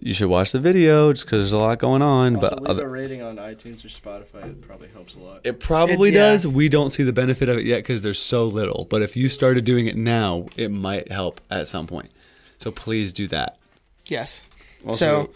you 0.00 0.14
should 0.14 0.28
watch 0.28 0.52
the 0.52 0.58
video 0.60 1.12
just 1.12 1.26
because 1.26 1.40
there's 1.40 1.52
a 1.52 1.58
lot 1.58 1.78
going 1.78 2.02
on. 2.02 2.36
Also, 2.36 2.48
but 2.50 2.60
leave 2.62 2.70
other, 2.70 2.86
a 2.86 2.88
rating 2.88 3.22
on 3.22 3.36
iTunes 3.36 3.84
or 3.84 3.88
Spotify. 3.88 4.50
It 4.50 4.60
probably 4.62 4.88
helps 4.88 5.14
a 5.14 5.18
lot. 5.18 5.40
it 5.44 5.60
probably 5.60 6.08
It- 6.10 6.14
yeah. 6.14 6.30
does. 6.32 6.46
We 6.46 6.68
don't 6.68 6.90
see 6.90 7.02
the 7.02 7.12
benefit 7.12 7.48
of 7.48 7.58
it 7.58 7.64
yet 7.66 7.78
because 7.78 8.02
there's 8.02 8.18
so 8.20 8.46
little. 8.46 8.86
But 8.88 9.02
if 9.02 9.16
you 9.16 9.28
started 9.28 9.64
doing 9.64 9.86
it 9.86 9.96
now, 9.96 10.46
it 10.56 10.70
might 10.70 11.10
help 11.12 11.40
at 11.50 11.68
some 11.68 11.86
point. 11.86 12.10
So 12.58 12.70
please 12.70 13.12
do 13.12 13.26
that. 13.28 13.58
Yes. 14.08 14.46
Also, 14.86 15.24
So, 15.24 15.30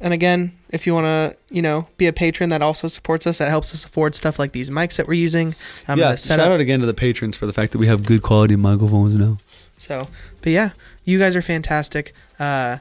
and 0.00 0.12
again, 0.12 0.52
if 0.70 0.86
you 0.86 0.94
want 0.94 1.04
to, 1.06 1.36
you 1.54 1.62
know, 1.62 1.88
be 1.96 2.06
a 2.06 2.12
patron 2.12 2.50
that 2.50 2.60
also 2.62 2.88
supports 2.88 3.26
us, 3.26 3.38
that 3.38 3.48
helps 3.48 3.72
us 3.72 3.84
afford 3.84 4.14
stuff 4.14 4.38
like 4.38 4.52
these 4.52 4.68
mics 4.70 4.96
that 4.96 5.06
we're 5.06 5.14
using. 5.14 5.54
Um, 5.88 5.98
yeah, 5.98 6.12
the 6.12 6.16
shout 6.18 6.40
out 6.40 6.60
again 6.60 6.80
to 6.80 6.86
the 6.86 6.94
patrons 6.94 7.36
for 7.36 7.46
the 7.46 7.52
fact 7.52 7.72
that 7.72 7.78
we 7.78 7.86
have 7.86 8.04
good 8.04 8.22
quality 8.22 8.56
microphones 8.56 9.14
now. 9.14 9.38
So, 9.78 10.08
but 10.42 10.52
yeah, 10.52 10.70
you 11.04 11.18
guys 11.18 11.34
are 11.36 11.42
fantastic. 11.42 12.12
Uh, 12.38 12.78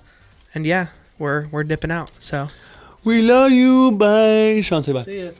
and 0.53 0.65
yeah, 0.65 0.87
we're 1.19 1.47
we're 1.47 1.63
dipping 1.63 1.91
out. 1.91 2.11
So, 2.19 2.49
We 3.03 3.21
love 3.21 3.51
you. 3.51 3.91
Bye. 3.91 4.61
Sean, 4.61 4.81
say 4.83 4.93
bye. 4.93 5.03
See 5.03 5.23
ya. 5.23 5.31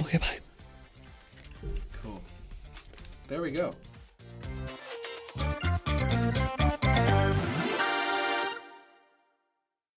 Okay, 0.00 0.18
bye. 0.18 0.38
Cool. 2.02 2.20
There 3.28 3.40
we 3.42 3.50
go. 3.50 3.74